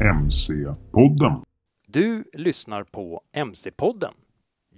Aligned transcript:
MC-podden. 0.00 1.42
Du 1.86 2.24
lyssnar 2.32 2.84
på 2.84 3.22
MC-podden. 3.32 4.14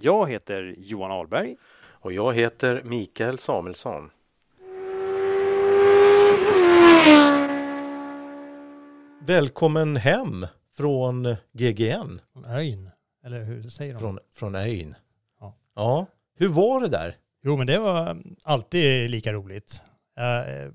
Jag 0.01 0.31
heter 0.31 0.75
Johan 0.79 1.11
Ahlberg. 1.11 1.57
Och 1.83 2.13
jag 2.13 2.35
heter 2.35 2.83
Mikael 2.85 3.39
Samuelsson. 3.39 4.11
Välkommen 9.27 9.97
hem 9.97 10.47
från 10.77 11.37
GGN, 11.53 12.21
Från 12.33 12.45
ön, 12.45 12.91
eller 13.25 13.45
hur 13.45 13.63
säger 13.63 13.93
de? 13.93 14.01
från, 14.01 14.19
från 14.35 14.55
ön. 14.55 14.95
Ja. 15.41 15.55
ja, 15.75 16.07
hur 16.39 16.49
var 16.49 16.81
det 16.81 16.89
där? 16.89 17.17
Jo, 17.43 17.57
men 17.57 17.67
det 17.67 17.79
var 17.79 18.23
alltid 18.45 19.11
lika 19.11 19.33
roligt. 19.33 19.83
Eh, 20.19 20.73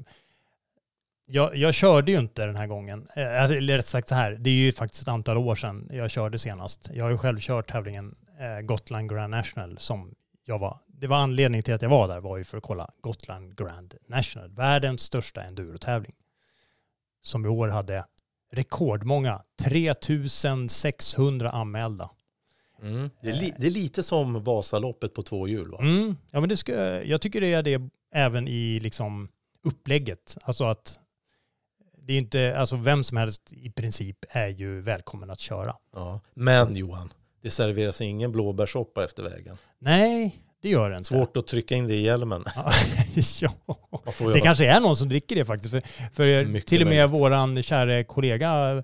jag, 1.25 1.55
jag 1.55 1.73
körde 1.73 2.11
ju 2.11 2.19
inte 2.19 2.45
den 2.45 2.55
här 2.55 2.67
gången. 2.67 3.07
Eh, 3.15 3.41
alltså, 3.41 3.55
Eller 3.57 3.77
rätt 3.77 3.85
sagt 3.85 4.07
så 4.07 4.15
här, 4.15 4.31
det 4.31 4.49
är 4.49 4.53
ju 4.53 4.71
faktiskt 4.71 5.01
ett 5.01 5.07
antal 5.07 5.37
år 5.37 5.55
sedan 5.55 5.89
jag 5.91 6.11
körde 6.11 6.39
senast. 6.39 6.89
Jag 6.93 7.03
har 7.03 7.11
ju 7.11 7.17
själv 7.17 7.39
kört 7.39 7.71
tävlingen 7.71 8.15
eh, 8.39 8.61
Gotland 8.61 9.09
Grand 9.09 9.31
National 9.31 9.77
som 9.77 10.15
jag 10.45 10.59
var. 10.59 10.79
Det 10.87 11.07
var 11.07 11.17
anledningen 11.17 11.63
till 11.63 11.73
att 11.73 11.81
jag 11.81 11.89
var 11.89 12.07
där 12.07 12.19
var 12.19 12.37
ju 12.37 12.43
för 12.43 12.57
att 12.57 12.63
kolla 12.63 12.91
Gotland 13.01 13.57
Grand 13.57 13.93
National, 14.07 14.49
världens 14.49 15.01
största 15.01 15.43
endurotävling. 15.43 16.13
Som 17.21 17.45
i 17.45 17.47
år 17.47 17.67
hade 17.67 18.05
rekordmånga, 18.51 19.41
3600 19.63 21.51
anmälda. 21.51 22.09
Mm. 22.81 23.09
Det, 23.21 23.29
är 23.29 23.33
li, 23.33 23.53
det 23.57 23.67
är 23.67 23.71
lite 23.71 24.03
som 24.03 24.43
Vasaloppet 24.43 25.13
på 25.13 25.21
två 25.21 25.47
hjul 25.47 25.71
va? 25.71 25.77
Mm, 25.81 26.17
ja, 26.31 26.39
men 26.39 26.49
det 26.49 26.57
ska, 26.57 27.03
jag 27.03 27.21
tycker 27.21 27.41
det 27.41 27.53
är 27.53 27.63
det 27.63 27.81
även 28.11 28.47
i 28.47 28.79
liksom 28.79 29.29
upplägget. 29.63 30.37
Alltså 30.43 30.63
att 30.63 30.99
det 32.05 32.13
är 32.13 32.17
inte, 32.17 32.55
alltså 32.57 32.75
vem 32.75 33.03
som 33.03 33.17
helst 33.17 33.53
i 33.53 33.69
princip 33.71 34.17
är 34.29 34.47
ju 34.47 34.81
välkommen 34.81 35.29
att 35.29 35.39
köra. 35.39 35.75
Ja. 35.95 36.19
Men 36.33 36.75
Johan, 36.75 37.13
det 37.41 37.49
serveras 37.49 38.01
ingen 38.01 38.31
blåbärssoppa 38.31 39.03
efter 39.03 39.23
vägen. 39.23 39.57
Nej, 39.79 40.41
det 40.61 40.69
gör 40.69 40.89
det 40.89 40.97
inte. 40.97 41.07
Svårt 41.07 41.37
att 41.37 41.47
trycka 41.47 41.75
in 41.75 41.87
det 41.87 41.95
i 41.95 42.01
hjälmen. 42.01 42.45
Ja, 43.41 43.51
Det 44.33 44.39
kanske 44.39 44.65
är 44.65 44.79
någon 44.79 44.95
som 44.95 45.09
dricker 45.09 45.35
det 45.35 45.45
faktiskt. 45.45 45.71
För, 45.71 45.81
för 46.13 46.45
Mycket 46.45 46.69
till 46.69 46.81
och 46.81 46.87
med 46.87 46.97
möjligt. 47.09 47.21
våran 47.21 47.63
kära 47.63 48.03
kollega 48.03 48.83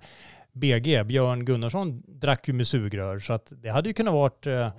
BG, 0.54 1.04
Björn 1.04 1.46
Gunnarsson, 1.46 2.04
drack 2.08 2.48
ju 2.48 2.54
med 2.54 2.68
sugrör. 2.68 3.20
Så 3.20 3.34
att 3.34 3.54
det 3.64 3.70
hade 3.70 3.90
ju 3.90 3.94
kunnat 3.94 4.14
varit, 4.14 4.48
eh, 4.48 4.70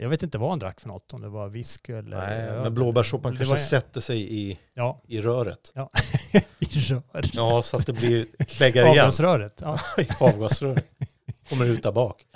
jag 0.00 0.08
vet 0.08 0.22
inte 0.22 0.38
vad 0.38 0.50
han 0.50 0.58
drack 0.58 0.80
för 0.80 0.88
något, 0.88 1.12
om 1.14 1.20
det 1.20 1.28
var 1.28 1.48
whisky 1.48 1.92
eller 1.92 2.16
Nej, 2.16 2.62
men 2.62 2.74
blåbärssoppan 2.74 3.36
kanske 3.36 3.54
var- 3.54 3.56
sätter 3.62 4.00
sig 4.00 4.34
i, 4.40 4.58
Ja, 4.74 5.00
i 5.08 5.20
röret. 5.20 5.72
ja. 5.74 5.90
i 6.58 6.64
rör. 6.80 7.02
Ja, 7.32 7.62
så 7.62 7.76
att 7.76 7.86
det 7.86 7.92
blir 7.92 8.26
bäggar 8.58 8.82
igen. 8.86 8.98
Avgasröret. 8.98 9.58
Ja. 9.62 9.78
i 9.98 10.06
avgasröret. 10.20 10.84
Kommer 11.48 11.66
ut 11.66 11.82
där 11.82 11.92
bak. 11.92 12.26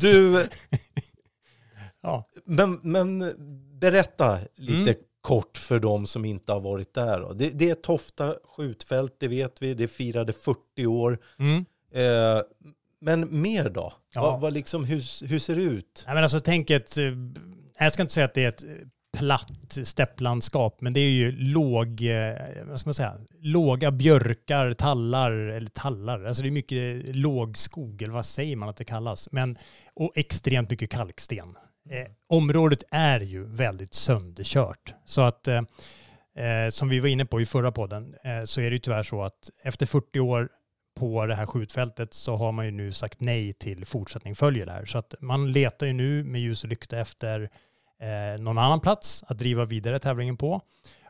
Du, 0.00 0.46
Ja. 2.02 2.28
men, 2.44 2.80
men 2.82 3.32
berätta 3.80 4.38
lite 4.54 4.90
Mm. 4.90 4.94
kort 5.20 5.56
för 5.58 5.78
de 5.78 6.06
som 6.06 6.24
inte 6.24 6.52
har 6.52 6.60
varit 6.60 6.94
där. 6.94 7.34
Det, 7.34 7.50
det 7.50 7.70
är 7.70 7.74
Tofta 7.74 8.34
skjutfält, 8.56 9.16
det 9.20 9.28
vet 9.28 9.62
vi. 9.62 9.74
Det 9.74 9.88
firade 9.88 10.32
40 10.32 10.86
år. 10.86 11.18
Mm. 11.38 11.64
Eh, 11.94 12.42
men 13.00 13.40
mer 13.42 13.70
då? 13.70 13.92
Ja. 14.14 14.20
Vad, 14.20 14.40
vad 14.40 14.52
liksom, 14.52 14.84
hur, 14.84 15.26
hur 15.28 15.38
ser 15.38 15.54
det 15.54 15.62
ut? 15.62 16.02
Nej, 16.06 16.14
men 16.14 16.22
alltså 16.22 16.40
tänk 16.40 16.70
ett, 16.70 16.96
eh, 16.96 17.04
jag 17.78 17.92
ska 17.92 18.02
inte 18.02 18.14
säga 18.14 18.26
att 18.26 18.34
det 18.34 18.44
är 18.44 18.48
ett 18.48 18.64
eh, 18.64 18.70
platt 19.18 19.78
stepplandskap, 19.84 20.80
men 20.80 20.92
det 20.92 21.00
är 21.00 21.10
ju 21.10 21.32
låg, 21.32 22.02
eh, 22.02 22.34
vad 22.64 22.80
ska 22.80 22.88
man 22.88 22.94
säga, 22.94 23.16
låga 23.40 23.90
björkar, 23.90 24.72
tallar, 24.72 25.32
eller 25.32 25.68
tallar, 25.68 26.24
alltså 26.24 26.42
det 26.42 26.48
är 26.48 26.50
mycket 26.50 27.16
låg 27.16 27.56
skog, 27.56 28.02
eller 28.02 28.14
vad 28.14 28.26
säger 28.26 28.56
man 28.56 28.68
att 28.68 28.76
det 28.76 28.84
kallas, 28.84 29.28
men 29.32 29.58
och 29.94 30.12
extremt 30.14 30.70
mycket 30.70 30.90
kalksten. 30.90 31.56
Eh, 31.90 32.06
området 32.28 32.82
är 32.90 33.20
ju 33.20 33.44
väldigt 33.44 33.94
sönderkört, 33.94 34.94
så 35.04 35.20
att 35.20 35.48
eh, 35.48 35.62
som 36.70 36.88
vi 36.88 37.00
var 37.00 37.08
inne 37.08 37.26
på 37.26 37.40
i 37.40 37.46
förra 37.46 37.72
podden, 37.72 38.14
eh, 38.24 38.44
så 38.44 38.60
är 38.60 38.64
det 38.64 38.70
ju 38.74 38.78
tyvärr 38.78 39.02
så 39.02 39.22
att 39.22 39.50
efter 39.62 39.86
40 39.86 40.20
år 40.20 40.48
på 41.00 41.26
det 41.26 41.34
här 41.34 41.46
skjutfältet 41.46 42.14
så 42.14 42.36
har 42.36 42.52
man 42.52 42.64
ju 42.64 42.70
nu 42.70 42.92
sagt 42.92 43.20
nej 43.20 43.52
till 43.52 43.86
fortsättning 43.86 44.34
följer 44.34 44.66
det 44.66 44.72
här. 44.72 44.84
Så 44.84 44.98
att 44.98 45.14
man 45.20 45.52
letar 45.52 45.86
ju 45.86 45.92
nu 45.92 46.24
med 46.24 46.40
ljus 46.40 46.64
och 46.64 46.70
lykta 46.70 46.98
efter 46.98 47.50
eh, 48.00 48.42
någon 48.42 48.58
annan 48.58 48.80
plats 48.80 49.24
att 49.26 49.38
driva 49.38 49.64
vidare 49.64 49.98
tävlingen 49.98 50.36
på. 50.36 50.60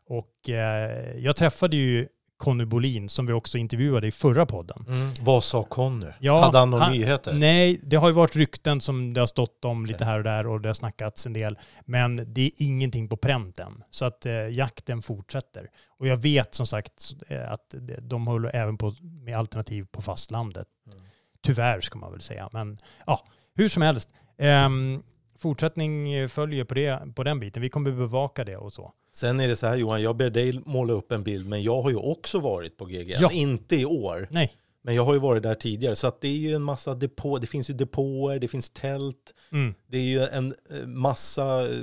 Och 0.06 0.48
eh, 0.48 1.16
jag 1.16 1.36
träffade 1.36 1.76
ju 1.76 2.08
Conny 2.40 2.64
Bolin 2.64 3.08
som 3.08 3.26
vi 3.26 3.32
också 3.32 3.58
intervjuade 3.58 4.06
i 4.06 4.10
förra 4.10 4.46
podden. 4.46 4.84
Vad 5.20 5.44
sa 5.44 5.64
Conny? 5.64 6.06
Ja, 6.20 6.40
Hade 6.44 6.58
han 6.58 6.70
några 6.70 6.84
han- 6.84 6.92
nyheter? 6.92 7.34
Nej, 7.34 7.80
det 7.82 7.96
har 7.96 8.08
ju 8.08 8.14
varit 8.14 8.36
rykten 8.36 8.80
som 8.80 9.14
det 9.14 9.20
har 9.20 9.26
stått 9.26 9.64
om 9.64 9.86
lite 9.86 10.04
här 10.04 10.18
och 10.18 10.24
där 10.24 10.46
och 10.46 10.60
det 10.60 10.68
har 10.68 10.74
snackats 10.74 11.26
en 11.26 11.32
del. 11.32 11.58
Men 11.84 12.24
det 12.34 12.40
är 12.46 12.50
ingenting 12.56 13.08
på 13.08 13.16
pränt 13.16 13.58
än. 13.58 13.82
Så 13.90 14.04
att 14.04 14.26
eh, 14.26 14.32
jakten 14.32 15.02
fortsätter. 15.02 15.68
Och 15.98 16.06
jag 16.06 16.16
vet 16.16 16.54
som 16.54 16.66
sagt 16.66 17.12
eh, 17.28 17.52
att 17.52 17.74
de 18.00 18.26
håller 18.26 18.56
även 18.56 18.78
på 18.78 18.94
med 19.02 19.36
alternativ 19.38 19.86
på 19.92 20.02
fastlandet. 20.02 20.66
Mm. 20.86 20.98
Tyvärr 21.42 21.80
ska 21.80 21.98
man 21.98 22.12
väl 22.12 22.20
säga. 22.22 22.48
Men 22.52 22.78
ja, 23.06 23.26
hur 23.54 23.68
som 23.68 23.82
helst. 23.82 24.08
Ehm, 24.38 25.02
fortsättning 25.40 26.28
följer 26.28 26.64
på, 26.64 26.74
det, 26.74 27.00
på 27.14 27.24
den 27.24 27.40
biten. 27.40 27.62
Vi 27.62 27.68
kommer 27.70 27.90
bevaka 27.90 28.44
det 28.44 28.56
och 28.56 28.72
så. 28.72 28.92
Sen 29.12 29.40
är 29.40 29.48
det 29.48 29.56
så 29.56 29.66
här 29.66 29.76
Johan, 29.76 30.02
jag 30.02 30.16
ber 30.16 30.30
dig 30.30 30.60
måla 30.66 30.92
upp 30.92 31.12
en 31.12 31.22
bild, 31.22 31.46
men 31.48 31.62
jag 31.62 31.82
har 31.82 31.90
ju 31.90 31.96
också 31.96 32.40
varit 32.40 32.76
på 32.76 32.84
GGN. 32.84 33.16
Ja. 33.20 33.30
Inte 33.30 33.76
i 33.76 33.84
år, 33.84 34.28
Nej. 34.30 34.52
men 34.82 34.94
jag 34.94 35.04
har 35.04 35.12
ju 35.12 35.18
varit 35.20 35.42
där 35.42 35.54
tidigare. 35.54 35.96
Så 35.96 36.06
att 36.06 36.20
det 36.20 36.28
är 36.28 36.36
ju 36.36 36.54
en 36.54 36.62
massa 36.62 36.94
depå, 36.94 37.38
det 37.38 37.46
finns 37.46 37.70
ju 37.70 37.74
depåer, 37.74 38.38
det 38.38 38.48
finns 38.48 38.70
tält, 38.70 39.34
Mm. 39.52 39.74
det 39.86 39.98
är 39.98 40.02
ju 40.02 40.20
en 40.20 40.54
eh, 40.70 40.86
massa 40.86 41.62
eh, 41.68 41.76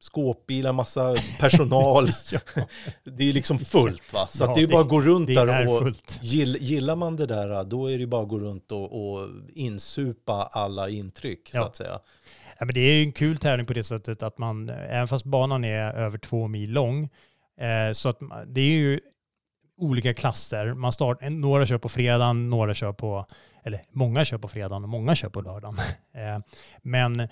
skåpbilar, 0.00 0.72
massa 0.72 1.16
personal. 1.40 2.06
Det 3.04 3.22
är 3.22 3.26
ju 3.26 3.32
liksom 3.32 3.58
fullt 3.58 4.12
va? 4.12 4.26
Så 4.26 4.44
Ja, 4.44 4.48
att 4.48 4.54
det 4.54 4.60
är 4.60 4.62
ju 4.62 4.68
bara 4.68 4.82
att 4.82 4.88
gå 4.88 5.00
runt 5.00 5.26
där 5.28 5.46
är 5.46 5.68
och 5.86 5.92
gill, 6.22 6.56
gillar 6.60 6.96
man 6.96 7.16
det 7.16 7.26
där, 7.26 7.64
då 7.64 7.86
är 7.86 7.92
det 7.92 7.98
ju 8.00 8.06
bara 8.06 8.22
att 8.22 8.28
gå 8.28 8.38
runt 8.38 8.72
och, 8.72 9.10
och 9.12 9.28
insupa 9.54 10.32
alla 10.52 10.88
intryck 10.88 11.48
så 11.50 11.56
Ja. 11.56 11.64
att 11.66 11.76
säga. 11.76 11.98
Ja, 12.58 12.66
men 12.66 12.74
det 12.74 12.80
är 12.80 12.94
ju 12.94 13.02
en 13.02 13.12
kul 13.12 13.38
tävling 13.38 13.66
på 13.66 13.72
det 13.72 13.82
sättet 13.82 14.22
att 14.22 14.38
man, 14.38 14.68
även 14.68 15.08
fast 15.08 15.24
banan 15.24 15.64
är 15.64 15.92
över 15.92 16.18
två 16.18 16.48
mil 16.48 16.72
lång, 16.72 17.08
eh, 17.60 17.92
så 17.92 18.08
att 18.08 18.18
det 18.46 18.60
är 18.60 18.78
ju 18.78 19.00
olika 19.76 20.14
klasser. 20.14 20.74
Man 20.74 20.92
start, 20.92 21.18
några 21.30 21.66
kör 21.66 21.78
på 21.78 21.88
fredagen, 21.88 22.50
några 22.50 22.74
kör 22.74 22.92
på, 22.92 23.26
eller 23.64 23.80
många 23.90 24.24
kör 24.24 24.38
på 24.38 24.48
fredagen 24.48 24.82
och 24.82 24.88
många 24.88 25.14
kör 25.14 25.28
på 25.28 25.40
lördagen. 25.40 25.78
Eh, 26.16 26.38
men 26.82 27.28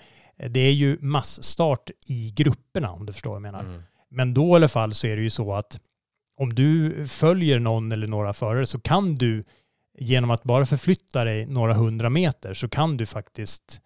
det 0.49 0.59
är 0.59 0.71
ju 0.71 0.97
massstart 1.01 1.89
i 2.05 2.33
grupperna 2.35 2.91
om 2.91 3.05
du 3.05 3.13
förstår 3.13 3.29
vad 3.29 3.35
jag 3.35 3.41
menar. 3.41 3.59
Mm. 3.59 3.83
Men 4.09 4.33
då 4.33 4.47
i 4.47 4.55
alla 4.55 4.67
fall 4.67 4.93
så 4.93 5.07
är 5.07 5.15
det 5.15 5.21
ju 5.21 5.29
så 5.29 5.53
att 5.53 5.79
om 6.37 6.55
du 6.55 7.07
följer 7.07 7.59
någon 7.59 7.91
eller 7.91 8.07
några 8.07 8.33
förare 8.33 8.65
så 8.65 8.79
kan 8.79 9.15
du 9.15 9.43
genom 9.97 10.31
att 10.31 10.43
bara 10.43 10.65
förflytta 10.65 11.23
dig 11.23 11.45
några 11.45 11.73
hundra 11.73 12.09
meter 12.09 12.53
så 12.53 12.69
kan 12.69 12.97
du 12.97 13.05
faktiskt 13.05 13.81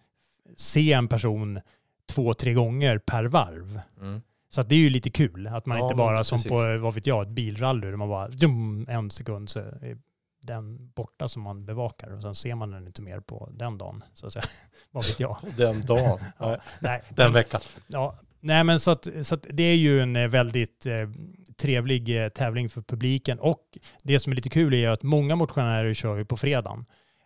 se 0.56 0.92
en 0.92 1.08
person 1.08 1.60
två, 2.08 2.34
tre 2.34 2.52
gånger 2.52 2.98
per 2.98 3.24
varv. 3.24 3.80
Mm. 4.00 4.22
Så 4.50 4.60
att 4.60 4.68
det 4.68 4.74
är 4.74 4.78
ju 4.78 4.90
lite 4.90 5.10
kul 5.10 5.46
att 5.46 5.66
man 5.66 5.78
Ja, 5.78 5.84
inte 5.84 5.96
men 5.96 6.06
bara 6.06 6.24
som 6.24 6.38
precis. 6.38 6.52
på, 6.52 6.78
vad 6.78 6.94
vet 6.94 7.06
jag, 7.06 7.22
ett 7.22 7.28
bilrally 7.28 7.86
där 7.86 7.96
man 7.96 8.08
bara 8.08 8.32
zoom, 8.32 8.86
en 8.88 9.10
sekund 9.10 9.48
så 9.48 9.58
är 9.58 9.98
den 10.42 10.90
borta 10.94 11.28
som 11.28 11.42
man 11.42 11.64
bevakar 11.66 12.10
och 12.10 12.22
sen 12.22 12.34
ser 12.34 12.54
man 12.54 12.70
den 12.70 12.86
inte 12.86 13.02
mer 13.02 13.20
på 13.20 13.48
den 13.52 13.78
dagen. 13.78 14.04
Så 14.14 14.26
att 14.26 14.32
säga. 14.32 14.44
vad 14.90 15.06
vet 15.06 15.20
jag. 15.20 15.36
Den 15.56 15.80
dagen. 15.80 16.18
Ja, 16.38 16.56
nej, 16.80 17.02
Den 17.08 17.32
veckan. 17.32 17.60
Ja, 17.86 18.18
nej 18.40 18.64
men 18.64 18.80
så 18.80 18.90
att, 18.90 19.08
så 19.22 19.34
att 19.34 19.46
det 19.50 19.62
är 19.62 19.76
ju 19.76 20.00
en 20.00 20.16
eh, 20.16 20.28
väldigt 20.28 20.86
eh, 20.86 21.08
trevlig 21.56 22.24
eh, 22.24 22.28
tävling 22.28 22.68
för 22.68 22.82
publiken 22.82 23.38
och 23.38 23.78
det 24.02 24.20
som 24.20 24.32
är 24.32 24.36
lite 24.36 24.50
kul 24.50 24.74
är 24.74 24.88
att 24.88 25.02
många 25.02 25.36
motionärer 25.36 25.94
kör 25.94 26.16
ju 26.16 26.24
på 26.24 26.36
fredagen 26.36 26.84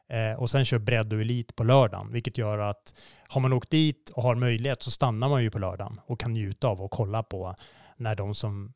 Eh, 0.09 0.33
och 0.33 0.51
sen 0.51 0.65
kör 0.65 0.79
bredd 0.79 1.13
och 1.13 1.21
elit 1.21 1.57
på 1.57 1.65
lördagen, 1.65 2.13
vilket 2.13 2.39
gör 2.39 2.59
att 2.59 2.95
har 3.29 3.41
man 3.41 3.53
åkt 3.53 3.71
dit 3.71 4.11
och 4.11 4.23
har 4.23 4.35
möjlighet 4.35 4.83
så 4.83 4.91
stannar 4.91 5.29
man 5.29 5.43
ju 5.43 5.51
på 5.51 5.59
lördagen 5.59 6.01
och 6.07 6.21
kan 6.21 6.33
njuta 6.33 6.69
av 6.69 6.83
och 6.83 6.91
kolla 6.91 7.23
på 7.23 7.55
när 7.97 8.15
de 8.15 8.35
som, 8.35 8.73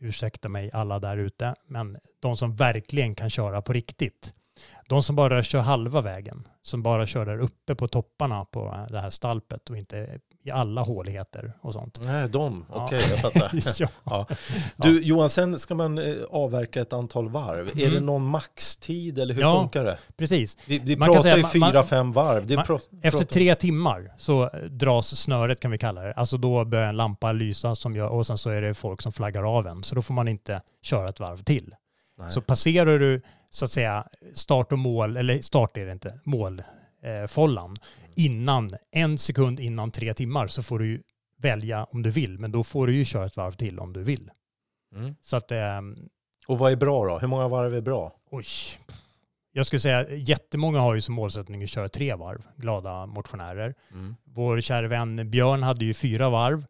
ursäkta 0.00 0.48
mig 0.48 0.70
alla 0.72 0.98
där 0.98 1.16
ute, 1.16 1.54
men 1.66 1.98
de 2.20 2.36
som 2.36 2.54
verkligen 2.54 3.14
kan 3.14 3.30
köra 3.30 3.62
på 3.62 3.72
riktigt, 3.72 4.34
de 4.88 5.02
som 5.02 5.16
bara 5.16 5.42
kör 5.42 5.60
halva 5.60 6.00
vägen, 6.00 6.48
som 6.62 6.82
bara 6.82 7.06
kör 7.06 7.26
där 7.26 7.38
uppe 7.38 7.74
på 7.74 7.88
topparna 7.88 8.44
på 8.44 8.86
det 8.90 9.00
här 9.00 9.10
stalpet 9.10 9.70
och 9.70 9.76
inte 9.76 10.18
i 10.44 10.50
alla 10.50 10.80
håligheter 10.80 11.52
och 11.60 11.72
sånt. 11.72 12.00
Nej, 12.04 12.28
de. 12.28 12.64
Ja. 12.72 12.84
Okej, 12.86 13.02
jag 13.10 13.18
fattar. 13.18 13.50
ja. 13.82 13.88
Ja. 14.04 14.26
Du, 14.76 15.02
Johan, 15.02 15.28
sen 15.28 15.58
ska 15.58 15.74
man 15.74 15.98
eh, 15.98 16.14
avverka 16.30 16.80
ett 16.80 16.92
antal 16.92 17.28
varv. 17.28 17.68
Är 17.68 17.82
Mm. 17.82 17.94
det 17.94 18.00
någon 18.00 18.24
maxtid 18.26 19.18
eller 19.18 19.34
hur 19.34 19.40
Ja. 19.42 19.60
funkar 19.60 19.84
det? 19.84 19.98
Precis. 20.16 20.58
Vi, 20.66 20.78
vi 20.78 20.96
Man 20.96 21.06
kan 21.08 21.14
pratar 21.14 21.22
säga 21.30 21.36
ju 21.36 21.44
fyra, 21.70 21.82
fem 21.82 22.12
varv. 22.12 22.50
Man- 22.54 22.64
pra- 22.64 22.80
Efter 23.02 23.24
tre 23.24 23.54
timmar 23.54 24.12
så 24.18 24.50
dras 24.70 25.16
snöret 25.16 25.60
kan 25.60 25.70
vi 25.70 25.78
kalla 25.78 26.00
det. 26.02 26.12
Alltså 26.12 26.36
då 26.36 26.64
börjar 26.64 26.88
en 26.88 26.96
lampa 26.96 27.32
lysa 27.32 27.74
som 27.74 27.96
gör, 27.96 28.08
och 28.08 28.26
sen 28.26 28.38
så 28.38 28.50
är 28.50 28.60
det 28.62 28.74
folk 28.74 29.02
som 29.02 29.12
flaggar 29.12 29.56
av 29.58 29.66
en. 29.66 29.82
Så 29.84 29.94
då 29.94 30.02
får 30.02 30.14
man 30.14 30.28
inte 30.28 30.62
köra 30.82 31.08
ett 31.08 31.20
varv 31.20 31.42
till. 31.42 31.74
Nej. 32.18 32.30
Så 32.30 32.40
passerar 32.40 32.98
du 32.98 33.20
så 33.50 33.64
att 33.64 33.70
säga 33.70 34.06
start 34.34 34.72
och 34.72 34.78
mål, 34.78 35.16
eller 35.16 35.40
start 35.40 35.76
är 35.76 35.86
det 35.86 35.92
inte, 35.92 36.20
målfållan, 36.24 36.64
eh, 37.02 37.26
follan, 37.26 37.76
innan, 38.14 38.76
en 38.90 39.18
sekund 39.18 39.60
innan 39.60 39.90
tre 39.90 40.14
timmar 40.14 40.46
så 40.46 40.62
får 40.62 40.78
du 40.78 40.86
ju 40.86 41.02
välja 41.38 41.84
om 41.84 42.02
du 42.02 42.10
vill. 42.10 42.38
Men 42.38 42.52
då 42.52 42.64
får 42.64 42.86
du 42.86 42.94
ju 42.94 43.04
köra 43.04 43.26
ett 43.26 43.36
varv 43.36 43.52
till 43.52 43.78
om 43.78 43.92
du 43.92 44.02
vill. 44.02 44.30
Mm. 44.96 45.14
Så 45.20 45.36
att, 45.36 45.52
ehm, 45.52 46.08
Och 46.48 46.58
vad 46.58 46.72
är 46.72 46.76
bra 46.76 47.06
då? 47.06 47.18
Hur 47.18 47.28
många 47.28 47.48
varv 47.48 47.74
är 47.74 47.80
bra? 47.80 48.12
Oj. 48.30 48.44
Jag 49.52 49.66
skulle 49.66 49.80
säga 49.80 50.10
jättemånga 50.10 50.80
har 50.80 50.94
ju 50.94 51.00
som 51.00 51.14
målsättning 51.14 51.62
att 51.62 51.70
köra 51.70 51.88
tre 51.88 52.14
varv, 52.14 52.46
glada 52.56 53.06
motionärer. 53.06 53.74
Mm. 53.92 54.16
Vår 54.24 54.60
kära 54.60 54.88
vän 54.88 55.30
Björn 55.30 55.62
hade 55.62 55.84
ju 55.84 55.94
fyra 55.94 56.30
varv 56.30 56.66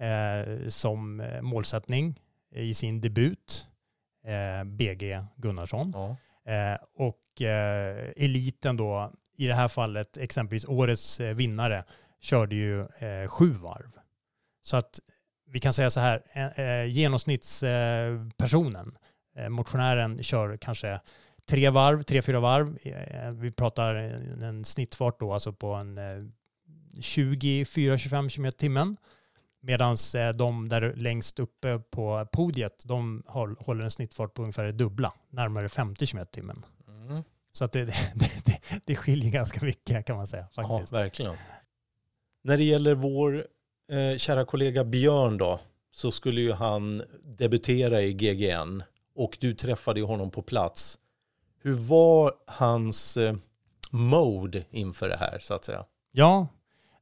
eh, 0.00 0.68
som 0.68 1.20
eh, 1.20 1.42
målsättning 1.42 2.20
i 2.54 2.74
sin 2.74 3.00
debut, 3.00 3.66
eh, 3.66 3.69
BG 4.64 5.24
Gunnarsson. 5.36 5.92
Ja. 5.94 6.16
Eh, 6.52 6.78
och 6.94 7.42
eh, 7.42 8.12
eliten 8.16 8.76
då, 8.76 9.12
i 9.36 9.46
det 9.46 9.54
här 9.54 9.68
fallet 9.68 10.16
exempelvis 10.16 10.64
årets 10.64 11.20
eh, 11.20 11.34
vinnare, 11.34 11.84
körde 12.20 12.54
ju 12.54 12.80
eh, 12.80 13.28
sju 13.28 13.50
varv. 13.50 13.90
Så 14.62 14.76
att 14.76 15.00
vi 15.46 15.60
kan 15.60 15.72
säga 15.72 15.90
så 15.90 16.00
här, 16.00 16.22
eh, 16.32 16.60
eh, 16.60 16.86
genomsnittspersonen, 16.86 18.98
eh, 19.36 19.48
motionären 19.48 20.22
kör 20.22 20.56
kanske 20.56 21.00
tre 21.50 21.70
varv, 21.70 22.02
tre, 22.02 22.22
fyra 22.22 22.40
varv. 22.40 22.78
Eh, 22.82 23.30
vi 23.30 23.52
pratar 23.52 23.94
en, 23.94 24.64
snittfart 24.64 25.20
då, 25.20 25.32
alltså 25.32 25.52
på 25.52 25.74
en 25.74 25.98
eh, 25.98 26.24
24-25 26.96 28.28
km 28.28 28.46
i 28.46 28.52
timmen. 28.52 28.96
Medan 29.62 29.96
de 30.36 30.68
där 30.68 30.94
längst 30.96 31.38
uppe 31.38 31.78
på 31.78 32.26
podiet, 32.32 32.82
de 32.86 33.22
håll- 33.26 33.56
håller 33.58 33.84
en 33.84 33.90
snittfart 33.90 34.34
på 34.34 34.42
ungefär 34.42 34.64
det 34.64 34.72
dubbla, 34.72 35.12
närmare 35.30 35.68
50 35.68 36.06
km 36.06 36.26
timmen. 36.26 36.64
Mm. 36.88 37.22
Så 37.52 37.64
att 37.64 37.72
det, 37.72 37.84
det, 38.14 38.44
det, 38.44 38.60
det 38.84 38.96
skiljer 38.96 39.30
ganska 39.30 39.64
mycket 39.64 40.06
kan 40.06 40.16
man 40.16 40.26
säga 40.26 40.46
ja, 40.54 40.68
faktiskt. 40.68 40.92
verkligen. 40.92 41.34
När 42.42 42.56
det 42.56 42.64
gäller 42.64 42.94
vår 42.94 43.46
eh, 43.92 44.16
kära 44.18 44.44
kollega 44.44 44.84
Björn 44.84 45.38
då, 45.38 45.60
så 45.92 46.10
skulle 46.12 46.40
ju 46.40 46.52
han 46.52 47.02
debutera 47.24 48.02
i 48.02 48.12
GGN 48.12 48.82
och 49.14 49.38
du 49.40 49.54
träffade 49.54 50.02
honom 50.02 50.30
på 50.30 50.42
plats. 50.42 50.98
Hur 51.62 51.72
var 51.72 52.34
hans 52.46 53.16
eh, 53.16 53.34
mode 53.90 54.64
inför 54.70 55.08
det 55.08 55.16
här 55.16 55.38
så 55.38 55.54
att 55.54 55.64
säga? 55.64 55.84
Ja, 56.12 56.48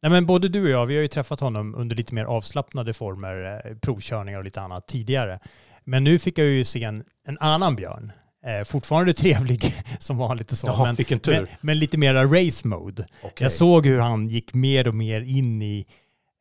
Nej, 0.02 0.10
men 0.10 0.26
både 0.26 0.48
du 0.48 0.62
och 0.62 0.70
jag, 0.70 0.86
vi 0.86 0.94
har 0.94 1.02
ju 1.02 1.08
träffat 1.08 1.40
honom 1.40 1.74
under 1.74 1.96
lite 1.96 2.14
mer 2.14 2.24
avslappnade 2.24 2.94
former, 2.94 3.62
eh, 3.66 3.74
provkörningar 3.76 4.38
och 4.38 4.44
lite 4.44 4.60
annat 4.60 4.86
tidigare. 4.86 5.38
Men 5.84 6.04
nu 6.04 6.18
fick 6.18 6.38
jag 6.38 6.46
ju 6.46 6.64
se 6.64 6.84
en, 6.84 7.04
en 7.26 7.38
annan 7.38 7.76
björn. 7.76 8.12
Eh, 8.46 8.64
fortfarande 8.64 9.12
trevlig 9.14 9.74
som 9.98 10.16
vanligt 10.16 10.52
och 10.52 10.58
så, 10.58 10.66
Jaha, 10.66 10.84
men, 10.84 10.94
vilken 10.94 11.18
tur. 11.20 11.32
men, 11.32 11.46
men 11.60 11.78
lite 11.78 11.98
mera 11.98 12.24
race 12.24 12.68
mode. 12.68 13.06
Okej. 13.22 13.32
Jag 13.38 13.52
såg 13.52 13.86
hur 13.86 13.98
han 13.98 14.28
gick 14.28 14.54
mer 14.54 14.88
och 14.88 14.94
mer 14.94 15.20
in 15.20 15.62
i, 15.62 15.86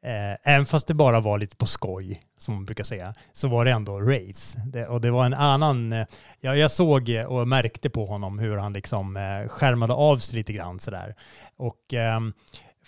eh, 0.06 0.54
även 0.54 0.66
fast 0.66 0.88
det 0.88 0.94
bara 0.94 1.20
var 1.20 1.38
lite 1.38 1.56
på 1.56 1.66
skoj, 1.66 2.22
som 2.38 2.54
man 2.54 2.66
brukar 2.66 2.84
säga, 2.84 3.14
så 3.32 3.48
var 3.48 3.66
det 3.66 3.72
ändå 3.72 4.02
race. 4.02 4.62
Det, 4.66 4.88
och 4.88 5.02
det 5.02 5.12
var 5.12 5.26
en 5.26 5.34
annan, 5.34 5.94
eh, 5.94 6.06
ja, 6.40 6.56
jag 6.56 6.72
såg 6.72 7.10
eh, 7.10 7.26
och 7.26 7.48
märkte 7.48 7.90
på 7.90 8.06
honom 8.06 8.40
hur 8.40 8.58
han 8.58 8.74
liksom 8.74 9.18
eh, 9.18 9.48
skärmade 9.48 9.94
av 9.94 10.18
sig 10.18 10.38
lite 10.38 10.54
grann 10.54 10.80
sådär. 10.80 11.16
Och 11.58 11.94
ehm, 11.94 12.34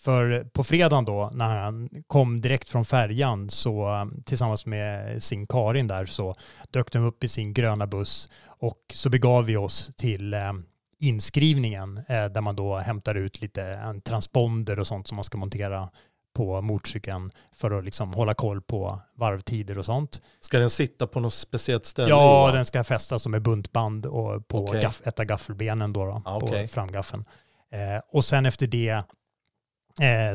för 0.01 0.44
på 0.54 0.63
fredagen 0.63 1.06
då, 1.06 1.30
när 1.34 1.60
han 1.60 1.90
kom 2.07 2.42
direkt 2.42 2.69
från 2.69 2.86
färjan, 2.86 3.50
så 3.50 4.07
tillsammans 4.25 4.66
med 4.66 5.24
sin 5.24 5.48
Karin 5.48 5.88
där, 5.88 6.06
så 6.06 6.36
dök 6.72 6.92
de 6.92 7.00
upp 7.06 7.23
i 7.23 7.28
sin 7.28 7.54
gröna 7.54 7.88
buss 7.88 8.30
och 8.45 8.80
så 8.94 9.09
begav 9.09 9.45
vi 9.45 9.57
oss 9.57 9.92
till 9.97 10.33
eh, 10.33 10.54
inskrivningen 11.00 11.97
eh, 11.97 12.26
där 12.26 12.42
man 12.42 12.56
då 12.56 12.78
hämtar 12.78 13.16
ut 13.16 13.42
lite 13.42 13.64
en 13.64 14.02
transponder 14.02 14.80
och 14.80 14.88
sånt 14.88 15.07
som 15.07 15.16
man 15.16 15.23
ska 15.23 15.38
montera 15.38 15.90
på 16.35 16.62
motorcykeln 16.62 17.31
för 17.56 17.71
att 17.71 17.85
liksom 17.85 18.14
hålla 18.14 18.33
koll 18.33 18.62
på 18.62 19.00
varvtider 19.16 19.78
och 19.78 19.85
sånt. 19.85 20.21
Ska 20.40 20.59
den 20.59 20.69
sitta 20.69 21.07
på 21.07 21.19
något 21.19 21.33
speciellt 21.33 21.85
ställe? 21.85 22.09
Ja, 22.09 22.52
den 22.54 22.66
ska 22.66 22.83
fästas 22.83 23.23
som 23.23 23.33
ett 23.33 23.42
buntband 23.42 24.06
och 24.06 24.47
på 24.47 24.64
Okej. 24.64 24.81
gaff, 24.81 25.02
ett 25.06 25.19
av 25.19 25.26
gaffelbenen 25.26 25.94
då, 25.94 26.06
då 26.06 26.21
Ah, 26.26 26.40
på 26.40 26.45
okej. 26.45 26.68
framgaffeln. 26.68 27.26
Eh, 27.71 28.02
och 28.12 28.26
sen 28.26 28.45
efter 28.45 28.68
det 28.68 29.04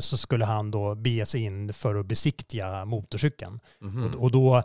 så 0.01 0.17
skulle 0.17 0.45
han 0.45 0.71
då 0.71 0.95
bege 0.95 1.27
sig 1.27 1.41
in 1.41 1.73
för 1.73 1.95
att 1.95 2.07
besiktiga 2.07 2.85
motorcykeln. 2.85 3.61
Mhm. 3.81 4.15
Och, 4.15 4.31
då, 4.31 4.63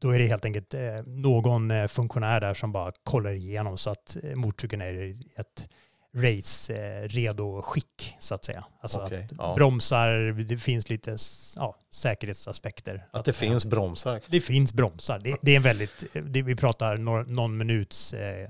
då 0.00 0.10
är 0.10 0.18
det 0.18 0.26
helt 0.26 0.44
enkelt 0.44 0.74
eh, 0.74 1.02
någon 1.06 1.70
eh, 1.70 1.86
funktionär 1.86 2.40
där 2.40 2.54
som 2.54 2.72
bara 2.72 2.92
kollar 3.04 3.32
igenom 3.32 3.78
så 3.78 3.90
att 3.90 4.16
eh, 4.22 4.34
motorcykeln 4.34 4.82
är 4.82 4.92
i 4.92 5.26
ett 5.36 5.66
race-redo 6.14 7.62
skick 7.62 8.16
så 8.18 8.34
att 8.34 8.44
säga. 8.44 8.64
Alltså 8.80 8.98
Okej, 8.98 9.24
att 9.24 9.32
ja. 9.38 9.54
bromsar, 9.54 10.32
det 10.32 10.56
finns 10.56 10.88
lite 10.88 11.16
ja, 11.56 11.76
säkerhetsaspekter. 11.90 13.06
Att 13.10 13.24
det 13.24 13.32
finns 13.32 13.66
bromsar. 13.66 14.20
Det 14.26 14.40
finns 14.40 14.72
bromsar. 14.72 15.18
Det, 15.18 15.36
det 15.42 15.52
är 15.52 15.56
en 15.56 15.62
väldigt, 15.62 16.04
det, 16.12 16.42
vi 16.42 16.56
pratar 16.56 16.96
några, 16.96 17.22
någon 17.22 17.56
minuts 17.56 18.14
eh, 18.14 18.48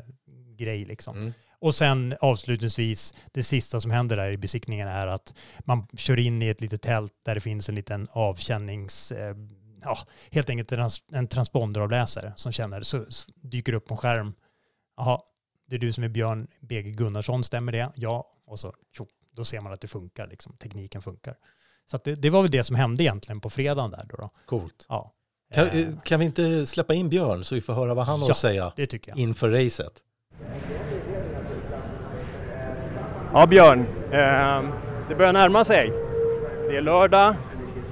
grej 0.56 0.84
liksom. 0.84 1.16
Mm. 1.16 1.32
Och 1.61 1.75
sen 1.75 2.14
avslutningsvis, 2.21 3.14
det 3.33 3.43
sista 3.43 3.81
som 3.81 3.90
händer 3.90 4.17
där 4.17 4.31
i 4.31 4.37
besiktningen 4.37 4.88
är 4.88 5.07
att 5.07 5.35
man 5.61 5.87
kör 5.97 6.19
in 6.19 6.43
i 6.43 6.49
ett 6.49 6.61
litet 6.61 6.83
tält 6.83 7.12
där 7.23 7.35
det 7.35 7.40
finns 7.40 7.69
en 7.69 7.75
liten 7.75 8.09
avkännings... 8.12 9.12
Eh, 9.12 9.37
ja, 9.83 9.99
helt 10.31 10.50
enkelt 10.50 10.73
en, 10.73 10.79
trans- 10.79 11.02
en 11.12 11.29
transponderavläsare 11.29 12.33
som 12.37 12.52
känner, 12.52 12.83
så 12.83 13.05
så 13.09 13.33
dyker 13.43 13.73
upp 13.73 13.87
på 13.87 13.95
en 13.95 13.99
skärm. 13.99 14.33
Jaha, 14.97 15.21
det 15.69 15.75
är 15.76 15.79
du 15.79 15.93
som 15.93 16.05
är 16.05 16.09
Björn 16.09 16.47
BG 16.61 16.83
Gunnarsson, 16.93 17.45
stämmer 17.45 17.73
det? 17.73 17.90
Ja. 17.97 18.26
Och 18.47 18.61
så 18.61 18.75
tjo, 18.97 19.07
då 19.37 19.45
ser 19.45 19.61
man 19.61 19.73
att 19.73 19.81
det 19.81 19.88
funkar, 19.88 20.26
liksom. 20.26 20.57
tekniken 20.57 21.02
funkar. 21.02 21.35
Så 21.90 21.99
det, 22.05 22.14
det 22.14 22.31
var 22.31 22.43
väl 22.43 22.50
det 22.50 22.64
som 22.64 22.76
hände 22.76 23.02
egentligen 23.02 23.40
på 23.40 23.50
fredagen 23.50 23.90
där 23.90 24.07
då. 24.11 24.17
då. 24.17 24.31
Coolt. 24.47 24.87
Ja. 24.88 25.12
Kan, 25.55 25.67
Eh, 25.69 25.87
kan 26.05 26.21
vi 26.21 26.26
inte 26.26 26.67
släppa 26.67 26.95
in 26.95 27.09
Björn 27.09 27.45
så 27.45 27.55
vi 27.55 27.61
får 27.61 27.73
höra 27.75 27.95
vad 27.95 28.07
han 28.07 28.21
har 28.21 28.26
Ja. 28.26 28.31
att 28.33 28.37
säga 28.37 28.73
inför 29.17 29.50
racet? 29.50 30.02
Ja, 33.32 33.46
Björn. 33.46 33.87
Eh, 34.12 34.62
det 35.08 35.14
börjar 35.14 35.32
närma 35.32 35.64
sig. 35.64 35.92
Det 36.68 36.76
är 36.76 36.82
lördag, 36.82 37.34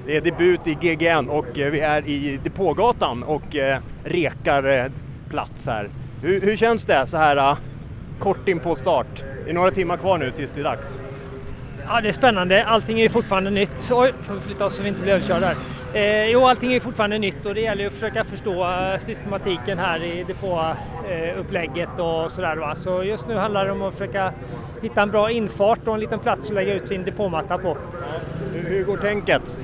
det 0.05 0.17
är 0.17 0.21
debut 0.21 0.59
i 0.67 0.73
GGN 0.73 1.29
och 1.29 1.59
eh, 1.59 1.71
vi 1.71 1.79
är 1.79 2.07
i 2.07 2.39
Depågatan 2.43 3.23
och 3.23 3.55
eh, 3.55 3.79
rekar 4.03 4.63
eh, 4.63 4.85
plats 5.29 5.67
här. 5.67 5.89
Hur, 6.21 6.41
hur 6.41 6.57
känns 6.57 6.85
det 6.85 7.07
så 7.07 7.17
här 7.17 7.37
eh, 7.37 7.57
kort 8.19 8.47
in 8.47 8.59
på 8.59 8.75
start? 8.75 9.23
Det 9.45 9.49
är 9.49 9.53
några 9.53 9.71
timmar 9.71 9.97
kvar 9.97 10.17
nu 10.17 10.31
tills 10.31 10.51
det 10.51 10.61
är 10.61 10.63
dags. 10.63 10.99
Ja, 11.87 12.01
det 12.01 12.07
är 12.07 12.13
spännande. 12.13 12.65
Allting 12.65 12.99
är 12.99 13.03
ju 13.03 13.09
fortfarande 13.09 13.49
nytt. 13.49 13.91
Oj, 13.91 14.13
får 14.21 14.33
vi 14.33 14.39
flytta 14.39 14.65
oss 14.65 14.75
så 14.75 14.81
vi 14.83 14.89
inte 14.89 15.01
blir 15.01 15.13
överkörda 15.13 15.47
här. 15.47 15.55
Eh, 15.93 16.29
jo, 16.29 16.45
allting 16.45 16.73
är 16.73 16.79
fortfarande 16.79 17.17
nytt 17.17 17.45
och 17.45 17.55
det 17.55 17.61
gäller 17.61 17.87
att 17.87 17.93
försöka 17.93 18.23
förstå 18.23 18.63
eh, 18.63 18.99
systematiken 18.99 19.79
här 19.79 20.03
i 20.03 20.23
depåupplägget 20.23 21.99
eh, 21.99 22.05
och 22.05 22.31
sådär. 22.31 22.55
Va? 22.55 22.75
Så 22.75 23.03
just 23.03 23.27
nu 23.27 23.35
handlar 23.35 23.65
det 23.65 23.71
om 23.71 23.81
att 23.81 23.93
försöka 23.93 24.33
hitta 24.81 25.01
en 25.01 25.11
bra 25.11 25.31
infart 25.31 25.87
och 25.87 25.93
en 25.93 25.99
liten 25.99 26.19
plats 26.19 26.47
att 26.47 26.55
lägga 26.55 26.73
ut 26.73 26.87
sin 26.87 27.03
depåmatta 27.03 27.57
på. 27.57 27.77
Hur, 28.53 28.69
hur 28.69 28.83
går 28.83 28.97
tänket? 28.97 29.57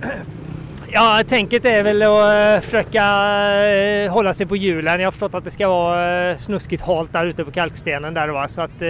Ja, 0.92 1.22
tänket 1.26 1.64
är 1.64 1.82
väl 1.82 2.02
att 2.02 2.58
eh, 2.58 2.64
försöka 2.64 3.04
eh, 3.66 4.12
hålla 4.12 4.34
sig 4.34 4.46
på 4.46 4.56
hjulen. 4.56 5.00
Jag 5.00 5.06
har 5.06 5.12
förstått 5.12 5.34
att 5.34 5.44
det 5.44 5.50
ska 5.50 5.68
vara 5.68 6.38
snuskigt 6.38 6.82
halt 6.82 7.12
där 7.12 7.26
ute 7.26 7.44
på 7.44 7.50
kalkstenen 7.50 8.14
där 8.14 8.28
va. 8.28 8.48
Så 8.48 8.60
att, 8.60 8.82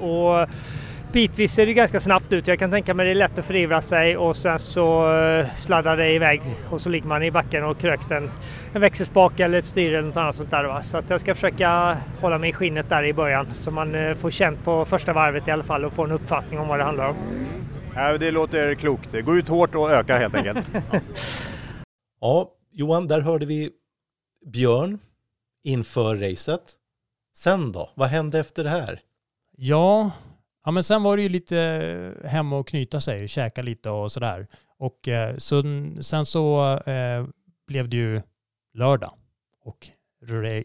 och 0.00 0.48
bitvis 1.12 1.52
ser 1.52 1.66
det 1.66 1.72
ganska 1.72 2.00
snabbt 2.00 2.32
ut. 2.32 2.46
Jag 2.46 2.58
kan 2.58 2.70
tänka 2.70 2.94
mig 2.94 3.06
det 3.06 3.12
är 3.12 3.14
lätt 3.14 3.38
att 3.38 3.44
förivra 3.44 3.82
sig 3.82 4.16
och 4.16 4.36
sen 4.36 4.58
så 4.58 5.06
sladdar 5.56 5.96
det 5.96 6.12
iväg 6.12 6.42
och 6.70 6.80
så 6.80 6.88
ligger 6.88 7.08
man 7.08 7.22
i 7.22 7.30
backen 7.30 7.64
och 7.64 7.78
krökt 7.78 8.10
en, 8.10 8.30
en 8.74 8.80
växelspak 8.80 9.40
eller 9.40 9.58
ett 9.58 9.64
styre 9.64 9.98
eller 9.98 10.08
något 10.08 10.16
annat 10.16 10.36
sånt 10.36 10.50
där. 10.50 10.64
Va? 10.64 10.82
Så 10.82 10.98
att 10.98 11.10
jag 11.10 11.20
ska 11.20 11.34
försöka 11.34 11.98
hålla 12.20 12.38
mig 12.38 12.50
i 12.50 12.52
skinnet 12.52 12.88
där 12.88 13.04
i 13.04 13.12
början 13.12 13.46
så 13.52 13.70
man 13.70 14.16
får 14.16 14.30
känt 14.30 14.64
på 14.64 14.84
första 14.84 15.12
varvet 15.12 15.48
i 15.48 15.50
alla 15.50 15.64
fall 15.64 15.84
och 15.84 15.92
få 15.92 16.04
en 16.04 16.12
uppfattning 16.12 16.60
om 16.60 16.68
vad 16.68 16.78
det 16.78 16.84
handlar 16.84 17.08
om. 17.08 17.16
Ja, 17.94 18.18
det 18.18 18.30
låter 18.30 18.74
klokt. 18.74 19.12
Gå 19.24 19.36
ut 19.36 19.48
hårt 19.48 19.74
och 19.74 19.90
öka 19.90 20.16
helt 20.16 20.34
enkelt. 20.34 20.70
ja, 22.20 22.50
Johan, 22.72 23.08
där 23.08 23.20
hörde 23.20 23.46
vi 23.46 23.70
Björn 24.46 24.98
inför 25.64 26.16
racet. 26.16 26.62
Sen 27.36 27.72
då? 27.72 27.90
Vad 27.94 28.08
hände 28.08 28.38
efter 28.38 28.64
det 28.64 28.70
här? 28.70 29.00
Ja, 29.56 30.10
ja 30.64 30.70
men 30.70 30.84
sen 30.84 31.02
var 31.02 31.16
det 31.16 31.22
ju 31.22 31.28
lite 31.28 32.14
hem 32.24 32.52
och 32.52 32.68
knyta 32.68 33.00
sig, 33.00 33.28
käka 33.28 33.62
lite 33.62 33.90
och 33.90 34.12
sådär. 34.12 34.46
Och 34.78 35.08
eh, 35.08 35.36
så, 35.36 35.62
sen 36.00 36.26
så 36.26 36.76
eh, 36.86 37.26
blev 37.66 37.88
det 37.88 37.96
ju 37.96 38.22
lördag 38.74 39.12
och 39.64 39.88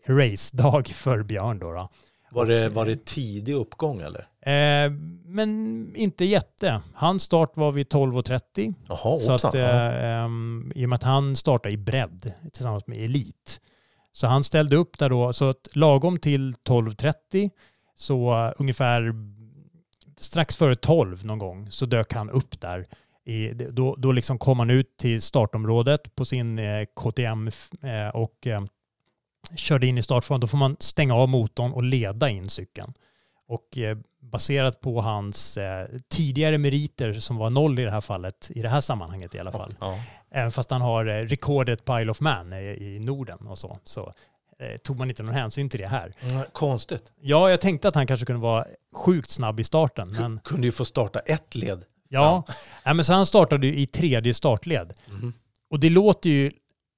racedag 0.08 0.88
för 0.94 1.24
Björn 1.24 1.60
då. 1.60 1.72
då. 1.72 1.90
Var 2.32 2.46
det, 2.46 2.70
var 2.70 2.86
det 2.86 3.06
tidig 3.06 3.54
uppgång 3.54 4.02
eller? 4.02 4.28
Eh, 4.42 4.92
men 5.26 5.92
inte 5.96 6.26
jätte. 6.26 6.82
Hans 6.94 7.24
start 7.24 7.58
var 7.58 7.72
vid 7.72 7.88
12.30. 7.88 8.74
Jaha, 8.88 9.20
så 9.20 9.48
att, 9.48 9.56
eh, 9.56 10.26
um, 10.26 10.72
I 10.76 10.86
och 10.86 10.90
med 10.90 10.96
att 10.96 11.04
han 11.04 11.36
startade 11.36 11.74
i 11.74 11.78
bredd 11.78 12.34
tillsammans 12.54 12.88
med 12.88 12.98
Elit. 12.98 13.62
Så 14.12 14.28
han 14.28 14.44
ställde 14.44 14.76
upp 14.76 14.98
där 14.98 15.10
då, 15.10 15.34
så 15.34 15.50
att 15.50 15.68
lagom 15.74 16.20
till 16.20 16.54
12.30 16.54 17.50
så 17.96 18.34
uh, 18.34 18.54
ungefär 18.58 19.14
strax 20.18 20.56
före 20.58 20.76
12 20.76 21.26
någon 21.26 21.40
gång 21.40 21.72
så 21.72 21.86
dök 21.86 22.14
han 22.14 22.30
upp 22.30 22.62
där. 22.62 22.88
I, 23.26 23.54
då, 23.54 23.96
då 23.96 24.12
liksom 24.12 24.38
kom 24.38 24.60
han 24.60 24.70
ut 24.70 24.98
till 24.98 25.22
startområdet 25.22 26.16
på 26.16 26.26
sin 26.26 26.60
eh, 26.60 26.86
KTM 26.96 27.48
eh, 27.82 28.08
och 28.14 28.48
eh, 28.48 28.64
körde 29.56 29.88
in 29.88 29.98
i 29.98 30.04
startfåran, 30.04 30.42
då 30.42 30.48
får 30.48 30.58
man 30.58 30.78
stänga 30.80 31.16
av 31.16 31.30
motorn 31.30 31.72
och 31.72 31.84
leda 31.84 32.30
in 32.30 32.50
cykeln. 32.50 32.94
Och 33.48 33.78
eh, 33.78 33.98
baserat 34.20 34.82
på 34.82 35.02
hans 35.02 35.58
eh, 35.58 35.88
tidigare 36.10 36.58
meriter 36.58 37.14
som 37.14 37.38
var 37.38 37.50
noll 37.50 37.80
i 37.80 37.84
det 37.84 37.92
här 37.92 38.02
fallet, 38.02 38.52
i 38.56 38.62
det 38.62 38.70
här 38.70 38.82
sammanhanget 38.82 39.36
i 39.36 39.40
alla 39.40 39.52
fall. 39.52 39.76
Ja. 39.80 40.00
Även 40.32 40.52
fast 40.52 40.72
han 40.72 40.82
har 40.82 41.06
eh, 41.06 41.26
rekordet 41.26 41.86
på 41.86 42.00
Isle 42.00 42.12
of 42.12 42.22
Man 42.22 42.54
i, 42.54 42.96
i 42.96 43.00
Norden 43.00 43.48
och 43.48 43.58
så, 43.58 43.80
så 43.84 44.14
tog 44.84 44.98
man 44.98 45.10
inte 45.10 45.24
någon 45.24 45.36
hänsyn 45.36 45.70
till 45.70 45.80
det 45.80 45.88
här. 45.88 46.14
Mm, 46.22 46.44
konstigt. 46.54 47.14
Ja, 47.22 47.50
jag 47.50 47.62
tänkte 47.62 47.88
att 47.88 47.96
han 47.96 48.08
kanske 48.08 48.26
kunde 48.26 48.42
vara 48.42 48.66
sjukt 48.94 49.30
snabb 49.30 49.60
i 49.60 49.64
starten. 49.64 50.12
Men... 50.12 50.40
Kunde 50.40 50.68
ju 50.68 50.72
få 50.72 50.86
starta 50.86 51.20
ett 51.20 51.56
led. 51.56 51.84
Ja, 52.10 52.44
ja. 52.48 52.54
ja 52.84 52.94
men 52.94 53.06
så 53.06 53.14
han 53.14 53.26
startade 53.26 53.68
ju 53.68 53.76
i 53.76 53.86
tredje 53.86 54.34
startled. 54.34 54.94
Mm. 55.10 55.34
Och 55.70 55.80
det 55.80 55.90
låter 55.90 56.30
ju 56.30 56.52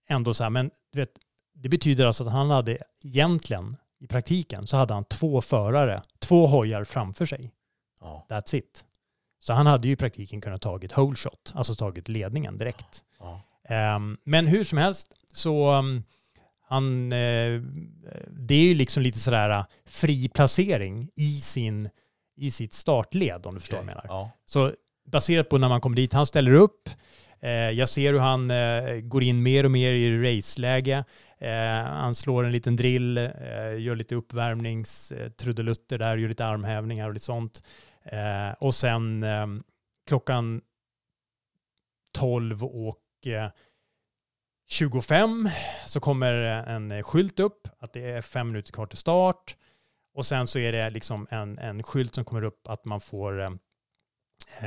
ändå 0.10 0.34
så 0.34 0.44
här, 0.44 0.50
men 0.50 0.72
du 0.94 1.00
vet, 1.00 1.12
det 1.54 1.70
betyder 1.70 2.06
alltså 2.06 2.24
att 2.24 2.32
han 2.32 2.50
hade 2.50 2.78
egentligen, 3.04 3.78
i 4.00 4.08
praktiken, 4.08 4.68
så 4.68 4.78
hade 4.78 4.94
han 4.94 5.06
två 5.06 5.42
förare, 5.42 6.02
två 6.20 6.48
hojar 6.48 6.84
framför 6.84 7.26
sig. 7.26 7.52
Ja. 8.02 8.26
That's 8.30 8.56
it. 8.56 8.86
Så 9.40 9.54
han 9.54 9.68
hade 9.68 9.88
ju 9.88 9.94
i 9.94 9.98
praktiken 9.98 10.42
kunnat 10.42 10.62
tagit 10.62 10.98
whole 10.98 11.16
shot, 11.16 11.54
alltså 11.56 11.76
tagit 11.76 12.08
ledningen 12.08 12.58
direkt. 12.58 13.04
Ja. 13.20 13.96
Um, 13.96 14.18
men 14.24 14.48
hur 14.48 14.64
som 14.64 14.78
helst 14.78 15.16
så 15.34 15.72
um, 15.74 16.04
han, 16.68 17.14
uh, 17.14 17.62
det 18.28 18.56
är 18.56 18.64
ju 18.64 18.76
liksom 18.76 19.04
lite 19.04 19.20
sådär 19.20 19.50
uh, 19.50 19.66
fri 19.86 20.30
placering 20.30 21.10
i, 21.16 21.36
sin, 21.36 21.90
i 22.36 22.52
sitt 22.52 22.74
startled 22.74 23.46
om 23.46 23.54
du 23.54 23.60
förstår 23.60 23.78
okay. 23.78 23.86
vad 23.86 23.96
jag 23.96 24.04
menar. 24.04 24.20
Ja. 24.20 24.32
Så 24.46 24.72
baserat 25.06 25.50
på 25.50 25.58
när 25.58 25.70
man 25.70 25.82
kommer 25.82 25.96
dit, 25.96 26.14
han 26.14 26.26
ställer 26.26 26.54
upp, 26.54 26.90
uh, 27.44 27.50
jag 27.50 27.90
ser 27.90 28.14
hur 28.14 28.20
han 28.20 28.52
går 29.10 29.24
in 29.24 29.44
mer 29.44 29.64
och 29.64 29.72
mer 29.72 29.92
i 29.92 30.38
raceläge. 30.38 31.04
Eh, 31.40 31.84
han 31.84 32.16
slår 32.16 32.44
en 32.44 32.52
liten 32.52 32.76
drill, 32.76 33.18
eh, 33.18 33.80
gör 33.80 33.96
lite 33.96 34.16
uppvärmningstrudelutter 34.16 35.98
där, 35.98 36.18
gör 36.18 36.30
lite 36.30 36.46
armhävningar 36.46 37.08
och 37.08 37.14
lite 37.14 37.26
sånt. 37.26 37.64
Eh, 38.04 38.50
och 38.60 38.76
sen 38.76 39.26
klockan 40.08 40.62
12 42.14 42.64
och 42.64 42.98
25 44.68 45.50
så 45.86 46.00
kommer 46.00 46.34
en 46.44 47.04
skylt 47.04 47.40
upp 47.40 47.68
att 47.80 47.94
det 47.94 48.12
är 48.12 48.22
fem 48.22 48.48
minuter 48.48 48.72
kvar 48.72 48.86
till 48.86 48.98
start. 48.98 49.58
Och 50.14 50.26
sen 50.26 50.48
så 50.48 50.60
är 50.60 50.72
det 50.72 50.90
liksom 50.90 51.28
en, 51.30 51.60
en 51.60 51.84
skylt 51.84 52.16
som 52.16 52.26
kommer 52.26 52.44
upp 52.44 52.68
att 52.68 52.86
man 52.86 53.02
får 53.02 53.42
eh, 53.42 53.52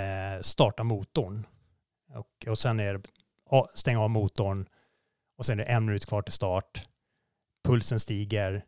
eh 0.02 0.40
starta 0.40 0.84
motorn. 0.84 1.46
Och, 2.14 2.46
och 2.48 2.58
sen 2.58 2.80
är 2.80 2.94
det 2.94 3.02
stänga 3.74 4.00
av 4.00 4.10
motorn 4.10 4.68
och 5.38 5.46
sen 5.46 5.60
är 5.60 5.64
det 5.64 5.70
en 5.70 5.84
minut 5.84 6.06
kvar 6.06 6.22
till 6.22 6.32
start. 6.32 6.82
Pulsen 7.64 8.00
stiger 8.00 8.64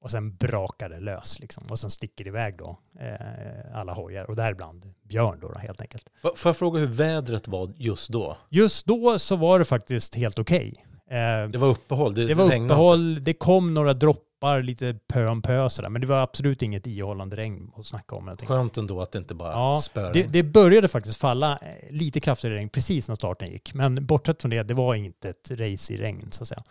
och 0.00 0.10
sen 0.10 0.36
brakar 0.36 0.88
det 0.88 1.00
lös 1.00 1.38
liksom. 1.40 1.66
Och 1.70 1.78
sen 1.78 1.90
sticker 1.90 2.24
det 2.24 2.28
iväg 2.28 2.58
då 2.58 2.78
eh, 3.00 3.78
alla 3.78 3.92
hojar 3.92 4.30
och 4.30 4.36
däribland 4.36 4.94
Björn 5.02 5.38
då, 5.40 5.48
då 5.48 5.58
helt 5.58 5.80
enkelt. 5.80 6.10
Får 6.22 6.48
jag 6.48 6.56
fråga 6.56 6.80
hur 6.80 6.86
vädret 6.86 7.48
var 7.48 7.72
just 7.76 8.08
då? 8.08 8.36
Just 8.48 8.86
då 8.86 9.18
så 9.18 9.36
var 9.36 9.58
det 9.58 9.64
faktiskt 9.64 10.14
helt 10.14 10.38
okej. 10.38 10.74
Okay. 10.76 10.84
Eh, 11.18 11.48
det 11.48 11.58
var 11.58 11.68
uppehåll? 11.68 12.14
Det, 12.14 12.26
det 12.26 12.34
var 12.34 12.54
uppehåll, 12.54 13.24
det 13.24 13.34
kom 13.34 13.74
några 13.74 13.94
droppar 13.94 14.62
lite 14.62 14.98
pö 15.08 15.26
om 15.26 15.42
pö 15.42 15.70
sådär. 15.70 15.88
Men 15.88 16.00
det 16.00 16.06
var 16.06 16.22
absolut 16.22 16.62
inget 16.62 16.86
ihållande 16.86 17.36
regn 17.36 17.70
att 17.76 17.86
snacka 17.86 18.16
om. 18.16 18.24
Någonting. 18.24 18.48
Skönt 18.48 18.76
ändå 18.76 19.00
att 19.00 19.12
det 19.12 19.18
inte 19.18 19.34
bara 19.34 19.52
ja, 19.52 19.80
spöade. 19.82 20.12
Det, 20.12 20.22
det 20.22 20.42
började 20.42 20.88
faktiskt 20.88 21.18
falla 21.18 21.52
eh, 21.62 21.92
lite 21.94 22.20
kraftigare 22.20 22.56
regn 22.56 22.68
precis 22.68 23.08
när 23.08 23.14
starten 23.14 23.50
gick. 23.50 23.74
Men 23.74 24.06
bortsett 24.06 24.42
från 24.42 24.50
det, 24.50 24.62
det 24.62 24.74
var 24.74 24.94
inte 24.94 25.28
ett 25.28 25.50
race 25.50 25.92
i 25.92 25.96
regn 25.96 26.28
så 26.30 26.42
att 26.42 26.48
säga. 26.48 26.62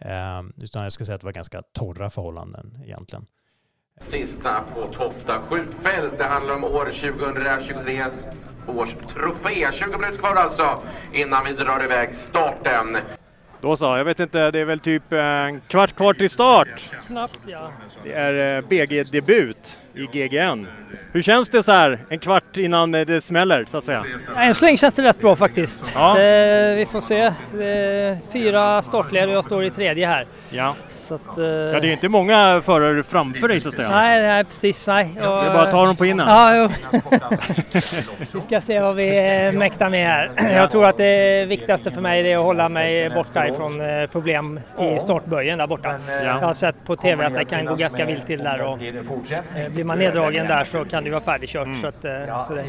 Ehm, 0.00 0.52
utan 0.62 0.82
jag 0.82 0.92
ska 0.92 1.04
säga 1.04 1.14
att 1.14 1.20
det 1.20 1.26
var 1.26 1.32
ganska 1.32 1.62
torra 1.62 2.10
förhållanden 2.10 2.78
egentligen. 2.84 3.26
Sista 4.00 4.64
på 4.74 4.92
Tofta 4.92 5.40
skjutfält. 5.40 6.18
Det 6.18 6.24
handlar 6.24 6.54
om 6.54 6.64
år 6.64 6.84
2023 6.84 8.04
års 8.66 8.94
trofé. 9.14 9.72
20 9.72 9.98
minuter 9.98 10.18
kvar 10.18 10.34
alltså 10.34 10.82
innan 11.12 11.44
vi 11.44 11.52
drar 11.52 11.84
iväg 11.84 12.14
starten. 12.14 12.96
Då 13.64 13.76
så, 13.76 13.84
jag 13.84 14.04
vet 14.04 14.20
inte, 14.20 14.50
det 14.50 14.58
är 14.58 14.64
väl 14.64 14.80
typ 14.80 15.12
en 15.12 15.60
kvart 15.60 15.96
kvar 15.96 16.14
till 16.14 16.30
start. 16.30 16.90
Snabbt 17.02 17.38
ja. 17.46 17.72
Det 18.04 18.12
är 18.12 18.56
eh, 18.56 18.68
BG-debut 18.68 19.80
i 19.94 20.06
GGN. 20.12 20.66
Hur 21.12 21.22
känns 21.22 21.48
det 21.48 21.62
så 21.62 21.72
här 21.72 21.98
en 22.08 22.18
kvart 22.18 22.56
innan 22.56 22.90
det 22.90 23.20
smäller 23.20 23.64
så 23.64 23.78
att 23.78 23.84
säga? 23.84 24.04
Än 24.36 24.54
så 24.54 24.64
länge 24.64 24.76
känns 24.76 24.94
det 24.94 25.02
rätt 25.02 25.20
bra 25.20 25.36
faktiskt. 25.36 25.92
Ja. 25.94 26.14
Det, 26.14 26.74
vi 26.76 26.86
får 26.86 27.00
se. 27.00 27.32
fyra 28.32 28.82
startled 28.82 29.28
och 29.28 29.34
jag 29.34 29.44
står 29.44 29.64
i 29.64 29.70
tredje 29.70 30.06
här. 30.06 30.26
Ja. 30.54 30.74
Så 30.88 31.14
att, 31.14 31.38
uh... 31.38 31.44
ja, 31.44 31.80
det 31.80 31.88
är 31.88 31.92
inte 31.92 32.08
många 32.08 32.60
förare 32.64 33.02
framför 33.02 33.48
dig 33.48 33.60
så 33.60 33.68
att 33.68 33.76
säga. 33.76 33.88
Nej, 33.88 34.22
nej 34.22 34.44
precis. 34.44 34.88
Nej. 34.88 35.10
Och, 35.14 35.20
det 35.20 35.26
är 35.26 35.54
bara 35.54 35.62
att 35.62 35.70
ta 35.70 35.86
dem 35.86 35.96
på 35.96 36.06
innan. 36.06 36.28
Ja, 36.28 36.56
jo. 36.56 36.90
vi 38.32 38.40
ska 38.40 38.60
se 38.60 38.80
vad 38.80 38.96
vi 38.96 39.10
mäktar 39.54 39.90
med 39.90 40.06
här. 40.06 40.52
Jag 40.52 40.70
tror 40.70 40.86
att 40.86 40.96
det 40.96 41.44
viktigaste 41.46 41.90
för 41.90 42.00
mig 42.00 42.32
är 42.32 42.38
att 42.38 42.44
hålla 42.44 42.68
mig 42.68 43.10
borta 43.10 43.48
ifrån 43.48 43.80
eh, 43.80 44.06
problem 44.06 44.60
i 44.96 44.98
startböjen 44.98 45.58
där 45.58 45.66
borta. 45.66 45.94
Ja. 46.08 46.22
Jag 46.22 46.34
har 46.34 46.54
sett 46.54 46.76
på 46.86 46.96
TV 46.96 47.24
att 47.24 47.34
det 47.34 47.44
kan 47.44 47.64
gå 47.64 47.74
ganska 47.74 48.04
vilt 48.04 48.26
till 48.26 48.44
där 48.44 48.60
och 48.60 48.82
eh, 48.82 49.68
blir 49.72 49.84
man 49.84 49.98
neddragen 49.98 50.46
där 50.46 50.64
så 50.64 50.84
kan 50.84 51.04
det 51.04 51.10
vara 51.10 51.20
färdigkört. 51.20 51.66
Mm. 51.66 51.80
Så 51.80 51.86
att, 51.86 52.02
så 52.46 52.54
det... 52.54 52.64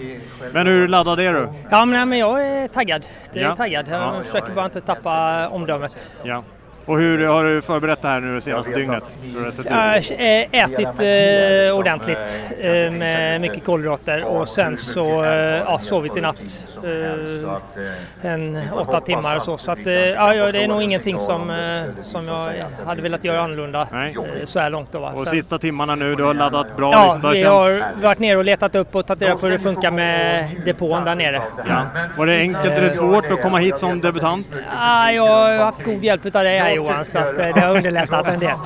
Men 0.54 0.68
hur 0.68 0.88
laddad 0.88 1.20
är 1.20 1.34
du? 1.34 1.50
Ja, 1.70 1.86
men, 1.86 2.10
men 2.10 2.20
jag 2.20 2.48
är 2.48 2.68
taggad. 2.68 3.06
Det 3.34 3.39
är 3.39 3.44
ja. 3.44 3.56
taggad. 3.56 3.88
Jag 3.88 4.01
ja. 4.01 4.24
försöker 4.24 4.54
bara 4.54 4.65
inte 4.65 4.82
tappa 4.82 5.48
omdömet. 5.48 6.15
Ja. 6.24 6.44
Och 6.86 7.00
hur 7.00 7.25
har 7.27 7.44
du 7.44 7.62
förberett 7.62 8.01
det 8.01 8.08
här 8.08 8.20
nu 8.20 8.36
det 8.36 8.42
senaste 8.42 8.72
dygnet? 8.72 9.04
Hur 9.24 9.39
har 9.39 9.46
det 9.46 9.51
sett 9.51 9.65
Jag 9.70 9.75
har 9.75 9.96
eh, 9.96 10.63
ätit 10.63 11.00
eh, 11.00 11.77
ordentligt 11.80 12.54
eh, 12.60 12.92
med 12.92 13.42
mycket 13.42 13.65
kolhydrater 13.65 14.24
och 14.24 14.48
sen 14.48 14.77
så 14.77 15.24
eh, 15.24 15.32
ja, 15.58 15.80
sovit 15.80 16.18
i 16.18 16.22
natt 16.22 16.65
eh, 16.84 18.32
en 18.32 18.60
åtta 18.74 19.01
timmar 19.01 19.36
och 19.36 19.42
så. 19.42 19.58
Så 19.58 19.72
att, 19.72 19.88
eh, 19.88 19.94
ja, 19.94 20.34
ja, 20.36 20.51
det 20.51 20.63
är 20.63 20.68
nog 20.68 20.82
ingenting 20.84 21.20
som, 21.20 21.50
eh, 21.50 21.84
som 22.04 22.27
jag 22.27 22.54
hade 22.86 23.01
velat 23.01 23.24
göra 23.24 23.42
annorlunda 23.42 23.88
Nej. 23.92 24.15
eh, 24.39 24.44
så 24.46 24.60
här 24.60 24.70
långt. 24.70 24.92
Då, 24.92 25.00
va? 25.00 25.12
Och 25.15 25.27
sista 25.27 25.58
timmarna 25.58 25.96
nu, 25.96 26.15
du 26.15 26.24
har 26.24 26.34
laddat 26.34 26.77
bra. 26.77 26.92
Ja, 26.92 27.13
liksom, 27.13 27.32
vi 27.32 27.42
känns- 27.42 27.84
har 27.94 28.01
varit 28.01 28.20
nere 28.20 28.38
och 28.38 28.46
letat 28.46 28.75
upp 28.75 28.96
och 28.96 29.06
tagit 29.08 29.22
reda 29.22 29.36
på 29.36 29.46
hur 29.46 29.54
det 29.54 29.60
funkar 29.60 29.92
med 29.92 30.48
depån 30.65 31.06
där 31.06 31.15
nere. 31.15 31.42
Ja. 31.70 31.82
Var 32.18 32.25
det 32.27 32.38
enkelt 32.38 32.74
eller 32.74 32.89
svårt 32.89 33.32
att 33.32 33.42
komma 33.42 33.58
hit 33.58 33.77
som 33.77 34.01
debutant? 34.01 34.48
Ah, 34.80 35.10
jag 35.12 35.27
har 35.27 35.58
haft 35.58 35.84
god 35.84 36.04
hjälp 36.04 36.25
av 36.25 36.32
dig 36.44 36.60
här 36.60 36.75
Johan, 36.75 37.05
så 37.05 37.17
att, 37.20 37.38
eh, 37.38 37.53
det 37.55 37.60
har 37.62 37.75
underlättat 37.75 38.27
en 38.27 38.39
del. 38.39 38.58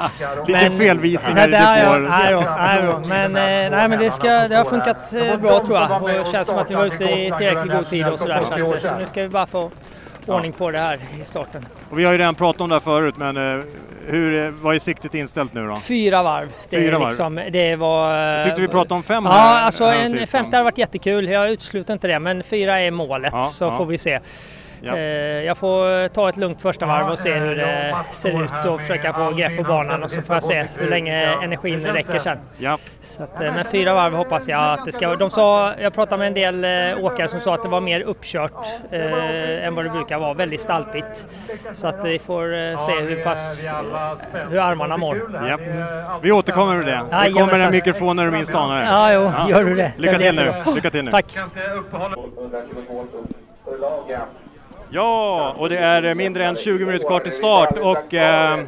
Lite 0.47 0.69
felvisningar 0.69 1.47
i 1.47 1.51
depåer. 1.51 1.99
nej. 1.99 3.07
Men, 3.07 3.35
eh, 3.35 3.77
nej, 3.77 3.89
men 3.89 3.99
det, 3.99 4.11
ska, 4.11 4.47
det 4.47 4.55
har 4.55 4.65
funkat 4.65 5.13
eh, 5.13 5.37
bra 5.37 5.59
tror 5.65 5.77
jag. 5.77 6.03
Och 6.03 6.09
det 6.09 6.31
känns 6.31 6.47
som 6.47 6.57
att 6.57 6.71
vi 6.71 6.75
var 6.75 6.85
ute 6.85 7.03
i 7.03 7.33
tillräckligt 7.37 7.73
god 7.73 7.89
tid 7.89 8.07
och 8.07 8.19
sådär. 8.19 8.41
Så, 8.41 8.53
att, 8.53 8.81
så 8.81 8.95
nu 8.99 9.05
ska 9.05 9.21
vi 9.21 9.29
bara 9.29 9.47
få 9.47 9.71
ordning 10.25 10.51
på 10.53 10.71
det 10.71 10.79
här 10.79 10.99
i 11.21 11.25
starten. 11.25 11.65
Och 11.89 11.99
vi 11.99 12.05
har 12.05 12.11
ju 12.11 12.17
redan 12.17 12.35
pratat 12.35 12.61
om 12.61 12.69
det 12.69 12.75
här 12.75 12.79
förut, 12.79 13.17
men 13.17 13.63
hur, 14.07 14.49
vad 14.49 14.75
är 14.75 14.79
siktet 14.79 15.15
inställt 15.15 15.53
nu 15.53 15.67
då? 15.67 15.75
Fyra 15.75 16.23
varv. 16.23 16.47
Det 16.69 16.77
Fyra 16.77 16.99
varv. 16.99 17.07
Liksom, 17.07 17.41
det 17.51 17.75
var... 17.75 18.15
Jag 18.15 18.45
tyckte 18.45 18.61
vi 18.61 18.67
pratade 18.67 18.93
om 18.93 19.03
fem 19.03 19.25
Ja, 19.25 19.31
här- 19.31 19.65
alltså 19.65 19.85
här 19.85 20.05
en 20.05 20.27
femte 20.27 20.55
hade 20.57 20.63
varit 20.63 20.77
jättekul. 20.77 21.29
Jag 21.29 21.49
utesluter 21.49 21.93
inte 21.93 22.07
det, 22.07 22.19
men 22.19 22.43
fyra 22.43 22.79
är 22.81 22.91
målet 22.91 23.33
Ja, 23.33 23.43
så 23.43 23.63
ja. 23.65 23.77
får 23.77 23.85
vi 23.85 23.97
se. 23.97 24.19
Ja. 24.81 24.95
Eh, 24.98 25.00
Jag 25.43 25.57
får 25.57 26.07
ta 26.07 26.29
ett 26.29 26.38
lugnt 26.38 26.62
första 26.62 26.86
varv 26.86 27.09
och 27.09 27.19
se 27.19 27.33
hur 27.33 27.55
det 27.55 27.95
ser 28.12 28.43
ut 28.43 28.65
och 28.65 28.81
försöka 28.81 29.13
få 29.13 29.31
grepp 29.31 29.57
på 29.57 29.63
banan 29.63 30.03
och 30.03 30.12
så 30.12 30.21
får 30.21 30.36
jag 30.36 30.43
se 30.43 30.65
hur 30.77 30.89
länge 30.89 31.33
energin 31.43 31.86
räcker 31.86 32.19
sen. 32.19 32.38
Ja. 32.57 32.77
Så 33.01 33.24
att, 33.24 33.41
eh, 33.41 33.53
men 33.53 33.65
fyra 33.65 33.93
varv 33.93 34.13
hoppas 34.13 34.48
jag 34.48 34.74
att 34.79 34.86
det 34.86 34.91
ska 34.91 35.07
vara. 35.07 35.17
De 35.17 35.29
sa, 35.29 35.74
jag 35.81 35.93
pratade 35.93 36.17
med 36.19 36.27
en 36.27 36.33
del 36.33 36.95
eh, 36.98 37.05
åkare 37.05 37.27
som 37.27 37.39
sa 37.39 37.53
att 37.53 37.63
det 37.63 37.69
var 37.69 37.81
mer 37.81 38.01
uppkört 38.01 38.67
eh, 38.91 39.65
än 39.67 39.75
vad 39.75 39.86
det 39.86 39.89
brukar 39.89 40.19
vara. 40.19 40.33
Väldigt 40.33 40.62
stalpigt. 40.62 41.27
Så 41.74 41.88
att 41.88 42.03
vi 42.05 42.19
får 42.19 42.43
eh, 42.57 42.77
se 42.79 42.91
hur 43.01 43.24
pass, 43.24 43.63
eh, 43.65 43.71
hur 44.50 44.59
armarna 44.59 44.98
mår. 44.98 45.21
Ja. 45.50 45.57
Vi 46.21 46.31
återkommer 46.31 46.81
till 46.81 46.91
det. 46.91 47.01
Det 47.25 47.31
kommer 47.31 47.65
en 47.65 47.71
mikrofon 47.71 48.15
när 48.15 48.25
du 48.25 48.31
minst 48.31 48.55
anar 48.55 48.79
det. 48.79 48.86
Ja, 48.86 49.12
jo, 49.13 49.50
gör 49.50 49.63
du 49.63 49.75
det. 49.75 49.91
Lycka 49.98 50.17
till 50.17 50.36
nu. 50.36 50.53
Lycka 50.75 50.89
till 50.89 51.05
nu. 51.05 51.12
Tack. 51.12 51.38
Ja, 54.91 55.55
och 55.58 55.69
det 55.69 55.77
är 55.77 56.15
mindre 56.15 56.46
än 56.46 56.55
20 56.55 56.86
minuter 56.86 57.08
kvar 57.08 57.19
till 57.19 57.31
start 57.31 57.77
och 57.77 58.13
eh, 58.13 58.60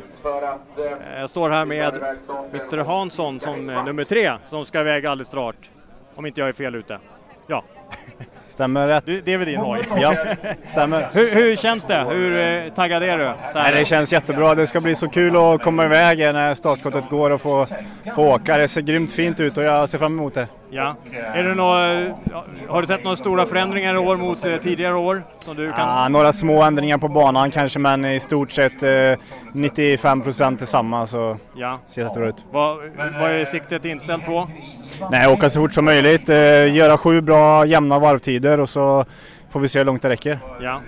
jag 1.20 1.30
står 1.30 1.50
här 1.50 1.66
med 1.66 1.94
Mr 2.52 2.78
Hansson 2.78 3.40
som 3.40 3.70
eh, 3.70 3.86
nummer 3.86 4.04
tre 4.04 4.34
som 4.46 4.66
ska 4.66 4.80
iväg 4.82 5.06
alldeles 5.06 5.30
snart. 5.30 5.70
Om 6.16 6.26
inte 6.26 6.42
jag 6.42 6.50
är 6.50 6.54
fel 6.54 6.76
ute. 6.76 7.00
Ja, 7.48 7.64
Stämmer 8.52 8.88
rätt. 8.88 9.06
det, 9.06 9.26
det 9.26 9.34
är 9.34 9.38
väl 9.38 9.48
din 9.48 9.60
hoj? 9.60 9.82
Ja, 10.02 10.16
stämmer. 10.64 11.08
Hur, 11.14 11.32
hur 11.32 11.56
känns 11.56 11.86
det? 11.86 12.06
Hur 12.10 12.40
eh, 12.66 12.74
taggad 12.74 13.04
är 13.04 13.18
du? 13.18 13.24
Så 13.54 13.60
här. 13.60 13.72
Nej, 13.72 13.80
det 13.80 13.86
känns 13.86 14.14
jättebra. 14.14 14.56
Det 14.56 14.68
ska 14.68 14.82
bli 14.82 14.96
så 14.96 15.08
kul 15.10 15.36
att 15.36 15.64
komma 15.64 15.86
iväg 15.86 16.18
när 16.20 16.56
startskottet 16.56 17.10
går 17.10 17.30
och 17.32 17.42
få, 17.42 17.68
få 18.16 18.24
åka. 18.36 18.58
Det 18.58 18.68
ser 18.68 18.82
grymt 18.82 19.12
fint 19.12 19.40
ut 19.40 19.58
och 19.58 19.64
jag 19.64 19.90
ser 19.90 19.98
fram 19.98 20.14
emot 20.20 20.34
det. 20.34 20.48
Ja. 20.74 20.96
Är 21.34 21.44
det 21.44 21.56
några, 21.56 22.14
har 22.70 22.82
du 22.82 22.88
sett 22.88 23.04
några 23.04 23.16
stora 23.16 23.46
förändringar 23.46 23.96
i 23.96 23.98
år 23.98 24.18
mot 24.18 24.46
eh, 24.46 24.56
tidigare 24.56 24.96
år? 24.96 25.24
Som 25.38 25.56
du 25.56 25.72
kan... 25.72 25.80
Ja, 25.80 26.08
några 26.10 26.34
små 26.34 26.64
ändringar 26.64 26.98
på 26.98 27.08
banan 27.08 27.52
kanske, 27.52 27.80
men 27.80 28.06
i 28.06 28.20
stort 28.20 28.52
sett 28.52 28.84
eh, 28.84 28.90
95 29.54 30.22
procent 30.22 30.58
tillsammans 30.60 31.10
så 31.10 31.38
Ja. 31.56 31.80
ser 31.86 32.02
det 32.02 32.08
jättebra 32.08 32.30
ut. 32.30 32.46
Vad, 32.52 32.78
vad 33.22 33.32
är 33.32 33.46
siktet 33.46 33.86
inställt 33.86 34.26
på? 34.26 34.50
Nej, 35.12 35.28
åka 35.28 35.50
så 35.50 35.60
fort 35.62 35.74
som 35.74 35.86
möjligt, 35.86 36.30
eh, 36.30 36.76
göra 36.76 36.98
sju 36.98 37.22
bra 37.22 37.66
jämna 37.66 38.00
varvtider 38.00 38.41
och 38.50 38.70
så 38.70 39.06
får 39.50 39.60
vi 39.60 39.68
se 39.68 39.80
hur 39.80 39.86
långt 39.86 40.02
det 40.02 40.10
räcker. 40.10 40.40
Ja. 40.62 40.82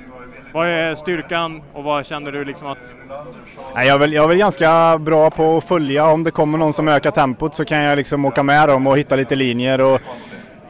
Vad 0.54 0.68
är 0.68 0.96
styrkan 0.96 1.62
och 1.74 1.84
vad 1.84 2.06
känner 2.06 2.32
du 2.32 2.46
liksom 2.46 2.68
att... 2.68 2.96
Nej, 3.76 3.88
jag, 3.88 3.96
är 3.96 4.00
väl, 4.00 4.14
jag 4.14 4.24
är 4.24 4.28
väl 4.28 4.38
ganska 4.38 4.98
bra 4.98 5.30
på 5.30 5.58
att 5.58 5.64
följa. 5.64 6.08
Om 6.08 6.24
det 6.24 6.32
kommer 6.32 6.58
någon 6.58 6.74
som 6.74 6.88
ökar 6.88 7.12
tempot 7.12 7.56
så 7.56 7.66
kan 7.66 7.78
jag 7.78 7.96
liksom 7.96 8.26
åka 8.26 8.44
med 8.44 8.70
dem 8.70 8.88
och 8.88 8.98
hitta 8.98 9.16
lite 9.16 9.36
linjer. 9.36 9.82
Och 9.82 10.02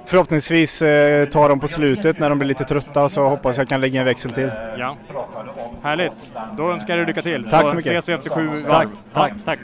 förhoppningsvis 0.05 0.81
eh, 0.81 1.25
ta 1.25 1.47
dem 1.47 1.59
på 1.59 1.67
slutet 1.67 2.19
när 2.19 2.29
de 2.29 2.39
blir 2.39 2.47
lite 2.47 2.63
trötta 2.63 3.09
så 3.09 3.27
hoppas 3.27 3.57
jag 3.57 3.69
kan 3.69 3.81
lägga 3.81 3.99
en 3.99 4.05
växel 4.05 4.31
till. 4.31 4.51
Ja. 4.77 4.97
Härligt. 5.83 6.33
Då 6.57 6.71
önskar 6.71 6.97
jag 6.97 6.99
dig 6.99 7.15
lycka 7.15 7.21
till. 7.21 7.49
Tack 7.49 7.67
så 7.67 7.75
mycket. 7.75 7.91
ses 7.91 8.09
vi 8.09 8.13
efter 8.13 8.29
sju 8.29 8.47
varv. 8.47 8.67
Tack, 8.69 8.89
tack. 9.13 9.33
Tack. 9.45 9.59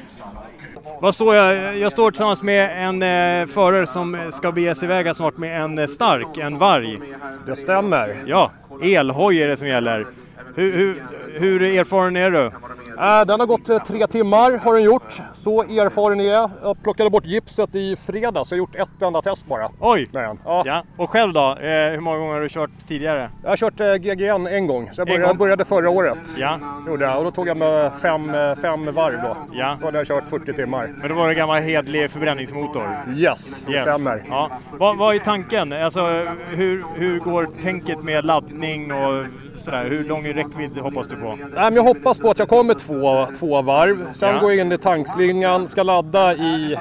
Vad 1.01 1.15
står 1.15 1.35
jag? 1.35 1.77
Jag 1.77 1.91
står 1.91 2.12
tillsammans 2.12 2.43
med 2.43 2.88
en 2.88 3.01
eh, 3.41 3.47
förare 3.47 3.85
som 3.85 4.31
ska 4.31 4.51
bege 4.51 4.75
sig 4.75 4.85
iväg 4.85 5.15
snart 5.15 5.38
med 5.38 5.62
en 5.62 5.77
eh, 5.77 5.85
stark, 5.85 6.38
en 6.38 6.57
varg. 6.57 6.99
Det 7.45 7.55
stämmer. 7.55 8.23
Ja, 8.25 8.51
elhoj 8.83 9.41
är 9.41 9.47
det 9.47 9.57
som 9.57 9.67
gäller. 9.67 10.07
Hur, 10.55 10.77
hur, 10.77 11.03
hur 11.33 11.62
erfaren 11.63 12.15
är 12.15 12.31
du? 12.31 12.51
Äh, 12.99 13.25
Den 13.25 13.39
har 13.39 13.47
gått 13.47 13.69
eh, 13.69 13.83
tre 13.83 14.07
timmar 14.07 14.57
har 14.57 14.73
den 14.73 14.83
gjort. 14.83 15.21
Så 15.33 15.62
erfaren 15.63 16.19
är 16.19 16.31
jag. 16.33 16.49
Jag 16.62 16.83
plockade 16.83 17.09
bort 17.09 17.25
gipset 17.25 17.75
i 17.75 17.95
fredags. 17.95 18.51
Jag 18.51 18.55
har 18.55 18.59
gjort 18.59 18.75
ett 18.75 19.01
enda 19.01 19.21
test 19.21 19.45
bara. 19.47 19.69
Oj! 19.79 20.09
med 20.12 20.23
den. 20.23 20.39
Ja. 20.45 20.63
Ja. 20.65 20.83
Och 20.97 21.09
själv 21.09 21.33
då? 21.33 21.41
Eh, 21.62 21.91
hur 21.91 21.99
många 21.99 22.17
gånger 22.17 22.33
har 22.33 22.41
du 22.41 22.49
kört 22.49 22.69
tidigare? 22.88 23.29
Jag 23.43 23.49
har 23.49 23.57
kört 23.57 23.79
eh, 23.79 23.93
GGN 23.95 24.47
en 24.47 24.67
gång. 24.67 24.89
Så 24.93 25.01
jag 25.01 25.07
började, 25.07 25.27
gång? 25.27 25.38
började 25.38 25.65
förra 25.65 25.89
året. 25.89 26.17
Ja, 26.38 26.59
Gjorde 26.88 27.05
jag. 27.05 27.17
Och 27.17 27.23
då 27.23 27.31
tog 27.31 27.47
jag 27.47 27.57
med 27.57 27.91
fem, 28.01 28.35
eh, 28.35 28.55
fem 28.55 28.93
varv 28.93 29.21
då. 29.21 29.38
Ja. 29.53 29.77
Då 29.79 29.85
hade 29.85 29.97
jag 29.97 30.07
kört 30.07 30.29
40 30.29 30.53
timmar. 30.53 30.93
men 30.99 31.09
då 31.09 31.15
var 31.15 31.27
det 31.27 31.33
gammal 31.33 31.62
hedlig 31.62 32.12
förbränningsmotor. 32.12 32.89
Yes, 33.15 33.63
det 33.67 33.81
stämmer. 33.81 34.23
Ja. 34.29 34.51
Vad, 34.71 34.97
vad 34.97 35.15
är 35.15 35.19
tanken? 35.19 35.73
Alltså, 35.73 36.07
hur, 36.49 36.85
hur 36.95 37.19
går 37.19 37.49
tänket 37.62 38.03
med 38.03 38.25
laddning 38.25 38.91
och 38.93 39.25
sådär? 39.55 39.85
Hur 39.85 40.03
lång 40.03 40.27
räckvidd 40.33 40.77
hoppas 40.77 41.07
du 41.07 41.15
på? 41.15 41.35
Nej, 41.35 41.49
men 41.53 41.75
jag 41.75 41.83
hoppas 41.83 42.19
på 42.19 42.29
att 42.29 42.39
jag 42.39 42.49
kommer 42.49 42.73
två, 42.89 43.28
två 43.39 43.62
varv. 43.62 44.13
Sen 44.13 44.36
Ja. 44.36 44.41
går 44.41 44.52
jag 44.52 44.60
in 44.65 44.71
i 44.71 44.78
tankslingan, 44.78 45.67
ska 45.67 45.84
ladda 45.84 46.34
i 46.34 46.78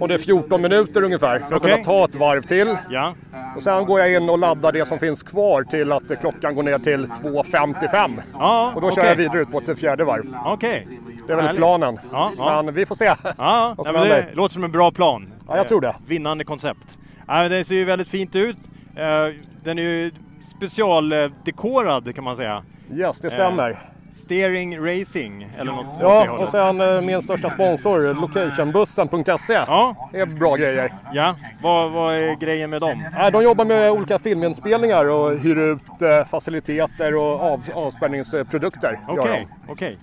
och 0.00 0.08
det 0.08 0.14
är 0.14 0.18
14 0.18 0.62
minuter 0.62 1.02
ungefär 1.02 1.38
för 1.38 1.54
att 1.54 1.60
Okej. 1.62 1.72
kunna 1.72 1.84
ta 1.84 2.04
ett 2.04 2.14
varv 2.14 2.42
till. 2.42 2.76
Ja, 2.90 3.14
Och 3.56 3.62
sen 3.62 3.84
går 3.86 4.00
jag 4.00 4.12
in 4.12 4.30
och 4.30 4.38
laddar 4.38 4.72
det 4.72 4.88
som 4.88 4.98
finns 4.98 5.22
kvar 5.22 5.62
till 5.62 5.92
att 5.92 6.02
klockan 6.20 6.54
går 6.54 6.62
ner 6.62 6.78
till 6.78 7.06
2.55. 7.06 8.20
ja 8.38 8.72
Och 8.74 8.80
då 8.80 8.90
kör 8.90 9.00
okej. 9.02 9.08
jag 9.10 9.16
vidare 9.16 9.40
ut 9.40 9.50
på 9.50 9.60
till 9.60 9.76
fjärde 9.76 10.04
varv. 10.04 10.34
Okej. 10.44 10.86
Det 11.26 11.32
är 11.32 11.36
väl 11.36 11.44
Härligt. 11.44 11.58
planen. 11.60 11.98
Ja. 12.12 12.62
Men 12.64 12.74
vi 12.74 12.86
får 12.86 12.94
se. 12.94 13.04
Ja, 13.04 13.16
ja 13.38 13.74
som 13.84 13.92
men 13.94 14.02
det 14.08 14.26
låter 14.34 14.52
som 14.52 14.64
en 14.64 14.72
bra 14.72 14.90
plan. 14.90 15.32
Ja, 15.48 15.56
jag 15.56 15.68
tror 15.68 15.80
det. 15.80 15.88
Eh, 15.88 15.94
Vinnande 16.06 16.44
koncept. 16.44 16.98
Ja, 17.26 17.48
det 17.48 17.64
ser 17.64 17.74
ju 17.74 17.84
väldigt 17.84 18.08
fint 18.08 18.36
ut. 18.36 18.56
Eh, 18.96 19.34
Den 19.64 19.78
är 19.78 19.82
ju 19.82 20.10
specialdekorad 20.42 22.14
kan 22.14 22.24
man 22.24 22.36
säga. 22.36 22.62
Yes, 22.94 23.20
det 23.20 23.30
stämmer. 23.30 23.78
Steering 24.16 24.78
Racing 24.80 25.48
eller 25.58 25.72
något 25.72 25.96
Ja, 26.00 26.30
och 26.30 26.48
sen 26.48 26.80
eh, 26.80 27.00
min 27.00 27.22
största 27.22 27.50
sponsor, 27.50 28.14
locationbussen.se. 28.14 29.52
Ja, 29.52 30.08
Det 30.12 30.20
är 30.20 30.26
bra 30.26 30.56
grejer. 30.56 30.94
ja. 31.12 31.34
Vad, 31.62 31.90
vad 31.92 32.14
är 32.14 32.34
grejen 32.34 32.70
med 32.70 32.80
dem? 32.80 33.04
De 33.32 33.42
jobbar 33.42 33.64
med 33.64 33.90
olika 33.90 34.18
filminspelningar 34.18 35.04
och 35.04 35.38
hyr 35.38 35.56
ut 35.56 36.02
eh, 36.02 36.24
faciliteter 36.30 37.14
och 37.16 37.40
av, 37.40 37.62
avspärrningsprodukter. 37.74 39.00
Okej, 39.08 39.46
de. 39.66 39.72
okej. 39.72 39.98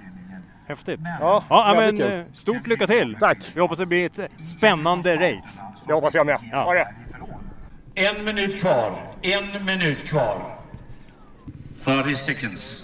Häftigt. 0.68 1.00
Ja, 1.20 1.44
Ja, 1.50 1.74
men 1.78 1.98
kul. 1.98 2.20
eh, 2.20 2.26
stort 2.32 2.68
lycka 2.68 2.88
till! 2.88 3.16
Tack. 3.20 3.38
Vi 3.54 3.62
hoppas 3.62 3.78
det 3.78 3.86
blir 3.86 4.06
ett 4.06 4.20
spännande 4.58 5.16
race. 5.16 5.62
Det 5.88 5.94
hoppas 5.94 6.14
jag 6.14 6.26
med. 6.26 6.38
Ja. 6.52 6.64
Ha 6.64 6.74
det. 6.74 6.88
En 7.96 8.26
minut 8.26 8.62
kvar. 8.62 8.92
En 9.22 9.66
minut 9.66 10.04
kvar. 10.10 10.38
30 11.84 12.16
seconds. 12.16 12.80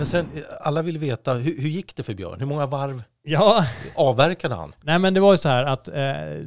Men 0.00 0.06
sen, 0.06 0.26
alla 0.60 0.82
vill 0.82 0.98
veta, 0.98 1.34
hur, 1.34 1.60
hur 1.60 1.68
gick 1.68 1.96
det 1.96 2.02
för 2.02 2.14
Björn? 2.14 2.36
Hur 2.40 2.46
många 2.46 2.66
varv 2.66 3.02
Ja, 3.22 3.66
avverkade 3.94 4.54
han? 4.54 4.72
nej 4.82 4.98
men 4.98 5.14
det 5.14 5.20
var 5.20 5.32
ju 5.32 5.38
så 5.38 5.48
här 5.48 5.64
att 5.64 5.88
eh, 5.88 6.46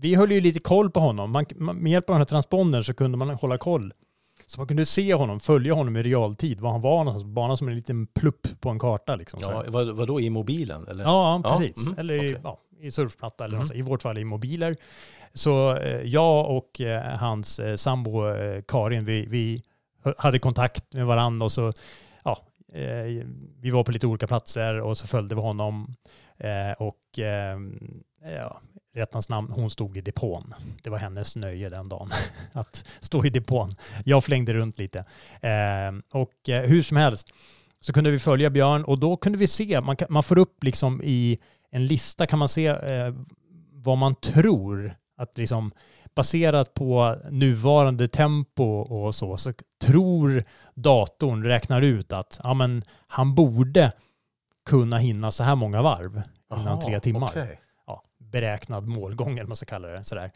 vi 0.00 0.14
höll 0.14 0.32
ju 0.32 0.40
lite 0.40 0.58
koll 0.60 0.90
på 0.90 1.00
honom. 1.00 1.30
Man, 1.30 1.44
med 1.56 1.92
hjälp 1.92 2.10
av 2.10 2.14
den 2.14 2.20
här 2.20 2.24
transpondern 2.24 2.84
så 2.84 2.94
kunde 2.94 3.18
man 3.18 3.30
hålla 3.30 3.58
koll. 3.58 3.92
Så 4.46 4.60
man 4.60 4.66
kunde 4.68 4.86
se 4.86 5.14
honom, 5.14 5.40
följa 5.40 5.74
honom 5.74 5.96
i 5.96 6.02
realtid, 6.02 6.60
var 6.60 6.70
han 6.70 6.80
var 6.80 6.96
någonstans 7.04 7.22
på 7.22 7.28
banan 7.28 7.56
som 7.56 7.68
en 7.68 7.74
liten 7.76 8.06
plupp 8.06 8.46
på 8.60 8.68
en 8.70 8.78
karta. 8.78 9.16
Liksom, 9.16 9.40
Ja, 9.42 9.64
vad, 9.68 9.88
vadå, 9.96 10.20
i 10.20 10.30
mobilen? 10.30 10.88
Eller? 10.88 11.04
Ja, 11.04 11.40
Ja, 11.44 11.56
precis. 11.58 11.86
mm, 11.86 11.98
eller 11.98 12.14
i, 12.14 12.18
okej. 12.32 12.40
ja, 12.44 12.58
i 12.80 12.90
surfplatta 12.90 13.44
eller 13.44 13.64
så- 13.64 13.74
i 13.74 13.82
vårt 13.82 14.02
fall 14.02 14.18
i 14.18 14.24
mobiler. 14.24 14.76
Så 15.34 15.76
eh, 15.76 16.00
jag 16.02 16.56
och 16.56 16.80
eh, 16.80 17.02
hans 17.18 17.58
eh, 17.60 17.76
sambo 17.76 18.28
eh, 18.28 18.62
Karin, 18.68 19.04
vi, 19.04 19.26
vi 19.26 19.62
hade 20.18 20.38
kontakt 20.38 20.92
med 20.92 21.06
varandra 21.06 21.44
och 21.44 21.52
så, 21.52 21.62
ja, 21.62 21.72
eh, 22.72 23.26
vi 23.60 23.70
var 23.70 23.84
på 23.84 23.92
lite 23.92 24.06
olika 24.06 24.26
platser 24.26 24.80
och 24.80 24.98
så 24.98 25.06
följde 25.06 25.34
vi 25.34 25.40
honom. 25.40 25.94
Eh, 26.38 26.72
och 26.78 27.18
eh, 27.18 27.58
ja, 28.36 28.60
rättans 28.94 29.28
namn, 29.28 29.52
hon 29.52 29.70
stod 29.70 29.96
i 29.96 30.00
depån. 30.00 30.54
Det 30.82 30.90
var 30.90 30.98
hennes 30.98 31.36
nöje 31.36 31.68
den 31.68 31.88
dagen, 31.88 32.10
att 32.52 32.84
stå 33.00 33.24
i 33.24 33.30
depån. 33.30 33.70
Jag 34.04 34.24
flängde 34.24 34.54
runt 34.54 34.78
lite. 34.78 34.98
Eh, 35.40 36.20
och 36.20 36.48
eh, 36.48 36.62
hur 36.62 36.82
som 36.82 36.96
helst 36.96 37.32
så 37.80 37.92
kunde 37.92 38.10
vi 38.10 38.18
följa 38.18 38.50
Björn 38.50 38.84
och 38.84 38.98
då 38.98 39.16
kunde 39.16 39.38
vi 39.38 39.46
se, 39.46 39.80
man, 39.80 39.96
kan, 39.96 40.08
man 40.10 40.22
får 40.22 40.38
upp 40.38 40.64
liksom 40.64 41.02
i 41.04 41.38
en 41.70 41.86
lista 41.86 42.26
kan 42.26 42.38
man 42.38 42.48
se 42.48 42.66
eh, 42.66 43.14
vad 43.72 43.98
man 43.98 44.14
tror 44.14 44.96
att 45.16 45.38
liksom 45.38 45.70
baserat 46.14 46.74
på 46.74 47.16
nuvarande 47.30 48.08
tempo 48.08 48.64
och 48.64 49.14
så, 49.14 49.36
så 49.36 49.52
tror 49.84 50.44
datorn, 50.74 51.44
räknar 51.44 51.82
ut 51.82 52.12
att 52.12 52.40
ja, 52.42 52.54
men, 52.54 52.84
han 53.06 53.34
borde 53.34 53.92
kunna 54.66 54.98
hinna 54.98 55.30
så 55.30 55.44
här 55.44 55.54
många 55.54 55.82
varv 55.82 56.22
innan 56.52 56.68
Aha, 56.68 56.80
tre 56.80 57.00
timmar. 57.00 57.28
okej. 57.28 57.60
Ja, 57.86 58.02
beräknad 58.18 58.86
målgång 58.86 59.32
eller 59.32 59.42
vad 59.42 59.48
man 59.48 59.56
ska 59.56 59.66
kalla 59.66 59.88
det. 59.88 60.04
Sådär. 60.04 60.30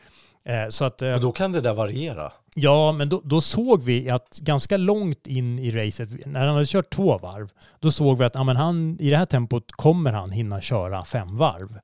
Eh, 0.45 0.69
så 0.69 0.85
att, 0.85 1.03
eh, 1.03 1.15
Och 1.15 1.21
då 1.21 1.33
kan 1.33 1.53
det 1.53 1.61
där 1.61 1.75
variera. 1.75 2.33
Ja, 2.55 2.93
men 2.93 3.09
då, 3.09 3.21
då 3.25 3.41
såg 3.41 3.83
vi 3.83 4.11
att 4.11 4.39
ganska 4.43 4.77
långt 4.77 5.27
in 5.27 5.59
i 5.59 5.71
racet, 5.71 6.27
när 6.27 6.47
han 6.47 6.55
hade 6.55 6.67
kört 6.67 6.91
två 6.91 7.19
varv, 7.19 7.51
då 7.81 7.91
såg 7.91 8.19
vi 8.19 8.25
att 8.25 8.35
ja, 8.35 8.45
men 8.45 8.57
han, 8.57 8.97
i 9.01 9.11
det 9.11 9.17
här 9.17 9.27
tempot 9.27 9.73
kommer 9.73 10.13
han 10.13 10.31
hinna 10.31 10.61
köra 10.61 11.05
fem 11.05 11.37
varv. 11.37 11.79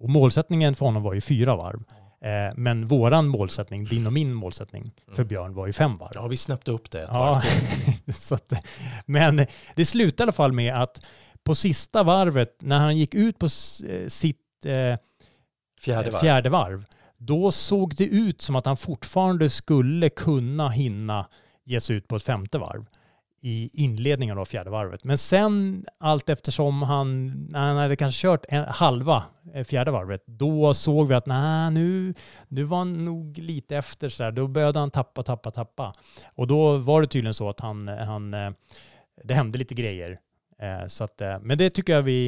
Och 0.00 0.10
målsättningen 0.10 0.74
för 0.74 0.86
honom 0.86 1.02
var 1.02 1.14
ju 1.14 1.20
fyra 1.20 1.56
varv. 1.56 1.82
Eh, 2.24 2.54
men 2.56 2.86
våran 2.86 3.28
målsättning, 3.28 3.84
din 3.84 4.06
och 4.06 4.12
min 4.12 4.34
målsättning 4.34 4.92
för 5.12 5.24
Björn 5.24 5.54
var 5.54 5.66
ju 5.66 5.72
fem 5.72 5.94
varv. 5.94 6.10
Ja, 6.14 6.26
vi 6.26 6.36
snäppte 6.36 6.70
upp 6.70 6.90
det 6.90 7.02
ett 7.02 7.10
Ja, 7.12 7.42
så 8.12 8.34
att, 8.34 8.52
men 9.06 9.46
det 9.74 9.84
slutade 9.84 10.22
i 10.22 10.24
alla 10.24 10.32
fall 10.32 10.52
med 10.52 10.82
att 10.82 11.06
på 11.44 11.54
sista 11.54 12.02
varvet, 12.02 12.56
när 12.60 12.78
han 12.78 12.96
gick 12.96 13.14
ut 13.14 13.38
på 13.38 13.46
eh, 13.46 14.08
sitt 14.08 14.66
eh, 14.66 14.98
Fjärde 15.80 16.10
varv. 16.10 16.20
fjärde 16.20 16.50
varv, 16.50 16.84
då 17.16 17.52
såg 17.52 17.94
det 17.96 18.06
ut 18.06 18.42
som 18.42 18.56
att 18.56 18.66
han 18.66 18.76
fortfarande 18.76 19.50
skulle 19.50 20.08
kunna 20.08 20.68
hinna 20.68 21.26
ge 21.64 21.80
sig 21.80 21.96
ut 21.96 22.08
på 22.08 22.16
ett 22.16 22.22
femte 22.22 22.58
varv 22.58 22.86
i 23.44 23.70
inledningen 23.72 24.38
av 24.38 24.44
fjärde 24.44 24.70
varvet. 24.70 25.04
Men 25.04 25.18
sen 25.18 25.86
allt 25.98 26.28
eftersom 26.28 26.82
han, 26.82 27.26
när 27.50 27.60
han 27.60 27.76
hade 27.76 27.96
kanske 27.96 28.28
kört 28.28 28.44
en, 28.48 28.64
halva 28.64 29.24
eh, 29.54 29.64
fjärde 29.64 29.90
varvet, 29.90 30.22
då 30.26 30.74
såg 30.74 31.08
vi 31.08 31.14
att 31.14 31.26
nej, 31.26 31.70
nu, 31.70 32.14
nu 32.48 32.62
var 32.62 32.78
han 32.78 33.04
nog 33.04 33.38
lite 33.38 33.76
efter 33.76 34.08
så 34.08 34.22
där. 34.22 34.32
Då 34.32 34.46
började 34.48 34.78
han 34.78 34.90
tappa, 34.90 35.22
tappa, 35.22 35.50
tappa. 35.50 35.92
Och 36.34 36.46
då 36.46 36.76
var 36.76 37.00
det 37.00 37.06
tydligen 37.06 37.34
så 37.34 37.48
att 37.48 37.60
han, 37.60 37.88
han 37.88 38.34
eh, 38.34 38.50
det 39.24 39.34
hände 39.34 39.58
lite 39.58 39.74
grejer. 39.74 40.18
Eh, 40.58 40.86
så 40.86 41.04
att, 41.04 41.22
men 41.40 41.58
det 41.58 41.70
tycker 41.70 41.92
jag 41.92 42.02
vi 42.02 42.26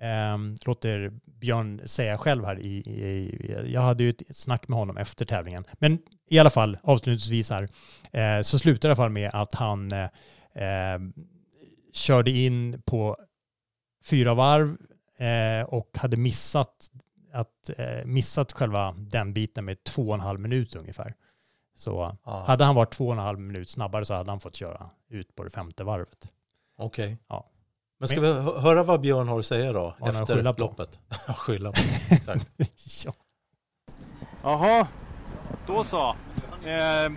eh, 0.00 0.38
låter 0.66 1.12
Björn 1.24 1.80
säga 1.84 2.18
själv 2.18 2.44
här. 2.44 2.58
I, 2.58 2.76
i, 2.76 3.70
jag 3.72 3.80
hade 3.80 4.02
ju 4.04 4.10
ett 4.10 4.22
snack 4.30 4.68
med 4.68 4.78
honom 4.78 4.96
efter 4.96 5.24
tävlingen. 5.24 5.64
Men 5.72 5.98
i 6.30 6.38
alla 6.38 6.50
fall, 6.50 6.78
avslutningsvis 6.82 7.50
här, 7.50 7.68
eh, 8.12 8.42
så 8.42 8.58
slutar 8.58 8.88
det 8.88 8.90
i 8.90 8.90
alla 8.90 8.96
fall 8.96 9.10
med 9.10 9.30
att 9.34 9.54
han 9.54 9.92
eh, 10.58 10.98
körde 11.92 12.30
in 12.30 12.82
på 12.86 13.16
fyra 14.04 14.34
varv 14.34 14.76
eh, 15.16 15.68
och 15.68 15.90
hade 15.98 16.16
missat, 16.16 16.90
att, 17.32 17.70
eh, 17.78 18.04
missat 18.04 18.52
själva 18.52 18.94
den 18.98 19.32
biten 19.34 19.64
med 19.64 19.84
två 19.84 20.02
och 20.02 20.14
en 20.14 20.20
halv 20.20 20.40
minut 20.40 20.76
ungefär. 20.76 21.14
Så 21.76 22.16
Ah. 22.22 22.44
hade 22.44 22.64
han 22.64 22.74
varit 22.74 22.92
två 22.92 23.06
och 23.06 23.12
en 23.12 23.18
halv 23.18 23.38
minut 23.40 23.68
snabbare 23.70 24.04
så 24.04 24.14
hade 24.14 24.30
han 24.30 24.40
fått 24.40 24.54
köra 24.54 24.90
ut 25.08 25.34
på 25.34 25.44
det 25.44 25.50
femte 25.50 25.84
varvet. 25.84 26.32
Okej. 26.78 27.18
Ja. 27.28 27.50
Men 27.98 28.08
ska 28.08 28.20
vi 28.20 28.32
hö- 28.32 28.60
höra 28.60 28.82
vad 28.82 29.00
Björn 29.00 29.28
har 29.28 29.38
att 29.38 29.46
säga 29.46 29.72
då? 29.72 29.96
efter 30.00 30.26
skylla 30.26 30.52
på. 30.54 30.60
loppet. 30.60 31.00
Ja, 31.28 31.34
skylla 31.34 31.72
på. 31.72 31.78
Exakt. 32.14 32.50
ja. 33.04 33.12
Jaha, 34.42 34.86
då 35.66 35.84
så. 35.84 36.16
Eh, 36.64 37.12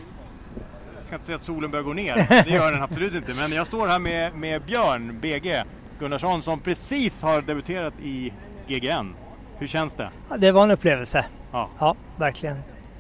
ska 1.12 1.16
inte 1.16 1.26
säga 1.26 1.36
att 1.36 1.42
solen 1.42 1.72
börjar 1.72 1.84
gå 1.84 1.94
ner, 1.94 2.44
det 2.44 2.50
gör 2.50 2.72
den 2.72 2.84
absolut 2.84 3.16
inte. 3.16 3.34
Men 3.34 3.52
jag 3.52 3.68
står 3.68 3.88
här 3.88 4.00
med, 4.00 4.36
med 4.36 4.62
Björn 4.62 5.20
BG 5.20 5.64
Gunnarsson 6.00 6.42
som 6.42 6.60
precis 6.60 7.24
har 7.24 7.42
debuterat 7.42 7.94
i 8.00 8.34
GGN. 8.68 9.16
Hur 9.58 9.68
känns 9.68 9.94
det? 9.94 10.10
Ja, 10.30 10.38
det 10.38 10.52
var 10.52 10.64
en 10.64 10.72
upplevelse. 10.72 11.26
Ja. 11.52 11.70
Ja, 11.80 11.96
verkligen. 12.18 12.58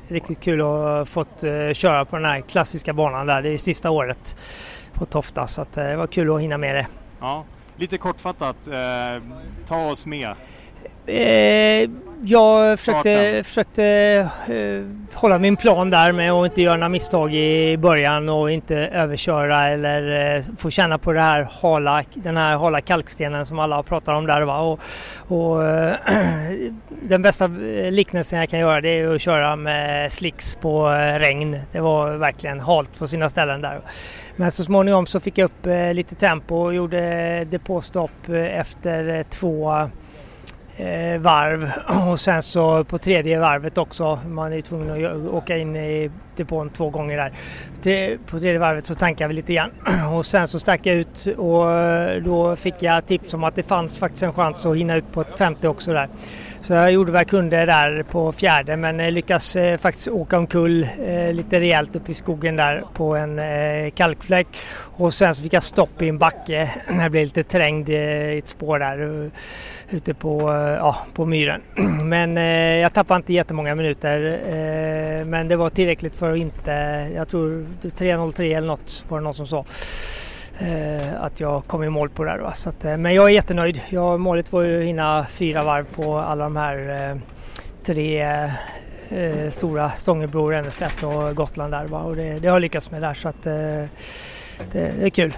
Riktigt 0.08 0.40
kul 0.40 0.62
att 0.62 0.68
ha 0.68 1.06
fått 1.06 1.44
eh, 1.44 1.72
köra 1.74 2.06
på 2.06 2.16
den 2.16 2.26
här 2.26 2.42
klassiska 2.42 2.94
banan 2.94 3.28
där. 3.28 3.42
Det 3.42 3.50
är 3.50 3.58
sista 3.58 3.90
året 3.90 4.38
på 4.94 5.06
Tofta 5.06 5.48
så 5.48 5.62
eh, 5.62 5.68
det 5.74 5.96
var 5.96 6.08
kul 6.08 6.36
att 6.36 6.42
hinna 6.42 6.58
med 6.58 6.76
det. 6.76 6.88
Ja, 7.20 7.46
lite 7.76 7.98
kortfattat, 7.98 8.68
eh, 8.68 9.24
ta 9.68 9.92
oss 9.92 10.06
med. 10.06 10.36
Eh, 11.06 11.90
jag 12.24 12.80
försökte, 12.80 13.42
försökte 13.46 13.84
eh, 14.48 15.18
hålla 15.20 15.38
min 15.38 15.56
plan 15.58 15.90
där 15.90 16.12
med 16.12 16.32
att 16.32 16.46
inte 16.46 16.62
göra 16.62 16.76
några 16.76 16.90
misstag 16.90 17.36
i 17.36 17.78
början 17.78 18.30
och 18.30 18.52
inte 18.52 18.78
överköra 18.78 19.70
eller 19.70 20.36
eh, 20.36 20.44
få 20.58 20.70
känna 20.70 20.98
på 20.98 21.14
det 21.14 21.22
här 21.22 21.48
hala, 21.62 22.04
den 22.14 22.38
här 22.38 22.58
hala 22.58 22.82
kalkstenen 22.82 23.46
som 23.46 23.60
alla 23.60 23.84
pratar 23.84 24.14
om 24.14 24.26
där. 24.26 24.42
Va? 24.42 24.60
Och, 24.60 24.80
och, 25.28 25.64
eh, 25.66 25.96
den 27.02 27.22
bästa 27.22 27.46
eh, 27.46 27.92
liknelsen 27.92 28.40
jag 28.40 28.50
kan 28.50 28.60
göra 28.60 28.82
det 28.82 29.00
är 29.00 29.16
att 29.16 29.22
köra 29.22 29.56
med 29.56 30.12
slicks 30.12 30.56
på 30.56 30.92
eh, 30.92 31.20
regn. 31.20 31.60
Det 31.72 31.80
var 31.80 32.12
verkligen 32.12 32.60
halt 32.60 33.00
på 33.00 33.08
sina 33.08 33.30
ställen 33.30 33.62
där. 33.62 33.82
Men 34.36 34.52
så 34.52 34.64
småningom 34.64 35.06
så 35.06 35.20
fick 35.20 35.38
jag 35.38 35.46
upp 35.46 35.68
lite 35.94 36.16
tempo 36.16 36.56
och 36.56 36.74
gjorde 36.74 37.44
depåstopp 37.46 38.30
efter 38.30 39.24
två 39.24 39.90
Eh, 40.82 41.20
varv 41.20 41.72
och 42.12 42.20
sen 42.20 42.42
så 42.42 42.84
på 42.84 42.98
tredje 42.98 43.40
varvet 43.40 43.78
också. 43.78 44.20
Man 44.28 44.54
är 44.54 44.62
tvungen 44.62 45.06
att 45.06 45.34
åka 45.34 45.58
in 45.58 45.76
i 45.76 46.12
depån 46.36 46.70
två 46.70 46.90
gånger 46.90 47.18
där. 47.18 48.18
På 48.18 48.40
tredje 48.40 48.60
varvet 48.60 48.86
så 48.86 48.96
tankade 48.96 49.28
vi 49.28 49.34
lite 49.34 49.54
grann 49.54 49.72
och 50.14 50.26
sen 50.26 50.48
så 50.48 50.60
stack 50.60 50.86
jag 50.86 50.96
ut 50.96 51.28
och 51.38 51.72
eh, 51.72 52.24
då 52.24 52.56
fick 52.56 52.76
jag 52.80 53.06
tips 53.06 53.34
om 53.34 53.44
att 53.44 53.56
det 53.56 53.64
fanns 53.64 53.98
faktiskt 53.98 54.24
en 54.24 54.34
chans 54.34 54.66
att 54.66 54.78
hinna 54.78 54.96
ut 54.96 55.12
på 55.12 55.22
ett 55.22 55.36
femte 55.36 55.68
också 55.68 55.94
där. 55.94 56.10
Så 56.62 56.74
jag 56.74 56.92
gjorde 56.92 57.12
vad 57.12 57.20
jag 57.20 57.28
kunde 57.28 57.66
där 57.66 58.04
på 58.04 58.32
fjärde 58.32 58.78
men 58.78 59.14
lyckas 59.14 59.56
eh, 59.56 59.78
faktiskt 59.78 60.08
åka 60.08 60.38
omkull 60.38 60.88
eh, 61.06 61.34
lite 61.34 61.60
rejält 61.60 61.96
upp 61.96 62.10
i 62.10 62.14
skogen 62.14 62.56
där 62.56 62.84
på 62.94 63.16
en 63.16 63.40
eh, 63.40 63.90
kalkfläck. 63.92 64.48
Och 64.74 65.14
sen 65.14 65.36
så 65.36 65.44
fick 65.44 65.54
jag 65.54 65.64
stopp 65.64 66.02
i 66.02 66.10
en 66.10 66.18
backe 66.18 66.72
när 66.90 67.02
jag 67.02 67.12
blev 67.12 67.24
lite 67.24 67.44
trängd 67.44 67.90
i 67.90 68.38
ett 68.38 68.48
spår 68.48 68.80
där 68.80 69.32
ute 69.90 70.14
på, 70.14 70.52
ja, 70.80 70.98
på 71.14 71.26
myren. 71.26 71.62
Men 72.04 72.36
jag 72.82 72.94
tappade 72.94 73.18
inte 73.18 73.34
jättemånga 73.34 73.76
minuter 73.76 74.40
men 75.26 75.48
det 75.48 75.56
var 75.56 75.70
tillräckligt 75.70 76.16
för 76.16 76.32
att 76.32 76.38
inte, 76.38 76.72
jag 77.16 77.28
tror 77.28 77.66
3.03 77.82 78.58
eller 78.58 78.68
något 78.68 79.06
var 79.08 79.18
det 79.18 79.24
någon 79.24 79.34
som 79.34 79.48
sa. 79.48 79.66
Eh, 80.62 81.24
att 81.24 81.40
jag 81.40 81.68
kom 81.68 81.84
i 81.84 81.90
mål 81.90 82.10
på 82.10 82.24
det 82.24 82.32
här. 82.32 82.40
Va? 82.40 82.54
Så 82.54 82.70
att, 82.70 82.86
eh, 82.86 82.98
men 82.98 83.14
jag 83.14 83.26
är 83.26 83.30
jättenöjd. 83.30 83.82
Jag, 83.90 84.20
målet 84.20 84.52
var 84.52 84.62
ju 84.62 84.80
att 84.80 84.86
hinna 84.86 85.26
fyra 85.26 85.64
varv 85.64 85.86
på 85.96 86.18
alla 86.18 86.44
de 86.44 86.56
här 86.56 87.10
eh, 87.12 87.18
tre 87.84 88.22
eh, 89.10 89.50
stora 89.50 89.92
Stångebro, 89.92 90.50
Ränneslätt 90.50 91.04
och 91.04 91.36
Gotland 91.36 91.74
där. 91.74 91.86
Va? 91.86 92.00
Och 92.00 92.16
det, 92.16 92.40
det 92.40 92.48
har 92.48 92.56
jag 92.56 92.62
lyckats 92.62 92.92
med 92.92 93.02
där 93.02 93.14
så 93.14 93.30
att 93.30 93.46
eh, 93.46 93.54
det, 93.54 93.90
det 94.72 95.06
är 95.06 95.10
kul. 95.10 95.34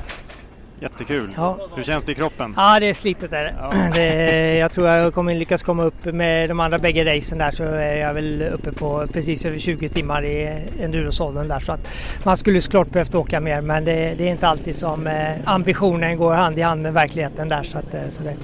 Jättekul. 0.79 1.29
Ja. 1.35 1.57
Hur 1.75 1.83
känns 1.83 2.03
det 2.03 2.11
i 2.11 2.15
kroppen? 2.15 2.53
Ja, 2.57 2.79
det 2.79 2.89
är 2.89 2.93
slitet 2.93 3.33
är. 3.33 3.55
Ja. 3.59 3.73
det. 3.93 4.55
Jag 4.55 4.71
tror 4.71 4.87
jag 4.87 5.13
kommer 5.13 5.35
lyckas 5.35 5.63
komma 5.63 5.83
upp 5.83 6.05
med 6.05 6.49
de 6.49 6.59
andra 6.59 6.79
bägge 6.79 7.17
racen 7.17 7.37
där 7.37 7.51
så 7.51 7.63
är 7.63 7.97
jag 7.97 8.13
väl 8.13 8.41
uppe 8.53 8.71
på 8.71 9.07
precis 9.13 9.45
över 9.45 9.57
20 9.57 9.89
timmar 9.89 10.25
i 10.25 10.63
endurosåldern 10.79 11.47
där. 11.47 11.59
Så 11.59 11.71
att 11.71 11.93
man 12.23 12.37
skulle 12.37 12.61
såklart 12.61 12.89
behövt 12.89 13.15
åka 13.15 13.39
mer 13.39 13.61
men 13.61 13.85
det, 13.85 14.15
det 14.17 14.27
är 14.27 14.31
inte 14.31 14.47
alltid 14.47 14.75
som 14.75 15.07
eh, 15.07 15.31
ambitionen 15.45 16.17
går 16.17 16.33
hand 16.33 16.59
i 16.59 16.61
hand 16.61 16.81
med 16.81 16.93
verkligheten 16.93 17.49
där. 17.49 17.63
Så 17.63 17.77
att, 17.77 17.93
eh, 17.93 18.09
så 18.09 18.23
det, 18.23 18.35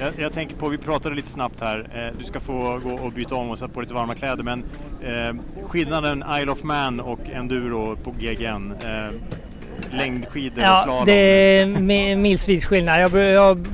Jag, 0.00 0.12
jag 0.18 0.32
tänker 0.32 0.56
på, 0.56 0.68
vi 0.68 0.78
pratade 0.78 1.14
lite 1.14 1.28
snabbt 1.28 1.60
här, 1.60 1.78
eh, 1.94 2.18
du 2.18 2.24
ska 2.24 2.40
få 2.40 2.80
gå 2.84 2.94
och 2.94 3.12
byta 3.12 3.34
om 3.34 3.50
och 3.50 3.58
sätta 3.58 3.72
på 3.72 3.80
lite 3.80 3.94
varma 3.94 4.14
kläder 4.14 4.44
men 4.44 4.64
skillnaden 5.68 6.24
Isle 6.40 6.52
of 6.52 6.62
Man 6.62 7.00
och 7.00 7.30
enduro 7.30 7.96
på 7.96 8.10
GGN, 8.10 8.74
längdskidor 9.92 10.58
och 10.58 10.62
Ja, 10.68 10.80
slalom. 10.84 11.04
det 11.06 11.12
är 11.12 11.66
mi- 11.66 12.16
milsvis 12.16 12.66
skillnad. 12.66 13.00
Jag, 13.00 13.16
jag 13.16 13.66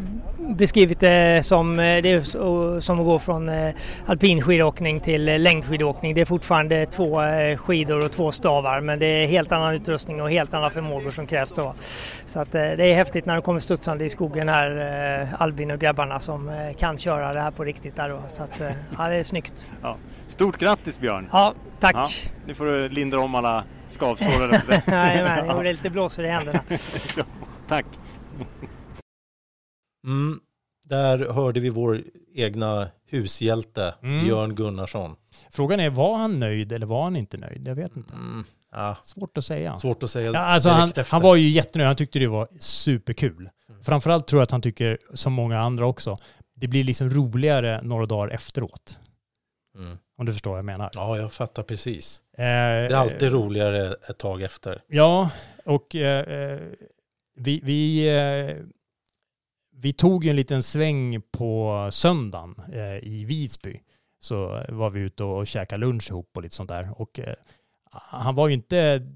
beskrivit 0.49 1.01
det 1.01 1.43
som, 1.47 1.73
eh, 1.81 2.03
det 2.03 2.11
är 2.12 2.81
som 2.81 2.99
att 3.01 3.05
gå 3.07 3.19
från 3.19 3.49
eh, 3.49 3.75
alpinskidåkning 4.07 5.01
till 5.01 5.29
eh, 5.29 5.38
längdskidåkning. 5.38 6.14
Det 6.14 6.21
är 6.21 6.25
fortfarande 6.25 6.87
två 6.87 7.21
skidor 7.57 8.05
och 8.05 8.12
två 8.12 8.33
stavar 8.33 8.81
men 8.81 8.99
det 8.99 9.07
är 9.07 9.27
helt 9.27 9.53
annan 9.53 9.75
utrustning 9.75 10.23
och 10.23 10.31
helt 10.31 10.55
andra 10.55 10.71
förmågor 10.71 11.11
som 11.11 11.27
krävs 11.27 11.53
då. 11.53 11.75
Så 12.27 12.40
att, 12.40 12.53
det 12.53 12.85
är 12.90 12.95
häftigt 12.95 13.27
när 13.27 13.35
de 13.35 13.43
kommer 13.43 13.61
studsande 13.61 14.05
i 14.05 14.09
skogen 14.09 14.49
här, 14.49 15.29
Albin 15.38 15.71
och 15.71 15.79
grabbarna 15.79 16.21
som 16.21 16.51
kan 16.79 16.99
köra 16.99 17.33
det 17.35 17.40
här 17.40 17.51
på 17.51 17.64
riktigt 17.64 17.97
där 17.97 18.09
då. 18.09 18.19
Så 18.29 18.43
att, 18.43 18.61
ja, 18.99 19.09
det 19.09 19.14
är 19.14 19.25
snyggt. 19.25 19.67
Ja. 19.83 19.97
Stort 20.29 20.59
grattis 20.59 21.01
Björn! 21.01 21.29
Ja, 21.33 21.55
tack! 21.81 21.95
Ja, 21.95 22.07
nu 22.47 22.55
får 22.55 22.64
du 22.64 22.88
lindra 22.88 23.21
om 23.21 23.35
alla 23.35 23.64
skavsår. 23.94 24.70
nej, 24.90 25.18
jag 25.18 25.57
gjorde 25.57 25.72
lite 25.72 25.90
blåsor 25.90 26.24
i 26.24 26.28
händerna. 26.28 26.61
Ja, 27.16 27.24
Tack! 27.68 27.87
Mm, 30.07 30.40
där 30.85 31.33
hörde 31.33 31.61
vi 31.61 31.70
vår 31.70 32.02
egna 32.35 32.88
hushjälte 33.11 33.94
Mm. 34.02 34.24
Björn 34.24 34.54
Gunnarsson. 34.54 35.16
Frågan 35.50 35.80
är, 35.80 35.90
var 35.90 36.18
han 36.18 36.40
nöjd 36.40 36.72
eller 36.72 36.87
var 36.87 37.02
han 37.04 37.16
inte 37.16 37.37
nöjd? 37.37 37.68
Jag 37.68 37.74
vet 37.74 37.96
inte. 37.96 38.14
Mm, 38.14 38.44
ja, 38.72 38.96
Svårt 39.02 39.37
att 39.37 39.44
säga. 39.44 39.76
svårt 39.76 40.02
att 40.02 40.11
säga 40.11 40.30
Ja, 40.33 40.38
alltså 40.40 40.68
han, 40.68 40.88
efter. 40.88 41.07
han 41.11 41.22
var 41.22 41.37
ju 41.37 41.48
jättenöjd, 41.48 41.87
han 41.87 41.96
tyckte 41.96 42.18
det 42.18 42.26
var 42.26 42.48
superkul. 42.61 43.50
Framförallt 43.83 44.26
tror 44.26 44.40
jag 44.40 44.44
att 44.44 44.50
han 44.50 44.62
tycker, 44.62 44.98
som 45.14 45.33
många 45.33 45.61
andra 45.61 45.87
också, 45.87 46.16
det 46.57 46.68
blir 46.68 46.85
liksom 46.85 47.11
roligare 47.11 47.80
några 47.83 48.07
dagar 48.07 48.28
efteråt. 48.35 48.98
Mm. 49.78 49.98
Om 50.16 50.27
du 50.27 50.33
förstår 50.33 50.50
vad 50.50 50.59
jag 50.59 50.64
menar. 50.64 50.90
Ja, 50.94 51.18
jag 51.18 51.33
fattar 51.33 51.62
precis. 51.62 52.22
Eh, 52.33 52.42
Det 52.42 52.44
är 52.44 52.94
alltid 52.94 53.33
roligare 53.33 53.94
ett 54.09 54.18
tag 54.18 54.42
efter. 54.42 54.83
Ja, 54.87 55.31
och 55.64 55.96
eh, 55.96 56.50
eh, 56.53 56.61
vi, 57.37 57.61
vi, 57.64 58.09
eh, 58.16 58.57
vi 59.77 59.92
tog 59.92 60.24
ju 60.24 60.31
en 60.31 60.37
liten 60.37 60.62
sväng 60.62 61.22
på 61.33 61.88
söndagen 61.92 62.55
eh, 62.72 62.98
i 62.98 63.24
Visby. 63.24 63.81
Så 64.20 64.64
var 64.68 64.90
vi 64.90 65.00
ute 65.00 65.24
och 65.24 65.46
käkade 65.46 65.81
lunch 65.81 66.11
ihop 66.11 66.31
och 66.37 66.42
lite 66.42 66.55
sånt 66.55 66.68
där. 66.68 67.00
Och 67.00 67.20
eh, 67.20 67.35
han 67.90 68.35
var 68.35 68.48
ju 68.48 68.55
inte 68.55 69.07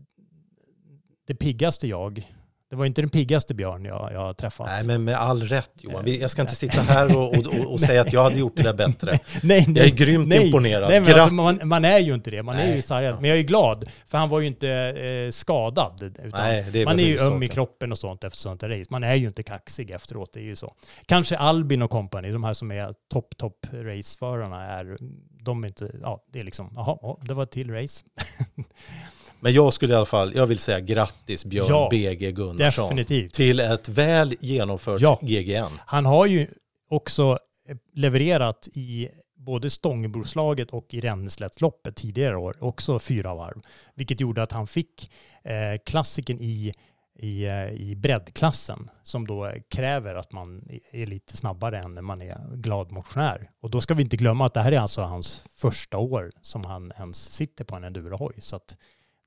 det 1.27 1.35
piggaste 1.35 1.89
jag. 1.89 2.33
Det 2.71 2.77
var 2.77 2.87
inte 2.87 3.03
den 3.03 3.11
piggaste 3.11 3.55
Björn 3.55 3.85
jag, 3.85 4.11
jag 4.13 4.37
träffat. 4.37 4.67
Nej, 4.67 4.87
men 4.87 5.05
med 5.05 5.15
all 5.15 5.43
rätt 5.43 5.71
Johan. 5.81 6.05
Jag 6.07 6.31
ska 6.31 6.43
inte 6.43 6.55
sitta 6.55 6.81
här 6.81 7.17
och, 7.17 7.39
och, 7.39 7.73
och, 7.73 7.81
säga 7.81 8.01
att 8.01 8.13
jag 8.13 8.23
hade 8.23 8.39
gjort 8.39 8.57
det 8.57 8.63
där 8.63 8.75
bättre. 8.75 9.19
Nej, 9.43 9.65
nej, 9.69 9.77
Jag 9.77 9.87
är 9.87 9.91
grymt 9.91 10.29
nej. 10.29 10.47
imponerad. 10.47 10.89
Nej, 10.89 11.01
men 11.01 11.15
alltså, 11.15 11.35
man, 11.35 11.61
man 11.65 11.85
är 11.85 11.99
ju 11.99 12.15
inte 12.15 12.31
det. 12.31 12.43
Man 12.43 12.57
är 12.57 12.67
Nej. 12.67 12.77
ju 12.77 12.83
sargad. 12.83 13.21
Men 13.21 13.31
jag 13.31 13.39
är 13.39 13.43
glad, 13.43 13.89
för 14.07 14.19
han 14.19 14.29
var 14.29 14.41
ju 14.41 14.47
inte 14.47 14.69
eh, 14.69 15.31
skadad. 15.31 16.03
Utan 16.03 16.41
Nej, 16.41 16.67
det 16.73 16.83
är 16.83 16.85
man 16.85 17.01
är 17.01 17.05
ju 17.05 17.19
öm 17.19 17.43
i 17.43 17.49
kroppen 17.49 17.93
och 17.93 17.99
sånt 17.99 18.25
efter 18.25 18.39
sånt 18.39 18.63
race. 18.63 18.85
Man 18.91 19.05
är 19.05 19.15
ju 19.15 19.27
inte 19.27 19.43
kaxig 19.43 19.91
efteråt, 19.91 20.33
det 20.33 20.41
är 20.41 20.45
ju 20.45 20.57
så. 20.57 20.75
Kanske 21.07 21.37
Albin 21.37 21.83
och 21.83 21.91
company, 21.91 22.31
de 22.31 22.45
här 22.45 22.55
som 22.55 22.71
är 22.71 22.95
topp, 23.13 23.37
topp 23.37 23.67
raceförarna, 23.73 24.65
är, 24.65 24.97
de 25.43 25.65
är 25.65 25.69
inte, 25.69 25.91
ja, 26.03 26.25
det 26.33 26.41
är 26.41 26.45
liksom, 26.45 26.73
jaha, 26.75 26.99
ja, 27.03 27.19
det 27.23 27.35
var 27.35 27.43
ett 27.43 27.51
till 27.51 27.71
race. 27.71 28.05
Men 29.41 29.53
jag 29.53 29.73
skulle 29.73 29.93
i 29.93 29.97
alla 29.97 30.07
fall, 30.07 30.33
jag 30.35 30.47
vill 30.47 30.59
säga 30.59 30.81
grattis 30.81 31.45
Björn 31.45 31.67
Ja, 31.69 31.89
BG 31.91 32.33
Gunnarsson. 32.33 32.85
definitivt. 32.85 33.33
Till 33.35 33.61
ett 33.61 33.89
väl 33.89 34.35
genomfört 34.41 35.01
Ja. 35.01 35.19
GGN. 35.23 35.79
Han 35.87 36.07
har 36.07 36.27
ju 36.27 36.47
också 36.91 37.39
eh, 37.69 37.77
levererat 37.95 38.69
i 38.73 39.09
både 39.37 39.71
Stångebroslaget 39.71 40.71
och 40.71 40.95
i 40.95 41.01
Ränneslättsloppet 41.01 41.97
tidigare 41.97 42.37
år, 42.37 42.57
också 42.61 42.99
fyra 42.99 43.35
varv. 43.35 43.61
Vilket 43.95 44.21
gjorde 44.21 44.43
att 44.43 44.53
han 44.53 44.67
fick 44.67 45.11
eh, 45.45 45.55
klassiken 45.87 46.41
i, 46.41 46.75
i, 47.19 47.45
eh, 47.45 47.69
i 47.73 47.97
breddklassen 47.97 48.91
som 49.03 49.27
då 49.27 49.53
kräver 49.71 50.15
att 50.15 50.33
man 50.33 50.69
är 50.93 51.07
lite 51.07 51.37
snabbare 51.37 51.79
än 51.79 51.95
när 51.95 52.03
man 52.03 52.23
är 52.23 52.57
glad 52.57 52.91
motionär. 52.93 53.51
Och 53.63 53.71
då 53.71 53.81
ska 53.81 53.95
vi 53.95 54.03
inte 54.03 54.17
glömma 54.17 54.47
att 54.47 54.55
det 54.55 54.61
här 54.61 54.73
är 54.73 54.79
alltså 54.81 55.01
hans 55.03 55.45
första 55.57 55.99
år 55.99 56.33
som 56.43 56.65
han 56.65 56.93
ens 56.99 57.33
sitter 57.33 57.65
på 57.65 57.77
en 57.77 57.85
endurohoj. 57.85 58.35
Så 58.39 58.57
att 58.57 58.77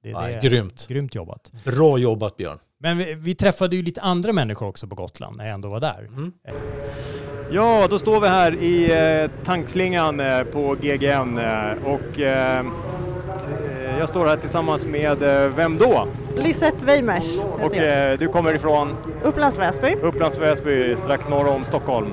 det, 0.04 0.14
Nej, 0.14 0.32
det 0.42 0.48
är 0.48 0.50
grymt. 0.50 0.88
grymt 0.88 1.16
jobbat. 1.16 1.52
Bra 1.66 1.98
jobbat 1.98 2.38
Björn. 2.38 2.58
Men 2.80 2.98
vi, 2.98 3.14
vi 3.14 3.36
träffade 3.36 3.76
ju 3.76 3.82
lite 3.82 4.02
andra 4.02 4.34
människor 4.34 4.68
också 4.68 4.88
på 4.88 4.96
Gotland 4.96 5.38
när 5.38 5.46
jag 5.46 5.54
ändå 5.54 5.70
var 5.70 5.80
där. 5.80 6.10
Ja, 7.52 7.88
då 7.90 8.00
står 8.00 8.22
vi 8.22 8.28
här 8.28 8.56
i 8.56 8.92
eh, 9.24 9.32
tankslingan 9.46 10.20
eh, 10.20 10.44
på 10.44 10.76
GGN 10.82 11.38
eh, 11.38 11.72
och 11.86 12.20
eh, 12.20 12.66
jag 14.00 14.10
står 14.10 14.26
här 14.28 14.38
tillsammans 14.38 14.86
med, 14.86 15.24
eh, 15.24 15.48
vem 15.56 15.78
då? 15.78 16.08
Lisette 16.38 16.86
Weimers 16.86 17.38
Och 17.62 17.76
eh, 17.76 18.20
du 18.20 18.28
kommer 18.28 18.54
ifrån 18.56 18.96
Upplands 19.24 19.60
Väsby. 19.60 19.96
Upplands 20.02 20.40
Väsby, 20.40 20.96
strax 20.96 21.30
norr 21.30 21.48
om 21.48 21.64
Stockholm. 21.66 22.08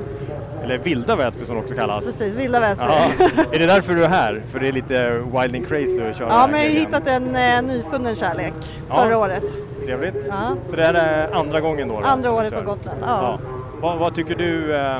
Eller 0.64 0.78
Vilda 0.78 1.16
Väsby 1.16 1.44
som 1.44 1.56
det 1.56 1.62
också 1.62 1.74
kallas. 1.74 2.04
Precis, 2.04 2.36
Vilda 2.36 2.60
Väsby. 2.60 2.84
Ja. 2.88 3.24
Är 3.52 3.58
det 3.58 3.66
därför 3.66 3.94
du 3.94 4.04
är 4.04 4.08
här? 4.08 4.42
För 4.52 4.60
det 4.60 4.68
är 4.68 4.72
lite 4.72 5.10
wild 5.10 5.54
and 5.56 5.68
crazy 5.68 6.00
att 6.00 6.16
köra 6.18 6.28
Ja, 6.28 6.48
men 6.50 6.60
jag 6.62 6.70
har 6.70 6.76
hittat 6.78 7.06
en 7.06 7.36
eh, 7.36 7.62
nyfunnen 7.62 8.14
kärlek 8.16 8.52
Ja. 8.88 8.94
förra 8.96 9.18
året. 9.18 9.44
Trevligt. 9.84 10.26
Ja. 10.28 10.56
Så 10.70 10.76
det 10.76 10.84
här 10.84 10.94
är 10.94 11.32
andra 11.32 11.60
gången 11.60 11.88
då? 11.88 12.00
då 12.00 12.06
Andra 12.06 12.30
året 12.32 12.54
på? 12.54 12.60
Gotland. 12.62 12.98
Ja. 13.02 13.38
Vad, 13.80 13.98
vad 13.98 14.14
tycker 14.14 14.34
du, 14.34 14.76
eh, 14.76 14.98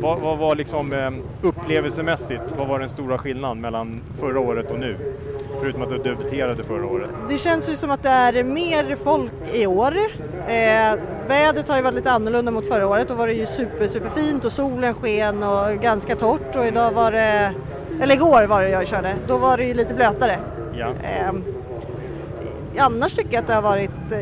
vad, 0.00 0.20
vad 0.20 0.38
var 0.38 0.54
liksom 0.54 0.92
eh, 0.92 1.10
upplevelsemässigt, 1.42 2.54
vad 2.58 2.68
var 2.68 2.78
den 2.78 2.88
stora 2.88 3.18
skillnaden 3.18 3.60
mellan 3.60 4.00
förra 4.20 4.40
året 4.40 4.70
och 4.70 4.78
nu? 4.78 4.96
Förutom 5.64 5.82
att 5.82 5.88
du 5.88 5.98
debuterade 5.98 6.64
förra 6.64 6.86
året. 6.86 7.10
Det 7.28 7.38
känns 7.38 7.68
ju 7.68 7.76
som 7.76 7.90
att 7.90 8.02
det 8.02 8.08
är 8.08 8.44
mer 8.44 8.96
folk 8.96 9.32
i 9.52 9.66
år. 9.66 9.96
Eh, 10.46 10.98
vädret 11.28 11.68
har 11.68 11.76
ju 11.76 11.82
varit 11.82 11.94
lite 11.94 12.10
annorlunda 12.12 12.50
mot 12.52 12.66
förra 12.68 12.86
året. 12.88 13.08
Då 13.08 13.14
var 13.14 13.26
det 13.26 13.32
ju 13.32 13.46
super, 13.46 13.86
super 13.86 14.08
fint 14.08 14.44
och 14.44 14.52
solen 14.52 14.94
sken 14.94 15.42
och 15.42 15.82
ganska 15.82 16.16
torrt 16.16 16.56
och 16.56 16.66
idag 16.66 16.92
var 16.92 17.12
det, 17.12 17.52
eller 18.00 18.14
igår 18.14 18.46
var 18.46 18.62
det 18.62 18.68
jag 18.68 18.86
körde, 18.86 19.14
då 19.28 19.36
var 19.36 19.56
det 19.56 19.64
ju 19.64 19.74
lite 19.74 19.94
blötare. 19.94 20.38
Ja. 20.78 20.88
Eh, 21.02 21.32
annars 22.78 23.12
tycker 23.14 23.32
jag 23.32 23.40
att 23.40 23.46
det 23.48 23.54
har 23.54 23.62
varit 23.62 23.90
eh, 24.12 24.18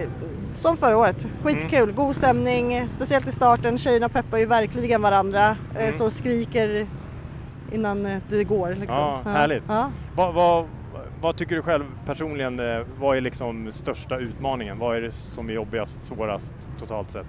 som 0.51 0.77
förra 0.77 0.97
året. 0.97 1.27
Skitkul, 1.43 1.83
Mm. 1.83 1.95
god 1.95 2.17
stämning, 2.17 2.89
speciellt 2.89 3.29
i 3.29 3.33
starten. 3.33 3.79
Tjejerna 3.79 4.09
peppar 4.09 4.39
ju 4.39 4.47
verkligen 4.47 5.03
varandra, 5.03 5.57
eh, 5.75 5.81
Mm. 5.83 5.93
så 5.93 6.11
skriker 6.11 6.87
innan 7.73 8.07
eh, 8.07 8.19
det 8.29 8.45
går. 8.45 8.77
Liksom. 8.81 8.99
Ja, 9.03 9.21
härligt. 9.25 9.63
Ja. 9.69 9.91
Vad, 10.17 10.35
vad, 10.35 10.67
vad 11.23 11.37
tycker 11.37 11.57
du 11.57 11.63
själv 11.63 11.85
personligen, 12.07 12.61
eh, 12.61 12.87
vad 13.01 13.17
är 13.17 13.21
liksom 13.21 13.73
största 13.73 14.19
utmaningen? 14.19 14.79
Vad 14.79 14.97
är 14.97 15.01
det 15.01 15.11
som 15.13 15.49
är 15.49 15.53
jobbigast, 15.53 16.05
svårast 16.07 16.69
totalt 16.79 17.11
sett? 17.11 17.27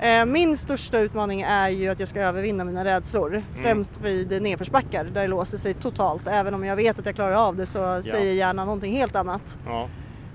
Eh, 0.00 0.26
Min 0.26 0.56
största 0.56 0.98
utmaning 0.98 1.40
är 1.42 1.68
ju 1.68 1.88
att 1.88 1.98
jag 2.00 2.08
ska 2.08 2.20
övervinna 2.20 2.64
mina 2.64 2.84
rädslor. 2.84 3.42
Främst 3.62 4.00
vid 4.00 4.42
nedförsbackar 4.42 5.04
där 5.04 5.20
det 5.22 5.26
låser 5.28 5.58
sig 5.58 5.74
totalt. 5.74 6.26
Även 6.26 6.54
om 6.54 6.64
jag 6.64 6.76
vet 6.76 6.98
att 6.98 7.06
jag 7.06 7.14
klarar 7.14 7.48
av 7.48 7.56
det 7.56 7.66
så 7.66 8.02
säger 8.02 8.32
hjärnan 8.34 8.66
någonting 8.66 8.92
helt 8.92 9.16
annat. 9.16 9.58
Ja, 9.66 9.88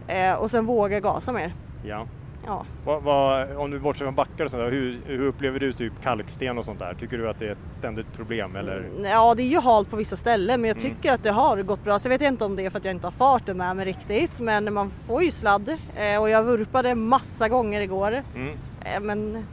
Eh, 0.08 0.34
Och 0.34 0.52
sen 0.52 0.66
våga 0.66 1.00
gasa 1.00 1.32
mer. 1.32 1.54
ja. 1.86 2.08
Ja. 2.46 2.66
Vad, 2.86 3.04
vad, 3.04 3.56
om 3.58 3.72
du 3.72 3.80
bortser 3.80 4.06
från 4.06 4.16
backar 4.16 4.46
och 4.46 4.52
sånt 4.52 4.64
där, 4.64 4.72
hur, 4.72 5.00
hur 5.06 5.22
upplever 5.22 5.60
du 5.60 5.74
typ 5.74 5.94
kalksten 6.04 6.58
och 6.58 6.66
sånt 6.66 6.80
där? 6.80 6.94
Tycker 7.00 7.18
du 7.18 7.30
att 7.30 7.40
det 7.40 7.48
är 7.48 7.52
ett 7.52 7.58
ständigt 7.72 8.14
problem 8.14 8.56
eller? 8.56 8.90
ja, 9.04 9.34
det 9.36 9.44
är 9.44 9.48
ju 9.48 9.60
halt 9.60 9.90
på 9.90 9.96
vissa 9.96 10.16
ställen 10.16 10.62
men 10.62 10.68
jag 10.68 10.78
Mm. 10.78 10.90
tycker 10.96 11.14
att 11.14 11.24
det 11.24 11.32
har 11.32 11.58
gått 11.64 11.84
bra. 11.84 12.00
Så 12.00 12.06
jag 12.08 12.20
vet 12.20 12.22
inte 12.22 12.46
om 12.46 12.56
det 12.56 12.66
är 12.66 12.70
för 12.70 12.78
att 12.78 12.86
jag 12.86 12.94
inte 12.94 13.08
har 13.08 13.12
farten 13.12 13.58
med 13.58 13.76
mig 13.76 13.86
riktigt. 13.86 14.40
Men 14.40 14.74
man 14.74 14.92
får 15.08 15.24
ju 15.24 15.32
sladd 15.32 15.70
eh, 15.96 16.22
och 16.22 16.30
jag 16.30 16.44
vurpade 16.44 16.96
massa 16.96 17.50
gånger 17.50 17.82
igår. 17.82 18.24
Mm. 18.36 18.50
Eh, 18.86 19.00
Men 19.02 19.46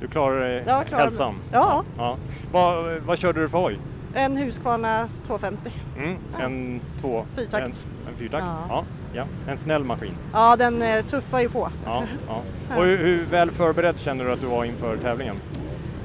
Du 0.00 0.08
klarar 0.08 0.40
dig 0.40 0.64
Jag 0.66 0.86
klarar 0.86 1.02
mig. 1.02 1.06
ensam? 1.06 1.34
Ja. 1.52 1.82
ja. 1.98 2.16
Vad, 2.52 2.96
vad 3.00 3.18
körde 3.18 3.40
du 3.40 3.48
för 3.48 3.58
hoj? 3.58 3.78
En 4.16 4.36
Husqvarna 4.36 5.08
250. 5.26 5.70
Mm. 5.98 6.16
En 6.40 6.80
två... 7.00 7.24
Fyrtakt. 7.34 7.66
En, 7.66 7.72
en 8.12 8.16
fyrtakt? 8.16 8.44
Ja. 8.46 8.64
Ja. 8.68 8.84
ja. 9.12 9.50
En 9.52 9.56
snäll 9.58 9.84
maskin? 9.84 10.12
Ja, 10.32 10.56
den 10.56 10.82
eh, 10.82 11.04
tuffar 11.04 11.40
ju 11.40 11.48
på. 11.48 11.70
Ja. 11.84 12.04
ja. 12.28 12.42
Och 12.76 12.84
hur, 12.84 12.98
hur 12.98 13.24
väl 13.24 13.50
förberedd 13.50 13.98
känner 13.98 14.24
du 14.24 14.32
att 14.32 14.40
du 14.40 14.46
var 14.46 14.64
inför 14.64 14.96
tävlingen? 14.96 15.36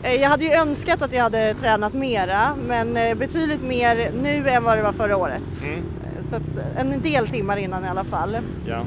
Eh, 0.04 0.14
Jag 0.14 0.30
hade 0.30 0.44
ju 0.44 0.52
önskat 0.52 1.02
att 1.02 1.14
jag 1.14 1.24
hade 1.24 1.54
tränat 1.54 1.94
mera, 1.94 2.56
men 2.68 2.98
eh, 2.98 3.16
betydligt 3.16 3.62
mer 3.64 4.12
nu 4.22 4.50
än 4.50 4.64
vad 4.64 4.78
det 4.78 4.84
var 4.84 4.94
förra 4.94 5.18
året. 5.18 5.62
Mm. 5.64 5.84
Så 6.30 6.40
en 6.78 7.02
del 7.02 7.28
timmar 7.28 7.58
innan 7.58 7.86
i 7.86 7.88
alla 7.88 8.04
fall. 8.04 8.38
Ja. 8.68 8.80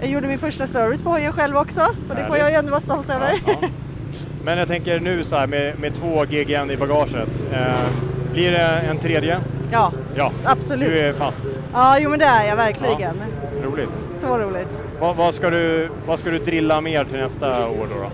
Jag 0.00 0.10
gjorde 0.10 0.28
min 0.28 0.38
första 0.38 0.66
service 0.66 1.02
på 1.02 1.10
hojen 1.10 1.32
själv 1.32 1.56
också, 1.56 1.86
så 2.00 2.14
det 2.14 2.24
får 2.24 2.36
jag 2.36 2.50
ju 2.50 2.56
ändå 2.56 2.70
vara 2.70 2.80
stolt 2.80 3.10
över. 3.10 3.40
Ja, 3.46 3.54
ja. 3.62 3.68
Men 4.44 4.58
jag 4.58 4.68
tänker 4.68 5.00
nu 5.00 5.24
så 5.24 5.36
här 5.36 5.46
med, 5.46 5.78
med 5.80 5.94
två 5.94 6.24
GGN 6.24 6.70
i 6.70 6.76
bagaget. 6.76 7.44
Eh, 7.52 7.74
blir 8.32 8.50
det 8.50 8.58
en 8.90 8.98
tredje? 8.98 9.40
Ja, 9.72 9.92
Ja, 10.16 10.32
absolut. 10.44 10.88
du 10.88 10.98
är 10.98 11.12
fast. 11.12 11.46
Ja, 11.72 11.98
jo 11.98 12.10
men 12.10 12.18
det 12.18 12.24
är 12.24 12.48
jag 12.48 12.56
verkligen. 12.56 13.16
Roligt. 13.64 13.88
Så 14.10 14.38
roligt. 14.38 14.82
Vad, 15.00 15.16
vad, 15.16 15.34
ska 15.34 15.50
du, 15.50 15.88
vad 16.06 16.18
ska 16.18 16.30
du 16.30 16.38
drilla 16.38 16.80
mer 16.80 17.04
till 17.04 17.18
nästa 17.18 17.68
år 17.68 17.86
då? 17.90 17.96
då? 18.00 18.10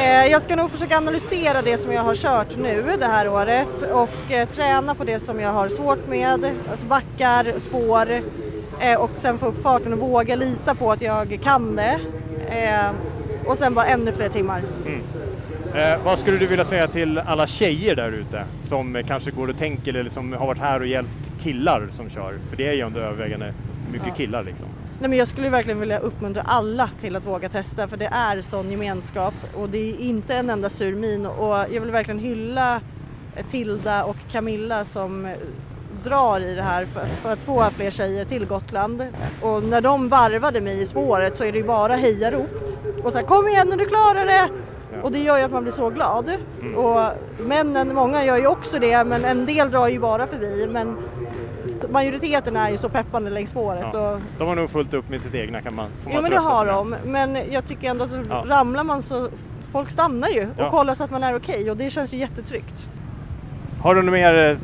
Eh, 0.00 0.26
Jag 0.26 0.42
ska 0.42 0.56
nog 0.56 0.70
försöka 0.70 0.96
analysera 0.96 1.62
det 1.62 1.78
som 1.78 1.92
jag 1.92 2.02
har 2.02 2.14
kört 2.14 2.56
nu 2.58 2.84
det 2.98 3.06
här 3.06 3.28
året 3.28 3.82
och 3.92 4.32
eh, 4.32 4.48
träna 4.48 4.94
på 4.94 5.04
det 5.04 5.18
som 5.20 5.40
jag 5.40 5.50
har 5.50 5.68
svårt 5.68 6.08
med, 6.08 6.44
alltså 6.70 6.86
backar, 6.86 7.46
spår 7.58 8.20
eh, 8.80 9.00
och 9.00 9.10
sen 9.14 9.38
få 9.38 9.46
upp 9.46 9.62
farten 9.62 9.92
och 9.92 9.98
våga 9.98 10.36
lita 10.36 10.74
på 10.74 10.92
att 10.92 11.02
jag 11.02 11.38
kan 11.42 11.76
det. 11.76 11.98
Och 13.46 13.58
sen 13.58 13.74
bara 13.74 13.86
ännu 13.86 14.12
fler 14.12 14.28
timmar. 14.28 14.62
Eh, 15.74 16.04
vad 16.04 16.18
skulle 16.18 16.38
du 16.38 16.46
vilja 16.46 16.64
säga 16.64 16.88
till 16.88 17.18
alla 17.18 17.46
tjejer 17.46 17.96
där 17.96 18.12
ute 18.12 18.44
som 18.62 18.96
eh, 18.96 19.06
kanske 19.06 19.30
går 19.30 19.48
och 19.48 19.56
tänker 19.58 19.94
eller 19.94 20.10
som 20.10 20.32
har 20.32 20.46
varit 20.46 20.58
här 20.60 20.80
och 20.80 20.86
hjälpt 20.86 21.32
killar 21.42 21.88
som 21.90 22.10
kör? 22.10 22.38
För 22.50 22.56
det 22.56 22.68
är 22.68 22.72
ju 22.72 22.80
ändå 22.80 23.00
övervägande 23.00 23.54
mycket 23.92 24.08
Ja. 24.08 24.14
killar 24.14 24.42
liksom. 24.42 24.68
Nej, 25.00 25.08
men 25.10 25.18
jag 25.18 25.28
skulle 25.28 25.48
verkligen 25.48 25.80
vilja 25.80 25.98
uppmuntra 25.98 26.42
alla 26.46 26.90
till 27.00 27.16
att 27.16 27.26
våga 27.26 27.48
testa 27.48 27.88
för 27.88 27.96
det 27.96 28.06
är 28.06 28.42
sån 28.42 28.70
gemenskap 28.70 29.34
och 29.54 29.68
det 29.68 29.90
är 29.90 30.00
inte 30.00 30.34
en 30.34 30.50
enda 30.50 30.68
sur 30.68 30.94
min 30.94 31.26
och 31.26 31.54
jag 31.56 31.80
vill 31.80 31.90
verkligen 31.90 32.20
hylla 32.20 32.80
Tilda 33.50 34.04
och 34.04 34.16
Camilla 34.32 34.84
som 34.84 35.34
drar 36.02 36.40
i 36.40 36.54
det 36.54 36.62
här 36.62 36.84
för, 36.86 37.04
för 37.22 37.32
att 37.32 37.38
få 37.42 37.70
fler 37.76 37.90
tjejer 37.90 38.24
till 38.24 38.46
Gotland. 38.46 39.02
Och 39.42 39.62
när 39.62 39.80
de 39.80 40.08
varvade 40.08 40.60
mig 40.60 40.82
i 40.82 40.86
spåret 40.86 41.36
så 41.36 41.44
är 41.44 41.52
det 41.52 41.58
ju 41.58 41.64
bara 41.64 41.96
hejarop. 41.96 42.50
Och 43.02 43.12
så 43.12 43.18
här, 43.18 43.26
kom 43.26 43.48
igen 43.48 43.66
nu, 43.70 43.76
du 43.76 43.86
klarar 43.86 44.26
det! 44.26 44.48
Och 45.04 45.12
det 45.12 45.18
gör 45.18 45.38
ju 45.38 45.44
att 45.44 45.50
man 45.50 45.62
blir 45.62 45.72
så 45.72 45.90
glad. 45.90 46.30
Mm. 46.60 46.74
Och 46.74 47.10
männen, 47.38 47.94
många 47.94 48.24
gör 48.24 48.36
ju 48.36 48.46
också 48.46 48.78
det, 48.78 49.04
men 49.04 49.24
en 49.24 49.46
del 49.46 49.70
drar 49.70 49.88
ju 49.88 49.98
bara 49.98 50.26
förbi. 50.26 50.66
Men 50.70 50.96
majoriteten 51.90 52.56
är 52.56 52.70
ju 52.70 52.76
så 52.76 52.88
peppande 52.88 53.30
längs 53.30 53.50
spåret. 53.50 53.86
Ja. 53.92 54.10
Och, 54.10 54.20
De 54.38 54.48
har 54.48 54.56
nog 54.56 54.70
fullt 54.70 54.94
upp 54.94 55.08
med 55.08 55.22
sitt 55.22 55.34
egna 55.34 55.60
kan 55.60 55.74
man, 55.74 55.88
får 56.02 56.10
man 56.10 56.16
jo 56.16 56.22
men 56.22 56.30
det 56.30 56.38
har 56.38 56.66
de, 56.66 56.94
men 57.04 57.38
jag 57.50 57.64
tycker 57.66 57.90
ändå 57.90 58.04
att 58.04 58.10
Ja. 58.28 58.44
ramlar 58.48 58.84
man 58.84 59.02
så 59.02 59.28
folk 59.72 59.90
stannar 59.90 60.28
ju 60.28 60.42
och 60.42 60.48
Ja. 60.56 60.70
kollar 60.70 60.94
så 60.94 61.04
att 61.04 61.10
man 61.10 61.22
är 61.22 61.36
okej 61.36 61.70
och 61.70 61.76
det 61.76 61.90
känns 61.90 62.12
ju 62.12 62.16
jättetryggt. 62.16 62.90
Har 63.82 63.94
du 63.94 64.02
några 64.02 64.12
mer 64.12 64.50
eh, 64.50 64.58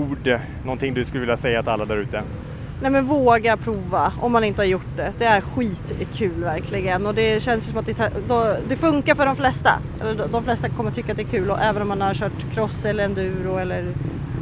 ord, 0.00 0.40
någonting 0.64 0.94
du 0.94 1.04
skulle 1.04 1.20
vilja 1.20 1.36
säga 1.36 1.62
till 1.62 1.72
alla 1.72 1.84
där 1.84 1.96
ute? 1.96 2.22
Nej 2.82 2.90
men 2.90 3.06
våga 3.06 3.56
prova 3.56 4.12
om 4.20 4.32
man 4.32 4.44
inte 4.44 4.60
har 4.60 4.66
gjort 4.66 4.96
det. 4.96 5.12
Det 5.18 5.24
är 5.24 5.40
skitkul 5.40 6.44
verkligen 6.44 7.06
och 7.06 7.14
det 7.14 7.42
känns 7.42 7.64
som 7.66 7.78
att 7.78 7.86
det, 7.86 8.12
då, 8.28 8.56
det 8.68 8.76
funkar 8.76 9.14
för 9.14 9.26
de 9.26 9.36
flesta. 9.36 9.70
De- 10.32 10.44
flesta 10.44 10.68
kommer 10.68 10.90
tycka 10.90 11.12
att 11.12 11.16
det 11.18 11.22
är 11.22 11.30
kul 11.30 11.50
och 11.50 11.60
även 11.60 11.82
om 11.82 11.88
man 11.88 12.00
har 12.00 12.14
kört 12.14 12.52
cross 12.54 12.84
eller 12.84 13.04
enduro 13.04 13.56
eller 13.58 13.92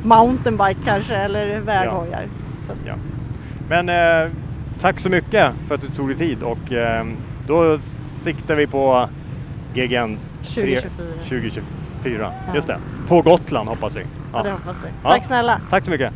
mountainbike 0.05 0.81
kanske 0.85 1.16
eller 1.16 1.61
väghojar. 1.61 2.29
Så. 2.61 2.72
Ja. 2.87 2.94
Men 3.68 3.88
eh, 3.88 4.31
tack 4.81 5.01
så 5.01 5.09
mycket 5.09 5.53
för 5.68 5.75
att 5.75 5.81
du 5.81 5.88
tog 5.88 6.09
dig 6.09 6.16
tid 6.16 6.42
och 6.42 6.72
eh, 6.72 7.07
då 7.46 7.79
siktar 8.25 8.55
vi 8.55 8.66
på 8.66 9.09
GGN 9.75 10.18
2024. 10.42 10.90
2024. 11.29 11.62
Ja. 12.46 12.55
Just 12.55 12.68
det. 12.68 12.79
På 13.09 13.22
Gotland 13.22 13.68
hoppas 13.68 13.96
vi. 13.96 14.01
Ja, 14.33 14.42
det 14.42 14.51
hoppas 14.51 14.77
vi. 14.85 14.88
Tack 15.03 15.25
snälla. 15.25 15.61
Tack 15.70 15.85
så 15.85 15.90
mycket. 15.90 16.12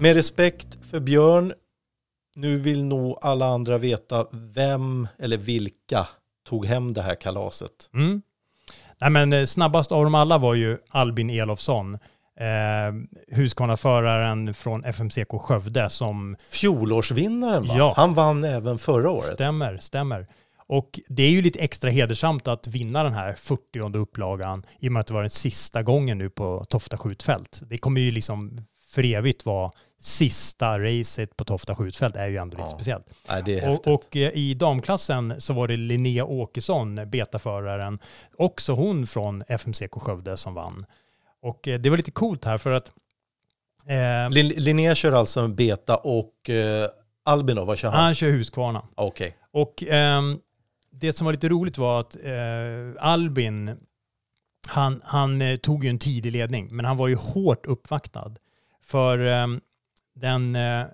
Med 0.00 0.14
respekt 0.14 0.78
för 0.90 1.00
Björn, 1.00 1.52
nu 2.36 2.56
vill 2.56 2.84
nog 2.84 3.18
alla 3.20 3.46
andra 3.46 3.78
veta 3.78 4.26
vem 4.32 5.08
eller 5.18 5.36
vilka 5.36 6.06
tog 6.48 6.66
hem 6.66 6.92
det 6.92 7.02
här 7.02 7.14
kalaset. 7.14 7.90
Mm. 7.94 8.22
Nej, 9.00 9.10
men 9.10 9.32
eh, 9.32 9.44
snabbast 9.44 9.92
av 9.92 10.04
dem 10.04 10.14
alla 10.14 10.38
var 10.38 10.54
ju 10.54 10.78
Albin 10.88 11.30
Elofsson, 11.30 11.94
eh, 11.94 13.36
Husqvarna-föraren 13.36 14.54
från 14.54 14.84
FMCK 14.84 15.40
Skövde 15.40 15.90
som... 15.90 16.36
Fjolårsvinnaren 16.50 17.66
va? 17.66 17.74
Ja. 17.78 17.94
Han 17.96 18.14
vann 18.14 18.44
även 18.44 18.78
förra 18.78 19.10
året. 19.10 19.34
Stämmer, 19.34 19.78
stämmer. 19.78 20.26
Och 20.66 21.00
det 21.08 21.22
är 21.22 21.30
ju 21.30 21.42
lite 21.42 21.58
extra 21.58 21.90
hedersamt 21.90 22.48
att 22.48 22.66
vinna 22.66 23.02
den 23.02 23.14
här 23.14 23.32
40 23.32 23.98
upplagan 23.98 24.66
i 24.78 24.88
och 24.88 24.92
med 24.92 25.00
att 25.00 25.06
det 25.06 25.14
var 25.14 25.20
den 25.20 25.30
sista 25.30 25.82
gången 25.82 26.18
nu 26.18 26.30
på 26.30 26.64
Tofta 26.68 26.96
skjutfält. 26.96 27.60
Det 27.66 27.78
kommer 27.78 28.00
ju 28.00 28.10
liksom 28.10 28.60
för 28.90 29.04
evigt 29.04 29.46
vara 29.46 29.72
sista 30.00 30.78
racet 30.78 31.36
på 31.36 31.44
Tofta 31.44 31.74
skjutfält 31.74 32.16
är 32.16 32.26
ju 32.26 32.36
ändå 32.36 32.56
lite 32.56 32.68
speciellt. 32.68 33.06
Nej, 33.28 33.42
det 33.46 33.58
är 33.60 33.70
och, 33.70 33.86
och 33.94 34.16
eh, 34.16 34.30
i 34.34 34.54
damklassen 34.54 35.34
så 35.40 35.52
var 35.52 35.68
det 35.68 35.76
Linnea 35.76 36.24
Åkesson, 36.24 37.10
betaföraren, 37.10 37.98
också 38.36 38.72
hon 38.72 39.06
från 39.06 39.42
FMCK 39.48 39.92
Skövde 39.92 40.36
som 40.36 40.54
vann. 40.54 40.86
Och 41.42 41.68
eh, 41.68 41.80
det 41.80 41.90
var 41.90 41.96
lite 41.96 42.10
coolt 42.10 42.44
här 42.44 42.58
för 42.58 42.70
att 42.72 42.88
eh, 43.86 44.30
Lin- 44.30 44.52
Linnea 44.56 44.94
kör 44.94 45.12
alltså 45.12 45.40
en 45.40 45.54
beta 45.54 45.96
och 45.96 46.50
eh, 46.50 46.88
Albin 47.24 47.56
då, 47.56 47.64
vad 47.64 47.78
kör 47.78 47.90
han? 47.90 48.04
han 48.04 48.14
kör 48.14 48.30
Husqvarna. 48.30 48.82
Okej. 48.94 49.36
Och 49.52 49.82
ehm, 49.88 50.38
det 50.90 51.12
som 51.12 51.24
var 51.24 51.32
lite 51.32 51.48
roligt 51.48 51.78
var 51.78 52.00
att 52.00 52.16
eh, 52.24 53.04
Albin, 53.04 53.76
han, 54.68 55.00
han 55.04 55.42
eh, 55.42 55.56
tog 55.56 55.84
ju 55.84 55.90
en 55.90 55.98
tidig 55.98 56.32
ledning, 56.32 56.68
men 56.70 56.84
han 56.84 56.96
var 56.96 57.08
ju 57.08 57.14
hårt 57.14 57.66
uppvaktad. 57.66 58.32
För 58.82 59.18
ehm, 59.18 59.60
den 60.20 60.56
eh, 60.56 60.86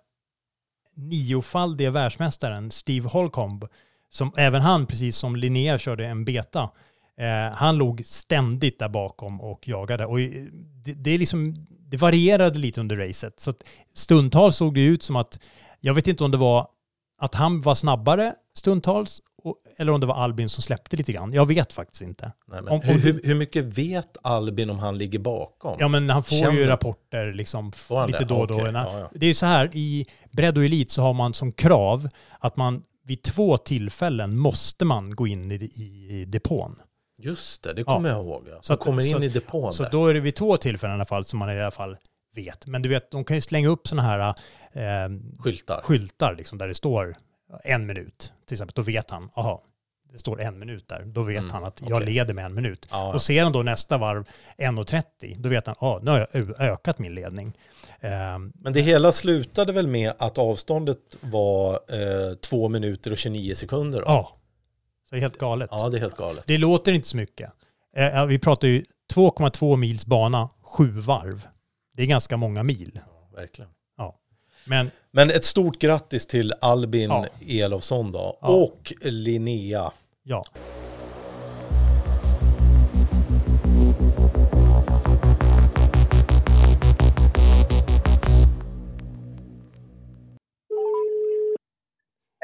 niofaldige 0.97 1.91
världsmästaren 1.91 2.71
Steve 2.71 3.09
Holcomb, 3.09 3.65
som 4.09 4.33
även 4.37 4.63
han, 4.63 4.87
precis 4.87 5.17
som 5.17 5.37
Linnea, 5.37 5.79
körde 5.79 6.07
en 6.07 6.25
beta, 6.25 6.71
eh, 7.17 7.55
han 7.55 7.77
låg 7.77 8.03
ständigt 8.05 8.79
där 8.79 8.89
bakom 8.89 9.41
och 9.41 9.69
jagade. 9.69 10.07
Och 10.07 10.21
eh, 10.21 10.45
det, 10.85 10.93
det, 10.93 11.11
är 11.11 11.19
liksom, 11.19 11.67
det 11.69 11.97
varierade 11.97 12.59
lite 12.59 12.81
under 12.81 12.97
racet. 12.97 13.41
Så 13.41 13.53
stundtals 13.95 14.57
såg 14.57 14.75
det 14.75 14.85
ut 14.85 15.03
som 15.03 15.17
att, 15.17 15.41
jag 15.81 15.95
vet 15.95 16.07
inte 16.07 16.25
om 16.25 16.31
det 16.31 16.39
var 16.39 16.69
att 17.19 17.35
han 17.35 17.61
var 17.61 17.75
snabbare 17.75 18.35
stundtals 18.55 19.23
eller 19.77 19.93
om 19.93 20.01
det 20.01 20.07
var 20.07 20.15
Albin 20.15 20.49
som 20.49 20.63
släppte 20.63 20.97
lite 20.97 21.13
grann. 21.13 21.33
Jag 21.33 21.47
vet 21.47 21.73
faktiskt 21.73 22.03
inte. 22.03 22.33
Nej, 22.47 22.63
men 22.63 22.73
Om- 22.73 22.81
hur, 22.81 23.13
om- 23.13 23.21
hur, 23.25 23.35
mycket 23.35 23.65
vet 23.65 24.17
Albin 24.23 24.71
om 24.71 24.79
han 24.79 24.99
ligger 24.99 25.19
bakom? 25.19 25.77
Ja, 25.81 25.89
men 25.89 26.11
han 26.11 26.25
får 26.25 26.37
Känner- 26.37 26.53
ju 26.59 26.67
rapporter 26.67 27.33
liksom 27.33 27.73
lite 28.07 28.25
då 28.25 28.37
och 28.37 28.47
då. 28.47 28.57
När- 28.57 28.73
ja, 28.73 28.99
ja. 28.99 29.11
Det 29.15 29.27
är 29.27 29.29
ju 29.29 29.35
så 29.35 29.47
här, 29.47 29.71
i 29.73 30.07
bredd 30.33 30.59
och 30.59 30.65
elit 30.65 30.91
så 30.91 31.03
har 31.03 31.13
man 31.13 31.35
som 31.35 31.53
krav 31.53 32.09
att 32.39 32.57
man 32.57 32.83
vid 33.07 33.23
två 33.23 33.57
tillfällen 33.57 34.37
måste 34.39 34.85
man 34.85 35.15
gå 35.15 35.27
in 35.27 35.51
i, 35.53 35.55
i, 35.55 36.09
i 36.21 36.25
depån. 36.25 36.77
Just 37.19 37.63
det, 37.63 37.73
det 37.73 37.85
kommer 37.85 38.09
jag 38.09 38.19
ihåg. 38.25 38.45
Ja. 38.51 38.55
Så 38.57 38.63
Så 38.63 38.73
att- 38.73 38.81
kommer 38.81 39.03
in 39.07 39.17
så- 39.17 39.23
i 39.23 39.29
depån 39.29 39.75
Så 39.75 39.83
där. 39.83 39.91
då 39.91 40.07
är 40.07 40.15
det 40.15 40.21
vid 40.21 40.35
två 40.35 40.57
tillfällen 40.57 40.95
i 40.95 40.99
alla 40.99 41.05
fall 41.05 41.25
som 41.25 41.39
man 41.39 41.51
i 41.51 41.61
alla 41.61 41.71
fall 41.71 41.97
vet. 42.35 42.67
Men 42.67 42.83
du 42.83 42.89
vet, 42.89 43.11
de 43.11 43.25
kan 43.25 43.37
ju 43.37 43.41
slänga 43.41 43.69
upp 43.69 43.89
sådana 43.89 44.09
här 44.09 44.35
eh, 44.73 45.11
skyltar, 45.39 45.81
skyltar 45.85 46.35
liksom, 46.37 46.59
där 46.59 46.69
det 46.69 46.75
står 46.75 47.17
en 47.65 47.87
minut. 47.87 48.33
Till 48.47 48.55
exempel, 48.55 48.73
då 48.77 48.83
vet 48.83 49.11
han, 49.11 49.31
aha, 49.35 49.63
det 50.13 50.19
står 50.19 50.41
en 50.41 50.59
minut 50.59 50.89
där. 50.89 51.03
Då 51.05 51.23
vet 51.23 51.39
Mm, 51.43 51.51
han 51.51 51.65
att 51.65 51.83
jag 51.89 52.05
leder 52.05 52.35
med 52.35 52.45
en 52.45 52.55
minut. 52.55 52.87
Ja, 52.91 52.97
ja. 53.09 53.15
Och 53.15 53.23
ser 53.23 53.43
han 53.45 53.53
då 53.53 53.63
nästa 53.63 53.99
varv 53.99 54.25
1.30, 54.59 55.37
då 55.39 55.49
vet 55.49 55.67
han, 55.67 55.77
ah, 55.79 55.99
nu 56.03 56.11
har 56.11 56.29
jag 56.33 56.61
ökat 56.61 56.99
min 56.99 57.15
ledning. 57.15 57.53
Ehm, 58.01 58.53
Men 58.55 58.73
det 58.73 58.81
hela 58.81 59.13
slutade 59.13 59.73
väl 59.73 59.87
med 59.87 60.13
att 60.19 60.39
avståndet 60.39 60.99
var 61.21 61.73
eh, 61.73 62.35
två 62.35 62.69
minuter 62.69 63.11
och 63.11 63.19
29 63.19 63.55
sekunder? 63.55 63.99
Då? 63.99 64.05
Ja, 64.07 64.37
så 65.09 65.15
det 65.15 65.19
är 65.19 65.21
helt 65.21 65.39
galet. 65.39 65.69
Ja, 65.73 65.89
det 65.89 65.97
är 65.99 66.01
helt 66.01 66.17
galet. 66.17 66.45
Det 66.47 66.59
låter 66.59 66.93
inte 66.93 67.09
så 67.09 67.17
mycket. 67.17 67.51
Eh, 67.97 68.05
ja, 68.05 68.25
vi 68.25 68.39
pratar 68.39 68.69
ju 68.69 68.85
2,2 69.15 69.77
mils 69.77 70.07
bana, 70.07 70.49
sju 70.63 70.91
varv. 70.91 71.49
Det 71.97 72.03
är 72.03 72.07
ganska 72.07 72.37
många 72.37 72.63
mil. 72.63 73.01
Verkligen. 73.35 73.71
Men 74.67 74.91
Men 75.11 75.31
ett 75.31 75.45
stort 75.45 75.79
grattis 75.79 76.27
till 76.27 76.53
Albin 76.61 77.11
Ja. 77.11 77.27
Elofsson 77.49 78.13
då. 78.13 78.39
Ja. 78.41 78.49
Och 78.49 78.93
Linnea. 79.01 79.93
ja, 80.23 80.45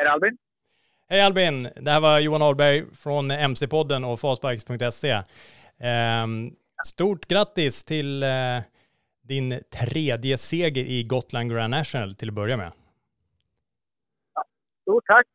Är 0.01 0.05
det 0.05 0.13
Albin? 0.13 0.37
Hej 1.09 1.21
Albin, 1.21 1.69
det 1.81 1.91
här 1.91 2.01
var 2.01 2.19
Johan 2.19 2.43
Ahlberg 2.43 2.85
från 2.95 3.31
MC-podden 3.31 4.05
och 4.05 4.21
Fastbikes.se. 4.21 5.23
Ehm, 5.81 6.51
stort 6.87 7.29
grattis 7.29 7.85
till 7.85 8.23
eh, 8.23 8.29
din 9.31 9.61
tredje 9.71 10.38
seger 10.38 10.85
i 10.85 11.03
Gotland 11.03 11.51
Grand 11.51 11.71
National 11.71 12.14
till 12.14 12.29
att 12.29 12.35
börja 12.35 12.57
med. 12.57 12.73
Stort 14.83 15.07
tack! 15.07 15.27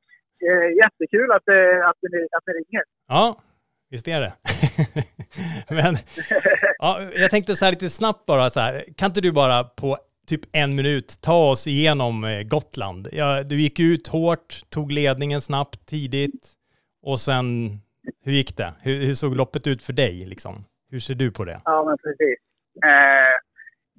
Jättekul 0.81 1.31
att, 1.31 1.47
att, 1.89 1.97
ni, 2.11 2.27
att 2.37 2.43
ni 2.47 2.53
ringer. 2.53 2.83
Ja, 3.07 3.41
visst 3.89 4.07
är 4.07 4.19
det. 4.21 4.33
Men 5.75 5.95
ja, 6.77 7.01
jag 7.15 7.31
tänkte 7.31 7.55
så 7.55 7.65
här 7.65 7.71
lite 7.71 7.89
snabbt 7.89 8.25
bara 8.25 8.49
så 8.49 8.59
här, 8.59 8.85
kan 8.97 9.05
inte 9.05 9.21
du 9.21 9.31
bara 9.31 9.63
på 9.63 9.97
typ 10.27 10.41
en 10.51 10.75
minut 10.75 11.21
ta 11.21 11.49
oss 11.51 11.67
igenom 11.67 12.23
eh, 12.23 12.43
Gotland? 12.43 13.07
Ja, 13.11 13.43
du 13.43 13.61
gick 13.61 13.79
ut 13.79 14.07
hårt, 14.07 14.61
tog 14.69 14.91
ledningen 14.91 15.41
snabbt, 15.41 15.85
tidigt 15.85 16.53
och 17.01 17.19
sen, 17.19 17.79
hur 18.23 18.31
gick 18.31 18.57
det? 18.57 18.73
Hur, 18.81 19.05
hur 19.05 19.13
såg 19.13 19.35
loppet 19.35 19.67
ut 19.67 19.81
för 19.83 19.93
dig 19.93 20.25
liksom? 20.25 20.65
Hur 20.91 20.99
ser 20.99 21.15
du 21.15 21.31
på 21.31 21.45
det? 21.45 21.61
Ja, 21.65 21.83
men 21.87 21.97
precis. 21.97 22.37
Eh, 22.83 23.35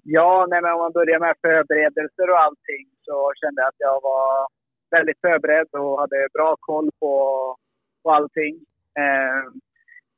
ja, 0.07 0.47
nej, 0.51 0.63
men 0.63 0.73
om 0.73 0.79
man 0.79 0.93
börjar 0.93 1.21
med 1.21 1.35
förberedelser 1.43 2.31
och 2.31 2.43
allting 2.47 2.85
så 3.07 3.33
kände 3.41 3.63
jag 3.63 3.69
att 3.69 3.85
jag 3.89 4.01
var 4.03 4.47
väldigt 4.91 5.21
förberedd 5.21 5.69
och 5.73 6.01
hade 6.01 6.29
bra 6.35 6.57
koll 6.61 6.91
på, 7.01 7.13
på 8.03 8.11
allting. 8.11 8.55
Eh, 8.99 9.43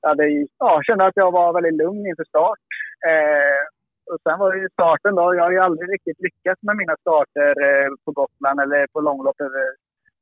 jag 0.01 0.09
hade, 0.09 0.25
ja, 0.59 0.83
kände 0.87 1.07
att 1.07 1.17
jag 1.23 1.33
var 1.33 1.53
väldigt 1.53 1.81
lugn 1.83 2.07
inför 2.07 2.25
start. 2.25 2.67
Eh, 3.11 3.63
och 4.13 4.21
sen 4.23 4.39
var 4.39 4.53
det 4.53 4.59
ju 4.59 4.69
starten 4.69 5.15
då. 5.15 5.35
Jag 5.35 5.45
har 5.45 5.53
ju 5.53 5.59
aldrig 5.59 5.93
riktigt 5.93 6.21
lyckats 6.21 6.63
med 6.63 6.77
mina 6.77 6.97
starter 6.97 7.53
eh, 7.69 7.89
på 8.05 8.13
Gotland 8.13 8.61
eller 8.61 8.87
på 8.87 9.01
långlopp 9.01 9.41
över, 9.41 9.69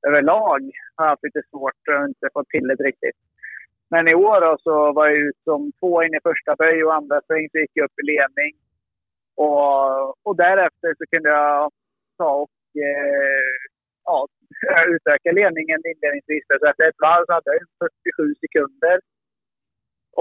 överlag. 0.08 0.60
Jag 0.96 1.04
har 1.04 1.08
haft 1.08 1.24
lite 1.24 1.42
svårt 1.50 1.82
och 1.88 2.08
inte 2.08 2.28
fått 2.32 2.48
till 2.48 2.66
det 2.68 2.74
riktigt. 2.74 3.18
Men 3.90 4.08
i 4.08 4.14
år 4.14 4.40
då 4.40 4.56
så 4.60 4.92
var 4.92 5.06
jag 5.06 5.18
ut 5.18 5.38
som 5.44 5.72
två 5.80 6.02
in 6.02 6.14
i 6.14 6.20
första 6.22 6.56
böj 6.56 6.84
och 6.84 6.94
andra 6.94 7.20
sväng 7.26 7.48
så 7.52 7.58
gick 7.58 7.70
jag 7.74 7.84
upp 7.84 7.98
i 8.02 8.06
ledning. 8.06 8.52
Och, 9.36 10.26
och 10.26 10.36
därefter 10.36 10.90
så 10.98 11.04
kunde 11.10 11.28
jag 11.28 11.70
ta 12.18 12.30
och 12.44 12.56
eh, 12.88 13.52
ja, 14.04 14.26
utöka 14.94 15.32
ledningen 15.32 15.80
inledningsvis. 15.90 16.44
Så 16.48 16.66
efter 16.70 16.88
ett 16.88 17.02
varv 17.06 17.24
så 17.26 17.32
hade 17.32 17.50
jag 17.52 17.90
47 18.14 18.34
sekunder. 18.42 18.98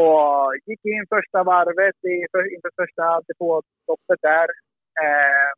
Och 0.03 0.55
gick 0.65 0.85
in 0.85 1.05
första 1.15 1.43
varvet 1.43 1.97
i, 2.11 2.13
inför 2.55 2.71
första 2.81 3.05
depåstoppet 3.27 4.21
där. 4.21 4.47
Eh, 5.03 5.51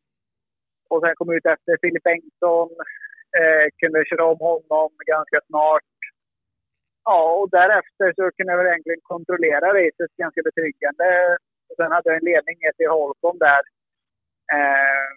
och 0.89 1.01
sen 1.01 1.15
kom 1.15 1.29
ut 1.35 1.45
efter 1.45 1.77
Filip 1.81 2.03
Bengtsson. 2.03 2.69
Eh, 3.39 3.65
kunde 3.79 4.05
köra 4.05 4.25
om 4.33 4.39
honom 4.49 4.91
ganska 5.13 5.39
snart. 5.47 5.91
Ja, 7.09 7.21
och 7.39 7.49
därefter 7.49 8.07
så 8.17 8.23
kunde 8.35 8.51
jag 8.53 8.57
väl 8.57 8.71
egentligen 8.71 8.99
kontrollera 9.03 9.67
racet 9.79 10.11
ganska 10.23 10.41
betryggande. 10.47 11.07
Och 11.69 11.75
sen 11.77 11.91
hade 11.91 12.09
jag 12.09 12.17
en 12.17 12.29
ledning 12.31 12.57
ner 12.59 12.73
till 12.77 12.93
Holcomb 12.95 13.39
där. 13.39 13.63
Eh, 14.55 15.07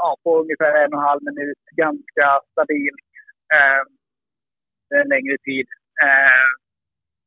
ja, 0.00 0.16
på 0.24 0.30
ungefär 0.42 0.72
en 0.82 0.92
och 0.94 1.00
en 1.00 1.08
halv 1.10 1.22
minut. 1.30 1.62
Ganska 1.84 2.26
stabilt. 2.52 3.08
Eh, 3.54 3.82
en 5.00 5.08
längre 5.14 5.36
tid. 5.48 5.66
Eh, 6.04 6.48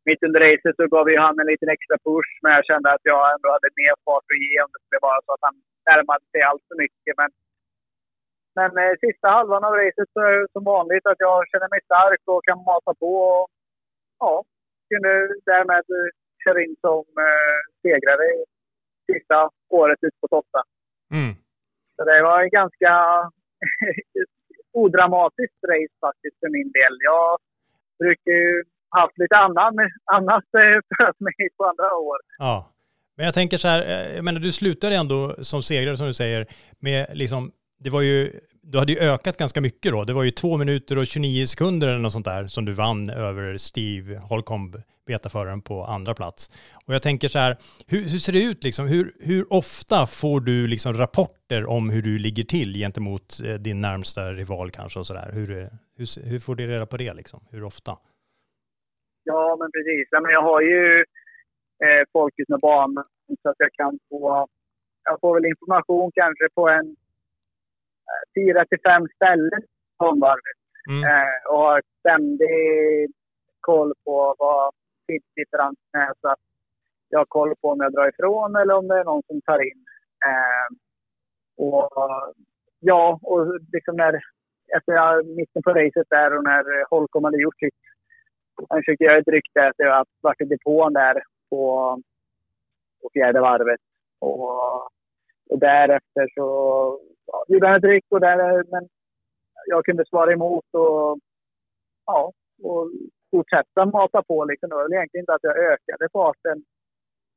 mitt 0.07 0.23
under 0.27 0.39
racet 0.45 0.75
så 0.75 0.87
gav 0.95 1.05
ju 1.09 1.17
han 1.25 1.39
en 1.39 1.51
liten 1.51 1.69
extra 1.75 1.97
push, 2.05 2.31
men 2.41 2.51
jag 2.57 2.65
kände 2.65 2.87
att 2.91 3.05
jag 3.11 3.21
ändå 3.33 3.47
hade 3.55 3.77
mer 3.81 3.95
fart 4.05 4.27
att 4.33 4.43
ge 4.45 4.55
om 4.63 4.71
det 4.73 4.81
skulle 4.83 5.07
vara 5.09 5.19
så 5.25 5.31
att 5.33 5.45
han 5.47 5.55
närmade 5.89 6.25
sig 6.31 6.41
allt 6.49 6.65
för 6.67 6.77
mycket. 6.83 7.13
Men, 7.21 7.31
men 8.57 8.71
eh, 8.83 8.95
sista 9.03 9.27
halvan 9.35 9.67
av 9.67 9.73
racet 9.81 10.09
så 10.13 10.19
är 10.27 10.31
det 10.39 10.51
som 10.55 10.63
vanligt 10.75 11.05
att 11.07 11.23
jag 11.27 11.37
känner 11.51 11.69
mig 11.73 11.81
stark 11.83 12.21
och 12.31 12.45
kan 12.47 12.59
mata 12.71 12.93
på. 13.03 13.11
Och, 13.31 13.47
ja, 14.23 14.33
kunde 14.89 15.11
därmed 15.51 15.85
eh, 15.99 16.09
köra 16.45 16.59
in 16.65 16.75
som 16.85 17.03
eh, 17.27 17.57
segrare 17.81 18.27
sista 19.11 19.49
året 19.69 19.99
ut 20.07 20.17
på 20.21 20.27
Totta. 20.27 20.61
Mm. 21.17 21.33
Så 21.95 22.01
det 22.09 22.21
var 22.27 22.37
en 22.41 22.53
ganska 22.59 22.91
odramatiskt 24.83 25.61
race 25.71 25.95
faktiskt 26.05 26.37
för 26.41 26.49
min 26.57 26.71
del. 26.79 26.93
Jag 27.11 27.37
brukar 27.99 28.31
ju 28.31 28.63
haft 28.89 29.17
lite 29.17 29.35
annan, 29.35 29.73
annat 30.17 30.43
för 30.51 31.23
mig 31.27 31.49
på 31.57 31.65
andra 31.65 31.89
år. 31.95 32.19
Ja. 32.37 32.71
Men 33.17 33.25
jag 33.25 33.33
tänker 33.33 33.57
så 33.57 33.67
här, 33.67 33.81
eh, 33.81 34.15
jag 34.15 34.23
menar 34.23 34.39
du 34.39 34.51
slutade 34.51 34.95
ändå 34.95 35.35
som 35.39 35.63
segrare 35.63 35.97
som 35.97 36.07
du 36.07 36.13
säger 36.13 36.47
med 36.79 37.05
liksom, 37.13 37.51
det 37.79 37.89
var 37.89 38.01
ju, 38.01 38.31
du 38.71 38.77
hade 38.77 38.93
ju 38.93 38.99
ökat 38.99 39.37
ganska 39.37 39.61
mycket 39.61 39.91
då. 39.91 40.03
Det 40.03 40.13
var 40.13 40.23
ju 40.23 40.31
två 40.31 40.57
minuter 40.57 40.97
och 40.97 41.07
29 41.07 41.45
sekunder 41.45 41.87
eller 41.87 41.99
något 41.99 42.13
sånt 42.13 42.25
där 42.25 42.47
som 42.47 42.65
du 42.65 42.73
vann 42.73 43.09
över 43.09 43.57
Steve 43.57 44.17
Holcomb, 44.29 44.75
betaföraren 45.07 45.61
på 45.61 45.83
andra 45.83 46.13
plats. 46.13 46.49
Och 46.87 46.93
jag 46.93 47.01
tänker 47.01 47.27
så 47.27 47.39
här, 47.39 47.57
hur, 47.87 48.01
hur 48.01 48.19
ser 48.19 48.33
det 48.33 48.43
ut 48.43 48.63
liksom? 48.63 48.87
Hur, 48.87 49.11
hur 49.19 49.53
ofta 49.53 50.05
får 50.05 50.39
du 50.39 50.67
liksom 50.67 50.93
rapporter 50.93 51.69
om 51.69 51.89
hur 51.89 52.01
du 52.01 52.19
ligger 52.19 52.43
till 52.43 52.73
gentemot 52.73 53.27
eh, 53.45 53.53
din 53.53 53.81
närmsta 53.81 54.31
rival 54.31 54.71
kanske 54.71 54.99
och 54.99 55.07
så 55.07 55.13
där? 55.13 55.29
Hur, 55.33 55.47
hur, 55.97 56.29
hur 56.29 56.39
får 56.39 56.55
du 56.55 56.67
reda 56.67 56.85
på 56.85 56.97
det 56.97 57.13
liksom? 57.13 57.39
Hur 57.51 57.63
ofta? 57.63 57.97
Ja, 59.23 59.57
men 59.59 59.71
precis. 59.71 60.07
Ja, 60.11 60.21
men 60.21 60.31
jag 60.31 60.41
har 60.41 60.61
ju 60.61 60.99
eh, 61.83 62.03
folk 62.13 62.33
med 62.47 62.59
banan 62.59 63.05
så 63.43 63.49
att 63.49 63.55
jag 63.57 63.73
kan 63.73 63.99
få... 64.09 64.47
Jag 65.03 65.19
får 65.21 65.33
väl 65.35 65.45
information 65.45 66.11
kanske 66.15 66.47
på 66.55 66.69
en 66.69 66.95
fyra 68.35 68.65
till 68.65 68.79
fem 68.83 69.07
ställen 69.15 69.61
på 69.97 70.05
omvarvet. 70.05 70.59
Mm. 70.89 71.03
Eh, 71.03 71.37
och 71.49 71.59
har 71.59 71.81
ständig 71.99 73.11
koll 73.59 73.93
på 74.05 74.35
vad 74.37 74.73
tidsdifferensen 75.07 76.01
är 76.07 76.13
så 76.21 76.27
att 76.27 76.39
jag 77.09 77.19
har 77.19 77.25
koll 77.25 77.53
på 77.61 77.69
om 77.69 77.79
jag 77.79 77.93
drar 77.93 78.09
ifrån 78.09 78.55
eller 78.55 78.73
om 78.73 78.87
det 78.87 78.99
är 78.99 79.03
någon 79.03 79.23
som 79.27 79.41
tar 79.41 79.61
in. 79.69 79.85
Eh, 80.29 80.67
och 81.57 81.89
ja, 82.79 83.19
och 83.21 83.59
liksom 83.73 83.95
när 83.95 84.13
efter 84.77 85.23
mitten 85.35 85.63
på 85.63 85.69
racet 85.69 86.07
där 86.09 86.37
och 86.37 86.43
när 86.43 86.89
Holcomb 86.89 87.25
hade 87.25 87.41
gjort 87.41 87.59
sitt 87.59 87.73
han 88.69 88.79
försökte 88.79 89.03
göra 89.03 89.17
ett 89.17 89.27
rykte 89.27 89.67
att 89.67 89.75
jag 89.77 90.05
varit 90.21 90.41
i 90.41 90.45
depån 90.45 90.93
där 90.93 91.23
på, 91.49 91.97
på 93.01 93.09
fjärde 93.13 93.41
varvet. 93.41 93.79
Och, 94.19 94.89
och 95.49 95.59
därefter 95.59 96.27
så 96.35 96.47
ja, 97.27 97.45
gjorde 97.47 97.67
han 97.67 97.77
ett 97.77 97.83
ryck 97.83 98.05
och 98.09 98.21
där, 98.21 98.71
men 98.71 98.87
jag 99.65 99.85
kunde 99.85 100.05
svara 100.05 100.33
emot 100.33 100.65
och, 100.71 101.19
ja, 102.05 102.31
och 102.63 102.91
fortsätta 103.31 103.85
mata 103.85 104.23
på. 104.23 104.45
Liksom. 104.45 104.69
Det 104.69 104.75
var 104.75 104.83
väl 104.83 104.93
egentligen 104.93 105.21
inte 105.21 105.33
att 105.33 105.47
jag 105.49 105.57
ökade 105.57 106.09
farten 106.13 106.63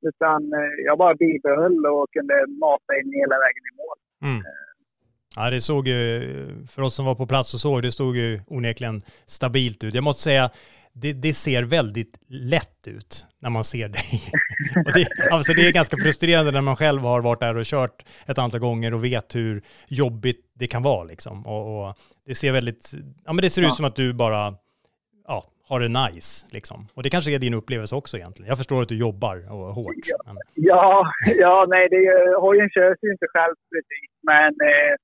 utan 0.09 0.53
eh, 0.53 0.75
jag 0.85 0.99
bara 0.99 1.15
bibehöll 1.15 1.87
och 1.87 2.07
kunde 2.13 2.47
mata 2.47 2.93
in 3.01 3.13
hela 3.13 3.37
vägen 3.45 3.65
i 3.71 3.77
mål. 3.81 3.99
Mm. 4.31 4.43
Ja, 5.37 5.51
det 5.51 5.61
såg 5.61 5.89
ju, 5.89 5.97
för 6.69 6.83
oss 6.83 6.95
som 6.95 7.07
var 7.07 7.15
på 7.15 7.27
plats 7.27 7.55
och 7.55 7.61
såg, 7.61 7.83
det 7.83 7.93
såg 7.93 8.17
ju 8.17 8.41
onekligen 8.47 9.01
stabilt 9.27 9.85
ut. 9.85 9.95
Jag 9.95 10.05
måste 10.05 10.23
säga, 10.23 10.51
det, 11.01 11.13
det, 11.13 11.33
ser 11.35 11.63
väldigt 11.63 12.19
lätt 12.29 12.87
ut 12.87 13.27
när 13.39 13.51
man 13.51 13.65
ser 13.65 13.89
dig. 13.89 14.23
och 14.87 14.93
det, 14.93 15.33
alltså 15.33 15.53
det 15.53 15.67
är 15.67 15.73
ganska 15.73 15.97
frustrerande 15.97 16.53
när 16.53 16.61
man 16.61 16.77
själv 16.77 17.03
har 17.03 17.21
varit 17.21 17.41
där 17.41 17.57
och 17.57 17.65
kört 17.65 18.05
ett 18.27 18.39
antal 18.39 18.61
gånger 18.61 18.95
och 18.95 19.05
vet 19.05 19.35
hur 19.35 19.63
jobbigt 19.89 20.51
det 20.55 20.67
kan 20.67 20.83
vara. 20.83 21.05
Liksom. 21.05 21.47
Och, 21.47 21.89
och 21.89 21.95
det 22.27 22.35
ser 22.35 22.53
väldigt, 22.53 22.93
ja 23.25 23.33
men 23.33 23.43
det 23.43 23.51
ser 23.51 23.63
ja. 23.63 23.69
ut 23.69 23.75
som 23.75 23.85
att 23.85 23.97
du 23.97 24.13
bara 24.13 24.55
ja, 25.27 25.45
har 25.69 25.81
det 25.81 25.89
nice. 25.89 26.47
Liksom. 26.51 26.87
Och 26.95 27.03
det 27.03 27.11
kanske 27.11 27.35
är 27.35 27.39
din 27.39 27.55
upplevelse 27.55 27.97
också 27.97 28.17
egentligen. 28.17 28.49
Jag 28.49 28.59
förstår 28.59 28.83
att 28.83 28.89
du 28.89 28.99
jobbar 28.99 29.53
och 29.53 29.75
hårt. 29.75 30.07
Men... 30.27 30.37
Ja, 30.55 31.13
ja, 31.39 31.67
nej, 31.69 31.89
det, 31.91 32.03
körs 32.75 32.99
ju 33.03 33.11
inte 33.13 33.27
själv 33.35 33.55
precis, 33.73 34.11
men 34.23 34.49
eh, 34.49 34.95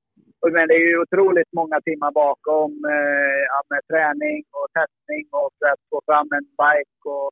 men 0.52 0.68
det 0.68 0.74
är 0.74 0.86
ju 0.90 0.98
otroligt 1.04 1.52
många 1.52 1.80
timmar 1.80 2.12
bakom 2.12 2.70
eh, 2.94 3.60
med 3.70 3.82
träning 3.90 4.44
och 4.58 4.68
testning 4.78 5.24
och 5.30 5.50
för 5.58 5.66
att 5.72 5.82
få 5.90 6.00
fram 6.08 6.28
en 6.38 6.46
bike 6.62 7.04
och, 7.16 7.30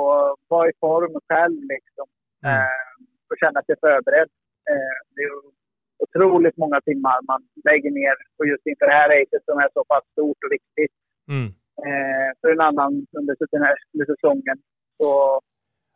och 0.00 0.36
vara 0.48 0.68
i 0.68 0.72
form 0.80 1.14
själv 1.28 1.60
liksom. 1.74 2.06
Mm. 2.44 2.56
Eh, 2.56 2.92
och 3.30 3.38
känna 3.42 3.62
sig 3.62 3.76
förberedd. 3.80 4.30
Eh, 4.70 4.98
det 5.14 5.22
är 5.22 5.32
otroligt 6.04 6.56
många 6.56 6.80
timmar 6.80 7.18
man 7.30 7.42
lägger 7.64 7.90
ner 7.90 8.16
och 8.38 8.46
just 8.46 8.66
inför 8.66 8.86
det 8.86 8.98
här 9.00 9.08
racet 9.08 9.44
som 9.44 9.58
är 9.58 9.68
så 9.74 9.84
pass 9.84 10.04
stort 10.12 10.44
och 10.44 10.52
viktigt. 10.56 10.94
Mm. 11.28 11.48
För 12.40 12.48
en 12.52 12.60
annan 12.60 13.06
under, 13.18 13.36
den 13.50 13.62
här, 13.62 13.76
under 13.92 14.06
säsongen 14.06 14.58
så, 14.96 15.40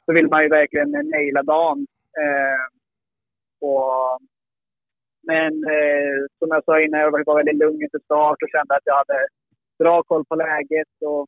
så 0.04 0.12
vill 0.12 0.28
man 0.28 0.42
ju 0.42 0.48
verkligen 0.48 0.90
naila 0.90 1.42
dagen. 1.42 1.86
Och 3.60 4.20
men 5.30 5.52
eh, 5.76 6.16
som 6.38 6.48
jag 6.54 6.64
sa 6.64 6.80
innan, 6.80 7.00
jag 7.00 7.10
var 7.26 7.36
väldigt 7.36 7.56
lugn 7.64 7.82
inför 7.82 7.98
start 7.98 8.42
och 8.42 8.48
kände 8.54 8.74
att 8.76 8.86
jag 8.90 8.96
hade 8.96 9.26
bra 9.78 10.02
koll 10.02 10.24
på 10.24 10.34
läget. 10.34 10.88
Och, 11.06 11.26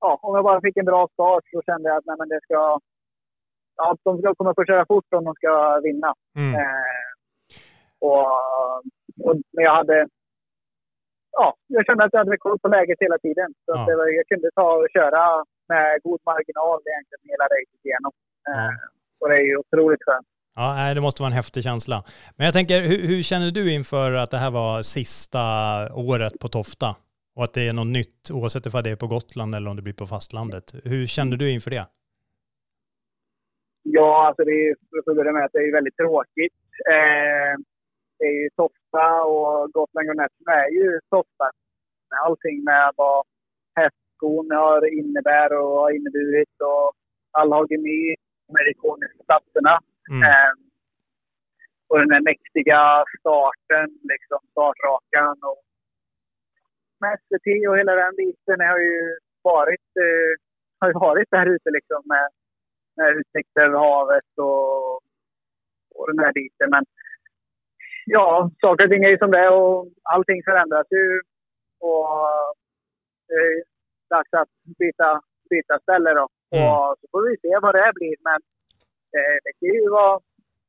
ja, 0.00 0.18
om 0.22 0.34
jag 0.34 0.44
bara 0.44 0.60
fick 0.60 0.76
en 0.76 0.84
bra 0.92 1.08
start 1.12 1.44
så 1.52 1.62
kände 1.62 1.88
jag 1.88 1.96
att 1.98 2.06
nej, 2.06 2.16
men 2.18 2.28
det 2.28 2.40
ska, 2.42 2.78
ja, 3.76 3.96
de 4.04 4.18
ska, 4.18 4.34
kommer 4.34 4.54
få 4.54 4.64
köra 4.64 4.86
fort 4.86 5.14
om 5.14 5.24
de 5.24 5.34
ska 5.34 5.80
vinna. 5.84 6.14
Mm. 6.36 6.54
Eh, 6.54 6.86
och, 7.98 8.26
och, 9.26 9.34
men 9.52 9.64
jag 9.64 9.74
hade... 9.74 10.08
Ja, 11.38 11.54
jag 11.66 11.86
kände 11.86 12.04
att 12.04 12.12
jag 12.12 12.20
hade 12.20 12.36
koll 12.36 12.58
på 12.58 12.68
läget 12.68 13.00
hela 13.00 13.18
tiden. 13.18 13.48
Så 13.64 13.72
Ja. 13.72 13.80
att 13.80 13.86
det 13.86 13.96
var, 13.96 14.06
jag 14.06 14.26
kunde 14.26 14.50
ta 14.54 14.72
och 14.76 14.90
köra 14.92 15.44
med 15.68 16.02
god 16.02 16.20
marginal 16.26 16.80
egentligen 16.90 17.30
hela 17.32 17.44
racet 17.44 17.84
igenom. 17.84 18.12
Eh, 18.48 18.74
och 19.20 19.28
det 19.28 19.36
är 19.36 19.46
ju 19.50 19.56
otroligt 19.56 20.04
skönt. 20.06 20.26
Ja, 20.58 20.94
det 20.94 21.00
måste 21.00 21.22
vara 21.22 21.30
en 21.30 21.36
häftig 21.36 21.62
känsla. 21.62 22.04
Men 22.36 22.44
jag 22.44 22.54
tänker, 22.54 22.82
hur, 22.82 23.06
hur 23.08 23.22
känner 23.22 23.50
du 23.50 23.72
inför 23.72 24.12
att 24.12 24.30
det 24.30 24.36
här 24.38 24.50
var 24.50 24.82
sista 24.82 25.42
året 25.94 26.38
på 26.40 26.48
Tofta? 26.48 26.96
Och 27.36 27.44
att 27.44 27.54
det 27.54 27.68
är 27.68 27.72
något 27.72 27.86
nytt, 27.86 28.30
oavsett 28.32 28.66
om 28.66 28.82
det 28.82 28.90
är 28.90 28.96
på 28.96 29.06
Gotland 29.06 29.54
eller 29.54 29.70
om 29.70 29.76
det 29.76 29.82
blir 29.82 30.00
på 30.02 30.06
fastlandet. 30.06 30.74
Hur 30.84 31.06
känner 31.06 31.36
du 31.36 31.50
inför 31.50 31.70
det? 31.70 31.86
Ja, 33.82 34.26
alltså 34.26 34.44
det 34.44 34.50
är 34.50 34.76
för 35.04 35.10
att 35.10 35.16
börja 35.16 35.32
med 35.32 35.44
att 35.44 35.52
det 35.52 35.58
är 35.58 35.72
väldigt 35.72 35.96
tråkigt. 35.96 36.58
Eh, 36.94 37.52
det 38.18 38.24
är 38.32 38.36
ju 38.42 38.48
Tofta 38.56 39.06
och 39.32 39.72
Gotland 39.72 40.06
Gunnetten 40.08 40.46
är 40.62 40.68
ju 40.78 41.00
Tofta. 41.10 41.46
Allting 42.24 42.64
med 42.64 42.92
vad 42.96 43.24
hästskon 43.80 44.50
har 44.50 44.98
innebär 45.00 45.52
och 45.60 45.78
har 45.80 45.90
inneburit 45.96 46.56
och 46.70 46.92
Allhagemy, 47.38 48.14
de 48.46 48.52
här 48.58 48.70
ikoniska 48.70 49.22
platserna. 49.28 49.80
Mm. 50.10 50.22
Eh, 50.22 50.52
och 51.88 51.98
den 51.98 52.08
där 52.08 52.20
mäktiga 52.30 53.04
starten, 53.20 53.86
liksom 54.12 54.40
startrakan 54.50 55.36
och 55.50 55.62
med 57.00 57.18
SVT 57.20 57.46
och 57.68 57.78
hela 57.78 57.94
den 57.94 58.16
biten 58.16 58.60
har 58.60 58.78
ju 58.78 59.18
varit, 59.42 59.88
eh, 60.06 60.32
har 60.80 60.88
ju 60.88 60.94
varit 60.94 61.30
där 61.30 61.46
ute 61.46 61.70
liksom 61.70 62.02
med, 62.04 62.28
med 62.96 63.16
utsikt 63.16 63.56
över 63.56 63.78
havet 63.78 64.30
och, 64.36 64.94
och 65.94 66.06
den 66.12 66.18
här 66.24 66.32
biten. 66.32 66.70
Men 66.70 66.84
ja, 68.06 68.50
saker 68.60 68.84
och 68.84 68.90
ting 68.90 69.04
är 69.04 69.08
ju 69.08 69.18
som 69.18 69.30
det 69.30 69.38
är 69.38 69.52
och 69.52 69.88
allting 70.02 70.42
förändras 70.42 70.86
ju. 70.90 71.20
Och 71.80 72.08
det 73.28 73.34
är 73.34 73.64
dags 74.10 74.32
att 74.32 74.48
byta, 74.78 75.20
byta 75.50 75.78
ställe 75.78 76.10
då. 76.14 76.24
Och 76.50 76.96
så 77.00 77.06
får 77.10 77.22
vi 77.28 77.36
se 77.36 77.58
vad 77.62 77.74
det 77.74 77.92
blir. 77.94 78.16
Men 78.28 78.34
eh, 78.34 78.55
det 79.44 79.52
kan 79.58 79.68
ju 79.68 79.88
vara, 79.90 80.20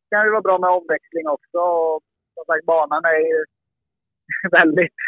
kan 0.09 0.25
ju 0.25 0.31
vara 0.31 0.47
bra 0.47 0.57
med 0.57 0.69
omväxling 0.69 1.27
också. 1.35 1.59
Och 1.59 2.01
som 2.35 2.45
sagt, 2.49 2.65
banan 2.65 3.03
är 3.05 3.21
ju 3.31 3.39
väldigt, 4.57 4.99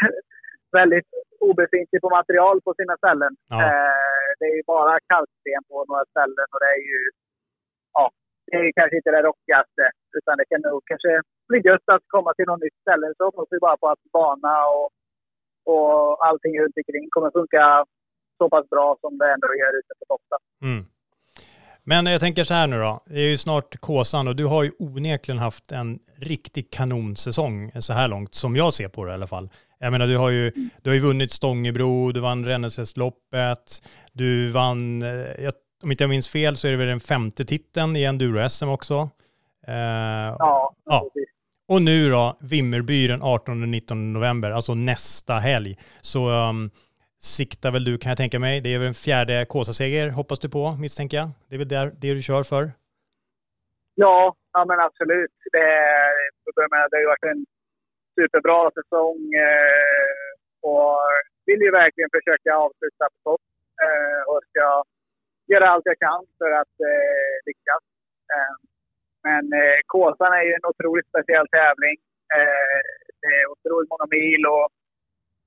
väldigt 0.71 1.09
obefintlig 1.39 2.01
på 2.01 2.09
material 2.09 2.61
på 2.65 2.73
sina 2.79 2.95
ställen. 2.97 3.33
Ja. 3.49 3.57
Eh, 3.63 4.29
det 4.39 4.45
är 4.51 4.55
ju 4.59 4.63
bara 4.75 4.93
kalksten 5.11 5.63
på 5.69 5.85
några 5.89 6.05
ställen 6.13 6.47
och 6.53 6.59
det 6.63 6.71
är 6.77 6.83
ju, 6.91 7.01
ja, 7.97 8.05
det 8.47 8.57
är 8.57 8.71
kanske 8.79 8.95
inte 8.97 9.11
det 9.11 9.27
rockigaste. 9.29 9.85
Utan 10.17 10.37
det 10.37 10.45
kan 10.49 10.61
nog 10.61 10.81
kanske 10.91 11.11
bli 11.49 11.59
gött 11.67 11.87
att 11.95 12.05
komma 12.15 12.31
till 12.33 12.49
något 12.49 12.63
nytt 12.65 12.81
ställe. 12.83 13.07
Så 13.17 13.23
hoppas 13.25 13.47
vi 13.51 13.59
bara 13.67 13.77
på 13.77 13.87
att 13.93 14.03
bana 14.17 14.55
och, 14.77 14.87
och 15.73 16.25
allting 16.27 16.53
runt 16.61 16.77
omkring 16.79 17.05
kommer 17.09 17.31
funka 17.31 17.85
så 18.37 18.49
pass 18.53 18.65
bra 18.69 18.87
som 19.01 19.17
det 19.17 19.31
ändå 19.33 19.47
gör 19.61 19.73
ute 19.79 19.93
på 19.99 20.05
Tofta. 20.11 20.37
Mm. 20.67 20.83
Men 21.89 22.05
jag 22.05 22.21
tänker 22.21 22.43
så 22.43 22.53
här 22.53 22.67
nu 22.67 22.79
då, 22.79 23.03
det 23.05 23.19
är 23.19 23.29
ju 23.29 23.37
snart 23.37 23.79
Kåsan 23.79 24.27
och 24.27 24.35
du 24.35 24.45
har 24.45 24.63
ju 24.63 24.71
onekligen 24.79 25.39
haft 25.39 25.71
en 25.71 25.99
riktig 26.15 26.71
kanonsäsong 26.71 27.71
så 27.79 27.93
här 27.93 28.07
långt, 28.07 28.33
som 28.33 28.55
jag 28.55 28.73
ser 28.73 28.87
på 28.87 29.05
det 29.05 29.11
i 29.11 29.13
alla 29.13 29.27
fall. 29.27 29.49
Jag 29.79 29.91
menar, 29.91 30.07
du 30.07 30.17
har 30.17 30.29
ju, 30.29 30.51
du 30.81 30.89
har 30.89 30.93
ju 30.93 30.99
vunnit 30.99 31.31
Stångebro, 31.31 32.11
du 32.11 32.19
vann 32.19 32.45
Ränneslättsloppet, 32.45 33.83
du 34.13 34.49
vann, 34.49 35.01
eh, 35.01 35.43
jag, 35.43 35.53
om 35.83 35.91
inte 35.91 36.03
jag 36.03 36.09
minns 36.09 36.29
fel 36.29 36.57
så 36.57 36.67
är 36.67 36.71
det 36.71 36.77
väl 36.77 36.87
den 36.87 36.99
femte 36.99 37.45
titeln 37.45 37.95
i 37.95 38.03
enduro-SM 38.03 38.69
också. 38.69 39.09
Eh, 39.67 39.75
Ja, 40.39 40.73
ja. 40.85 41.09
Och 41.67 41.81
nu 41.81 42.09
då, 42.09 42.37
Vimmerby 42.39 43.07
den 43.07 43.21
18 43.21 43.61
och 43.61 43.69
19 43.69 44.13
november, 44.13 44.51
alltså 44.51 44.73
nästa 44.73 45.39
helg. 45.39 45.77
Så 46.01 46.29
um, 46.29 46.71
siktar 47.19 47.71
väl 47.71 47.83
du, 47.83 47.97
kan 47.97 48.09
jag 48.09 48.17
tänka 48.17 48.39
mig, 48.39 48.61
det 48.61 48.73
är 48.73 48.79
väl 48.79 48.87
en 48.87 48.93
fjärde 48.93 49.45
Kåsaseger 49.45 50.09
hoppas 50.09 50.39
du 50.39 50.49
på, 50.49 50.75
misstänker 50.81 51.17
jag. 51.17 51.29
Det 51.47 51.55
är 51.55 51.59
väl 51.59 51.67
där, 51.67 51.85
det 52.01 52.13
du 52.13 52.21
kör 52.21 52.43
för? 52.43 52.71
Ja, 53.95 54.35
ja 54.53 54.65
men 54.65 54.79
absolut. 54.79 55.35
Det, 55.51 55.59
det, 56.45 56.67
det 56.89 56.97
har 56.97 57.01
ju 57.01 57.13
varit 57.13 57.31
en 57.33 57.45
superbra 58.19 58.71
säsong 58.71 59.19
eh, 59.45 60.29
och 60.71 60.97
vill 61.45 61.61
ju 61.67 61.71
verkligen 61.71 62.09
försöka 62.17 62.51
avsluta 62.65 63.05
på 63.11 63.17
topp. 63.29 63.41
Eh, 63.85 64.21
och 64.29 64.41
ska 64.49 64.83
göra 65.53 65.69
allt 65.69 65.85
jag 65.91 65.99
kan 66.07 66.21
för 66.39 66.51
att 66.61 66.75
eh, 66.91 67.33
lyckas. 67.47 67.83
Eh, 68.33 68.55
men 69.27 69.43
eh, 69.61 69.79
Kåsan 69.91 70.33
är 70.39 70.43
ju 70.47 70.53
en 70.53 70.69
otroligt 70.71 71.07
speciell 71.11 71.47
tävling. 71.57 71.97
Eh, 72.37 72.79
det 73.21 73.31
är 73.39 73.45
otroligt 73.53 73.89
många 73.93 74.07
mil 74.17 74.41
och 74.55 74.67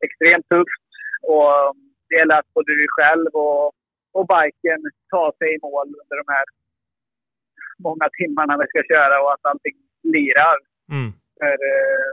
extremt 0.07 0.49
tufft. 0.49 0.82
Och 1.23 1.53
det 2.09 2.15
gäller 2.17 2.39
att 2.39 2.55
både 2.55 2.73
du 2.81 2.87
själv 2.99 3.31
och, 3.33 3.65
och 4.17 4.27
biken 4.33 4.81
tar 5.11 5.31
sig 5.39 5.49
i 5.55 5.63
mål 5.63 5.87
under 6.03 6.17
de 6.23 6.27
här 6.37 6.45
många 7.89 8.07
timmarna 8.19 8.59
vi 8.61 8.67
ska 8.69 8.81
köra 8.95 9.23
och 9.23 9.33
att 9.33 9.45
allting 9.51 9.77
lirar. 10.15 10.57
Mm. 10.95 11.11
För, 11.39 11.57
eh, 11.73 12.09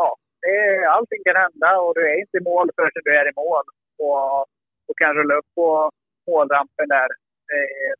ja, 0.00 0.08
det 0.40 0.52
är, 0.66 0.86
allting 0.96 1.22
kan 1.24 1.42
hända 1.44 1.70
och 1.80 1.94
du 1.94 2.00
är 2.10 2.16
inte 2.22 2.36
i 2.38 2.46
mål 2.50 2.66
förrän 2.76 3.04
du 3.04 3.12
är 3.20 3.28
i 3.28 3.38
mål. 3.42 3.66
Och, 3.98 4.40
och 4.88 4.96
kan 5.02 5.14
rulla 5.14 5.34
upp 5.34 5.50
på 5.54 5.90
målrampen 6.26 6.88
där 6.88 7.08
eh, 7.54 7.92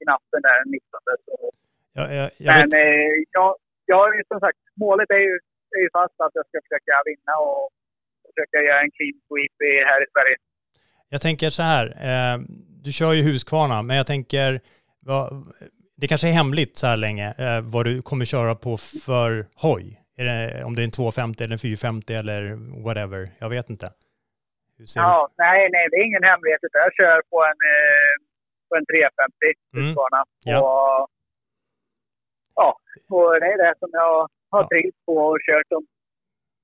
i 0.00 0.04
natten 0.12 0.40
där 0.46 0.56
den 0.62 0.70
19. 0.70 1.00
Så. 1.26 1.50
Jag, 1.98 2.14
jag, 2.18 2.30
jag 2.46 2.54
Men 2.56 2.68
eh, 2.82 3.12
jag, 3.36 3.50
jag 3.86 4.26
som 4.28 4.40
sagt, 4.40 4.58
målet 4.84 5.10
är 5.10 5.22
ju, 5.28 5.34
är 5.76 5.80
ju 5.84 5.90
fast 5.92 6.20
att 6.20 6.34
jag 6.38 6.46
ska 6.46 6.58
försöka 6.66 7.02
vinna 7.10 7.34
och 7.48 7.70
försöka 8.34 8.56
göra 8.68 8.80
en 8.80 8.90
clean 8.90 9.12
sweep 9.28 9.52
här 9.86 10.02
i 10.02 10.06
Sverige. 10.12 10.36
jag 11.08 11.20
tänker 11.22 11.50
så 11.50 11.62
här, 11.62 11.86
eh, 11.86 12.38
du 12.84 12.92
kör 12.92 13.12
ju 13.12 13.22
Husqvarna, 13.22 13.82
men 13.82 13.96
jag 13.96 14.06
tänker, 14.06 14.60
vad, 15.00 15.52
det 15.96 16.06
kanske 16.08 16.28
är 16.28 16.32
hemligt 16.32 16.76
så 16.76 16.86
här 16.86 16.96
länge 16.96 17.28
eh, 17.38 17.60
vad 17.62 17.84
du 17.86 18.02
kommer 18.02 18.24
köra 18.24 18.54
på 18.54 18.76
för 19.06 19.46
hoj. 19.62 20.00
Det, 20.16 20.64
om 20.64 20.74
det 20.74 20.82
är 20.82 20.84
en 20.84 20.90
250 20.90 21.44
eller 21.44 21.52
en 21.52 21.58
450 21.58 22.14
eller 22.14 22.40
whatever, 22.84 23.28
jag 23.38 23.48
vet 23.48 23.70
inte. 23.70 23.92
Ja, 24.94 25.28
nej, 25.38 25.68
nej, 25.72 25.88
det 25.90 25.96
är 25.96 26.04
ingen 26.06 26.22
hemlighet. 26.32 26.60
utan 26.62 26.80
Jag 26.86 26.94
kör 26.94 27.22
på 27.30 27.38
en, 27.50 27.58
eh, 27.74 28.12
på 28.68 28.72
en 28.76 28.86
350 28.86 29.46
Mm. 29.74 29.84
Husqvarna. 29.86 30.20
Ja. 30.44 30.58
Och, 30.64 31.08
ja, 32.54 32.68
och 33.16 33.40
det 33.40 33.46
är 33.46 33.58
det 33.66 33.74
som 33.78 33.88
jag 33.92 34.28
har 34.50 34.62
Ja. 34.62 34.68
trivts 34.68 34.98
på 35.06 35.14
och 35.16 35.38
kört 35.48 35.68
dem. 35.70 35.84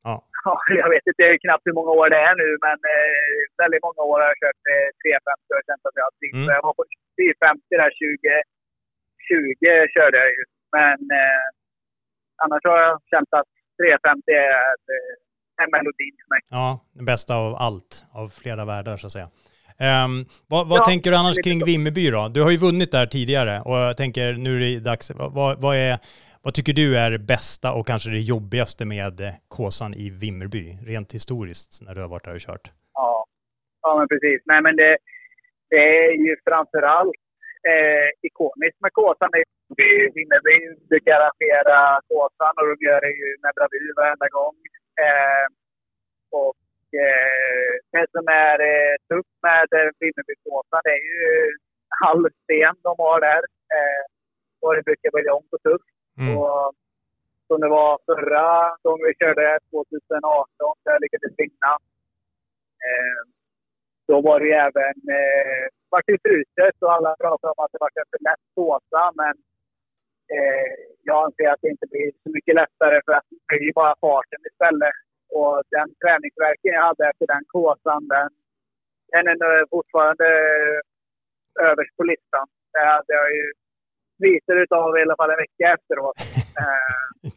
Ja. 0.08 0.14
Ja, 0.44 0.54
jag 0.82 0.88
vet 0.94 1.06
inte 1.10 1.38
knappt 1.44 1.66
hur 1.68 1.76
många 1.78 1.92
år 2.00 2.08
det 2.14 2.20
är 2.28 2.34
nu, 2.42 2.48
men 2.66 2.78
eh, 2.94 3.40
väldigt 3.62 3.84
många 3.86 4.02
år 4.10 4.18
har 4.22 4.28
jag 4.32 4.40
kört 4.44 4.62
eh, 4.74 4.88
350 5.02 5.56
och 5.58 5.64
känt 5.68 5.82
att 5.88 5.96
jag 5.98 6.04
har. 6.06 6.14
Mm. 6.34 6.44
Så 6.46 6.50
Jag 6.56 6.64
var 6.68 6.74
på 6.80 6.84
450 7.20 7.82
där 7.82 7.92
20, 8.02 8.32
20 9.30 9.70
körde 9.96 10.16
jag 10.22 10.30
ju. 10.36 10.42
Men 10.76 10.98
eh, 11.20 11.44
annars 12.42 12.62
har 12.70 12.78
jag 12.86 12.94
känt 13.12 13.30
att 13.38 13.50
350 13.80 14.32
är 14.32 14.74
eh, 14.94 15.62
en 15.62 15.70
melodin 15.76 16.14
för 16.20 16.28
mig. 16.34 16.40
Ja, 16.58 16.66
det 16.98 17.04
bästa 17.12 17.32
av 17.44 17.50
allt, 17.66 17.90
av 18.20 18.26
flera 18.40 18.64
världar 18.72 18.96
så 18.96 19.06
att 19.08 19.16
säga. 19.18 19.28
Ehm, 19.88 20.24
vad 20.52 20.68
vad 20.68 20.78
Ja, 20.80 20.84
tänker 20.84 21.10
du 21.10 21.16
annars 21.16 21.36
kring. 21.44 21.64
Vimmerby 21.64 22.10
då? 22.10 22.28
Du 22.28 22.42
har 22.42 22.50
ju 22.50 22.56
vunnit 22.56 22.92
där 22.92 23.06
tidigare 23.06 23.60
och 23.60 23.76
jag 23.76 23.96
tänker 23.96 24.32
nu 24.32 24.56
är 24.56 24.60
det 24.60 24.80
dags, 24.80 25.10
vad, 25.14 25.60
vad 25.60 25.76
är, 25.76 25.98
vad 26.44 26.54
tycker 26.54 26.72
du 26.72 26.86
är 26.98 27.10
det 27.10 27.18
bästa 27.18 27.68
och 27.72 27.86
kanske 27.86 28.10
det 28.10 28.18
jobbigaste 28.34 28.84
med 28.84 29.14
Kåsan 29.48 29.92
i 30.04 30.06
Vimmerby, 30.20 30.64
rent 30.90 31.12
historiskt, 31.14 31.70
när 31.84 31.94
du 31.94 32.00
har 32.00 32.08
varit 32.08 32.24
där 32.24 32.34
och 32.34 32.46
kört? 32.48 32.66
Ja, 32.94 33.26
ja 33.82 33.98
men 33.98 34.08
precis. 34.08 34.40
Nej, 34.50 34.60
men 34.62 34.76
det, 34.76 34.96
det 35.70 35.82
är 36.06 36.12
ju 36.12 36.36
framförallt 36.48 37.20
eh, 37.70 38.08
ikoniskt 38.28 38.80
med 38.84 38.92
Kåsan. 38.92 39.30
i 39.36 40.10
Vimmerby 40.14 40.56
brukar 40.88 41.10
garanterar 41.12 42.00
Kåsan 42.08 42.54
och 42.60 42.66
de 42.70 42.76
gör 42.86 43.00
det 43.06 43.14
ju 43.22 43.28
med 43.42 43.52
bravur 43.56 43.92
varenda 44.00 44.28
gång. 44.36 44.56
Eh, 45.04 45.46
och 46.42 46.62
eh, 47.04 47.72
det 47.92 48.06
som 48.14 48.24
är 48.46 48.56
eh, 48.70 48.94
tufft 49.08 49.36
med 49.48 49.68
eh, 49.78 49.90
Vimmerby-Kåsan 50.00 50.80
det 50.84 50.94
är 51.00 51.04
ju 51.12 51.24
all 52.06 52.22
sten 52.42 52.74
de 52.86 52.94
har 53.04 53.20
där. 53.20 53.42
Eh, 53.76 54.02
och 54.62 54.74
det 54.76 54.82
brukar 54.82 55.10
bli 55.14 55.22
långt 55.22 55.52
och 55.56 55.62
tufft. 55.68 55.90
Mm. 56.20 56.38
Och 56.38 56.72
som 57.48 57.60
det 57.60 57.70
var 57.78 57.92
förra 58.10 58.48
gången 58.82 59.06
vi 59.08 59.14
körde 59.22 59.58
2018, 59.70 60.74
där 60.84 60.92
jag 60.92 61.02
lyckades 61.04 61.34
vinna. 61.42 61.72
Eh, 62.86 63.22
då 64.08 64.16
var 64.26 64.36
det 64.40 64.46
ju 64.50 64.56
även 64.68 64.96
eh, 65.18 65.64
vart 65.90 66.06
det 66.10 66.22
fruset 66.26 66.76
och 66.84 66.92
alla 66.96 67.10
pratade 67.24 67.52
om 67.54 67.60
att 67.64 67.72
det 67.72 67.82
var 67.84 67.90
en 68.00 68.10
för 68.12 68.22
lätt 68.28 68.44
såsa. 68.54 69.02
Men 69.20 69.34
eh, 70.34 70.72
jag 71.08 71.18
anser 71.24 71.48
att 71.50 71.62
det 71.62 71.74
inte 71.74 71.86
blir 71.92 72.10
så 72.22 72.28
mycket 72.36 72.54
lättare 72.60 72.96
för 73.04 73.12
att 73.18 73.28
det 73.30 73.40
blir 73.48 73.62
ju 73.68 73.72
bara 73.80 73.94
farten 74.06 74.42
istället. 74.50 74.96
Och 75.38 75.56
den 75.76 75.88
träningsverken 76.02 76.76
jag 76.78 76.86
hade 76.88 77.10
efter 77.10 77.26
den 77.34 77.44
kåsan, 77.54 78.02
den, 78.14 78.30
den 79.12 79.24
är 79.28 79.70
fortfarande 79.76 80.28
eh, 80.54 80.78
överst 81.68 81.96
på 81.96 82.04
listan. 82.12 82.46
Det 82.72 82.84
hade 82.94 83.12
jag 83.20 83.28
ju 83.36 83.46
sviter 84.20 84.56
utav 84.64 84.98
i 84.98 85.02
alla 85.02 85.18
fall 85.20 85.32
en 85.34 85.44
vecka 85.44 85.64
efteråt. 85.76 86.18
Eh, 86.60 87.30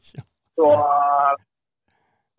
så 0.55 0.67
eh, 0.73 1.33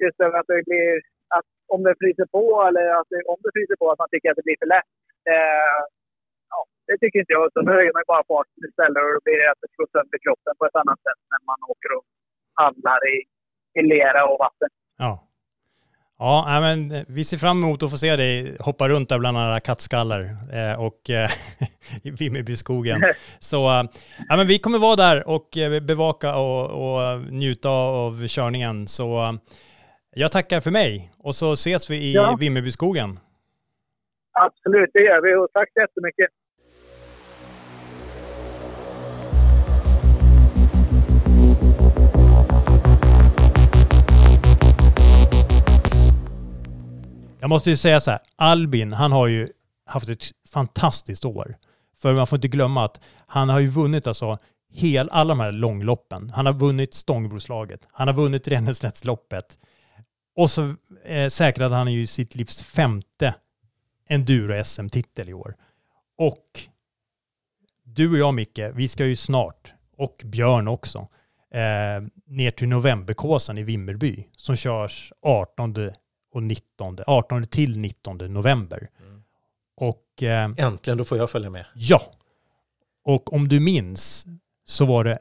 just 0.03 0.19
det 0.19 0.39
att 0.41 0.51
det 0.53 0.63
blir, 0.71 0.91
att 1.37 1.49
om 1.75 1.81
det 1.87 1.95
fryser 2.01 2.27
på 2.37 2.45
eller 2.69 2.87
att 2.99 3.09
det, 3.13 3.21
om 3.33 3.39
det 3.45 3.53
fryser 3.57 3.77
på 3.81 3.87
att 3.91 4.01
man 4.03 4.11
tycker 4.11 4.31
att 4.31 4.39
det 4.41 4.49
blir 4.49 4.61
för 4.63 4.71
lätt. 4.75 4.93
Eh, 5.33 5.81
ja, 6.53 6.61
det 6.87 6.97
tycker 6.99 7.19
inte 7.23 7.37
jag. 7.37 7.53
Så 7.53 7.59
då 7.67 7.73
höjer 7.79 7.93
man 7.97 8.11
bara 8.13 8.31
farten 8.33 8.61
istället 8.69 9.03
och 9.05 9.13
då 9.17 9.21
blir 9.27 9.39
det 9.43 9.51
att 9.53 9.63
det 9.65 9.71
slår 9.75 9.89
sönder 9.95 10.19
kroppen 10.25 10.55
på 10.59 10.65
ett 10.67 10.81
annat 10.83 11.01
sätt 11.07 11.21
när 11.33 11.43
man 11.51 11.61
åker 11.73 11.91
och 11.97 12.05
handlar 12.65 13.01
i, 13.15 13.17
i 13.79 13.81
lera 13.95 14.21
och 14.31 14.39
vatten. 14.45 14.71
Ja. 15.05 15.13
Ja, 16.25 16.61
men 16.61 16.91
eh, 16.91 17.05
vi 17.09 17.25
ser 17.25 17.37
fram 17.37 17.63
emot 17.63 17.83
att 17.83 17.91
få 17.91 17.97
se 17.97 18.17
dig 18.17 18.57
hoppa 18.61 18.89
runt 18.89 19.09
där 19.09 19.19
bland 19.19 19.39
alla 19.39 19.61
kattskallar 19.61 20.21
eh, 20.53 20.81
och 20.81 21.11
eh, 21.11 21.31
i 22.03 22.11
Vimmerbyskogen. 22.11 23.03
Så 23.39 23.57
ja, 24.29 24.37
men 24.37 24.47
vi 24.47 24.59
kommer 24.59 24.79
vara 24.79 24.97
där 24.97 25.29
och 25.29 25.49
bevaka 25.83 26.37
och, 26.37 26.65
och 26.85 27.21
njuta 27.21 27.69
av 27.69 28.27
körningen. 28.27 28.89
Så 28.89 29.39
jag 30.15 30.33
tackar 30.33 30.61
för 30.61 30.71
mig 30.71 31.11
och 31.19 31.35
så 31.35 31.53
ses 31.53 31.91
vi 31.91 31.97
i 31.97 32.15
Ja. 32.15 32.37
Vimmerbyskogen. 32.41 33.19
Absolut, 34.33 34.91
det 34.93 35.01
gör 35.01 35.23
vi 35.23 35.35
och 35.35 35.49
tack 35.53 35.73
så 35.73 35.81
jättemycket. 35.81 36.31
Jag 47.45 47.49
måste 47.49 47.71
ju 47.71 47.77
säga 47.77 48.01
så 48.01 48.11
här, 48.11 48.21
Albin, 48.37 48.93
han 48.93 49.13
har 49.13 49.27
ju 49.27 49.49
haft 49.87 50.09
ett 50.09 50.25
fantastiskt 50.49 51.25
år. 51.25 51.57
För 51.97 52.15
man 52.15 52.27
får 52.27 52.37
inte 52.37 52.49
glömma 52.49 52.85
att 52.85 53.01
han 53.27 53.49
har 53.49 53.61
ju 53.61 53.69
vunnit 53.69 54.07
alltså 54.07 54.39
hel, 54.71 55.09
alla 55.11 55.29
de 55.29 55.41
här 55.41 55.53
långloppen. 55.53 56.31
Han 56.31 56.47
har 56.47 56.53
vunnit 56.53 56.95
Stångebroslaget, 56.95 57.89
han 57.93 58.09
har 58.09 58.15
vunnit 58.15 58.49
Ränneslättsloppet. 58.49 59.59
Och 60.37 60.51
så 60.51 60.75
eh, 61.05 61.29
säkrade 61.29 61.75
han 61.75 61.93
ju 61.93 62.07
sitt 62.07 62.35
livs 62.35 62.63
femte 62.63 63.35
enduro-SM-titel 64.09 65.29
i 65.29 65.35
år. 65.35 65.57
Och 66.19 66.61
du 67.83 68.11
och 68.11 68.19
jag 68.19 68.35
Micke, 68.35 68.61
vi 68.75 68.89
ska 68.89 69.07
ju 69.07 69.17
snart, 69.17 69.73
och 69.97 70.23
Björn 70.25 70.69
också, 70.69 70.99
eh, 71.51 72.03
ner 72.27 72.51
till 72.51 72.69
novemberkåsan 72.69 73.59
i 73.59 73.63
Vimmerby 73.63 74.29
som 74.37 74.57
körs 74.57 75.13
18 75.23 75.73
och 76.35 76.43
19, 76.43 76.99
18 77.07 77.45
till 77.45 77.79
19 77.79 78.17
november. 78.19 78.91
Och, 79.77 80.23
eh, 80.23 80.51
Äntligen, 80.57 80.99
då 80.99 81.05
får 81.05 81.19
jag 81.19 81.31
följa 81.31 81.51
med. 81.51 81.67
Ja. 81.75 82.03
Och 83.05 83.33
om 83.33 83.49
du 83.49 83.61
minns 83.61 84.27
så 84.65 84.85
var 84.85 85.05
det 85.05 85.19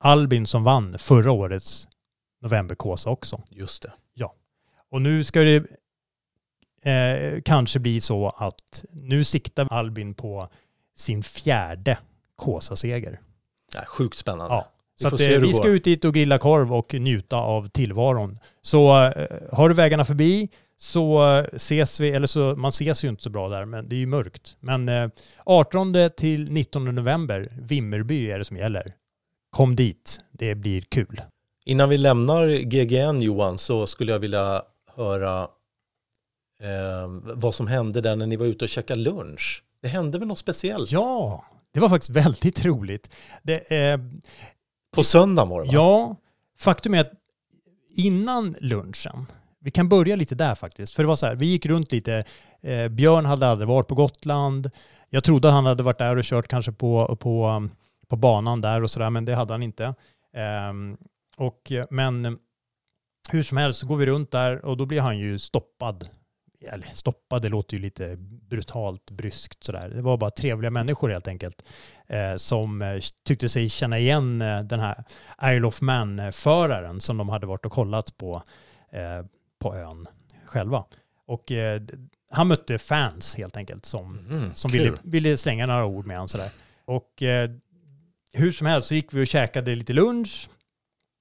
Albin 0.00 0.46
som 0.46 0.64
vann 0.64 0.98
förra 0.98 1.32
årets 1.32 1.88
novemberkåsa 2.40 3.10
också. 3.10 3.42
Just 3.50 3.82
det. 3.82 3.92
Ja. 4.14 4.34
Och 4.90 5.02
nu 5.02 5.24
ska 5.24 5.40
det 5.40 5.66
eh, 6.90 7.42
kanske 7.42 7.78
bli 7.78 8.00
så 8.00 8.28
att 8.28 8.84
nu 8.90 9.24
siktar 9.24 9.68
Albin 9.70 10.14
på 10.14 10.48
sin 10.96 11.22
fjärde 11.22 11.98
Kåsa-seger. 12.36 13.20
Ja, 13.74 13.84
sjukt 13.86 14.18
spännande. 14.18 14.54
Ja. 14.54 14.73
Så 15.00 15.06
att, 15.08 15.20
eh, 15.20 15.28
vi 15.28 15.52
ska 15.52 15.68
ut 15.68 15.84
dit 15.84 16.04
och 16.04 16.14
grilla 16.14 16.38
korv 16.38 16.74
och 16.74 16.94
njuta 16.94 17.36
av 17.36 17.68
tillvaron. 17.68 18.38
Så 18.62 19.04
eh, 19.04 19.26
har 19.52 19.68
du 19.68 19.74
vägarna 19.74 20.04
förbi 20.04 20.48
så 20.76 21.36
eh, 21.36 21.44
ses 21.52 22.00
vi, 22.00 22.10
eller 22.10 22.26
så, 22.26 22.56
man 22.56 22.68
ses 22.68 23.04
ju 23.04 23.08
inte 23.08 23.22
så 23.22 23.30
bra 23.30 23.48
där, 23.48 23.64
men 23.64 23.88
det 23.88 23.96
är 23.96 23.98
ju 23.98 24.06
mörkt. 24.06 24.56
Men 24.60 24.88
eh, 24.88 25.08
18 25.44 25.94
till 26.16 26.50
19 26.50 26.84
november, 26.84 27.52
Vimmerby 27.60 28.30
är 28.30 28.38
det 28.38 28.44
som 28.44 28.56
gäller. 28.56 28.94
Kom 29.50 29.76
dit, 29.76 30.20
det 30.32 30.54
blir 30.54 30.80
kul. 30.80 31.20
Innan 31.64 31.88
vi 31.88 31.98
lämnar 31.98 32.48
GGN 32.48 33.22
Johan 33.22 33.58
så 33.58 33.86
skulle 33.86 34.12
jag 34.12 34.18
vilja 34.18 34.62
höra 34.96 35.42
eh, 36.60 37.08
vad 37.34 37.54
som 37.54 37.66
hände 37.66 38.00
där 38.00 38.16
när 38.16 38.26
ni 38.26 38.36
var 38.36 38.46
ute 38.46 38.64
och 38.64 38.68
käkade 38.68 39.00
lunch. 39.00 39.62
Det 39.82 39.88
hände 39.88 40.18
väl 40.18 40.28
något 40.28 40.38
speciellt? 40.38 40.92
Ja, 40.92 41.44
det 41.74 41.80
var 41.80 41.88
faktiskt 41.88 42.10
väldigt 42.10 42.64
roligt. 42.64 43.10
Det, 43.42 43.72
eh, 43.72 43.98
på 44.94 45.04
söndagen 45.04 45.48
var 45.48 45.60
det 45.60 45.66
va? 45.66 45.72
Ja, 45.72 46.16
faktum 46.58 46.94
är 46.94 47.00
att 47.00 47.12
innan 47.94 48.56
lunchen, 48.60 49.26
vi 49.60 49.70
kan 49.70 49.88
börja 49.88 50.16
lite 50.16 50.34
där 50.34 50.54
faktiskt, 50.54 50.94
för 50.94 51.02
det 51.02 51.06
var 51.06 51.16
så 51.16 51.26
här, 51.26 51.34
vi 51.34 51.46
gick 51.46 51.66
runt 51.66 51.92
lite, 51.92 52.24
eh, 52.62 52.88
Björn 52.88 53.26
hade 53.26 53.48
aldrig 53.48 53.68
varit 53.68 53.88
på 53.88 53.94
Gotland, 53.94 54.70
jag 55.10 55.24
trodde 55.24 55.48
att 55.48 55.54
han 55.54 55.66
hade 55.66 55.82
varit 55.82 55.98
där 55.98 56.16
och 56.16 56.24
kört 56.24 56.48
kanske 56.48 56.72
på, 56.72 57.16
på, 57.16 57.68
på 58.08 58.16
banan 58.16 58.60
där 58.60 58.82
och 58.82 58.90
sådär, 58.90 59.10
men 59.10 59.24
det 59.24 59.34
hade 59.34 59.52
han 59.52 59.62
inte. 59.62 59.84
Eh, 60.36 60.72
och, 61.36 61.72
men 61.90 62.38
hur 63.28 63.42
som 63.42 63.58
helst 63.58 63.80
så 63.80 63.86
går 63.86 63.96
vi 63.96 64.06
runt 64.06 64.30
där 64.30 64.64
och 64.64 64.76
då 64.76 64.86
blir 64.86 65.00
han 65.00 65.18
ju 65.18 65.38
stoppad. 65.38 66.08
Eller 66.72 66.86
stoppad, 66.92 67.42
det 67.42 67.48
låter 67.48 67.76
ju 67.76 67.82
lite 67.82 68.16
brutalt, 68.18 69.10
bryskt 69.10 69.64
sådär. 69.64 69.88
Det 69.88 70.02
var 70.02 70.16
bara 70.16 70.30
trevliga 70.30 70.70
människor 70.70 71.08
helt 71.08 71.28
enkelt 71.28 71.62
eh, 72.06 72.36
som 72.36 72.82
eh, 72.82 73.00
tyckte 73.26 73.48
sig 73.48 73.68
känna 73.68 73.98
igen 73.98 74.42
eh, 74.42 74.60
den 74.60 74.80
här 74.80 75.04
Isle 75.44 75.66
of 75.66 75.80
Man-föraren 75.80 77.00
som 77.00 77.16
de 77.16 77.28
hade 77.28 77.46
varit 77.46 77.66
och 77.66 77.72
kollat 77.72 78.16
på 78.16 78.42
eh, 78.92 79.26
på 79.60 79.74
ön 79.76 80.06
själva. 80.46 80.84
Och 81.26 81.52
eh, 81.52 81.82
han 82.30 82.48
mötte 82.48 82.78
fans 82.78 83.36
helt 83.36 83.56
enkelt 83.56 83.84
som, 83.84 84.18
Mm, 84.18 84.54
som 84.54 84.70
ville, 84.70 84.92
ville 85.02 85.36
slänga 85.36 85.66
några 85.66 85.84
ord 85.84 86.06
med 86.06 86.16
honom 86.16 86.28
sådär. 86.28 86.50
Och 86.84 87.22
eh, 87.22 87.50
hur 88.32 88.52
som 88.52 88.66
helst 88.66 88.88
så 88.88 88.94
gick 88.94 89.12
vi 89.14 89.22
och 89.22 89.26
käkade 89.26 89.74
lite 89.74 89.92
lunch 89.92 90.48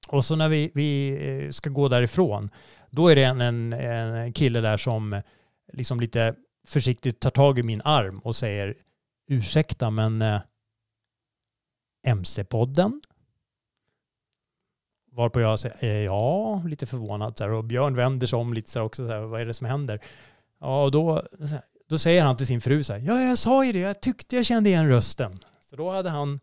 och 0.07 0.25
så 0.25 0.35
när 0.35 0.49
vi, 0.49 0.71
vi 0.73 1.47
ska 1.51 1.69
gå 1.69 1.87
därifrån, 1.87 2.49
då 2.95 3.07
är 3.07 3.15
det 3.15 3.23
en, 3.23 3.41
en, 3.41 3.73
en 3.73 4.33
kille 4.33 4.61
där 4.61 4.77
som 4.77 5.21
liksom 5.73 5.99
lite 5.99 6.35
försiktigt 6.67 7.19
tar 7.19 7.29
tag 7.29 7.59
i 7.59 7.63
min 7.63 7.81
arm 7.85 8.19
och 8.19 8.35
säger 8.35 8.75
ursäkta 9.27 9.89
men 9.89 10.21
eh, 10.21 10.41
MC-podden? 12.07 13.01
Varpå 15.11 15.41
jag 15.41 15.59
säger 15.59 15.83
eh, 15.83 16.05
ja, 16.05 16.63
lite 16.65 16.85
förvånad 16.85 17.37
så 17.37 17.43
här, 17.43 17.51
och 17.51 17.63
Björn 17.63 17.95
vänder 17.95 18.27
sig 18.27 18.37
om 18.37 18.53
lite 18.53 18.69
så 18.69 18.79
här 18.79 18.85
också, 18.85 19.07
så 19.07 19.13
här, 19.13 19.21
vad 19.21 19.41
är 19.41 19.45
det 19.45 19.53
som 19.53 19.67
händer? 19.67 19.99
Ja, 20.59 20.83
och 20.83 20.91
då, 20.91 21.23
då 21.89 21.97
säger 21.97 22.23
han 22.23 22.37
till 22.37 22.47
sin 22.47 22.61
fru 22.61 22.83
så 22.83 22.93
här, 22.93 22.99
ja 22.99 23.21
jag 23.21 23.37
sa 23.37 23.65
ju 23.65 23.71
det, 23.71 23.79
jag 23.79 24.01
tyckte 24.01 24.35
jag 24.35 24.45
kände 24.45 24.69
igen 24.69 24.89
rösten. 24.89 25.37
Så 25.61 25.75
då 25.75 25.91
hade 25.91 26.09
han, 26.09 26.39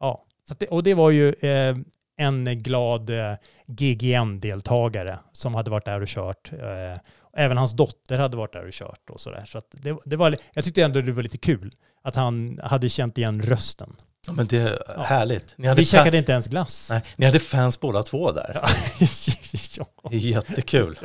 ja, 0.00 0.24
så 0.46 0.52
att 0.52 0.58
det, 0.58 0.66
och 0.66 0.82
det 0.82 0.94
var 0.94 1.10
ju 1.10 1.32
eh, 1.32 1.76
en 2.20 2.62
glad 2.62 3.10
eh, 3.10 3.34
GGN-deltagare 3.66 5.18
som 5.32 5.54
hade 5.54 5.70
varit 5.70 5.84
där 5.84 6.00
och 6.02 6.08
kört. 6.08 6.52
Eh, 6.52 6.98
även 7.36 7.56
hans 7.56 7.72
dotter 7.72 8.18
hade 8.18 8.36
varit 8.36 8.52
där 8.52 8.66
och 8.66 8.72
kört 8.72 9.10
och 9.10 9.20
sådär. 9.20 9.44
Så 9.46 9.58
att 9.58 9.66
det, 9.70 9.96
det 10.04 10.16
var, 10.16 10.36
jag 10.54 10.64
tyckte 10.64 10.82
ändå 10.82 11.00
det 11.00 11.12
var 11.12 11.22
lite 11.22 11.38
kul 11.38 11.74
att 12.02 12.16
han 12.16 12.60
hade 12.64 12.88
känt 12.88 13.18
igen 13.18 13.42
rösten. 13.42 13.96
Ja, 14.26 14.32
men 14.32 14.46
det 14.46 14.58
är 14.58 14.82
Ja. 14.96 15.02
härligt. 15.02 15.54
Ni 15.58 15.62
Vi 15.62 15.68
hade 15.68 15.84
käkade 15.84 16.10
fan- 16.10 16.18
inte 16.18 16.32
ens 16.32 16.46
glass. 16.46 16.88
Nej, 16.90 17.02
ni 17.16 17.26
hade 17.26 17.38
fans 17.38 17.80
båda 17.80 18.02
två 18.02 18.32
där. 18.32 18.50
ja. 18.62 18.68
Det 20.10 20.16
är 20.16 20.20
jättekul. 20.20 20.98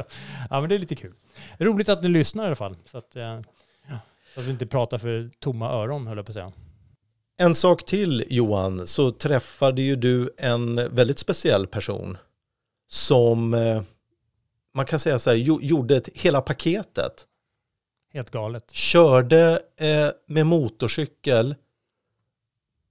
ja, 0.50 0.60
men 0.62 0.70
det 0.70 0.76
är 0.76 0.80
lite 0.80 0.96
kul. 0.96 1.14
Roligt 1.58 1.90
att 1.90 2.04
ni 2.04 2.10
lyssnar 2.10 2.44
i 2.44 2.48
alla 2.48 2.56
fall. 2.56 2.76
Så 2.92 2.98
att, 2.98 3.16
eh, 3.16 3.24
ja, 3.24 4.00
så 4.34 4.40
att 4.40 4.46
vi 4.46 4.52
inte 4.52 4.66
pratar 4.68 4.98
för 4.98 5.30
tomma 5.40 5.70
öron, 5.72 6.08
höll 6.08 6.18
jag 6.18 6.26
på 6.26 6.30
att 6.30 6.34
säga. 6.34 6.52
En 7.38 7.56
sak 7.56 7.86
till 7.86 8.24
Johan, 8.30 8.88
så 8.88 9.12
träffade 9.12 9.82
ju 9.82 9.96
du 9.96 10.34
en 10.38 10.76
väldigt 10.76 11.20
speciell 11.20 11.68
person 11.68 12.18
som 12.88 13.54
eh, 13.54 13.82
man 14.74 14.86
kan 14.86 15.00
säga 15.00 15.20
så 15.20 15.30
här, 15.30 15.38
gjo- 15.38 15.62
gjorde 15.62 15.96
ett, 15.98 16.10
hela 16.14 16.42
paketet. 16.42 17.28
Helt 18.14 18.30
galet. 18.32 18.72
Körde 18.72 19.62
eh, 19.78 20.10
med 20.28 20.46
motorcykel 20.46 21.56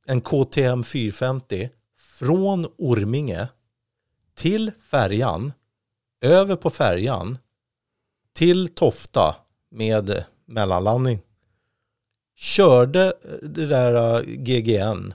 en 0.06 0.20
KTM 0.20 0.84
450 0.84 1.70
från 1.98 2.66
Orminge 2.78 3.48
till 4.34 4.72
färjan, 4.90 5.52
över 6.20 6.56
på 6.56 6.70
färjan, 6.70 7.38
till 8.32 8.68
Tofta 8.68 9.36
med 9.70 10.24
mellanlandning. 10.46 11.20
Körde 12.36 13.04
eh, 13.04 13.48
det 13.48 13.66
där 13.66 14.18
eh, 14.18 14.22
GGN 14.26 15.14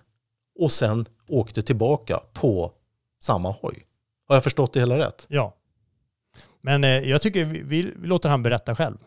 och 0.60 0.72
sen 0.72 1.06
åkte 1.28 1.62
tillbaka 1.62 2.20
på 2.34 2.74
samma 3.22 3.52
hoj. 3.52 3.86
Har 4.28 4.36
jag 4.36 4.44
förstått 4.44 4.74
det 4.74 4.80
hela 4.80 4.98
rätt? 4.98 5.26
Ja. 5.30 5.56
Men 6.62 6.84
eh, 6.84 6.90
jag 6.90 7.22
tycker 7.22 7.46
vi, 7.46 7.62
vi, 7.64 7.82
vi 7.96 8.08
låter 8.08 8.30
han 8.30 8.44
berätta 8.44 8.76
själv. 8.76 8.98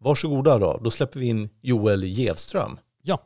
Varsågoda 0.00 0.58
då, 0.58 0.80
då 0.84 0.90
släpper 0.90 1.20
vi 1.20 1.26
in 1.26 1.48
Joel 1.60 2.04
Gevström. 2.04 2.78
Ja. 3.02 3.22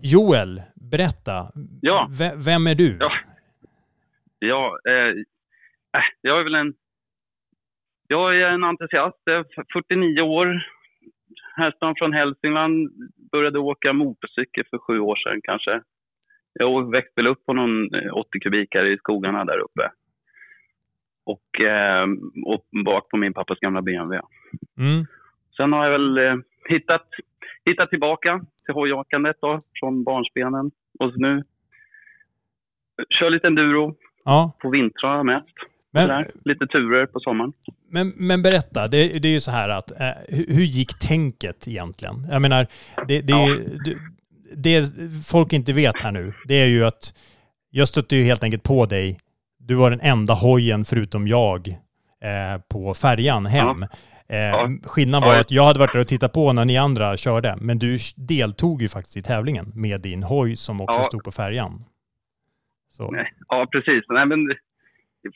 Joel, 0.00 0.62
berätta. 0.96 1.52
Ja. 1.80 2.08
V- 2.18 2.36
vem 2.46 2.66
är 2.66 2.74
du? 2.74 2.96
Ja, 3.00 3.12
ja 4.38 4.78
eh, 4.88 5.12
äh, 5.98 6.08
jag 6.20 6.40
är 6.40 6.44
väl 6.44 6.54
en... 6.54 6.74
Jag 8.08 8.36
är 8.40 8.48
en 8.48 8.64
entusiast, 8.64 9.18
jag 9.24 9.36
är 9.36 9.44
49 9.72 10.20
år, 10.20 10.66
härstammar 11.56 11.94
från 11.98 12.12
Hälsingland, 12.12 12.90
började 13.32 13.58
åka 13.58 13.92
motorcykel 13.92 14.64
för 14.70 14.78
sju 14.78 14.98
år 14.98 15.16
sedan 15.16 15.40
kanske. 15.42 15.80
Jag 16.52 16.90
växte 16.90 17.12
väl 17.16 17.26
upp 17.26 17.46
på 17.46 17.52
någon 17.52 17.94
eh, 17.94 18.16
80 18.16 18.40
kubikare 18.40 18.92
i 18.92 18.96
skogarna 18.96 19.44
där 19.44 19.58
uppe. 19.58 19.90
Och, 21.24 21.60
eh, 21.60 22.06
och 22.46 22.66
bak 22.84 23.08
på 23.08 23.16
min 23.16 23.34
pappas 23.34 23.58
gamla 23.58 23.82
BMW. 23.82 24.20
Mm. 24.78 25.06
Sen 25.56 25.72
har 25.72 25.84
jag 25.84 25.92
väl 25.92 26.18
eh, 26.18 26.36
hittat, 26.68 27.08
hittat 27.64 27.90
tillbaka 27.90 28.44
till 28.64 28.74
hojåkandet 28.74 29.36
då, 29.40 29.62
från 29.80 30.04
barnsbenen. 30.04 30.70
Och 30.98 31.12
så 31.12 31.16
nu 31.20 31.42
kör 33.18 33.30
lite 33.30 33.46
enduro 33.46 33.94
Ja. 34.24 34.52
på 34.62 34.70
vintrarna 34.70 35.22
mest. 35.22 35.48
Men-. 35.92 36.24
Lite 36.44 36.66
turer 36.66 37.06
på 37.06 37.20
sommaren. 37.20 37.52
Men, 37.90 38.12
men 38.16 38.42
berätta, 38.42 38.88
det, 38.88 39.18
det 39.18 39.28
är 39.28 39.32
ju 39.32 39.40
så 39.40 39.50
här 39.50 39.68
att 39.68 40.00
eh, 40.00 40.08
hur, 40.28 40.46
hur 40.54 40.62
gick 40.62 40.98
tänket 40.98 41.68
egentligen? 41.68 42.26
Jag 42.30 42.42
menar, 42.42 42.66
det, 43.08 43.20
det, 43.20 43.58
det, 43.84 43.96
det 44.56 44.86
folk 45.26 45.52
inte 45.52 45.72
vet 45.72 46.02
här 46.02 46.12
nu, 46.12 46.32
det 46.48 46.54
är 46.54 46.66
ju 46.66 46.84
att 46.84 47.14
jag 47.70 47.88
stötte 47.88 48.16
ju 48.16 48.24
helt 48.24 48.44
enkelt 48.44 48.62
på 48.62 48.86
dig. 48.86 49.18
Du 49.58 49.74
var 49.74 49.90
den 49.90 50.00
enda 50.00 50.34
hojen 50.34 50.84
förutom 50.84 51.28
jag 51.28 51.68
eh, 52.20 52.60
på 52.68 52.94
färjan 52.94 53.46
hem. 53.46 53.86
Eh, 54.28 54.68
skillnaden 54.84 55.26
var 55.28 55.34
Ja. 55.34 55.40
att 55.40 55.50
jag 55.50 55.64
hade 55.64 55.78
varit 55.78 55.92
där 55.92 56.00
och 56.00 56.06
tittat 56.08 56.32
på 56.32 56.52
när 56.52 56.64
ni 56.64 56.76
andra 56.76 57.16
körde, 57.16 57.56
men 57.60 57.78
du 57.78 57.98
deltog 58.16 58.82
ju 58.82 58.88
faktiskt 58.88 59.16
i 59.16 59.22
tävlingen 59.22 59.66
med 59.74 60.00
din 60.00 60.22
hoj 60.22 60.56
som 60.56 60.80
också 60.80 60.98
Ja. 60.98 61.02
stod 61.04 61.24
på 61.24 61.30
färjan. 61.30 61.72
Så. 62.90 63.16
Ja, 63.48 63.66
precis. 63.72 64.04
Nej, 64.08 64.26
men 64.26 64.40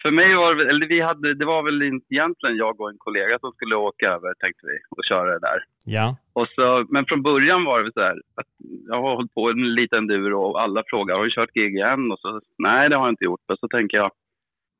för 0.03 0.11
mig 0.11 0.34
var 0.34 0.55
det, 0.55 0.70
eller 0.70 0.86
vi 0.86 1.01
hade, 1.01 1.34
det 1.34 1.45
var 1.45 1.62
väl 1.62 1.82
inte 1.82 2.07
egentligen 2.14 2.57
jag 2.57 2.80
och 2.80 2.91
en 2.91 2.99
kollega 2.99 3.39
som 3.39 3.53
skulle 3.53 3.76
åka 3.76 4.07
över, 4.07 4.34
tänkte 4.34 4.66
vi, 4.66 4.76
och 4.91 5.05
köra 5.09 5.30
det 5.32 5.39
där. 5.39 5.59
Ja. 5.84 6.16
Och 6.32 6.47
så, 6.55 6.86
men 6.89 7.05
från 7.07 7.22
början 7.22 7.64
var 7.64 7.82
det 7.82 7.93
så 7.93 8.01
här 8.01 8.16
att 8.41 8.47
jag 8.89 9.03
har 9.03 9.14
hållit 9.16 9.34
på 9.34 9.51
en 9.51 9.74
liten 9.74 9.99
enduro 9.99 10.41
och 10.43 10.61
alla 10.62 10.82
frågar 10.86 11.14
har 11.16 11.24
du 11.24 11.30
kört 11.30 11.55
GGN? 11.55 12.12
Och 12.12 12.18
så 12.20 12.41
nej, 12.59 12.89
det 12.89 12.97
har 12.97 13.05
jag 13.07 13.12
inte 13.12 13.24
gjort. 13.24 13.41
Och 13.53 13.59
så 13.59 13.68
tänker 13.68 13.97
jag, 13.97 14.11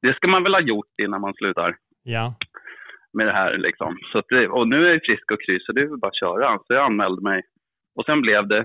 det 0.03 0.15
ska 0.15 0.29
man 0.29 0.43
väl 0.43 0.55
ha 0.55 0.61
gjort 0.61 0.93
innan 1.03 1.21
man 1.21 1.35
slutar 1.35 1.77
Ja. 2.03 2.35
Med 3.13 3.27
det 3.27 3.33
här 3.33 3.59
liksom. 3.59 3.99
Så 4.13 4.23
det, 4.29 4.49
och 4.49 4.69
nu 4.69 4.87
är 4.87 4.93
jag 4.93 5.05
frisk 5.05 5.31
och 5.33 5.43
kry 5.43 5.61
så 5.61 5.73
det 5.73 5.81
är 5.81 5.97
bara 5.97 6.09
att 6.09 6.21
köra. 6.21 6.59
Så 6.59 6.73
jag 6.75 6.85
anmälde 6.85 7.23
mig 7.23 7.43
Och 7.95 8.05
sen 8.05 8.21
blev 8.21 8.49
det... 8.49 8.59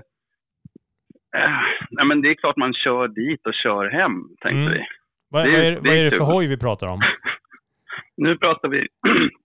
Eh, 1.36 1.60
nej, 1.90 2.06
men 2.06 2.22
det 2.22 2.28
är 2.30 2.34
klart 2.34 2.56
man 2.56 2.74
kör 2.74 3.08
dit 3.08 3.46
och 3.46 3.54
kör 3.54 3.88
hem, 3.90 4.12
tänkte 4.40 4.60
Mm. 4.60 4.72
vi. 4.72 4.86
Vad, 5.30 5.44
Det 5.44 5.50
vad, 5.50 5.60
är- 5.60 5.70
det 5.70 5.80
vad 5.88 5.96
är 5.96 6.04
det 6.04 6.10
för 6.10 6.24
hoj 6.34 6.46
vi 6.48 6.58
pratar 6.58 6.88
om? 6.88 7.00
Nu 8.16 8.36
pratar 8.38 8.68
vi 8.68 8.88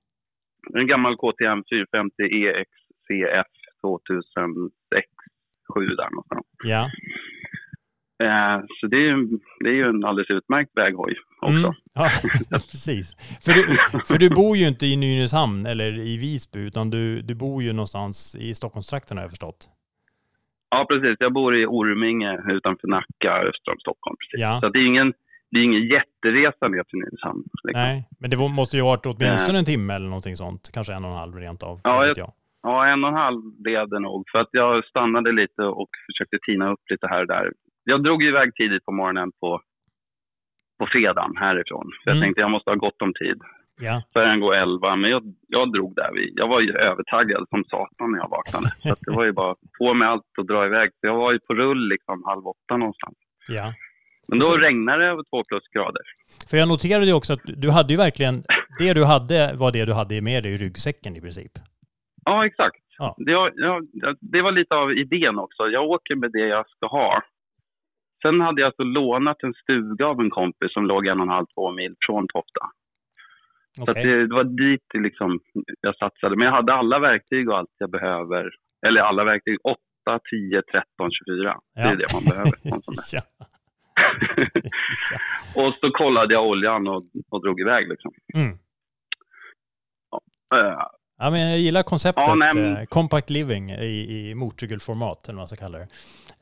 en 0.74 0.88
gammal 0.88 1.16
KTM 1.18 1.64
450 1.70 2.24
EXCF 2.24 3.48
2006, 3.82 5.08
7 5.74 5.86
där 5.88 6.10
någonstans. 6.10 6.46
Ja. 6.64 6.90
Eh, 8.24 8.62
så 8.80 8.88
det 8.88 8.98
är, 8.98 9.02
ju, 9.02 9.28
det 9.60 9.70
är 9.70 9.74
ju 9.74 9.84
en 9.90 10.04
alldeles 10.06 10.30
utmärkt 10.30 10.72
väghoj 10.76 11.16
också. 11.42 11.58
Mm. 11.58 11.74
Ja, 11.94 12.10
precis. 12.50 13.16
För 13.46 13.52
du, 13.52 13.78
för 14.08 14.18
du 14.18 14.30
bor 14.30 14.58
ju 14.58 14.68
inte 14.68 14.86
i 14.86 14.96
Nynäshamn 14.96 15.66
eller 15.66 16.00
i 16.00 16.18
Visby, 16.18 16.60
utan 16.60 16.90
du, 16.90 17.22
du 17.22 17.36
bor 17.36 17.64
ju 17.64 17.74
någonstans 17.74 18.36
i 18.40 18.54
Stockholmstrakten 18.54 19.18
har 19.18 19.24
jag 19.24 19.32
förstått. 19.32 19.70
Ja, 20.70 20.86
precis. 20.90 21.16
Jag 21.20 21.34
bor 21.34 21.58
i 21.62 21.66
Orminge 21.66 22.52
utanför 22.52 22.88
Nacka, 22.88 23.32
öster 23.50 23.72
om 23.72 23.80
Stockholm. 23.80 24.16
Precis. 24.20 24.42
Ja. 24.42 24.60
Så 24.62 24.70
det 24.70 24.80
är 24.80 24.88
ingen, 24.88 25.14
det 25.52 25.60
är 25.60 25.64
ingen 25.64 25.82
jätteresa 25.88 26.68
ner 26.68 26.84
till 26.84 27.00
Nynäshamn. 27.00 27.44
Liksom. 27.64 27.82
Nej, 27.82 28.08
men 28.20 28.30
det 28.30 28.38
måste 28.38 28.78
ju 28.78 28.84
ha 28.84 28.90
varit 28.90 29.06
åtminstone 29.06 29.60
en 29.60 29.66
timme 29.66 29.94
eller 29.94 30.06
någonting 30.08 30.36
sånt. 30.36 30.70
Kanske 30.74 30.94
en 30.94 31.06
och 31.06 31.12
en 31.12 31.18
halv 31.18 31.36
rent 31.36 31.64
av. 31.64 31.82
Ja, 31.84 32.02
jag, 32.02 32.08
vet 32.08 32.18
jag. 32.18 32.32
ja, 32.64 32.88
en 32.88 33.04
och 33.04 33.10
en 33.10 33.16
halv 33.16 33.42
blev 33.64 33.90
det 33.90 34.00
nog. 34.00 34.24
För 34.32 34.40
att 34.40 34.50
jag 34.52 34.86
stannade 34.86 35.32
lite 35.32 35.62
och 35.62 35.90
försökte 36.08 36.38
tina 36.48 36.72
upp 36.72 36.84
lite 36.92 37.08
här 37.08 37.22
och 37.22 37.28
där. 37.28 37.52
Jag 37.84 38.04
drog 38.04 38.24
iväg 38.24 38.56
tidigt 38.56 38.86
på 38.86 38.92
morgonen 38.92 39.32
på, 39.40 39.62
på 40.80 40.88
fredagen 40.94 41.38
härifrån. 41.38 41.88
Jag 42.06 42.16
Mm. 42.16 42.22
tänkte 42.24 42.42
jag 42.42 42.52
måste 42.52 42.70
ha 42.70 42.76
gott 42.76 43.02
om 43.02 43.14
tid. 43.14 43.40
Ja. 43.82 44.02
Färjan 44.14 44.40
går 44.40 44.56
11, 44.56 44.96
men 44.96 45.10
jag, 45.12 45.24
jag 45.48 45.72
drog 45.74 45.96
där 45.96 46.12
vid. 46.14 46.34
Jag 46.36 46.48
var 46.48 46.60
ju 46.62 46.72
övertaggad 46.78 47.46
som 47.50 47.64
satan 47.64 48.12
när 48.12 48.20
jag 48.20 48.30
vaknade. 48.30 48.66
Så 48.84 48.96
det 49.06 49.12
var 49.18 49.26
ju 49.26 49.32
bara 49.32 49.56
på 49.80 49.94
med 49.94 50.10
allt 50.10 50.24
och 50.38 50.46
dra 50.46 50.66
iväg. 50.66 50.90
Så 51.00 51.08
jag 51.08 51.16
var 51.16 51.32
ju 51.32 51.40
på 51.40 51.54
rull 51.54 51.90
liksom 51.90 52.24
halv 52.26 52.48
åtta 52.48 52.78
någonstans. 52.78 53.16
Ja. 53.48 53.74
Men 54.28 54.40
då 54.40 54.46
Så- 54.46 54.58
regnade 54.58 55.04
det 55.04 55.10
över 55.10 55.24
två 55.30 55.44
plusgrader. 55.44 56.02
För 56.50 56.58
jag 56.58 56.68
noterade 56.68 57.06
ju 57.06 57.14
också 57.14 57.34
att 57.34 57.40
du 57.46 57.70
hade 57.72 57.94
ju 57.94 57.98
verkligen, 57.98 58.44
det 58.80 58.94
du 58.94 59.06
hade 59.06 59.54
var 59.56 59.72
det 59.72 59.86
du 59.86 59.94
hade 59.94 60.22
med 60.22 60.44
dig 60.44 60.54
i 60.54 60.58
ryggsäcken 60.58 61.16
i 61.16 61.22
princip. 61.22 61.52
Ja, 62.26 62.46
exakt. 62.46 62.78
Ja. 62.98 63.16
Det, 63.18 63.36
var- 63.36 63.52
ja, 63.56 63.82
det 64.20 64.42
var 64.42 64.52
lite 64.52 64.76
av 64.76 64.92
idén 64.92 65.40
också. 65.40 65.64
Jag 65.68 65.84
åker 65.84 66.16
med 66.16 66.32
det 66.32 66.48
jag 66.48 66.70
ska 66.70 66.88
ha. 66.88 67.22
Sen 68.22 68.42
hade 68.42 68.62
jag 68.62 68.68
alltså 68.68 68.84
lånat 68.84 69.44
en 69.44 69.54
stuga 69.54 70.06
av 70.08 70.20
en 70.20 70.30
kompis 70.30 70.74
som 70.74 70.86
låg 70.86 71.08
en 71.08 71.20
och 71.20 71.26
en 71.26 71.30
halv, 71.30 71.46
två 71.56 71.72
mil 71.72 71.96
från 72.06 72.28
Tofta. 72.28 72.66
Så 73.76 73.84
att 73.84 73.90
Okej. 73.90 74.04
det, 74.04 74.28
det 74.28 74.34
var 74.36 74.44
dit 74.44 74.86
liksom 74.94 75.40
jag 75.82 75.96
satsade. 75.98 76.36
Men 76.36 76.46
jag 76.46 76.54
hade 76.54 76.74
alla 76.74 77.00
verktyg 77.00 77.50
och 77.50 77.58
allt 77.58 77.70
jag 77.78 77.92
behöver. 77.92 78.50
Eller 78.88 79.02
alla 79.02 79.24
verktyg. 79.24 79.58
8, 79.64 79.80
10, 80.32 80.62
13, 80.62 81.12
24. 81.12 81.60
Det 81.76 81.82
är 81.82 81.92
Ja. 81.92 81.96
det 81.96 82.06
man 82.14 82.24
behöver. 82.30 82.52
ja. 83.14 83.22
och 85.64 85.74
så 85.82 85.92
kollade 85.92 86.34
jag 86.34 86.48
oljan 86.48 86.88
och, 86.88 87.04
och 87.30 87.42
drog 87.42 87.60
iväg 87.62 87.90
liksom. 87.90 88.12
Mm. 88.36 88.50
Eh, 90.56 90.84
Ja, 91.20 91.30
men 91.32 91.50
jag 91.50 91.60
gillar 91.60 91.84
konceptet 91.84 92.24
Ja, 92.28 92.36
men- 92.36 92.78
eh, 92.78 92.86
compact 92.86 93.30
living 93.30 93.70
i, 93.72 94.30
i 94.30 94.36
motorcykelformat, 94.36 95.24
eller 95.28 95.36
vad 95.36 95.40
man 95.42 95.48
ska 95.48 95.56
kalla 95.66 95.78
det. 95.78 95.88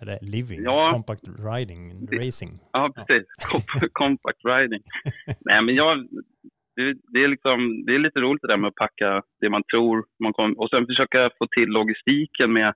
Eller 0.02 0.18
living, 0.22 0.64
Ja. 0.64 0.90
compact 0.92 1.24
riding, 1.54 2.08
racing. 2.20 2.52
Ja, 2.74 2.92
precis. 2.96 3.28
Com- 3.52 3.90
Compact 3.94 4.40
riding. 4.46 4.82
Nej, 5.40 5.62
men 5.62 5.76
jag, 5.76 5.98
det, 6.76 6.94
det, 7.14 7.24
är 7.24 7.28
liksom, 7.28 7.86
det 7.86 7.96
är 7.96 8.00
lite 8.00 8.20
roligt 8.20 8.42
det 8.42 8.48
där 8.48 8.58
med 8.58 8.68
att 8.68 8.76
packa 8.76 9.22
det 9.42 9.50
man 9.50 9.64
tror 9.64 10.06
man 10.24 10.34
kommer... 10.34 10.60
Och 10.62 10.70
sen 10.70 10.86
försöka 10.86 11.30
få 11.38 11.48
till 11.48 11.70
logistiken 11.70 12.54
med 12.54 12.74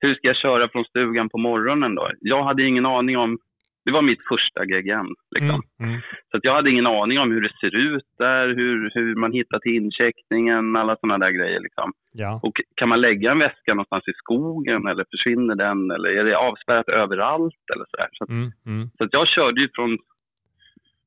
hur 0.00 0.14
ska 0.14 0.26
jag 0.26 0.36
köra 0.36 0.68
från 0.68 0.84
stugan 0.84 1.28
på 1.28 1.38
morgonen 1.38 1.94
då? 1.94 2.10
Jag 2.20 2.44
hade 2.44 2.66
ingen 2.66 2.86
aning 2.86 3.16
om... 3.18 3.38
Det 3.84 3.90
var 3.90 4.02
mitt 4.02 4.18
första 4.28 4.64
GGN. 4.64 5.14
Liksom. 5.30 5.62
Mm. 5.82 6.00
Så 6.30 6.36
att 6.36 6.44
jag 6.44 6.54
hade 6.54 6.70
ingen 6.70 6.86
aning 6.86 7.18
om 7.18 7.30
hur 7.30 7.40
det 7.40 7.52
ser 7.60 7.74
ut 7.76 8.04
där, 8.18 8.48
hur, 8.48 8.90
hur 8.94 9.14
man 9.14 9.32
hittar 9.32 9.58
till 9.58 9.72
incheckningen, 9.74 10.76
alla 10.76 10.96
sådana 10.96 11.18
där 11.26 11.30
grejer. 11.32 11.60
Liksom. 11.60 11.92
Ja. 12.12 12.40
Och 12.42 12.52
kan 12.74 12.88
man 12.88 13.00
lägga 13.00 13.30
en 13.32 13.38
väska 13.38 13.74
någonstans 13.74 14.08
i 14.08 14.12
skogen 14.16 14.86
eller 14.86 15.04
försvinner 15.10 15.54
den? 15.54 15.90
Eller 15.90 16.08
är 16.10 16.24
det 16.24 16.36
avspärrat 16.38 16.88
överallt? 16.88 17.54
Eller 17.74 17.84
så 17.90 17.96
där. 17.96 18.08
Så 18.12 18.24
att 18.24 18.30
Mm. 18.30 18.52
Mm. 18.66 18.90
så 18.98 19.04
att 19.04 19.12
jag 19.12 19.28
körde 19.28 19.60
ju 19.60 19.68
från, 19.74 19.98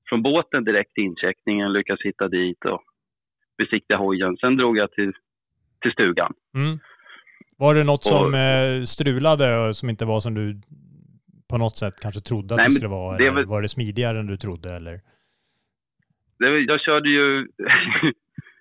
från 0.09 0.21
båten 0.23 0.63
direkt 0.63 0.93
till 0.93 1.03
incheckningen, 1.03 1.73
lyckades 1.73 2.01
hitta 2.05 2.27
dit 2.27 2.65
och 2.65 2.83
besiktiga 3.57 3.97
hojen. 3.97 4.37
Sen 4.37 4.57
drog 4.57 4.77
jag 4.77 4.91
till, 4.91 5.11
till 5.81 5.91
stugan. 5.91 6.33
Mm. 6.55 6.79
Var 7.57 7.75
det 7.75 7.83
något 7.83 7.99
Och- 7.99 8.03
som 8.05 8.33
eh, 8.33 8.81
strulade 8.83 9.73
som 9.73 9.89
inte 9.89 10.05
var 10.05 10.19
som 10.19 10.33
du 10.33 10.61
på 11.53 11.57
något 11.57 11.77
sätt 11.77 11.95
kanske 12.01 12.21
trodde 12.21 12.53
att 12.53 12.57
Nej, 12.57 12.67
det 12.67 12.71
skulle 12.71 12.87
vara? 12.99 13.17
det 13.17 13.29
väl- 13.31 13.45
var 13.45 13.61
det 13.61 13.69
smidigare 13.69 14.19
än 14.19 14.27
du 14.27 14.37
trodde? 14.37 14.69
Eller? 14.77 14.95
Det, 16.39 16.59
jag 16.59 16.79
körde 16.81 17.09
ju... 17.09 17.47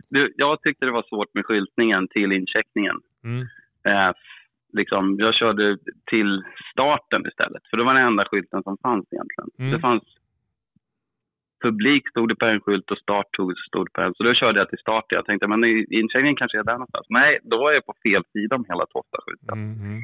jag 0.36 0.62
tyckte 0.62 0.84
det 0.86 0.92
var 0.92 1.02
svårt 1.08 1.34
med 1.34 1.44
skyltningen 1.46 2.08
till 2.08 2.32
incheckningen. 2.32 2.96
Mm. 3.24 3.40
Eh, 3.90 4.12
liksom, 4.72 5.16
jag 5.18 5.34
körde 5.34 5.78
till 6.10 6.42
starten 6.72 7.26
istället, 7.26 7.62
för 7.70 7.76
det 7.76 7.84
var 7.84 7.94
den 7.94 8.06
enda 8.06 8.24
skylten 8.24 8.62
som 8.62 8.76
fanns 8.82 9.06
egentligen. 9.12 9.50
Mm. 9.58 9.70
Det 9.72 9.80
fanns 9.80 10.02
publik 11.64 12.08
stod 12.08 12.28
det 12.28 12.34
på 12.36 12.46
en 12.46 12.60
skylt 12.60 12.90
och 12.90 12.98
start 12.98 13.26
tog- 13.32 13.58
stod 13.68 13.86
det 13.86 13.92
på 13.92 14.00
en. 14.00 14.14
Så 14.14 14.22
då 14.22 14.34
körde 14.34 14.58
jag 14.58 14.68
till 14.68 14.78
start. 14.78 15.04
Jag 15.08 15.24
tänkte, 15.26 15.46
men 15.46 15.64
incheckningen 16.00 16.36
kanske 16.36 16.58
är 16.58 16.64
där 16.64 16.72
någonstans. 16.72 17.06
Nej, 17.08 17.38
då 17.42 17.58
var 17.58 17.72
jag 17.72 17.86
på 17.86 17.94
fel 18.02 18.22
sida 18.32 18.56
om 18.56 18.64
hela 18.68 18.86
Tofta-skylten. 18.86 19.58
Mm. 19.58 20.02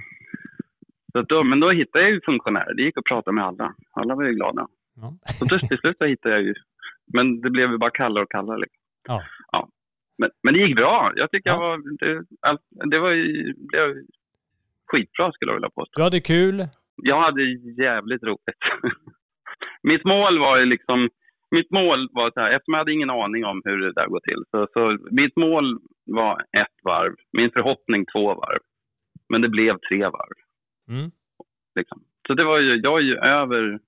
Så 1.12 1.22
då, 1.22 1.44
men 1.44 1.60
då 1.60 1.70
hittade 1.70 2.04
jag 2.04 2.12
ju 2.12 2.20
funktionärer. 2.20 2.74
Det 2.74 2.82
gick 2.82 2.96
att 2.98 3.04
prata 3.04 3.32
med 3.32 3.44
alla. 3.44 3.74
Alla 3.92 4.14
var 4.14 4.24
ju 4.24 4.32
glada. 4.34 4.66
Ja. 4.96 5.12
Så 5.24 5.58
till, 5.68 5.78
slut 5.78 5.96
hittade 6.00 6.34
jag 6.34 6.42
ju... 6.42 6.54
Men 7.14 7.40
det 7.40 7.50
blev 7.50 7.70
ju 7.70 7.78
bara 7.78 7.90
kallare 7.90 8.24
och 8.24 8.30
kallare. 8.30 8.58
Liksom. 8.58 8.78
Ja. 9.08 9.22
Ja. 9.52 9.68
Men, 10.18 10.30
men 10.42 10.54
det 10.54 10.60
gick 10.60 10.76
bra. 10.76 11.12
Jag 11.16 11.30
tycker 11.30 11.50
Ja. 11.50 11.54
jag 11.54 11.60
var... 11.60 11.78
Det, 11.98 12.90
det 12.90 12.98
var 12.98 13.10
ju... 13.10 13.54
Blev 13.56 13.94
skitbra 14.86 15.32
skulle 15.32 15.50
jag 15.50 15.56
vilja 15.56 15.70
påstå. 15.70 15.92
Du 15.96 16.02
hade 16.02 16.20
kul. 16.20 16.66
Jag 16.96 17.20
hade 17.20 17.42
jävligt 17.82 18.22
roligt. 18.22 18.60
Mitt 19.82 20.04
mål 20.04 20.38
var 20.38 20.58
ju 20.58 20.64
liksom... 20.64 21.08
Mitt 21.50 21.70
mål 21.70 22.08
var 22.12 22.30
så 22.30 22.40
här, 22.40 22.50
eftersom 22.50 22.74
jag 22.74 22.78
hade 22.78 22.92
ingen 22.92 23.10
aning 23.10 23.44
om 23.44 23.62
hur 23.64 23.78
det 23.78 23.92
där 23.92 24.06
går 24.06 24.20
till. 24.20 24.42
Så, 24.50 24.66
så 24.72 24.98
mitt 25.10 25.36
mål 25.36 25.78
var 26.06 26.40
ett 26.40 26.76
varv. 26.84 27.14
Min 27.32 27.50
förhoppning 27.50 28.06
två 28.12 28.34
varv. 28.34 28.58
Men 29.28 29.40
det 29.42 29.48
blev 29.48 29.78
tre 29.88 29.98
varv. 30.02 30.36
Mm. 30.88 31.10
Liksom. 31.74 32.02
Så 32.26 32.34
det 32.34 32.44
var 32.44 32.58
ju, 32.58 32.76
jag 32.76 32.98
är 32.98 33.02
ju 33.04 33.16
över, 33.16 33.78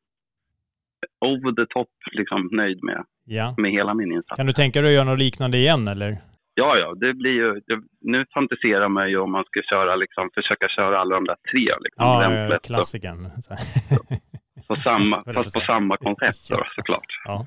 over 1.20 1.52
the 1.52 1.66
top 1.72 1.88
liksom 2.12 2.48
nöjd 2.52 2.84
med, 2.84 3.04
Ja. 3.24 3.54
med 3.58 3.70
hela 3.72 3.94
min 3.94 4.12
insats. 4.12 4.36
Kan 4.36 4.46
du 4.46 4.52
tänka 4.52 4.80
dig 4.80 4.88
att 4.90 4.94
göra 4.94 5.04
något 5.10 5.18
liknande 5.18 5.56
igen 5.58 5.88
eller? 5.88 6.18
Ja, 6.54 6.76
ja, 6.78 6.94
det 6.94 7.14
blir 7.14 7.30
ju, 7.30 7.60
det, 7.66 7.82
nu 8.00 8.26
fantiserar 8.34 8.88
man 8.88 9.10
ju 9.10 9.18
om 9.18 9.32
man 9.32 9.44
ska 9.44 9.62
köra 9.62 9.96
liksom, 9.96 10.30
försöka 10.34 10.68
köra 10.68 10.98
alla 11.00 11.14
de 11.14 11.24
där 11.24 11.36
tre 11.50 11.60
liksom, 11.80 12.04
Ja, 12.06 12.58
klassikern. 12.62 13.26
på 14.68 14.76
samma, 14.76 15.24
fast 15.34 15.54
på 15.54 15.60
samma 15.60 15.96
koncept 15.96 16.48
då, 16.50 16.64
såklart. 16.74 17.06
Ja. 17.24 17.44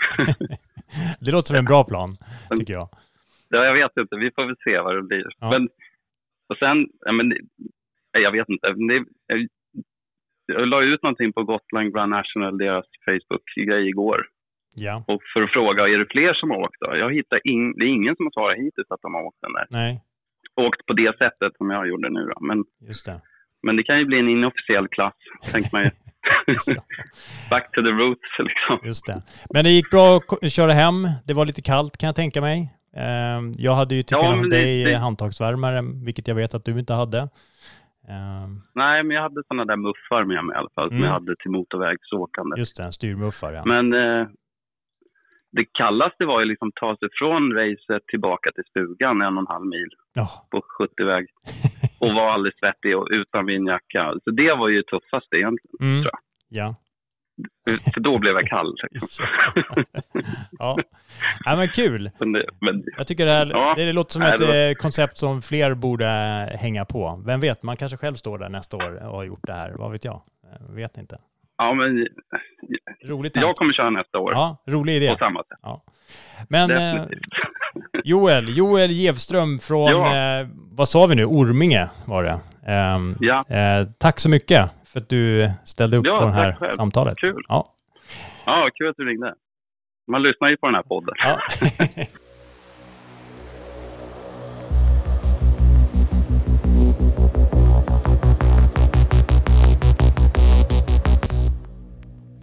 det 1.19 1.31
låter 1.31 1.47
som 1.47 1.57
en 1.57 1.65
bra 1.65 1.83
plan, 1.83 2.17
tycker 2.59 2.73
jag. 2.73 2.89
Ja, 3.49 3.65
jag 3.65 3.73
vet 3.73 3.97
inte, 3.97 4.15
vi 4.15 4.31
får 4.35 4.45
väl 4.45 4.55
se 4.63 4.79
vad 4.79 4.95
det 4.95 5.01
blir. 5.03 5.25
Ja. 5.39 5.49
Men, 5.49 5.69
och 6.49 6.57
sen, 6.57 6.87
ja, 7.05 7.11
men, 7.11 7.33
jag 8.21 8.31
vet 8.31 8.49
inte, 8.49 8.67
det, 8.67 9.05
jag, 9.27 9.47
jag 10.45 10.67
la 10.67 10.81
ut 10.81 11.03
någonting 11.03 11.33
på 11.33 11.43
Gotland 11.43 11.93
Grand 11.93 12.09
National, 12.09 12.57
deras 12.57 12.85
Facebook-grej 13.05 13.87
igår. 13.89 14.25
Ja. 14.75 15.03
Och 15.07 15.21
för 15.33 15.41
att 15.41 15.51
fråga, 15.51 15.83
är 15.87 15.97
det 15.97 16.05
fler 16.11 16.33
som 16.33 16.49
har 16.51 16.57
åkt 16.57 16.79
då? 16.79 16.95
Jag 16.97 17.13
hittar 17.13 17.47
in, 17.47 17.73
det 17.77 17.85
är 17.85 17.87
ingen 17.87 18.15
som 18.15 18.25
har 18.25 18.31
svarat 18.31 18.57
hittills 18.57 18.91
att 18.91 19.01
de 19.01 19.13
har 19.13 19.23
åkt 19.23 19.41
den 19.41 19.53
där. 19.53 19.67
Nej, 19.69 20.01
Åkt 20.55 20.85
på 20.85 20.93
det 20.93 21.17
sättet 21.17 21.51
som 21.57 21.69
jag 21.69 21.87
gjorde 21.87 22.09
nu 22.09 22.25
då. 22.25 22.37
Men, 22.45 22.63
just 22.89 23.05
det. 23.05 23.21
men 23.63 23.75
det 23.75 23.83
kan 23.83 23.99
ju 23.99 24.05
bli 24.05 24.19
en 24.19 24.29
inofficiell 24.29 24.87
klass, 24.87 25.13
tänker 25.51 25.69
man 25.73 25.83
ju. 25.83 25.89
Back 27.49 27.71
to 27.71 27.81
the 27.81 27.89
roots 27.89 28.29
liksom. 28.39 28.87
Just 28.87 29.05
det. 29.05 29.21
Men 29.53 29.63
det 29.63 29.69
gick 29.69 29.89
bra 29.91 30.19
att 30.41 30.51
köra 30.51 30.71
hem. 30.71 31.07
Det 31.25 31.33
var 31.33 31.45
lite 31.45 31.61
kallt 31.61 31.97
kan 31.97 32.07
jag 32.07 32.15
tänka 32.15 32.41
mig. 32.41 32.73
Ehm, 32.97 33.51
Jag 33.57 33.75
hade 33.75 33.95
ju 33.95 34.03
till 34.03 34.17
Ja, 34.17 34.21
skillnad 34.21 34.35
men 34.35 34.43
från 34.43 34.49
dig 34.49 34.83
det- 34.83 34.95
handtagsvärmare, 34.97 35.81
vilket 36.05 36.27
jag 36.27 36.35
vet 36.35 36.53
att 36.53 36.65
du 36.65 36.79
inte 36.79 36.93
hade. 36.93 37.29
Ehm, 38.09 38.61
Nej, 38.75 39.03
men 39.03 39.15
jag 39.15 39.21
hade 39.23 39.43
sådana 39.47 39.65
där 39.65 39.75
muffar 39.77 40.23
med 40.25 40.45
mig 40.45 40.55
i 40.55 40.57
alla 40.57 40.69
fall, 40.75 40.87
som 40.89 40.97
Mm. 40.97 41.05
jag 41.07 41.13
hade 41.13 41.35
till 41.35 41.51
motorvägsåkande. 41.51 42.57
Just 42.59 42.77
det, 42.77 42.91
styrmuffar 42.91 43.53
ja. 43.53 43.63
Men 43.65 43.93
eh, 43.93 44.27
det 45.51 45.65
kallaste 45.73 46.25
var 46.25 46.39
ju 46.39 46.45
liksom 46.45 46.71
ta 46.75 46.97
sig 46.97 47.09
från 47.19 47.53
racet 47.53 48.07
tillbaka 48.07 48.51
till 48.51 48.63
stugan 48.69 49.21
en 49.21 49.37
och 49.37 49.41
en 49.41 49.47
halv 49.47 49.65
mil 49.65 49.89
Ja. 50.13 50.27
på 50.51 50.61
70-väg. 50.79 51.27
Och 51.99 52.11
vara 52.13 52.33
alldeles 52.33 52.59
svettig 52.59 52.97
och 52.97 53.07
utan 53.11 53.45
vindjacka. 53.45 54.13
Så 54.23 54.31
det 54.31 54.53
var 54.55 54.67
ju 54.69 54.81
tuffast 54.83 55.33
egentligen, 55.33 55.77
Mm. 55.81 56.01
tror 56.01 56.11
jag. 56.13 56.19
Ja. 56.63 56.75
För 57.93 58.01
då 58.01 58.17
blev 58.17 58.33
jag 58.33 58.47
kall. 58.47 58.75
Liksom. 58.91 59.25
Ja. 60.59 60.77
ja, 61.45 61.55
men 61.55 61.67
kul. 61.67 62.11
Men 62.19 62.31
det, 62.31 62.45
men, 62.61 62.83
Jag 62.97 63.07
tycker 63.07 63.25
det, 63.25 63.31
här, 63.31 63.45
Ja. 63.53 63.73
det 63.77 63.93
låter 63.93 64.11
som 64.11 64.21
Nej, 64.21 64.33
ett 64.33 64.41
var- 64.41 64.69
eh, 64.69 64.73
koncept 64.73 65.17
som 65.17 65.41
fler 65.41 65.73
borde 65.73 66.05
hänga 66.59 66.85
på. 66.85 67.23
Vem 67.25 67.39
vet, 67.39 67.63
man 67.63 67.77
kanske 67.77 67.97
själv 67.97 68.15
står 68.15 68.37
där 68.37 68.49
nästa 68.49 68.77
år 68.77 69.03
och 69.07 69.15
har 69.17 69.23
gjort 69.23 69.43
det 69.47 69.53
här. 69.53 69.73
Vad 69.77 69.91
vet 69.91 70.05
jag? 70.05 70.21
Jag 70.67 70.75
vet 70.75 70.97
inte. 70.97 71.17
ja, 71.57 71.73
men 71.73 72.07
Rolig 73.05 73.33
tanke. 73.33 73.47
jag 73.47 73.55
kommer 73.55 73.73
köra 73.73 73.89
nästa 73.89 74.19
år. 74.19 74.31
Ja, 74.33 74.63
rolig 74.67 74.93
idé. 74.95 75.07
På 75.11 75.17
samma 75.17 75.39
sätt. 75.43 75.57
Ja. 75.61 75.83
Men 76.49 76.71
eh. 76.71 77.05
Joel, 78.03 78.57
Joel 78.57 78.91
Gevström 78.91 79.59
från, 79.59 79.91
Ja. 79.91 80.39
eh, 80.41 80.47
vad 80.71 80.87
sa 80.89 81.07
vi 81.07 81.15
nu, 81.15 81.25
Orminge 81.25 81.89
var 82.05 82.23
det. 82.23 82.39
Ehm, 82.65 83.15
Ja. 83.19 83.43
eh, 83.47 83.87
tack 83.97 84.19
så 84.19 84.29
mycket 84.29 84.69
för 84.85 84.99
att 84.99 85.09
du 85.09 85.49
ställde 85.63 85.97
upp 85.97 86.05
Ja, 86.05 86.17
på 86.17 86.25
det 86.25 86.31
här 86.31 86.51
tack 86.51 86.59
själv. 86.59 86.71
samtalet. 86.71 87.17
Kul. 87.17 87.43
Ja. 87.47 87.73
Ja, 88.45 88.69
kul 88.73 88.89
att 88.89 88.97
du 88.97 89.05
ringde. 89.05 89.33
Man 90.07 90.23
lyssnar 90.23 90.49
ju 90.49 90.57
på 90.57 90.65
den 90.67 90.75
här 90.75 90.83
podden. 90.83 91.15
Ja. 91.17 91.39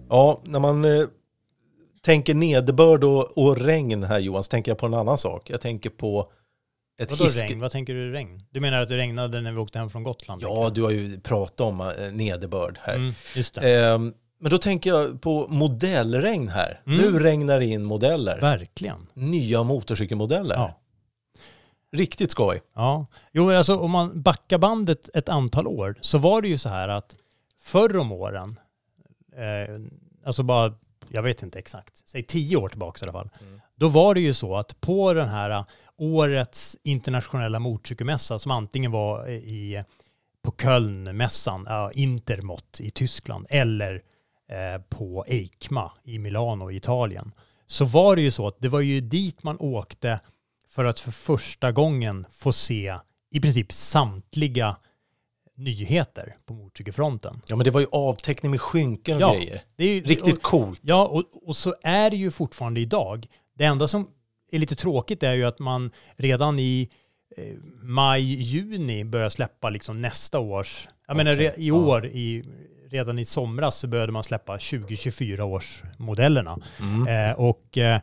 Ja, 0.09 0.41
när 0.43 0.59
man 0.59 0.85
eh, 0.85 1.05
tänker 2.01 2.33
nederbörd 2.33 3.03
och, 3.03 3.37
och 3.37 3.57
regn 3.57 4.03
här 4.03 4.19
Johan, 4.19 4.43
så 4.43 4.49
tänker 4.49 4.71
jag 4.71 4.77
på 4.77 4.85
en 4.85 4.93
annan 4.93 5.17
sak. 5.17 5.49
Jag 5.49 5.61
tänker 5.61 5.89
på 5.89 6.31
ett 6.97 7.11
Vadå 7.11 7.23
hisk... 7.23 7.41
regn? 7.41 7.59
Vad 7.59 7.71
tänker 7.71 7.93
du 7.93 8.11
regn? 8.11 8.39
Du 8.49 8.59
menar 8.59 8.81
att 8.81 8.89
det 8.89 8.97
regnade 8.97 9.41
när 9.41 9.51
vi 9.51 9.57
åkte 9.57 9.79
hem 9.79 9.89
från 9.89 10.03
Gotland? 10.03 10.41
Ja, 10.41 10.69
du 10.69 10.83
har 10.83 10.91
ju 10.91 11.19
pratat 11.19 11.61
om 11.61 11.81
eh, 11.81 12.11
nederbörd 12.11 12.79
här. 12.81 12.95
Mm, 12.95 13.13
just 13.35 13.55
det. 13.55 13.85
Ehm, 13.85 14.13
men 14.39 14.51
då 14.51 14.57
tänker 14.57 14.89
jag 14.89 15.21
på 15.21 15.47
modellregn 15.49 16.47
här. 16.47 16.81
Mm. 16.87 16.99
Nu 16.99 17.19
regnar 17.19 17.59
det 17.59 17.65
in 17.65 17.83
modeller. 17.83 18.41
Verkligen. 18.41 19.07
Nya 19.13 19.63
motorcykelmodeller. 19.63 20.55
Ja. 20.55 20.77
Riktigt 21.91 22.31
skoj. 22.31 22.61
Ja, 22.75 23.05
jo 23.31 23.45
men 23.45 23.57
alltså 23.57 23.77
om 23.77 23.91
man 23.91 24.21
backar 24.21 24.57
bandet 24.57 25.09
ett 25.13 25.29
antal 25.29 25.67
år 25.67 25.95
så 26.01 26.17
var 26.17 26.41
det 26.41 26.47
ju 26.47 26.57
så 26.57 26.69
här 26.69 26.87
att 26.87 27.15
förr 27.59 27.97
om 27.97 28.11
åren, 28.11 28.59
eh, 29.35 29.75
alltså 30.25 30.43
bara, 30.43 30.73
jag 31.09 31.23
vet 31.23 31.43
inte 31.43 31.59
exakt, 31.59 32.01
säg 32.05 32.23
tio 32.23 32.57
år 32.57 32.69
tillbaka 32.69 32.99
i 32.99 33.03
alla 33.03 33.19
fall, 33.19 33.29
då 33.75 33.87
var 33.87 34.13
det 34.15 34.21
ju 34.21 34.33
så 34.33 34.55
att 34.55 34.81
på 34.81 35.13
den 35.13 35.29
här 35.29 35.65
årets 36.01 36.77
internationella 36.83 37.59
motorcykelmässa 37.59 38.39
som 38.39 38.51
antingen 38.51 38.91
var 38.91 39.29
i, 39.29 39.83
på 40.43 40.51
Kölnmässan, 40.61 41.65
ja, 41.69 41.91
Intermot 41.93 42.79
i 42.79 42.91
Tyskland 42.91 43.47
eller 43.49 43.93
eh, 44.51 44.81
på 44.89 45.25
EICMA 45.27 45.91
i 46.03 46.19
Milano 46.19 46.71
i 46.71 46.75
Italien, 46.75 47.31
så 47.67 47.85
var 47.85 48.15
det 48.15 48.21
ju 48.21 48.31
så 48.31 48.47
att 48.47 48.55
det 48.59 48.69
var 48.69 48.79
ju 48.81 49.01
dit 49.01 49.43
man 49.43 49.57
åkte 49.59 50.19
för 50.67 50.85
att 50.85 50.99
för 50.99 51.11
första 51.11 51.71
gången 51.71 52.25
få 52.31 52.51
se 52.53 52.95
i 53.31 53.39
princip 53.39 53.71
samtliga 53.71 54.75
nyheter 55.55 56.35
på 56.45 56.53
motorcykelfronten. 56.53 57.41
Ja, 57.47 57.55
men 57.55 57.63
det 57.65 57.71
var 57.71 57.81
ju 57.81 57.87
avteckning 57.91 58.51
med 58.51 58.61
skynken 58.61 59.15
och 59.15 59.21
Ja, 59.21 59.33
grejer. 59.33 59.63
det 59.75 59.83
är 59.83 59.93
ju- 59.93 60.01
Riktigt 60.03 60.37
och- 60.37 60.41
coolt. 60.43 60.81
Ja, 60.83 61.07
och, 61.07 61.23
och 61.47 61.55
så 61.55 61.75
är 61.83 62.09
det 62.09 62.15
ju 62.15 62.31
fortfarande 62.31 62.79
idag. 62.79 63.27
Det 63.57 63.63
enda 63.65 63.87
som 63.87 64.07
är 64.51 64.59
lite 64.59 64.75
tråkigt 64.75 65.23
är 65.23 65.33
ju 65.33 65.43
att 65.43 65.59
man 65.59 65.91
redan 66.15 66.59
i 66.59 66.89
eh, 67.37 67.55
maj, 67.81 68.23
juni 68.33 69.05
börjar 69.05 69.29
släppa 69.29 69.69
liksom 69.69 70.01
nästa 70.01 70.39
års, 70.39 70.87
jag 71.07 71.17
menar 71.17 71.33
Okej, 71.33 71.47
re, 71.47 71.53
i 71.57 71.71
år, 71.71 72.05
i, 72.05 72.43
redan 72.89 73.19
i 73.19 73.25
somras 73.25 73.75
så 73.75 73.87
började 73.87 74.11
man 74.11 74.23
släppa 74.23 74.53
2024 74.53 75.45
års 75.45 75.83
modellerna. 75.97 76.57
Mm. 76.79 77.29
Eh, 77.29 77.39
och 77.39 77.77
eh, 77.77 78.01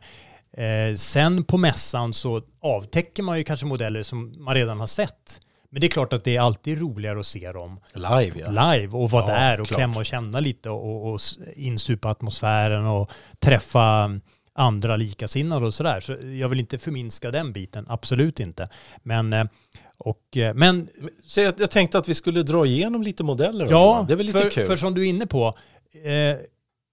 eh, 0.53 0.95
sen 0.95 1.43
på 1.43 1.57
mässan 1.57 2.13
så 2.13 2.41
avtäcker 2.61 3.23
man 3.23 3.37
ju 3.37 3.43
kanske 3.43 3.65
modeller 3.65 4.03
som 4.03 4.43
man 4.43 4.55
redan 4.55 4.79
har 4.79 4.87
sett. 4.87 5.41
Men 5.71 5.81
det 5.81 5.87
är 5.87 5.91
klart 5.91 6.13
att 6.13 6.23
det 6.23 6.35
är 6.35 6.41
alltid 6.41 6.79
roligare 6.81 7.19
att 7.19 7.25
se 7.25 7.51
dem 7.51 7.79
Live 7.93 8.33
ja. 8.39 8.71
live 8.71 8.97
och 8.97 9.11
vara 9.11 9.31
Ja, 9.31 9.39
där 9.39 9.59
och 9.61 9.67
klart. 9.67 9.77
klämma 9.77 9.97
och 9.97 10.05
känna 10.05 10.39
lite 10.39 10.69
och, 10.69 11.13
och 11.13 11.19
insupa 11.55 12.09
atmosfären 12.09 12.85
och 12.85 13.11
träffa 13.39 14.11
andra 14.59 14.95
likasinnade 14.95 15.65
och 15.65 15.73
sådär. 15.73 15.99
Så 16.01 16.11
jag 16.39 16.49
vill 16.49 16.59
inte 16.59 16.77
förminska 16.77 17.31
den 17.31 17.53
biten, 17.53 17.85
absolut 17.89 18.39
inte. 18.39 18.69
Men, 19.03 19.33
eh, 19.33 19.45
och, 19.97 20.37
eh, 20.37 20.53
men 20.53 20.89
Så 21.25 21.39
jag, 21.39 21.53
jag 21.57 21.71
tänkte 21.71 21.97
att 21.97 22.07
vi 22.09 22.13
skulle 22.13 22.43
dra 22.43 22.65
igenom 22.65 23.03
lite 23.03 23.23
modeller. 23.23 23.67
ja, 23.69 24.05
det 24.07 24.13
är 24.13 24.17
väl 24.17 24.25
lite 24.25 24.39
för, 24.39 24.49
kul. 24.49 24.65
för 24.65 24.75
som 24.75 24.93
du 24.93 25.01
är 25.05 25.09
inne 25.09 25.27
på, 25.27 25.57
eh, 26.03 26.37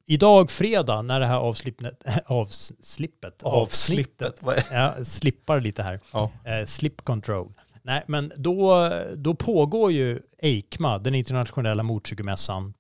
idag 0.06 0.50
fredag 0.50 1.02
när 1.02 1.20
det 1.20 1.26
här 1.26 1.38
avslippet, 1.40 1.98
avslippet, 2.26 3.42
Avslippet, 3.42 4.42
är- 4.46 4.64
ja, 4.76 5.04
slippar 5.04 5.60
lite 5.60 5.82
här, 5.82 6.00
Ja. 6.12 6.30
eh, 6.44 6.64
slip 6.66 7.02
control. 7.04 7.52
Nej, 7.82 8.04
men 8.06 8.32
då, 8.36 8.90
då 9.16 9.34
pågår 9.34 9.92
ju 9.92 10.20
EICMA, 10.42 10.98
den 10.98 11.14
internationella 11.14 11.82
motorcykelmässan, 11.82 12.74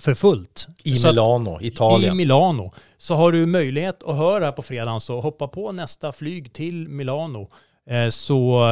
för 0.00 0.14
fullt. 0.14 0.66
I 0.82 0.96
Så 0.96 1.08
att- 1.08 1.14
Milano, 1.14 1.58
Italien. 1.60 2.12
I 2.12 2.16
Milano. 2.16 2.72
Så 2.98 3.14
har 3.14 3.32
du 3.32 3.46
möjlighet 3.46 4.02
att 4.02 4.16
höra 4.16 4.52
på 4.52 4.62
fredagen 4.62 5.00
så 5.00 5.20
hoppa 5.20 5.48
på 5.48 5.72
nästa 5.72 6.12
flyg 6.12 6.52
till 6.52 6.88
Milano. 6.88 7.50
Eh, 7.90 8.08
så, 8.10 8.64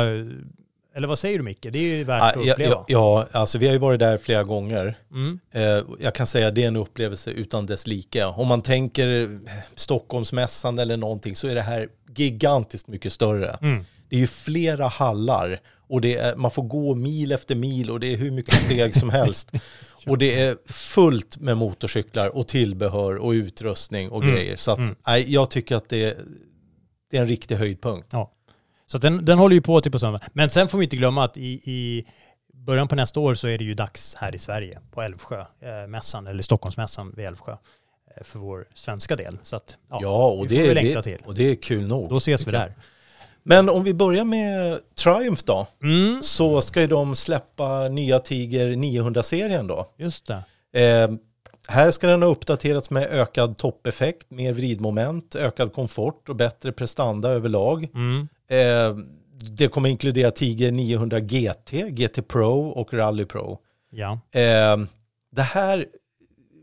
eller 0.96 1.08
vad 1.08 1.18
säger 1.18 1.38
du 1.38 1.44
Micke? 1.44 1.66
Det 1.70 1.78
är 1.78 1.96
ju 1.96 2.04
värt 2.04 2.36
att 2.36 2.46
Ja, 2.46 2.52
uppleva. 2.52 2.74
ja, 2.74 2.84
ja, 3.32 3.38
alltså 3.40 3.58
vi 3.58 3.66
har 3.66 3.72
ju 3.72 3.78
varit 3.78 3.98
där 4.00 4.18
flera 4.18 4.42
gånger. 4.44 4.98
Mm. 5.12 5.38
Eh, 5.52 5.84
Jag 6.00 6.14
kan 6.14 6.26
säga 6.26 6.48
att 6.48 6.54
det 6.54 6.62
är 6.62 6.68
en 6.68 6.76
upplevelse 6.76 7.30
utan 7.30 7.66
dess 7.66 7.86
like. 7.86 8.24
Om 8.24 8.46
man 8.48 8.62
tänker 8.62 9.38
Stockholmsmässan 9.74 10.78
eller 10.78 10.96
någonting 10.96 11.36
så 11.36 11.48
är 11.48 11.54
det 11.54 11.60
här 11.60 11.88
gigantiskt 12.16 12.88
mycket 12.88 13.12
större. 13.12 13.50
Mm. 13.62 13.84
Det 14.08 14.16
är 14.16 14.20
ju 14.20 14.26
flera 14.26 14.86
hallar 14.88 15.60
och 15.88 16.00
det 16.00 16.16
är, 16.16 16.36
man 16.36 16.50
får 16.50 16.62
gå 16.62 16.94
mil 16.94 17.32
efter 17.32 17.54
mil 17.54 17.90
och 17.90 18.00
det 18.00 18.12
är 18.12 18.16
hur 18.16 18.30
mycket 18.30 18.54
steg 18.54 18.94
som 18.96 19.10
helst. 19.10 19.52
Och 20.06 20.18
det 20.18 20.40
är 20.40 20.56
fullt 20.72 21.38
med 21.38 21.56
motorcyklar 21.56 22.36
och 22.36 22.48
tillbehör 22.48 23.16
och 23.16 23.30
utrustning 23.30 24.10
och 24.10 24.22
Mm. 24.22 24.34
grejer. 24.34 24.56
Så 24.56 24.70
att, 24.70 24.78
Mm. 24.78 24.94
nej, 25.06 25.32
jag 25.32 25.50
tycker 25.50 25.76
att 25.76 25.88
det, 25.88 26.18
det 27.10 27.16
är 27.16 27.22
en 27.22 27.28
riktig 27.28 27.56
höjdpunkt. 27.56 28.08
Ja. 28.12 28.30
Så 28.86 28.98
den, 28.98 29.24
den 29.24 29.38
håller 29.38 29.54
ju 29.54 29.62
på 29.62 29.80
till 29.80 29.92
på 29.92 29.98
söndag. 29.98 30.20
Men 30.32 30.50
sen 30.50 30.68
får 30.68 30.78
vi 30.78 30.84
inte 30.84 30.96
glömma 30.96 31.24
att 31.24 31.36
i, 31.36 31.60
i 31.64 32.04
början 32.54 32.88
på 32.88 32.94
nästa 32.96 33.20
år 33.20 33.34
så 33.34 33.48
är 33.48 33.58
det 33.58 33.64
ju 33.64 33.74
dags 33.74 34.14
här 34.14 34.34
i 34.34 34.38
Sverige 34.38 34.78
på 34.90 35.02
Älvsjö, 35.02 35.40
eh, 35.40 35.68
eller 36.28 36.42
Stockholmsmässan 36.42 37.14
vid 37.16 37.26
Älvsjö 37.26 37.52
eh, 37.52 38.22
för 38.22 38.38
vår 38.38 38.68
svenska 38.74 39.16
del. 39.16 39.38
Så 39.42 39.56
att, 39.56 39.76
ja, 39.90 39.98
Ja, 40.02 40.30
och 40.30 40.46
det, 40.48 40.66
är- 40.66 40.74
det, 40.74 41.02
till. 41.02 41.18
och 41.24 41.34
det 41.34 41.50
är 41.50 41.54
kul 41.54 41.86
nog. 41.86 42.08
Då 42.10 42.16
ses 42.16 42.46
vi 42.46 42.52
där. 42.52 42.74
Men 43.44 43.68
om 43.68 43.84
vi 43.84 43.94
börjar 43.94 44.24
med 44.24 44.78
Triumph 44.94 45.42
då, 45.46 45.66
Mm. 45.82 46.22
så 46.22 46.60
ska 46.62 46.80
ju 46.80 46.86
de 46.86 47.14
släppa 47.16 47.88
nya 47.88 48.18
Tiger 48.18 48.68
900-serien 48.68 49.66
då. 49.66 49.86
Just 49.98 50.26
det. 50.26 50.44
Eh, 50.82 51.10
här 51.68 51.90
ska 51.90 52.06
den 52.06 52.22
ha 52.22 52.28
uppdaterats 52.28 52.90
med 52.90 53.08
ökad 53.10 53.56
toppeffekt, 53.56 54.30
mer 54.30 54.52
vridmoment, 54.52 55.34
ökad 55.34 55.72
komfort 55.72 56.28
och 56.28 56.36
bättre 56.36 56.72
prestanda 56.72 57.28
överlag. 57.28 57.88
Mm. 57.94 58.28
Eh, 58.48 59.04
det 59.50 59.68
kommer 59.68 59.88
inkludera 59.88 60.30
Tiger 60.30 60.70
900 60.72 61.20
GT, 61.20 61.70
GT 61.90 62.22
Pro 62.28 62.68
och 62.68 62.94
Rally 62.94 63.24
Pro. 63.24 63.58
Ja. 63.90 64.12
Eh, 64.32 64.76
det 65.32 65.42
här 65.42 65.86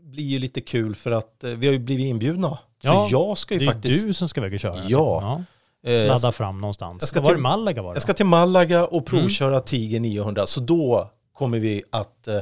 blir 0.02 0.24
ju 0.24 0.38
lite 0.38 0.60
kul 0.60 0.94
för 0.94 1.10
att 1.10 1.44
eh, 1.44 1.50
vi 1.50 1.66
har 1.66 1.72
ju 1.72 1.78
blivit 1.78 2.06
inbjudna. 2.06 2.58
Ja, 2.82 3.06
för 3.08 3.12
jag 3.16 3.38
ska 3.38 3.54
ju 3.54 3.60
det 3.60 3.66
är 3.66 3.72
faktiskt... 3.72 4.06
du 4.06 4.14
som 4.14 4.28
ska 4.28 4.40
iväg 4.40 4.54
och 4.54 4.60
köra. 4.60 4.82
Ja. 4.88 5.34
Eh, 5.36 5.40
Sladda 5.86 6.32
fram 6.32 6.60
någonstans. 6.60 6.96
jag 7.02 7.08
ska 7.08 7.20
var 7.20 7.30
till- 7.30 7.38
Malaga 7.42 7.82
var 7.82 7.90
det? 7.92 7.96
Jag 7.96 8.02
ska 8.02 8.12
till 8.12 8.26
Malaga 8.26 8.86
och 8.86 9.06
provköra 9.06 9.60
Tiger 9.60 10.00
900. 10.00 10.46
Så 10.46 10.60
då 10.60 11.10
kommer 11.32 11.58
vi 11.58 11.82
att 11.90 12.28
eh, 12.28 12.38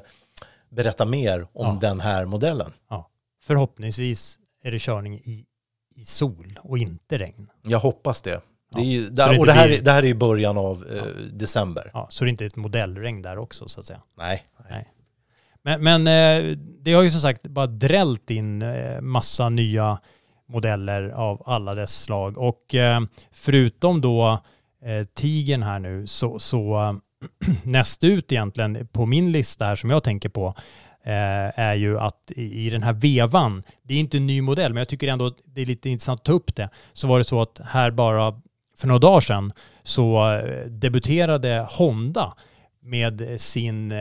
berätta 0.70 1.04
mer 1.04 1.40
om 1.52 1.66
Ja. 1.66 1.78
den 1.80 2.00
här 2.00 2.24
modellen. 2.24 2.72
Ja. 2.90 3.08
Förhoppningsvis 3.42 4.38
är 4.64 4.70
det 4.72 4.78
körning 4.78 5.14
i, 5.14 5.44
i 5.96 6.04
sol 6.04 6.58
och 6.62 6.78
inte 6.78 7.18
regn. 7.18 7.50
Jag 7.62 7.78
hoppas 7.80 8.22
det. 8.22 8.40
det, 8.74 8.80
är 8.80 8.84
ju, 8.84 9.08
där, 9.08 9.24
det 9.24 9.30
och 9.30 9.34
inte 9.34 9.46
det 9.46 9.52
här, 9.52 9.68
blir- 9.68 9.80
det 9.82 9.90
här 9.90 10.02
är 10.02 10.06
ju 10.06 10.14
början 10.14 10.58
av 10.58 10.86
eh, 10.96 11.02
december. 11.32 11.90
Ja, 11.94 12.06
så 12.10 12.24
det 12.24 12.30
inte 12.30 12.44
är 12.44 12.46
ett 12.46 12.56
modellregn 12.56 13.22
där 13.22 13.38
också 13.38 13.68
så 13.68 13.80
att 13.80 13.86
säga. 13.86 14.00
Nej. 14.18 14.44
Nej. 14.70 14.88
Men, 15.62 15.82
men 15.84 16.06
eh, 16.06 16.56
det 16.58 16.92
har 16.92 17.02
ju 17.02 17.10
som 17.10 17.20
sagt 17.20 17.42
bara 17.42 17.66
drällt 17.66 18.30
in 18.30 18.62
eh, 18.62 19.00
massa 19.00 19.48
nya 19.48 19.98
modeller 20.50 21.10
av 21.10 21.42
alla 21.46 21.74
dess 21.74 22.02
slag. 22.02 22.38
Och 22.38 22.74
eh, 22.74 23.00
förutom 23.32 24.00
då 24.00 24.38
tigen 24.80 25.06
Tigern 25.14 25.62
här 25.62 25.78
nu 25.78 26.06
så, 26.06 26.38
så 26.38 27.00
näst 27.64 28.04
ut 28.04 28.32
egentligen 28.32 28.88
på 28.92 29.06
min 29.06 29.32
lista 29.32 29.64
här 29.64 29.76
som 29.76 29.90
jag 29.90 30.04
tänker 30.04 30.28
på 30.28 30.54
eh, 31.04 31.58
är 31.60 31.74
ju 31.74 31.98
att 31.98 32.30
i, 32.36 32.70
den 32.70 32.82
här 32.82 32.92
vevan, 32.92 33.62
det 33.82 33.94
är 33.94 33.98
inte 33.98 34.16
en 34.16 34.26
ny 34.26 34.42
modell 34.42 34.72
men 34.72 34.80
jag 34.80 34.88
tycker 34.88 35.08
ändå 35.08 35.26
att 35.26 35.38
det 35.44 35.60
är 35.60 35.66
lite 35.66 35.90
intressant 35.90 36.20
att 36.20 36.24
ta 36.24 36.32
upp 36.32 36.54
det, 36.54 36.68
så 36.92 37.08
var 37.08 37.18
det 37.18 37.24
så 37.24 37.42
att 37.42 37.60
här 37.64 37.90
bara 37.90 38.40
för 38.78 38.88
några 38.88 38.98
dagar 38.98 39.20
sedan 39.20 39.52
så 39.82 40.40
debuterade 40.68 41.66
Honda 41.70 42.36
med 42.82 43.40
sin 43.40 43.92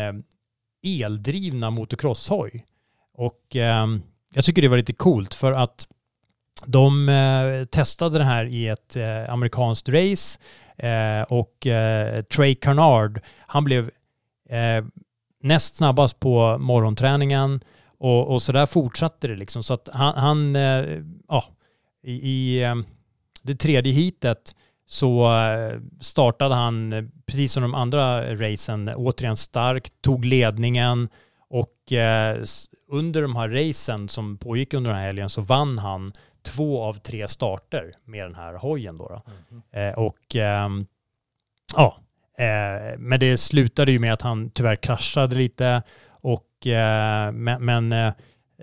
eldrivna 0.84 1.70
motocrosshoj. 1.70 2.66
Och 3.14 3.56
jag 4.34 4.46
tycker 4.46 4.62
det 4.62 4.68
var 4.68 4.78
lite 4.78 4.94
coolt 4.94 5.34
för 5.34 5.52
att 5.52 5.88
de 6.66 7.10
eh, 7.10 7.66
testade 7.66 8.18
det 8.18 8.24
här 8.24 8.46
i 8.46 8.68
ett 8.68 8.96
eh, 8.96 9.34
amerikanskt 9.34 9.90
race 9.90 10.40
eh, 10.78 11.22
och 11.22 11.68
eh, 11.68 12.22
Trey 12.24 12.56
Carnard, 12.56 13.22
han 13.40 13.64
blev 13.64 13.92
eh, 14.50 14.86
näst 15.44 15.76
snabbast 15.76 16.20
på 16.20 16.58
morgonträningen 16.58 17.62
och, 18.00 18.28
och 18.28 18.42
så 18.42 18.52
där 18.52 18.66
fortsatte 18.66 19.28
det 19.28 19.36
liksom. 19.36 19.64
Så 19.64 19.74
att 19.74 19.90
han, 19.94 20.16
han 20.16 20.56
eh, 20.56 21.02
ja, 21.28 21.44
i, 22.04 22.14
i 22.14 22.64
eh, 22.64 22.76
det 23.42 23.56
tredje 23.56 23.94
hitet 23.94 24.56
så 24.86 25.38
eh, 25.38 25.80
startade 26.02 26.56
han, 26.56 27.10
precis 27.26 27.54
som 27.54 27.64
de 27.64 27.76
andra 27.76 28.36
racen, 28.36 28.90
återigen 28.96 29.38
starkt, 29.38 29.94
tog 30.02 30.26
ledningen 30.26 31.10
och 31.50 31.92
eh, 31.92 32.44
under 32.92 33.22
de 33.22 33.36
här 33.36 33.50
racen 33.50 34.10
som 34.10 34.38
pågick 34.38 34.74
under 34.74 34.90
den 34.90 35.00
här 35.00 35.06
helgen 35.06 35.30
så 35.30 35.42
vann 35.42 35.78
han 35.78 36.12
två 36.44 36.84
av 36.84 36.94
tre 36.94 37.28
starter 37.28 37.94
med 38.06 38.26
den 38.26 38.36
här 38.36 38.54
hojen 38.54 38.98
då. 38.98 39.08
då. 39.08 39.22
Eh, 39.80 39.94
och 39.94 40.36
ehm, 40.36 40.86
ja, 41.76 41.98
eh, 42.38 42.98
men 42.98 43.20
det 43.20 43.38
slutade 43.38 43.92
ju 43.92 44.00
med 44.00 44.14
att 44.14 44.22
han 44.22 44.50
tyvärr 44.50 44.76
kraschade 44.76 45.36
lite 45.36 45.82
och 46.08 46.68
eh, 46.68 47.32
men, 47.32 47.66
men 47.66 48.14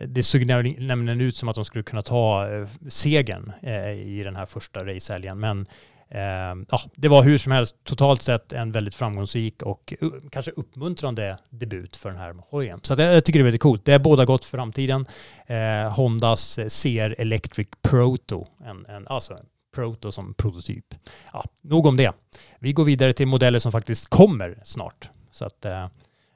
det 0.07 0.22
såg 0.22 0.47
nämligen 0.47 1.20
ut 1.20 1.37
som 1.37 1.49
att 1.49 1.55
de 1.55 1.64
skulle 1.64 1.85
kunna 1.85 2.03
ta 2.03 2.49
segern 2.89 3.53
i 3.97 4.22
den 4.24 4.37
här 4.37 4.47
första 4.47 4.85
racehelgen. 4.85 5.41
Men 5.41 5.66
Ehm, 6.11 6.67
ja, 6.71 6.81
det 6.95 7.09
var 7.09 7.23
hur 7.23 7.39
som 7.39 7.53
helst 7.53 7.77
totalt 7.85 8.23
sett 8.23 8.53
en 8.53 8.73
väldigt 8.73 8.95
framgångsrik 8.95 9.63
och 9.63 9.95
eh, 10.01 10.09
kanske 10.31 10.51
uppmuntrande 10.51 11.39
debut 11.51 11.97
för 11.97 12.11
den 12.11 12.19
här 12.19 12.35
hojen. 12.49 12.81
Så 12.83 12.95
det 12.95 13.05
jag 13.05 13.25
tycker 13.25 13.39
det 13.39 13.43
är 13.43 13.45
väldigt 13.45 13.63
coolt. 13.63 13.85
Det 13.85 13.93
är 13.93 13.99
båda 13.99 14.25
gott 14.25 14.45
för 14.45 14.59
framtiden. 14.59 15.07
Ehm, 15.47 15.87
eh, 15.87 15.97
Hondas 15.97 16.59
CR 16.83 17.21
Electric 17.21 17.69
Proto, 17.83 18.47
en, 18.65 18.87
en, 18.89 19.07
alltså 19.07 19.35
en 19.35 19.47
Proto 19.75 20.13
som 20.13 20.35
prototyp. 20.35 20.95
Ja, 21.33 21.45
nog 21.63 21.87
om 21.87 21.97
det. 21.97 22.13
Vi 22.59 22.73
går 22.73 22.85
vidare 22.85 23.13
till 23.13 23.27
modeller 23.27 23.59
som 23.59 23.73
faktiskt 23.73 24.09
kommer 24.09 24.59
snart. 24.65 25.09
Så 25.31 25.45
att, 25.45 25.65
eh, 25.65 25.89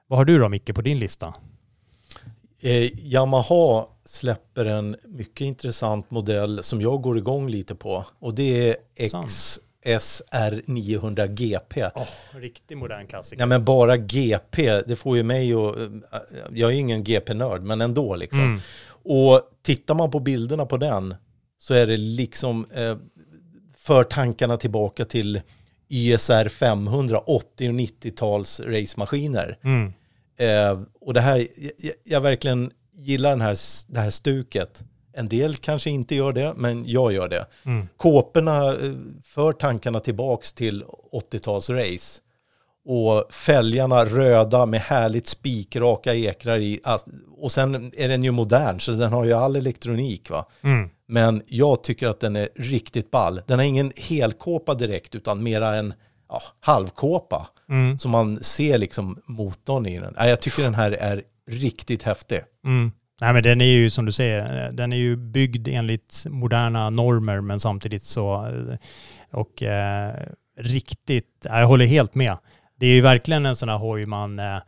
vad 0.06 0.18
har 0.18 0.24
du 0.24 0.38
då 0.38 0.48
Micke 0.48 0.74
på 0.74 0.82
din 0.82 0.98
lista? 0.98 1.34
Eh, 2.60 2.98
Yamaha 2.98 3.86
släpper 4.10 4.64
en 4.64 4.96
mycket 5.04 5.40
intressant 5.40 6.10
modell 6.10 6.62
som 6.62 6.80
jag 6.80 7.02
går 7.02 7.18
igång 7.18 7.48
lite 7.48 7.74
på. 7.74 8.06
Och 8.18 8.34
det 8.34 8.68
är 8.68 8.76
XSR 9.08 10.70
900 10.70 11.26
GP. 11.26 11.84
Oh, 11.84 12.06
riktig 12.32 12.76
modern 12.76 13.06
klassiker. 13.06 13.38
Nej 13.38 13.46
men 13.46 13.64
bara 13.64 13.96
GP, 13.96 14.82
det 14.86 14.96
får 14.96 15.16
ju 15.16 15.22
mig 15.22 15.54
att... 15.54 15.72
Jag 16.52 16.70
är 16.70 16.74
ju 16.74 16.80
ingen 16.80 17.04
GP-nörd, 17.04 17.62
men 17.62 17.80
ändå 17.80 18.16
liksom. 18.16 18.40
Mm. 18.40 18.60
Och 19.02 19.40
tittar 19.62 19.94
man 19.94 20.10
på 20.10 20.20
bilderna 20.20 20.66
på 20.66 20.76
den 20.76 21.14
så 21.58 21.74
är 21.74 21.86
det 21.86 21.96
liksom 21.96 22.66
eh, 22.74 22.96
för 23.76 24.04
tankarna 24.04 24.56
tillbaka 24.56 25.04
till 25.04 25.40
YSR 25.88 26.48
500, 26.48 27.18
80 27.18 27.68
och 27.68 27.74
90-tals 27.74 28.60
racemaskiner. 28.60 29.58
Mm. 29.62 29.92
Eh, 30.36 30.80
och 31.00 31.14
det 31.14 31.20
här, 31.20 31.46
jag, 31.56 31.94
jag 32.04 32.20
verkligen 32.20 32.72
gillar 33.00 33.30
den 33.30 33.40
här, 33.40 33.56
det 33.92 34.00
här 34.00 34.10
stuket. 34.10 34.84
En 35.12 35.28
del 35.28 35.56
kanske 35.56 35.90
inte 35.90 36.14
gör 36.14 36.32
det, 36.32 36.52
men 36.56 36.84
jag 36.88 37.12
gör 37.12 37.28
det. 37.28 37.46
Mm. 37.64 37.88
Kåporna 37.96 38.66
eh, 38.68 38.92
för 39.24 39.52
tankarna 39.52 40.00
tillbaks 40.00 40.52
till 40.52 40.84
80-tals 41.12 41.70
race. 41.70 42.20
Och 42.84 43.34
fälgarna 43.34 44.04
röda 44.04 44.66
med 44.66 44.80
härligt 44.80 45.26
spikraka 45.26 46.14
ekrar 46.14 46.58
i. 46.58 46.80
Alltså, 46.84 47.10
Och 47.36 47.52
sen 47.52 47.92
är 47.96 48.08
den 48.08 48.24
ju 48.24 48.30
modern, 48.30 48.80
så 48.80 48.92
den 48.92 49.12
har 49.12 49.24
ju 49.24 49.32
all 49.32 49.56
elektronik. 49.56 50.30
va. 50.30 50.46
Mm. 50.62 50.90
Men 51.08 51.42
jag 51.46 51.82
tycker 51.82 52.08
att 52.08 52.20
den 52.20 52.36
är 52.36 52.48
riktigt 52.56 53.10
ball. 53.10 53.40
Den 53.46 53.58
har 53.58 53.66
ingen 53.66 53.92
helkåpa 53.96 54.74
direkt, 54.74 55.14
utan 55.14 55.42
mera 55.42 55.76
en 55.76 55.94
ja, 56.28 56.42
halvkåpa. 56.60 57.48
Mm. 57.68 57.98
Så 57.98 58.08
man 58.08 58.42
ser 58.44 58.78
liksom 58.78 59.22
motorn 59.26 59.86
i 59.86 59.98
den. 60.00 60.14
Ja, 60.18 60.26
Jag 60.28 60.40
tycker 60.40 60.62
den 60.62 60.74
här 60.74 60.92
är 60.92 61.22
riktigt 61.50 62.02
häftig. 62.02 62.40
Mm. 62.64 62.92
Nej 63.20 63.32
men 63.32 63.42
den 63.42 63.60
är 63.60 63.64
ju 63.64 63.90
som 63.90 64.04
du 64.06 64.12
säger, 64.12 64.72
den 64.72 64.92
är 64.92 64.96
ju 64.96 65.16
byggd 65.16 65.68
enligt 65.68 66.24
moderna 66.28 66.90
normer 66.90 67.40
men 67.40 67.60
samtidigt 67.60 68.02
så 68.02 68.48
och 69.32 69.62
eh, 69.62 70.14
riktigt, 70.58 71.46
jag 71.48 71.66
håller 71.66 71.86
helt 71.86 72.14
med. 72.14 72.36
Det 72.76 72.86
är 72.86 72.90
ju 72.94 73.00
verkligen 73.00 73.46
en 73.46 73.56
sån 73.56 73.68
här 73.68 73.76
hoj 73.78 74.06
man 74.06 74.38
eh, 74.38 74.58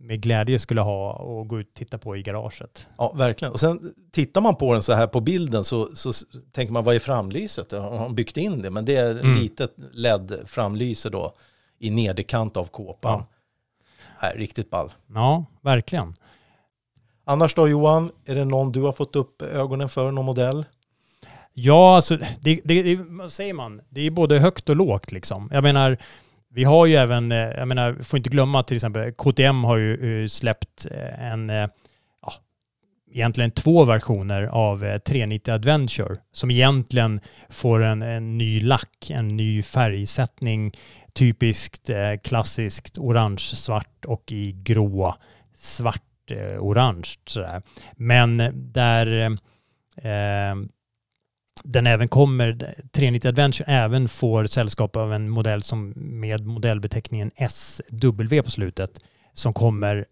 med 0.00 0.20
glädje 0.20 0.58
skulle 0.58 0.80
ha 0.80 1.12
och 1.12 1.48
gå 1.48 1.60
ut 1.60 1.68
och 1.68 1.74
titta 1.74 1.98
på 1.98 2.16
i 2.16 2.22
garaget. 2.22 2.86
Ja, 2.98 3.12
verkligen. 3.16 3.52
Och 3.52 3.60
sen 3.60 3.94
tittar 4.12 4.40
man 4.40 4.56
på 4.56 4.72
den 4.72 4.82
så 4.82 4.92
här 4.92 5.06
på 5.06 5.20
bilden 5.20 5.64
så, 5.64 5.96
så 5.96 6.12
tänker 6.52 6.72
man, 6.72 6.84
vad 6.84 6.94
är 6.94 6.98
framlyset? 6.98 7.72
Har 7.72 7.98
han 7.98 8.14
byggt 8.14 8.36
in 8.36 8.62
det? 8.62 8.70
Men 8.70 8.84
det 8.84 8.96
är 8.96 9.10
Mm. 9.10 9.38
litet 9.38 9.74
LED-framlyse 9.92 11.10
då 11.10 11.32
i 11.78 11.90
nederkant 11.90 12.56
av 12.56 12.64
kåpan. 12.64 13.22
Nej, 14.22 14.32
riktigt 14.36 14.70
ball. 14.70 14.92
Ja, 15.14 15.44
verkligen. 15.60 16.14
Annars 17.24 17.54
då 17.54 17.68
Johan, 17.68 18.10
är 18.26 18.34
det 18.34 18.44
någon 18.44 18.72
du 18.72 18.82
har 18.82 18.92
fått 18.92 19.16
upp 19.16 19.42
ögonen 19.42 19.88
för, 19.88 20.10
någon 20.10 20.24
modell? 20.24 20.64
Ja, 21.52 21.96
alltså, 21.96 22.16
det, 22.16 22.60
det, 22.64 22.82
det, 22.82 22.96
vad 22.96 23.32
säger 23.32 23.54
man? 23.54 23.80
Det 23.88 24.00
är 24.00 24.10
både 24.10 24.38
högt 24.38 24.68
och 24.68 24.76
lågt 24.76 25.12
liksom. 25.12 25.50
Jag 25.52 25.62
menar, 25.62 25.98
vi 26.50 26.64
har 26.64 26.86
ju 26.86 26.94
även, 26.94 27.32
eh, 27.32 27.38
jag 27.38 27.68
menar, 27.68 28.02
får 28.02 28.16
inte 28.16 28.30
glömma 28.30 28.62
till 28.62 28.76
exempel, 28.76 29.12
KTM 29.12 29.64
har 29.64 29.76
ju 29.76 30.22
eh, 30.22 30.28
släppt 30.28 30.86
eh, 30.90 31.32
en, 31.32 31.48
ja, 32.22 32.32
egentligen 33.12 33.50
två 33.50 33.84
versioner 33.84 34.42
av 34.42 34.84
eh, 34.84 34.98
390 34.98 35.54
Adventure 35.54 36.16
som 36.32 36.50
egentligen 36.50 37.20
får 37.48 37.82
en, 37.82 38.02
en 38.02 38.38
ny 38.38 38.60
lack, 38.60 39.10
en 39.10 39.36
ny 39.36 39.62
färgsättning, 39.62 40.72
typiskt 41.18 41.90
eh, 41.90 42.16
klassiskt 42.22 42.98
orange-svart 42.98 44.04
och 44.04 44.32
i 44.32 44.52
grå 44.52 45.14
svart 45.54 46.30
eh, 46.30 46.58
orange. 46.58 47.16
Men 47.92 48.50
där 48.72 49.30
eh, 49.96 50.54
den 51.64 51.86
även 51.86 52.08
kommer, 52.08 52.74
390 52.92 53.28
Adventure 53.28 53.72
även 53.72 54.08
får 54.08 54.46
sällskap 54.46 54.96
av 54.96 55.12
en 55.12 55.30
modell 55.30 55.62
som 55.62 55.92
med 55.96 56.46
modellbeteckningen 56.46 57.30
SW 57.48 58.42
på 58.44 58.50
slutet 58.50 59.00
som 59.32 59.54
kommer 59.54 60.06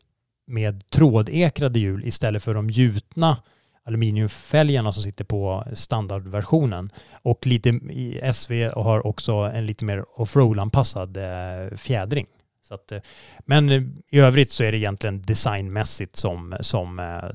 med 0.47 0.91
trådekrade 0.91 1.79
hjul 1.79 2.05
istället 2.05 2.43
för 2.43 2.55
de 2.55 2.71
gjutna 2.71 3.43
aluminiumfälgarna 3.87 4.93
som 4.93 5.03
sitter 5.03 5.25
på 5.25 5.65
standardversionen. 5.73 6.91
Och 7.13 7.47
lite 7.47 7.69
i 7.91 8.21
SV 8.33 8.71
har 8.75 9.07
också 9.07 9.33
en 9.33 9.67
lite 9.67 9.85
mer 9.85 10.05
offroad-anpassad 10.21 11.17
eh, 11.17 11.77
fjädring. 11.77 12.27
Så 12.63 12.75
att, 12.75 12.93
eh, 12.93 13.01
men 13.41 13.71
i 14.09 14.19
övrigt 14.19 14.51
så 14.51 14.65
är 14.65 14.73
det 14.73 14.79
egentligen 14.79 15.23
designmässigt 15.23 16.17
som, 16.17 16.57
som 16.61 16.99
eh, 16.99 17.31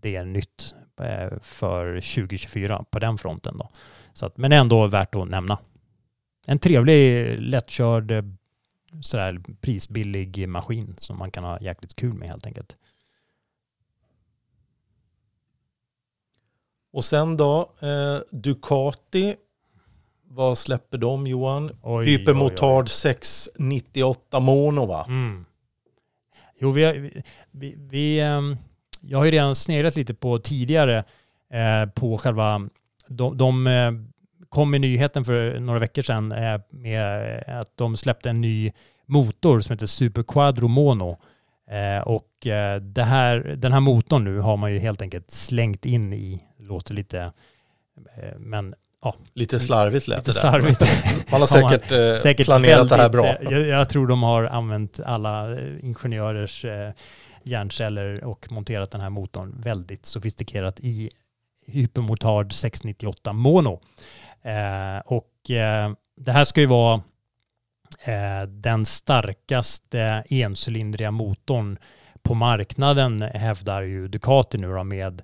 det 0.00 0.16
är 0.16 0.24
nytt 0.24 0.74
för 1.42 1.94
2024 1.94 2.84
på 2.90 2.98
den 2.98 3.18
fronten. 3.18 3.58
Då. 3.58 3.68
Så 4.12 4.26
att, 4.26 4.36
men 4.36 4.52
ändå 4.52 4.86
värt 4.86 5.14
att 5.14 5.28
nämna. 5.28 5.58
En 6.46 6.58
trevlig, 6.58 7.36
lättkörd, 7.40 8.24
sådär 9.00 9.40
prisbillig 9.60 10.48
maskin 10.48 10.94
som 10.98 11.18
man 11.18 11.30
kan 11.30 11.44
ha 11.44 11.60
jäkligt 11.60 11.96
kul 11.96 12.14
med 12.14 12.28
helt 12.28 12.46
enkelt. 12.46 12.76
Och 16.92 17.04
sen 17.04 17.36
då, 17.36 17.72
eh, 17.80 18.18
Ducati. 18.30 19.36
Vad 20.30 20.58
släpper 20.58 20.98
de 20.98 21.26
Johan? 21.26 21.70
Oj, 21.82 22.06
Hypermotard 22.06 22.88
698 22.88 24.40
Mono 24.40 24.86
va? 24.86 25.04
Mm. 25.08 25.44
Jo, 26.60 26.70
vi, 26.70 26.92
vi, 26.92 27.22
vi, 27.50 27.74
vi 27.78 28.20
ehm, 28.20 28.56
jag 29.00 29.18
har 29.18 29.24
ju 29.24 29.30
redan 29.30 29.54
sneglat 29.54 29.96
lite 29.96 30.14
på 30.14 30.38
tidigare 30.38 31.04
eh, 31.52 31.90
på 31.94 32.18
själva, 32.18 32.68
de, 33.08 33.38
de 33.38 33.66
eh, 33.66 33.92
kom 34.48 34.70
med 34.70 34.80
nyheten 34.80 35.24
för 35.24 35.60
några 35.60 35.78
veckor 35.78 36.02
sedan 36.02 36.32
eh, 36.32 36.60
med 36.70 37.42
att 37.46 37.76
de 37.76 37.96
släppte 37.96 38.30
en 38.30 38.40
ny 38.40 38.72
motor 39.06 39.60
som 39.60 39.72
heter 39.72 39.86
Super 39.86 40.22
Quadro 40.22 40.68
Mono. 40.68 41.18
Eh, 41.70 42.02
och 42.08 42.46
eh, 42.46 42.80
det 42.80 43.02
här, 43.02 43.38
den 43.58 43.72
här 43.72 43.80
motorn 43.80 44.24
nu 44.24 44.38
har 44.38 44.56
man 44.56 44.72
ju 44.72 44.78
helt 44.78 45.02
enkelt 45.02 45.30
slängt 45.30 45.84
in 45.84 46.12
i, 46.12 46.42
låter 46.68 46.94
lite, 46.94 47.20
eh, 48.16 48.38
men 48.38 48.74
ja. 49.02 49.14
Lite 49.34 49.60
slarvigt 49.60 50.08
lät 50.08 50.18
lite 50.18 50.30
det 50.30 50.34
slarvigt. 50.34 50.80
Man 51.30 51.40
har 51.40 51.46
säkert, 52.14 52.40
eh, 52.40 52.44
planerat 52.44 52.88
det 52.88 52.96
här 52.96 53.08
bra. 53.08 53.26
eh, 53.26 53.36
Jag, 53.52 53.66
jag 53.66 53.88
tror 53.88 54.06
de 54.06 54.22
har 54.22 54.44
använt 54.44 55.00
alla 55.00 55.60
ingenjörers 55.80 56.64
hjärnceller 57.42 58.24
och 58.24 58.52
monterat 58.52 58.90
den 58.90 59.00
här 59.00 59.10
motorn 59.10 59.54
väldigt 59.60 60.06
sofistikerat 60.06 60.80
i 60.80 61.10
Hypermotard 61.66 62.52
698 62.52 63.32
Mono. 63.32 63.80
Eh, 64.42 64.98
och 65.04 65.50
eh, 65.50 65.92
det 66.16 66.32
här 66.32 66.44
ska 66.44 66.60
ju 66.60 66.66
vara 66.66 67.02
eh, 68.04 68.42
den 68.48 68.86
starkaste 68.86 70.24
encylindriga 70.30 71.10
motorn 71.10 71.78
på 72.22 72.34
marknaden 72.34 73.22
hävdar 73.22 73.82
ju 73.82 74.08
Ducati 74.08 74.58
nu 74.58 74.68
då 74.68 74.84
med 74.84 75.22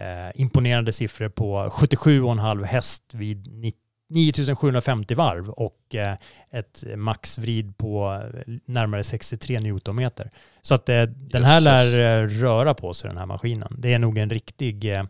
eh, 0.00 0.40
imponerande 0.40 0.92
siffror 0.92 1.28
på 1.28 1.68
77,5 1.68 2.64
häst 2.64 3.14
vid 3.14 3.54
90 3.54 3.84
9750 4.14 5.14
varv 5.14 5.50
och 5.50 5.94
eh, 5.94 6.16
ett 6.50 6.84
maxvrid 6.96 7.76
på 7.76 8.22
närmare 8.64 9.04
63 9.04 9.60
newtonmeter. 9.60 10.30
Så 10.62 10.74
att 10.74 10.88
eh, 10.88 11.02
den 11.02 11.44
här 11.44 11.60
lär 11.60 12.22
eh, 12.22 12.28
röra 12.28 12.74
på 12.74 12.94
sig 12.94 13.08
den 13.08 13.18
här 13.18 13.26
maskinen. 13.26 13.76
Det 13.78 13.92
är 13.92 13.98
nog 13.98 14.18
en 14.18 14.30
riktig 14.30 14.94
eh, 14.94 15.04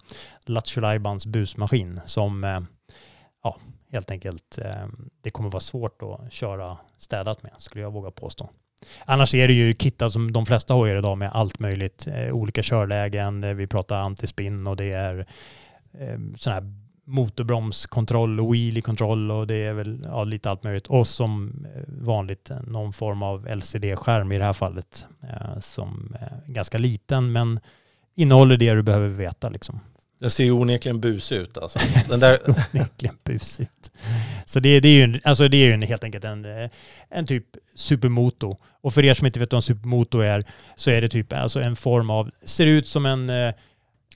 Lattjo 0.46 0.82
busmaskin 1.26 2.00
som 2.04 2.44
eh, 2.44 2.60
ja, 3.42 3.56
helt 3.92 4.10
enkelt 4.10 4.58
eh, 4.58 4.86
det 5.22 5.30
kommer 5.30 5.50
vara 5.50 5.60
svårt 5.60 6.02
att 6.02 6.32
köra 6.32 6.76
städat 6.96 7.42
med 7.42 7.52
skulle 7.58 7.82
jag 7.82 7.92
våga 7.92 8.10
påstå. 8.10 8.50
Annars 9.04 9.34
är 9.34 9.48
det 9.48 9.54
ju 9.54 9.74
kittat 9.74 10.12
som 10.12 10.32
de 10.32 10.46
flesta 10.46 10.74
hojar 10.74 10.96
idag 10.96 11.18
med 11.18 11.30
allt 11.32 11.58
möjligt. 11.58 12.06
Eh, 12.06 12.34
olika 12.34 12.62
körlägen, 12.62 13.44
eh, 13.44 13.54
vi 13.54 13.66
pratar 13.66 13.96
antispinn 13.96 14.66
och 14.66 14.76
det 14.76 14.92
är 14.92 15.26
eh, 16.00 16.18
sådana 16.36 16.60
här 16.60 16.84
motorbromskontroll 17.04 18.40
och 18.40 18.54
wheelie-kontroll 18.54 19.30
och 19.30 19.46
det 19.46 19.54
är 19.54 19.72
väl 19.72 20.00
ja, 20.04 20.24
lite 20.24 20.50
allt 20.50 20.64
möjligt. 20.64 20.86
Och 20.86 21.06
som 21.06 21.64
eh, 21.74 21.82
vanligt 21.86 22.50
eh, 22.50 22.56
någon 22.66 22.92
form 22.92 23.22
av 23.22 23.48
LCD-skärm 23.48 24.32
i 24.32 24.38
det 24.38 24.44
här 24.44 24.52
fallet 24.52 25.06
eh, 25.22 25.60
som 25.60 26.16
är 26.20 26.52
ganska 26.52 26.78
liten 26.78 27.32
men 27.32 27.60
innehåller 28.14 28.56
det 28.56 28.74
du 28.74 28.82
behöver 28.82 29.08
veta 29.08 29.48
liksom. 29.48 29.80
Den 30.24 30.30
ser 30.30 30.44
ju 30.44 30.50
onekligen 30.50 31.00
busig 31.00 31.36
ut 31.36 31.58
alltså. 31.58 31.78
Den 32.08 32.20
där... 32.20 32.38
onekligen 32.74 33.18
busig 33.24 33.62
ut. 33.62 33.90
Så 34.46 34.60
det, 34.60 34.80
det, 34.80 34.88
är 34.88 35.06
ju, 35.06 35.20
alltså 35.24 35.48
det 35.48 35.56
är 35.56 35.76
ju 35.76 35.86
helt 35.86 36.04
enkelt 36.04 36.24
en, 36.24 36.44
eh, 36.44 36.70
en 37.10 37.26
typ 37.26 37.46
supermoto. 37.74 38.56
Och 38.80 38.94
för 38.94 39.04
er 39.04 39.14
som 39.14 39.26
inte 39.26 39.40
vet 39.40 39.52
vad 39.52 39.58
en 39.58 39.62
supermoto 39.62 40.18
är 40.18 40.44
så 40.76 40.90
är 40.90 41.00
det 41.00 41.08
typ 41.08 41.32
alltså 41.32 41.60
en 41.60 41.76
form 41.76 42.10
av, 42.10 42.30
ser 42.44 42.66
ut 42.66 42.86
som 42.86 43.06
en 43.06 43.30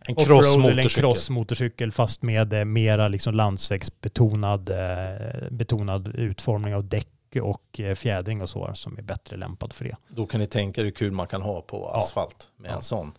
en 0.01 0.15
crossmotorcykel. 0.15 0.79
En 0.79 0.89
crossmotorcykel 0.89 1.93
fast 1.93 2.23
med 2.23 2.53
eh, 2.53 2.65
mera 2.65 3.09
liksom 3.09 3.35
landsvägsbetonad 3.35 4.71
eh, 4.71 5.49
betonad 5.51 6.09
utformning 6.09 6.75
av 6.75 6.89
däck 6.89 7.09
och 7.43 7.81
eh, 7.81 7.95
fjädring 7.95 8.43
och 8.43 8.51
så 8.51 8.71
som 8.75 8.99
är 8.99 9.03
bättre 9.03 9.37
lämpad 9.37 9.73
för 9.73 9.85
det. 9.85 9.97
Då 10.09 10.27
kan 10.27 10.41
ni 10.41 10.47
tänka 10.47 10.81
er 10.81 10.85
hur 10.85 10.91
kul 10.91 11.13
man 11.13 11.27
kan 11.27 11.43
ha 11.43 11.61
på 11.61 11.89
asfalt 11.89 12.51
med 12.57 12.71
ja. 12.71 12.77
en 12.77 12.83
sån. 12.83 13.13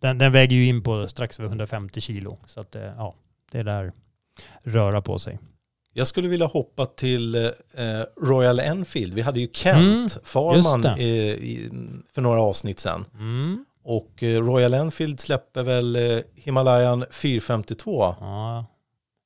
Den, 0.00 0.18
den, 0.18 0.32
väger 0.32 0.56
ju 0.56 0.66
in 0.66 0.82
på 0.82 1.08
strax 1.08 1.40
över 1.40 1.48
150 1.48 2.00
kilo 2.00 2.38
så 2.46 2.60
att 2.60 2.76
ja, 2.96 3.14
det 3.50 3.58
är 3.58 3.64
där 3.64 3.92
röra 4.62 5.02
på 5.02 5.18
sig. 5.18 5.38
Jag 5.92 6.06
skulle 6.06 6.28
vilja 6.28 6.46
hoppa 6.46 6.86
till 6.86 7.34
eh, 7.34 7.50
Royal 8.22 8.60
Enfield. 8.60 9.14
Vi 9.14 9.20
hade 9.20 9.40
ju 9.40 9.48
Kent 9.52 9.78
mm, 9.78 10.08
Farman 10.24 10.98
i, 10.98 11.08
i, 11.28 11.70
för 12.12 12.22
några 12.22 12.40
avsnitt 12.40 12.78
sedan. 12.78 13.04
Mm. 13.14 13.64
Och 13.82 14.22
eh, 14.22 14.42
Royal 14.42 14.74
Enfield 14.74 15.20
släpper 15.20 15.62
väl 15.62 15.96
eh, 15.96 16.18
Himalayan 16.34 17.04
452. 17.10 18.14
Ja, 18.20 18.66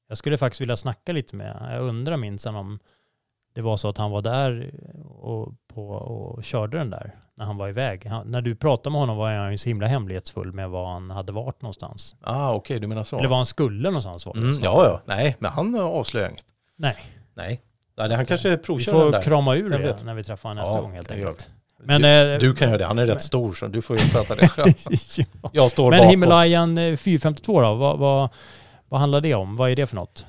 jag 0.08 0.18
skulle 0.18 0.38
faktiskt 0.38 0.60
vilja 0.60 0.76
snacka 0.76 1.12
lite 1.12 1.36
med, 1.36 1.68
jag 1.72 1.82
undrar 1.82 2.16
minsann 2.16 2.56
om 2.56 2.78
det 3.54 3.62
var 3.62 3.76
så 3.76 3.88
att 3.88 3.98
han 3.98 4.10
var 4.10 4.22
där 4.22 4.70
och, 5.20 5.54
på, 5.74 5.88
och 5.88 6.44
körde 6.44 6.78
den 6.78 6.90
där 6.90 7.14
när 7.34 7.44
han 7.44 7.56
var 7.56 7.68
iväg. 7.68 8.06
Han, 8.06 8.30
när 8.30 8.42
du 8.42 8.54
pratade 8.54 8.92
med 8.92 9.00
honom 9.00 9.16
var 9.16 9.32
han 9.32 9.50
ju 9.50 9.58
så 9.58 9.68
himla 9.68 9.86
hemlighetsfull 9.86 10.52
med 10.52 10.70
var 10.70 10.92
han 10.92 11.10
hade 11.10 11.32
varit 11.32 11.62
någonstans. 11.62 12.16
Ah, 12.20 12.48
okej, 12.48 12.58
okay, 12.58 12.78
du 12.78 12.86
menar 12.86 13.04
så. 13.04 13.18
Eller 13.18 13.28
var 13.28 13.36
han 13.36 13.46
skulle 13.46 13.88
någonstans 13.88 14.26
vara. 14.26 14.38
Mm, 14.38 14.58
ja, 14.62 14.84
ja, 14.84 15.00
nej, 15.04 15.36
men 15.38 15.50
han 15.50 15.74
avslöjar 15.80 16.28
inget. 16.28 16.44
Nej. 16.76 16.96
Nej, 17.34 17.60
han 17.96 18.26
kanske 18.26 18.56
provkör 18.56 18.92
den 18.92 19.00
där. 19.00 19.06
Vi 19.06 19.12
får 19.12 19.22
krama 19.22 19.56
ur 19.56 19.70
det 19.70 20.04
när 20.04 20.14
vi 20.14 20.24
träffar 20.24 20.48
honom 20.48 20.62
nästa 20.62 20.78
ja, 20.78 20.82
gång 20.82 20.92
helt 20.92 21.10
enkelt. 21.10 21.48
Men, 21.84 22.02
du, 22.02 22.08
eh, 22.08 22.38
du, 22.38 22.54
kan 22.54 22.68
göra 22.68 22.78
det, 22.78 22.84
han 22.84 22.98
är 22.98 23.06
rätt 23.06 23.14
men, 23.14 23.22
stor 23.22 23.52
så 23.52 23.66
du 23.66 23.82
får 23.82 23.98
ju 23.98 24.02
sköta 24.08 24.34
det 24.34 24.48
själv. 24.48 24.72
ja. 25.16 25.50
Jag 25.52 25.70
står 25.70 25.90
Men 25.90 25.98
bakom. 25.98 26.10
Himalayan 26.10 26.76
452 26.76 27.60
då, 27.60 27.74
vad, 27.74 27.98
vad, 27.98 28.28
vad 28.88 29.00
handlar 29.00 29.20
det 29.20 29.34
om? 29.34 29.56
Vad 29.56 29.70
är 29.70 29.76
det 29.76 29.86
för 29.86 29.96
något? 29.96 30.26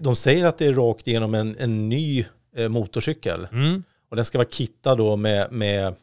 De 0.00 0.16
säger 0.16 0.44
att 0.44 0.58
det 0.58 0.66
är 0.66 0.72
rakt 0.72 1.08
igenom 1.08 1.34
en, 1.34 1.56
en 1.58 1.88
ny 1.88 2.24
eh, 2.56 2.68
motorcykel. 2.68 3.46
Mm. 3.52 3.82
Och 4.10 4.16
den 4.16 4.24
ska 4.24 4.38
vara 4.38 4.48
kittad 4.48 4.96
då 4.96 5.16
med, 5.16 5.52
med 5.52 5.94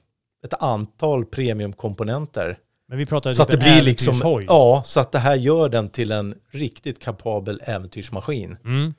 ett 0.45 0.53
antal 0.59 1.25
premiumkomponenter. 1.25 2.57
Men 2.87 2.97
vi 2.97 3.05
pratar 3.05 3.33
så 3.33 3.45
typ 3.45 3.53
att 3.53 3.59
det 3.61 3.71
blir 3.71 3.81
liksom, 3.81 4.43
Ja, 4.47 4.81
så 4.85 4.99
att 4.99 5.11
det 5.11 5.19
här 5.19 5.35
gör 5.35 5.69
den 5.69 5.89
till 5.89 6.11
en 6.11 6.35
riktigt 6.51 6.99
kapabel 6.99 7.61
äventyrsmaskin. 7.63 8.57
Mm. 8.65 8.93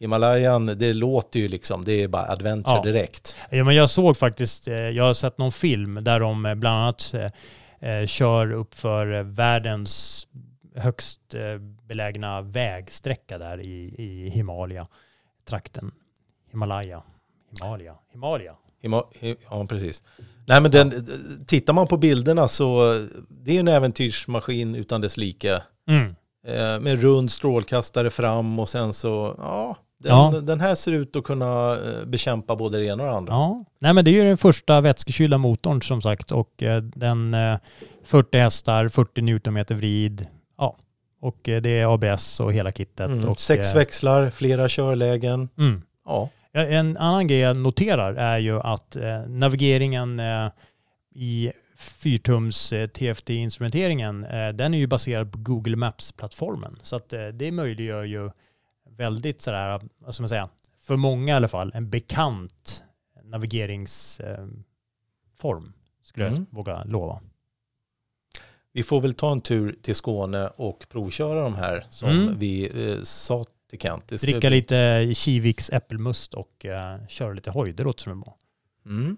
Himalayan, 0.00 0.66
det 0.66 0.92
låter 0.92 1.40
ju 1.40 1.48
liksom, 1.48 1.84
det 1.84 2.02
är 2.02 2.08
bara 2.08 2.22
adventure 2.22 2.74
ja. 2.74 2.82
direkt. 2.82 3.36
Ja, 3.50 3.64
men 3.64 3.74
jag 3.74 3.90
såg 3.90 4.16
faktiskt, 4.16 4.68
eh, 4.68 4.74
jag 4.74 5.04
har 5.04 5.14
sett 5.14 5.38
någon 5.38 5.52
film 5.52 6.04
där 6.04 6.20
de 6.20 6.46
eh, 6.46 6.54
bland 6.54 6.76
annat 6.76 7.14
eh, 7.80 8.06
kör 8.06 8.52
upp 8.52 8.74
för 8.74 9.22
världens 9.22 10.26
högst 10.76 11.20
belägna 11.90 12.42
vägsträcka 12.42 13.38
där 13.38 13.60
i, 13.60 13.94
i 13.98 14.28
Himalaya-trakten. 14.28 15.90
Himalaya. 16.50 17.02
Himalaya. 17.50 17.94
Himalaya. 18.12 18.54
Hima, 18.82 19.02
ja, 19.50 19.66
precis. 19.66 20.02
Nej, 20.46 20.60
men 20.60 20.70
den, 20.70 21.06
tittar 21.46 21.72
man 21.72 21.86
på 21.86 21.96
bilderna 21.96 22.48
så 22.48 22.94
det 23.28 23.56
är 23.56 23.60
en 23.60 23.68
äventyrsmaskin 23.68 24.74
utan 24.74 25.00
dess 25.00 25.16
like. 25.16 25.62
Mm. 25.88 26.14
Med 26.84 27.02
rund 27.02 27.30
strålkastare 27.30 28.10
fram 28.10 28.58
och 28.58 28.68
sen 28.68 28.92
så, 28.92 29.34
ja, 29.38 29.76
den, 29.98 30.12
ja. 30.12 30.40
den 30.42 30.60
här 30.60 30.74
ser 30.74 30.92
ut 30.92 31.16
att 31.16 31.24
kunna 31.24 31.72
eh, 31.72 32.06
bekämpa 32.06 32.56
både 32.56 32.78
det 32.78 32.84
ena 32.84 33.02
och 33.02 33.08
det 33.08 33.16
andra. 33.16 33.32
Ja, 33.32 33.64
nej 33.78 33.94
men 33.94 34.04
det 34.04 34.10
är 34.10 34.12
ju 34.12 34.24
den 34.24 34.38
första 34.38 34.80
vätskekylda 34.80 35.38
motorn 35.38 35.82
som 35.82 36.02
sagt 36.02 36.30
och 36.30 36.62
eh, 36.62 36.82
den 36.82 37.36
40 38.04 38.36
eh, 38.36 38.42
hästar, 38.42 38.88
40 38.88 39.22
newtonmeter 39.22 39.74
vrid. 39.74 40.26
Och 41.20 41.38
det 41.42 41.66
är 41.66 41.94
ABS 41.94 42.40
och 42.40 42.52
hela 42.52 42.72
kittet. 42.72 43.06
Mm, 43.06 43.28
och, 43.28 43.40
sex 43.40 43.74
växlar, 43.74 44.30
flera 44.30 44.68
körlägen. 44.68 45.48
Mm. 45.58 45.82
Ja. 46.04 46.28
En 46.52 46.96
annan 46.96 47.26
grej 47.26 47.38
jag 47.38 47.56
noterar 47.56 48.14
är 48.14 48.38
ju 48.38 48.60
att 48.60 48.96
navigeringen 49.26 50.20
i 51.14 51.52
fyrtums 51.76 52.72
TFT-instrumenteringen, 52.94 54.26
den 54.54 54.74
är 54.74 54.78
ju 54.78 54.86
baserad 54.86 55.32
på 55.32 55.38
Google 55.38 55.76
Maps-plattformen. 55.76 56.78
Så 56.82 56.96
att 56.96 57.14
det 57.32 57.52
möjliggör 57.52 58.04
ju 58.04 58.30
väldigt 58.88 59.42
sådär, 59.42 59.80
vad 59.98 60.14
ska 60.14 60.22
man 60.22 60.28
säga, 60.28 60.48
för 60.80 60.96
många 60.96 61.32
i 61.32 61.36
alla 61.36 61.48
fall, 61.48 61.72
en 61.74 61.90
bekant 61.90 62.84
navigeringsform, 63.24 65.72
skulle 66.02 66.24
jag 66.24 66.32
mm. 66.32 66.46
våga 66.50 66.84
lova. 66.84 67.20
Vi 68.72 68.82
får 68.82 69.00
väl 69.00 69.14
ta 69.14 69.32
en 69.32 69.40
tur 69.40 69.76
till 69.82 69.94
Skåne 69.94 70.50
och 70.56 70.86
provköra 70.88 71.42
de 71.42 71.54
här 71.54 71.86
som 71.90 72.10
mm. 72.10 72.38
vi 72.38 72.70
eh, 72.90 73.02
sa 73.02 73.44
till 73.70 73.78
Kent. 73.78 74.08
Dricka 74.08 74.38
bli... 74.38 74.50
lite 74.50 75.10
Kiviks 75.14 75.70
äppelmust 75.70 76.34
och 76.34 76.66
eh, 76.66 77.06
köra 77.08 77.32
lite 77.32 77.50
hoj, 77.50 77.72
det 77.72 77.82
låter 77.82 78.02
som 78.02 78.12
en 78.12 78.20
bra. 78.20 78.36
Mm. 78.86 79.16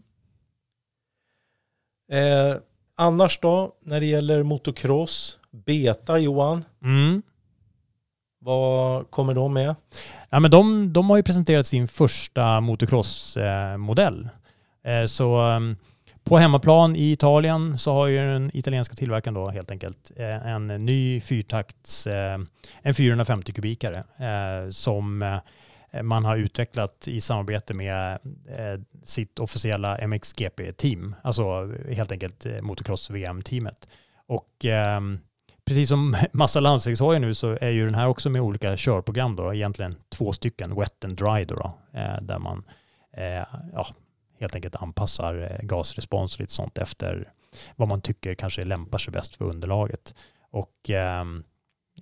Eh, 2.13 2.57
annars 2.97 3.39
då, 3.39 3.73
när 3.81 4.01
det 4.01 4.07
gäller 4.07 4.43
motocross, 4.43 5.39
beta 5.51 6.19
Johan? 6.19 6.65
Mm. 6.83 7.23
Vad 8.39 9.11
kommer 9.11 9.35
de 9.35 9.53
med? 9.53 9.75
Ja, 10.31 10.41
men 10.41 10.51
de, 10.51 10.93
de 10.93 11.11
har 11.11 11.17
ju 11.17 11.23
presenterat 11.23 11.67
sin 11.67 11.89
första 11.89 12.61
motocrossmodell. 12.61 14.29
Eh, 14.85 15.07
så 15.07 15.37
ehm, 15.37 15.77
på 16.25 16.39
hemmaplan 16.39 16.97
i 16.97 17.13
Italien 17.13 17.79
så 17.79 17.93
har 17.93 18.07
ju 18.07 18.17
den 18.17 18.51
italienska 18.55 18.95
tillverkaren 18.95 19.35
då 19.35 19.51
helt 19.51 19.71
enkelt 19.71 20.13
eh, 20.17 20.47
en 20.47 20.67
ny 20.67 21.21
fyrtakts, 21.21 22.07
eh, 22.07 22.39
en 22.83 22.95
450 22.95 23.53
kubikare 23.53 23.99
eh, 23.99 24.71
som 24.71 25.41
man 26.03 26.25
har 26.25 26.37
utvecklat 26.37 27.09
i 27.09 27.21
samarbete 27.21 27.75
med 27.75 28.19
sitt 29.03 29.39
officiella 29.39 30.07
MXGP-team, 30.07 31.15
alltså 31.23 31.73
helt 31.91 32.13
enkelt 32.13 32.47
motocross-VM-teamet. 32.63 33.89
Och 34.27 34.65
ehm, 34.65 35.19
precis 35.65 35.89
som 35.89 36.17
massa 36.33 36.61
landsvägshojar 36.61 37.21
nu 37.21 37.35
så 37.35 37.59
är 37.61 37.71
ju 37.71 37.85
den 37.85 37.95
här 37.95 38.07
också 38.07 38.31
med 38.31 38.41
olika 38.41 38.77
körprogram 38.77 39.37
då, 39.37 39.55
egentligen 39.55 39.97
två 40.09 40.33
stycken, 40.33 40.75
wet 40.75 41.05
and 41.05 41.17
dry 41.17 41.45
då, 41.45 41.55
då 41.55 41.75
där 42.21 42.39
man 42.39 42.65
eh, 43.17 43.45
ja, 43.73 43.87
helt 44.43 44.55
enkelt 44.55 44.77
anpassar 44.77 45.51
eh, 45.51 45.67
gasrespons 45.67 46.35
och 46.35 46.41
lite 46.41 46.53
sånt 46.53 46.79
efter 46.79 47.33
vad 47.77 47.89
man 47.89 48.01
tycker 48.01 48.35
kanske 48.35 48.65
lämpar 48.65 48.99
sig 48.99 49.13
bäst 49.13 49.37
för 49.37 49.45
underlaget. 49.45 50.15
Och 50.51 50.91
ehm, 50.91 51.45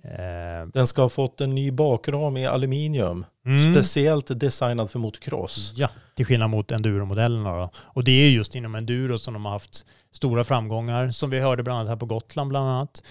eh, 0.03 0.67
den 0.73 0.87
ska 0.87 1.01
ha 1.01 1.09
fått 1.09 1.41
en 1.41 1.55
ny 1.55 1.71
bakram 1.71 2.37
i 2.37 2.45
aluminium, 2.45 3.25
mm. 3.45 3.73
speciellt 3.73 4.39
designad 4.39 4.91
för 4.91 4.99
motocross. 4.99 5.73
Ja, 5.75 5.89
till 6.15 6.25
skillnad 6.25 6.49
mot 6.49 6.71
enduromodellerna 6.71 7.57
då. 7.57 7.69
Och 7.75 8.03
det 8.03 8.11
är 8.11 8.29
just 8.29 8.55
inom 8.55 8.75
enduro 8.75 9.17
som 9.17 9.33
de 9.33 9.45
har 9.45 9.51
haft 9.51 9.85
stora 10.11 10.43
framgångar, 10.43 11.11
som 11.11 11.29
vi 11.29 11.39
hörde 11.39 11.63
bland 11.63 11.79
annat 11.79 11.89
här 11.89 11.95
på 11.95 12.05
Gotland 12.05 12.49
bland 12.49 12.69
annat. 12.69 13.03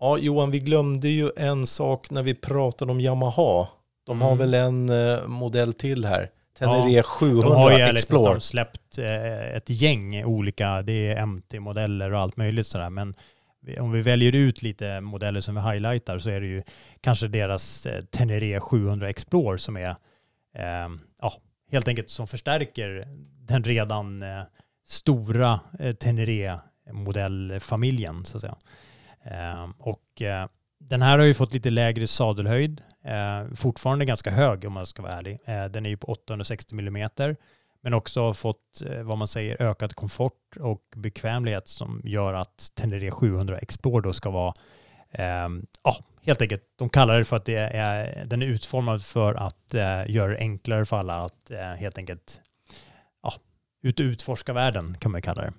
Ja, 0.00 0.18
Johan, 0.18 0.50
vi 0.50 0.58
glömde 0.58 1.08
ju 1.08 1.30
en 1.36 1.66
sak 1.66 2.10
när 2.10 2.22
vi 2.22 2.34
pratade 2.34 2.92
om 2.92 3.00
Yamaha. 3.00 3.68
De 4.06 4.16
mm. 4.16 4.28
har 4.28 4.36
väl 4.36 4.54
en 4.54 4.88
eh, 4.88 5.26
modell 5.26 5.72
till 5.72 6.04
här. 6.04 6.30
Tenere 6.58 6.90
ja, 6.90 7.02
700 7.02 7.48
de 7.48 7.56
har 7.56 7.78
ju 7.78 7.84
Explore. 7.84 8.40
släppt 8.40 8.98
eh, 8.98 9.56
ett 9.56 9.70
gäng 9.70 10.24
olika, 10.24 10.82
det 10.82 11.12
är 11.12 11.26
MT-modeller 11.26 12.12
och 12.12 12.20
allt 12.20 12.36
möjligt 12.36 12.66
sådär. 12.66 12.90
Men 12.90 13.14
om 13.80 13.92
vi 13.92 14.02
väljer 14.02 14.34
ut 14.34 14.62
lite 14.62 15.00
modeller 15.00 15.40
som 15.40 15.54
vi 15.54 15.60
highlightar 15.60 16.18
så 16.18 16.30
är 16.30 16.40
det 16.40 16.46
ju 16.46 16.62
kanske 17.00 17.28
deras 17.28 17.86
eh, 17.86 18.04
Tenere 18.04 18.60
700 18.60 19.08
Explore 19.08 19.58
som 19.58 19.76
är 19.76 19.88
eh, 20.54 20.88
ja, 21.20 21.32
helt 21.70 21.88
enkelt 21.88 22.10
som 22.10 22.26
förstärker 22.26 23.04
den 23.46 23.64
redan 23.64 24.22
eh, 24.22 24.42
stora 24.86 25.60
eh, 25.78 25.94
Tenere-modellfamiljen 25.94 28.24
så 28.24 28.36
att 28.36 28.40
säga. 28.40 28.56
Eh, 29.24 29.66
och 29.78 30.22
eh, 30.22 30.46
den 30.80 31.02
här 31.02 31.18
har 31.18 31.26
ju 31.26 31.34
fått 31.34 31.52
lite 31.52 31.70
lägre 31.70 32.06
sadelhöjd, 32.06 32.82
eh, 33.04 33.54
fortfarande 33.54 34.04
ganska 34.04 34.30
hög 34.30 34.64
om 34.64 34.72
man 34.72 34.86
ska 34.86 35.02
vara 35.02 35.12
ärlig. 35.12 35.38
Eh, 35.44 35.64
den 35.64 35.86
är 35.86 35.90
ju 35.90 35.96
på 35.96 36.06
860 36.06 36.78
mm, 36.78 37.10
men 37.82 37.94
också 37.94 38.34
fått 38.34 38.82
eh, 38.86 39.02
vad 39.02 39.18
man 39.18 39.28
säger 39.28 39.62
ökad 39.62 39.94
komfort 39.94 40.56
och 40.60 40.82
bekvämlighet 40.96 41.68
som 41.68 42.00
gör 42.04 42.34
att 42.34 42.70
Tenere 42.74 43.10
700 43.10 43.58
Explore 43.58 44.02
då 44.02 44.12
ska 44.12 44.30
vara, 44.30 44.54
ehm, 45.10 45.66
ja, 45.82 45.96
helt 46.22 46.42
enkelt, 46.42 46.62
de 46.76 46.88
kallar 46.88 47.18
det 47.18 47.24
för 47.24 47.36
att 47.36 47.44
det 47.44 47.56
är, 47.56 48.24
den 48.24 48.42
är 48.42 48.46
utformad 48.46 49.04
för 49.04 49.34
att 49.34 49.74
eh, 49.74 50.10
göra 50.10 50.30
det 50.30 50.38
enklare 50.38 50.84
för 50.84 50.96
alla 50.96 51.14
att 51.24 51.50
eh, 51.50 51.58
helt 51.58 51.98
enkelt 51.98 52.40
ut 53.82 54.00
utforska 54.00 54.52
världen 54.52 54.96
kan 55.00 55.12
man 55.12 55.22
kalla 55.22 55.42
det. 55.42 55.52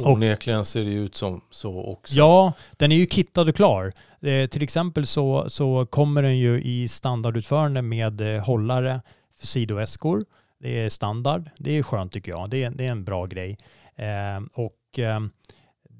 Onekligen 0.00 0.64
ser 0.64 0.84
det 0.84 0.90
ut 0.90 1.14
som 1.14 1.40
så 1.50 1.82
också. 1.82 2.14
Ja, 2.14 2.52
den 2.76 2.92
är 2.92 2.96
ju 2.96 3.06
kittad 3.06 3.48
och 3.48 3.54
klar. 3.54 3.92
Eh, 4.20 4.46
till 4.46 4.62
exempel 4.62 5.06
så, 5.06 5.50
så 5.50 5.86
kommer 5.86 6.22
den 6.22 6.38
ju 6.38 6.62
i 6.62 6.88
standardutförande 6.88 7.82
med 7.82 8.20
eh, 8.20 8.44
hållare 8.44 9.00
för 9.38 9.46
sidoväskor. 9.46 10.24
Det 10.60 10.78
är 10.78 10.88
standard. 10.88 11.50
Det 11.58 11.78
är 11.78 11.82
skönt 11.82 12.12
tycker 12.12 12.32
jag. 12.32 12.50
Det 12.50 12.62
är, 12.62 12.70
det 12.70 12.86
är 12.86 12.90
en 12.90 13.04
bra 13.04 13.26
grej. 13.26 13.58
Eh, 13.96 14.40
och 14.52 14.98
eh, 14.98 15.20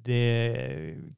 det 0.05 0.57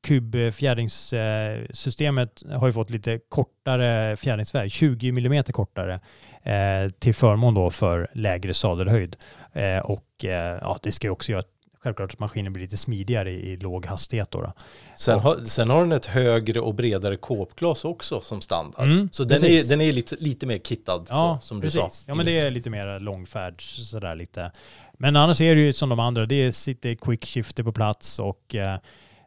kubfjädringssystemet 0.02 2.42
har 2.54 2.66
ju 2.66 2.72
fått 2.72 2.90
lite 2.90 3.20
kortare 3.28 4.16
fjädringsväg, 4.16 4.72
20 4.72 5.08
mm 5.08 5.42
kortare 5.42 6.00
eh, 6.42 6.88
till 6.98 7.14
förmån 7.14 7.54
då 7.54 7.70
för 7.70 8.08
lägre 8.12 8.54
sadelhöjd. 8.54 9.16
Eh, 9.52 9.78
och 9.78 10.24
eh, 10.24 10.58
ja, 10.60 10.78
det 10.82 10.92
ska 10.92 11.06
ju 11.06 11.10
också 11.10 11.32
göra 11.32 11.42
självklart 11.84 12.12
att 12.12 12.18
maskinen 12.18 12.52
blir 12.52 12.62
lite 12.62 12.76
smidigare 12.76 13.32
i, 13.32 13.50
i 13.50 13.56
låg 13.56 13.86
hastighet. 13.86 14.30
Då, 14.30 14.40
då. 14.40 14.52
Sen, 14.96 15.20
har, 15.20 15.36
sen 15.36 15.70
har 15.70 15.80
den 15.80 15.92
ett 15.92 16.06
högre 16.06 16.60
och 16.60 16.74
bredare 16.74 17.16
kåpglas 17.16 17.84
också 17.84 18.20
som 18.20 18.40
standard. 18.40 18.84
Mm, 18.84 19.08
så 19.12 19.24
den 19.24 19.40
precis. 19.40 19.66
är, 19.66 19.68
den 19.68 19.80
är 19.80 19.92
lite, 19.92 20.16
lite 20.18 20.46
mer 20.46 20.58
kittad 20.58 21.06
Ja, 21.08 21.38
så, 21.40 21.46
som 21.46 21.60
precis. 21.60 21.80
du 21.82 21.90
sa. 21.90 22.10
Ja, 22.10 22.14
men 22.14 22.26
det 22.26 22.38
är 22.38 22.50
lite 22.50 22.70
mer 22.70 23.00
långfärds 23.00 23.90
sådär 23.90 24.14
lite. 24.14 24.52
Men 24.98 25.16
annars 25.16 25.40
är 25.40 25.54
det 25.54 25.60
ju 25.60 25.72
som 25.72 25.88
de 25.88 26.00
andra. 26.00 26.26
Det 26.26 26.52
sitter 26.52 26.94
quick 26.94 27.24
shifter 27.24 27.62
på 27.62 27.72
plats 27.72 28.18
och 28.18 28.54
eh, 28.54 28.78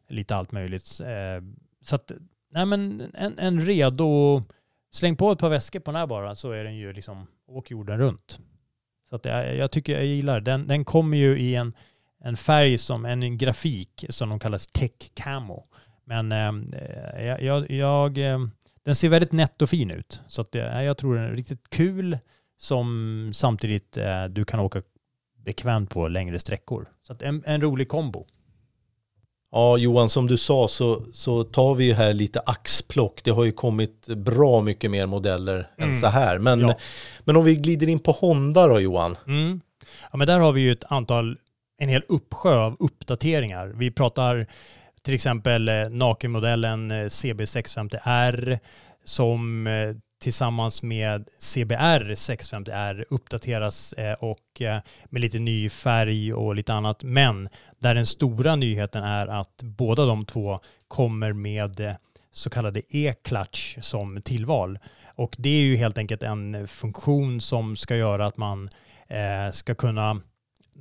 lite 0.09 0.35
allt 0.35 0.51
möjligt. 0.51 0.99
Eh, 1.01 1.43
så 1.85 1.95
att, 1.95 2.11
nej 2.51 2.65
men 2.65 3.11
en, 3.13 3.39
en 3.39 3.65
redo, 3.65 4.43
släng 4.91 5.15
på 5.15 5.31
ett 5.31 5.39
par 5.39 5.49
väskor 5.49 5.79
på 5.79 5.91
den 5.91 5.99
här 5.99 6.07
bara 6.07 6.35
så 6.35 6.51
är 6.51 6.63
den 6.63 6.75
ju 6.75 6.93
liksom, 6.93 7.27
åk 7.47 7.71
jorden 7.71 7.99
runt. 7.99 8.39
Så 9.09 9.15
att 9.15 9.25
jag, 9.25 9.55
jag 9.55 9.71
tycker 9.71 9.93
jag 9.93 10.05
gillar 10.05 10.39
den. 10.39 10.67
Den 10.67 10.85
kommer 10.85 11.17
ju 11.17 11.39
i 11.39 11.55
en, 11.55 11.73
en 12.27 12.37
färg 12.37 12.77
som, 12.77 13.05
en 13.05 13.37
grafik 13.37 14.05
som 14.09 14.29
de 14.29 14.39
kallas 14.39 14.67
tech 14.67 14.91
camo. 15.13 15.63
Men 16.05 16.31
eh, 16.31 17.25
jag, 17.25 17.41
jag, 17.41 17.71
jag, 17.71 18.17
eh, 18.17 18.39
den 18.85 18.95
ser 18.95 19.09
väldigt 19.09 19.31
nätt 19.31 19.61
och 19.61 19.69
fin 19.69 19.91
ut. 19.91 20.21
Så 20.27 20.41
att 20.41 20.51
det, 20.51 20.83
jag 20.83 20.97
tror 20.97 21.15
den 21.15 21.23
är 21.23 21.31
riktigt 21.31 21.69
kul 21.69 22.17
som 22.57 23.31
samtidigt 23.35 23.97
eh, 23.97 24.25
du 24.25 24.45
kan 24.45 24.59
åka 24.59 24.81
bekvämt 25.45 25.89
på 25.89 26.07
längre 26.07 26.39
sträckor. 26.39 26.89
Så 27.07 27.13
att 27.13 27.21
en, 27.21 27.43
en 27.45 27.61
rolig 27.61 27.89
kombo. 27.89 28.25
Ja, 29.51 29.77
Johan, 29.77 30.09
som 30.09 30.27
du 30.27 30.37
sa 30.37 30.67
så, 30.67 31.01
så 31.13 31.43
tar 31.43 31.75
vi 31.75 31.85
ju 31.85 31.93
här 31.93 32.13
lite 32.13 32.39
axplock. 32.39 33.23
Det 33.23 33.31
har 33.31 33.43
ju 33.43 33.51
kommit 33.51 34.07
bra 34.07 34.61
mycket 34.61 34.91
mer 34.91 35.05
modeller 35.05 35.69
Mm. 35.77 35.89
än 35.89 35.95
så 35.95 36.07
här. 36.07 36.39
Men, 36.39 36.59
Ja. 36.59 36.77
men 37.25 37.35
om 37.37 37.43
vi 37.45 37.55
glider 37.55 37.89
in 37.89 37.99
på 37.99 38.11
Honda 38.11 38.67
då, 38.67 38.79
Johan. 38.79 39.15
Mm. 39.27 39.61
Ja, 40.11 40.17
men 40.17 40.27
där 40.27 40.39
har 40.39 40.51
vi 40.51 40.61
ju 40.61 40.71
ett 40.71 40.83
antal, 40.89 41.37
en 41.77 41.89
hel 41.89 42.03
uppsjö 42.07 42.55
av 42.55 42.75
uppdateringar. 42.79 43.67
Vi 43.67 43.91
pratar 43.91 44.47
till 45.01 45.13
exempel 45.13 45.69
eh, 45.69 45.89
nakenmodellen 45.89 46.91
eh, 46.91 46.95
CB650R 46.95 48.59
som 49.03 49.67
eh, 49.67 49.95
tillsammans 50.21 50.83
med 50.83 51.29
CBR 51.39 52.13
650R 52.13 53.05
uppdateras 53.09 53.93
och 54.19 54.61
med 55.09 55.21
lite 55.21 55.39
ny 55.39 55.69
färg 55.69 56.33
och 56.33 56.55
lite 56.55 56.73
annat. 56.73 57.03
Men 57.03 57.49
där 57.79 57.95
den 57.95 58.05
stora 58.05 58.55
nyheten 58.55 59.03
är 59.03 59.27
att 59.27 59.63
båda 59.63 60.05
de 60.05 60.25
två 60.25 60.59
kommer 60.87 61.33
med 61.33 61.95
så 62.31 62.49
kallade 62.49 62.81
e-clutch 62.89 63.77
som 63.81 64.21
tillval. 64.21 64.79
Och 65.15 65.35
det 65.37 65.49
är 65.49 65.61
ju 65.61 65.75
helt 65.75 65.97
enkelt 65.97 66.23
en 66.23 66.67
funktion 66.67 67.41
som 67.41 67.75
ska 67.75 67.95
göra 67.95 68.25
att 68.25 68.37
man 68.37 68.69
ska 69.51 69.75
kunna, 69.75 70.21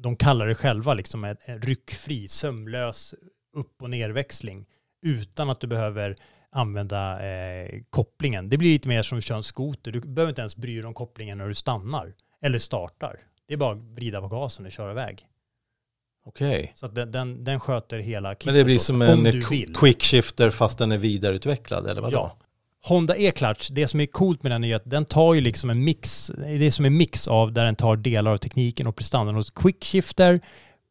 de 0.07 0.17
kallar 0.17 0.47
det 0.47 0.55
själva 0.55 0.95
liksom 0.95 1.25
en 1.25 1.37
ryckfri, 1.47 2.29
sömlös 2.29 3.15
upp 3.57 3.83
och 3.83 3.91
nerväxling 3.91 4.67
utan 5.07 5.51
att 5.51 5.61
du 5.61 5.67
behöver 5.67 6.17
använda 6.51 7.27
eh, 7.27 7.83
kopplingen. 7.91 8.49
Det 8.49 8.59
blir 8.59 8.73
lite 8.73 8.89
mer 8.89 9.03
som 9.03 9.19
att 9.19 9.25
köra 9.25 9.37
en 9.37 9.43
skoter. 9.43 9.93
Du 9.93 10.01
behöver 10.01 10.31
inte 10.31 10.41
ens 10.43 10.57
bry 10.57 10.77
dig 10.77 10.85
om 10.85 10.95
kopplingen 10.95 11.39
när 11.39 11.49
du 11.49 11.55
stannar 11.55 12.15
eller 12.43 12.59
startar. 12.59 13.21
Det 13.49 13.55
är 13.55 13.59
bara 13.59 13.73
att 13.73 13.79
vrida 13.83 14.21
på 14.21 14.29
gasen 14.29 14.67
och 14.67 14.73
köra 14.73 14.91
iväg. 14.91 15.27
Okej. 16.27 16.73
Så 16.75 16.87
att 16.87 16.95
den, 16.95 17.13
den, 17.13 17.45
den 17.45 17.61
sköter 17.61 17.99
hela 17.99 18.35
kittet 18.35 18.47
Men 18.47 18.55
det 18.55 18.65
blir 18.65 18.79
som 18.79 19.03
en 19.03 19.25
du 19.25 19.31
qu- 19.31 19.51
vill. 19.51 19.75
quick 19.75 20.03
shifter 20.03 20.51
fast 20.51 20.79
den 20.79 20.93
är 20.93 20.99
vidareutvecklad, 20.99 21.87
eller 21.87 22.03
vadå? 22.03 22.17
Ja. 22.17 22.37
Honda 22.89 23.17
E-clutch, 23.17 23.69
det 23.71 23.89
som 23.89 24.01
är 24.01 24.07
coolt 24.07 24.43
med 24.43 24.53
den 24.53 24.65
är 24.65 24.77
att 24.77 24.91
den 24.91 25.05
tar 25.05 25.35
ju 25.35 25.41
liksom 25.41 25.71
en 25.71 25.85
mix, 25.85 26.33
det 26.39 26.67
är 26.67 26.71
som 26.71 26.85
en 26.85 26.97
mix 26.97 27.29
av 27.29 27.53
där 27.53 27.65
den 27.65 27.77
tar 27.77 27.97
delar 27.97 28.31
av 28.33 28.39
tekniken 28.39 28.87
och 28.87 28.97
prestandan 28.97 29.35
hos 29.35 29.51
quick 29.51 29.85
shifter 29.85 30.41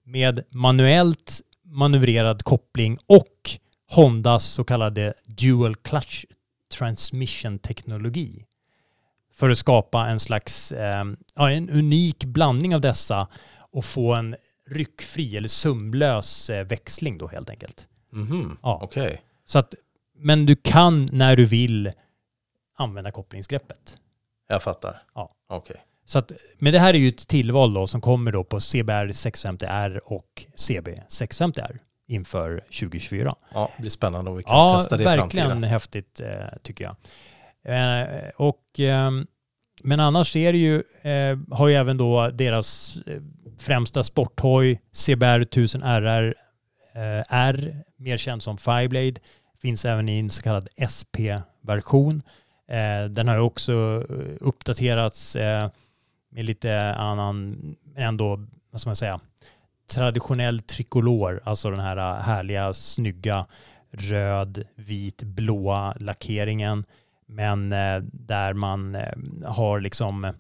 med 0.06 0.44
manuellt 0.50 1.42
manövrerad 1.66 2.44
koppling 2.44 2.98
och 3.08 3.50
Hondas 3.92 4.46
så 4.46 4.64
kallade 4.64 5.14
dual 5.26 5.76
clutch 5.76 6.26
transmission 6.74 7.60
teknologi 7.60 8.46
för 9.34 9.50
att 9.50 9.58
skapa 9.58 10.08
en 10.08 10.20
slags, 10.20 10.72
eh, 10.72 11.06
ja, 11.36 11.52
en 11.52 11.70
unik 11.70 12.26
blandning 12.26 12.76
av 12.76 12.82
dessa 12.82 13.28
och 13.72 13.86
få 13.86 14.14
en 14.14 14.36
ryckfri 14.70 15.38
eller 15.38 15.48
sömlös 15.48 16.50
eh, 16.50 16.66
växling 16.66 17.18
då 17.18 17.28
helt 17.28 17.50
enkelt. 17.50 17.88
Mhm, 18.12 18.58
Ja. 18.64 18.80
okej. 18.84 19.22
Så 19.46 19.60
att, 19.60 19.76
men 20.18 20.46
du 20.46 20.56
kan 20.56 21.08
när 21.12 21.36
du 21.36 21.46
vill 21.46 21.92
använda 22.78 23.12
kopplingsgreppet. 23.12 23.98
Jag 24.48 24.64
fattar. 24.64 25.02
Ja. 25.16 25.32
Okej. 25.50 25.76
Så 26.06 26.20
att, 26.20 26.32
men 26.60 26.74
det 26.74 26.80
här 26.80 26.94
är 26.94 26.98
ju 26.98 27.08
ett 27.10 27.28
tillval 27.28 27.74
då 27.74 27.88
som 27.88 28.02
kommer 28.02 28.32
då 28.32 28.44
på 28.44 28.60
CBR 28.60 29.08
650R 29.12 29.98
och 30.06 30.46
CB 30.56 31.02
650R 31.10 31.78
inför 32.08 32.60
2024. 32.60 33.36
Ja, 33.54 33.72
det 33.76 33.82
blir 33.82 33.90
spännande 33.92 34.32
om 34.32 34.38
vi 34.38 34.44
kan 34.44 34.56
Ja, 34.58 34.78
testa 34.80 34.98
det 34.98 35.04
i 35.04 35.06
verkligen 35.06 35.48
framtiden. 35.48 35.64
häftigt 35.64 36.20
eh, 36.20 36.58
tycker 36.64 36.84
jag. 36.84 36.96
Eh, 37.68 38.30
och, 38.36 38.64
ehm, 38.80 39.28
men 39.84 40.00
annars 40.00 40.36
är 40.36 40.52
det 40.54 40.60
ju, 40.60 40.76
eh, 41.02 41.38
har 41.52 41.68
ju 41.68 41.76
även 41.76 41.98
då 41.98 42.30
deras 42.30 42.98
främsta 43.58 44.04
sporthoj 44.04 44.82
CBR 44.92 45.42
1000 45.42 45.84
RR 45.84 46.36
R, 47.30 47.84
mer 47.98 48.18
känd 48.18 48.44
som 48.44 48.58
Fireblade, 48.58 49.14
finns 49.66 49.86
även 49.86 50.10
i 50.10 50.20
en 50.20 50.30
så 50.30 50.42
kallad 50.42 50.70
SP-version. 50.94 52.22
Eh, 52.68 53.06
den 53.10 53.28
har 53.28 53.38
också 53.38 54.06
eh, 54.10 54.36
uppdaterats 54.40 55.36
eh, 55.36 55.70
med 56.32 56.46
lite 56.46 56.94
annan, 56.94 57.58
ändå, 57.96 58.40
vad 58.72 58.82
ska 58.82 58.90
man 58.90 58.96
säga, 58.96 59.20
traditionell 59.94 60.60
trikolor, 60.60 61.42
alltså 61.44 61.70
den 61.70 61.80
här 61.80 61.98
eh, 61.98 62.22
härliga, 62.22 62.74
snygga 62.74 63.46
röd, 63.92 64.64
vit, 64.76 65.24
blåa 65.24 65.94
lackeringen. 66.00 66.86
Men 67.28 67.72
eh, 67.74 67.98
där 68.12 68.54
man 68.54 68.96
eh, 68.96 69.14
har 69.46 69.80
liksom, 69.80 70.26
eh, 70.26 70.34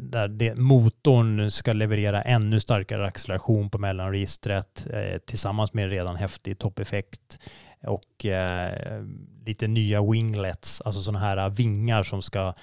där 0.00 0.28
det, 0.28 0.54
motorn 0.54 1.50
ska 1.50 1.72
leverera 1.72 2.22
ännu 2.22 2.60
starkare 2.60 3.06
acceleration 3.06 3.70
på 3.70 3.78
mellanregistret 3.78 4.86
eh, 4.90 5.18
tillsammans 5.18 5.74
med 5.74 5.90
redan 5.90 6.16
häftig 6.16 6.58
toppeffekt 6.58 7.38
och 7.86 8.26
eh, 8.26 9.04
lite 9.46 9.66
nya 9.66 10.02
winglets, 10.02 10.80
alltså 10.80 11.00
sådana 11.00 11.18
här 11.18 11.50
vingar 11.50 12.02
som 12.02 12.22
ska 12.22 12.54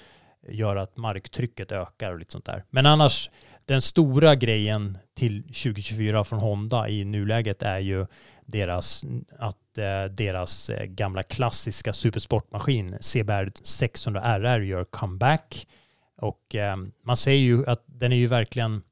göra 0.48 0.82
att 0.82 0.96
marktrycket 0.96 1.72
ökar 1.72 2.12
och 2.12 2.18
lite 2.18 2.32
sånt 2.32 2.44
där. 2.44 2.64
Men 2.70 2.86
annars, 2.86 3.30
den 3.64 3.82
stora 3.82 4.34
grejen 4.34 4.98
till 5.14 5.42
2024 5.42 6.24
från 6.24 6.38
Honda 6.38 6.88
i 6.88 7.04
nuläget 7.04 7.62
är 7.62 7.78
ju 7.78 8.06
deras, 8.46 9.04
att 9.38 9.78
eh, 9.78 10.04
deras 10.04 10.70
eh, 10.70 10.84
gamla 10.84 11.22
klassiska 11.22 11.92
supersportmaskin 11.92 12.96
CBR 13.00 13.48
600 13.62 14.22
RR 14.22 14.60
gör 14.60 14.84
comeback. 14.84 15.66
Och 16.16 16.54
eh, 16.54 16.76
man 17.04 17.16
säger 17.16 17.40
ju 17.40 17.66
att 17.66 17.84
den 17.86 18.12
är 18.12 18.16
ju 18.16 18.26
verkligen 18.26 18.82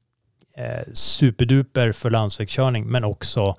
eh, 0.55 0.93
superduper 0.93 1.91
för 1.91 2.09
landsvägskörning 2.09 2.87
men 2.87 3.03
också 3.03 3.55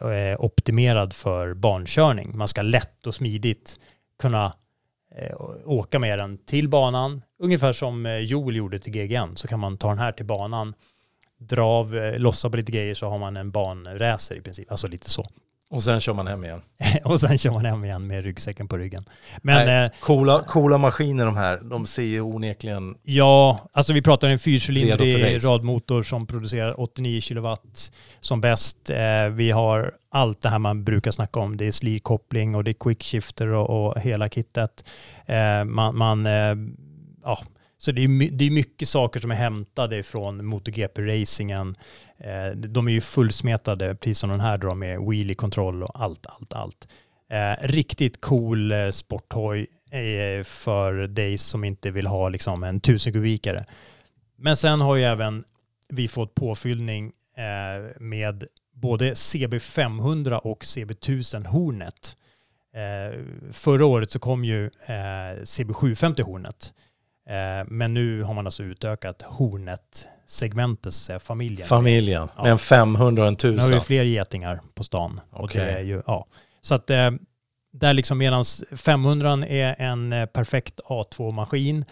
Eh, 0.00 0.36
optimerad 0.38 1.12
för 1.12 1.54
barnkörning. 1.54 2.38
Man 2.38 2.48
ska 2.48 2.62
lätt 2.62 3.06
och 3.06 3.14
smidigt 3.14 3.80
kunna 4.18 4.54
eh, 5.16 5.36
åka 5.64 5.98
med 5.98 6.18
den 6.18 6.38
till 6.38 6.68
banan. 6.68 7.22
Ungefär 7.38 7.72
som 7.72 8.06
eh, 8.06 8.18
Joel 8.18 8.56
gjorde 8.56 8.78
till 8.78 8.92
GGN 8.92 9.36
så 9.36 9.48
kan 9.48 9.60
man 9.60 9.78
ta 9.78 9.88
den 9.88 9.98
här 9.98 10.12
till 10.12 10.26
banan, 10.26 10.74
dra 11.38 11.66
av, 11.66 11.94
lossa 12.16 12.50
på 12.50 12.56
lite 12.56 12.72
grejer 12.72 12.94
så 12.94 13.06
har 13.06 13.18
man 13.18 13.36
en 13.36 13.50
banracer 13.50 14.36
i 14.36 14.40
princip. 14.40 14.70
Alltså 14.70 14.88
lite 14.88 15.10
så. 15.10 15.26
Och 15.70 15.82
sen 15.82 16.00
kör 16.00 16.14
man 16.14 16.26
hem 16.26 16.44
igen. 16.44 16.62
och 17.04 17.20
sen 17.20 17.38
kör 17.38 17.50
man 17.50 17.64
hem 17.64 17.84
igen 17.84 18.06
med 18.06 18.24
ryggsäcken 18.24 18.68
på 18.68 18.76
ryggen. 18.78 19.04
Men, 19.42 19.66
Nej, 19.66 19.84
eh, 19.84 19.90
coola, 20.00 20.42
coola 20.42 20.78
maskiner 20.78 21.24
de 21.24 21.36
här. 21.36 21.60
De 21.62 21.86
ser 21.86 22.02
ju 22.02 22.20
onekligen... 22.20 22.94
Ja, 23.02 23.58
alltså 23.72 23.92
vi 23.92 24.02
pratar 24.02 24.28
en 24.28 24.38
fyrcylindrig 24.38 25.44
radmotor 25.44 26.02
som 26.02 26.26
producerar 26.26 26.80
89 26.80 27.20
kilowatt 27.20 27.92
som 28.20 28.40
bäst. 28.40 28.90
Eh, 28.90 29.28
vi 29.32 29.50
har 29.50 29.94
allt 30.10 30.42
det 30.42 30.48
här 30.48 30.58
man 30.58 30.84
brukar 30.84 31.10
snacka 31.10 31.40
om. 31.40 31.56
Det 31.56 31.66
är 31.66 31.72
slirkoppling 31.72 32.54
och 32.54 32.64
det 32.64 32.70
är 32.70 32.74
quickshifter 32.80 33.48
och, 33.48 33.86
och 33.86 34.00
hela 34.00 34.28
kittet. 34.28 34.84
Eh, 35.26 35.64
man, 35.64 35.96
man 35.96 36.26
eh, 36.26 36.54
ja, 37.24 37.38
så 37.80 37.92
det 37.92 38.04
är, 38.04 38.30
det 38.30 38.44
är 38.44 38.50
mycket 38.50 38.88
saker 38.88 39.20
som 39.20 39.30
är 39.30 39.34
hämtade 39.34 40.02
från 40.02 40.42
MotoGP-racingen. 40.54 41.74
Eh, 42.18 42.56
de 42.56 42.88
är 42.88 42.92
ju 42.92 43.00
fullsmetade, 43.00 43.94
precis 43.94 44.18
som 44.18 44.30
den 44.30 44.40
här 44.40 44.58
då 44.58 44.74
med 44.74 45.00
wheelie-kontroll 45.00 45.82
och 45.82 46.02
allt, 46.02 46.26
allt, 46.26 46.52
allt. 46.52 46.88
Eh, 47.30 47.66
riktigt 47.68 48.20
cool 48.20 48.72
eh, 48.72 48.90
sporthoj 48.90 49.66
eh, 49.90 50.44
för 50.44 50.92
dig 50.92 51.38
som 51.38 51.64
inte 51.64 51.90
vill 51.90 52.06
ha 52.06 52.28
liksom 52.28 52.64
en 52.64 52.76
1000 52.76 53.12
kubikare. 53.12 53.64
Men 54.36 54.56
sen 54.56 54.80
har 54.80 54.96
ju 54.96 55.04
även 55.04 55.44
vi 55.88 56.08
fått 56.08 56.34
påfyllning 56.34 57.12
eh, 57.36 58.00
med 58.00 58.44
både 58.74 59.14
CB500 59.14 60.34
och 60.34 60.62
CB1000 60.62 61.46
Hornet. 61.46 62.16
Eh, 62.74 63.20
förra 63.52 63.86
året 63.86 64.10
så 64.10 64.18
kom 64.18 64.44
ju 64.44 64.64
eh, 64.64 65.36
CB750 65.44 66.22
Hornet. 66.22 66.72
Eh, 67.30 67.64
men 67.66 67.94
nu 67.94 68.22
har 68.22 68.34
man 68.34 68.46
alltså 68.46 68.62
utökat 68.62 69.22
Hornet-segmentet, 69.22 70.94
så 70.94 71.12
att 71.12 71.22
familjen. 71.22 71.68
Familjen, 71.68 72.28
med 72.42 72.52
en 72.52 72.58
500 72.58 73.22
och 73.22 73.28
en 73.28 73.36
Nu 73.42 73.58
har 73.58 73.68
vi 73.68 73.74
1000. 73.74 73.80
fler 73.80 74.04
getingar 74.04 74.60
på 74.74 74.84
stan. 74.84 75.20
Och 75.30 75.44
Okej. 75.44 75.64
det 75.64 75.70
är 75.70 75.82
ju, 75.82 76.02
ja. 76.06 76.26
Så 76.60 76.74
att 76.74 76.90
eh, 76.90 77.10
där 77.72 77.94
liksom 77.94 78.18
medan 78.18 78.44
500 78.76 79.46
är 79.46 79.76
en 79.78 80.12
eh, 80.12 80.26
perfekt 80.26 80.80
A2-maskin, 80.84 81.84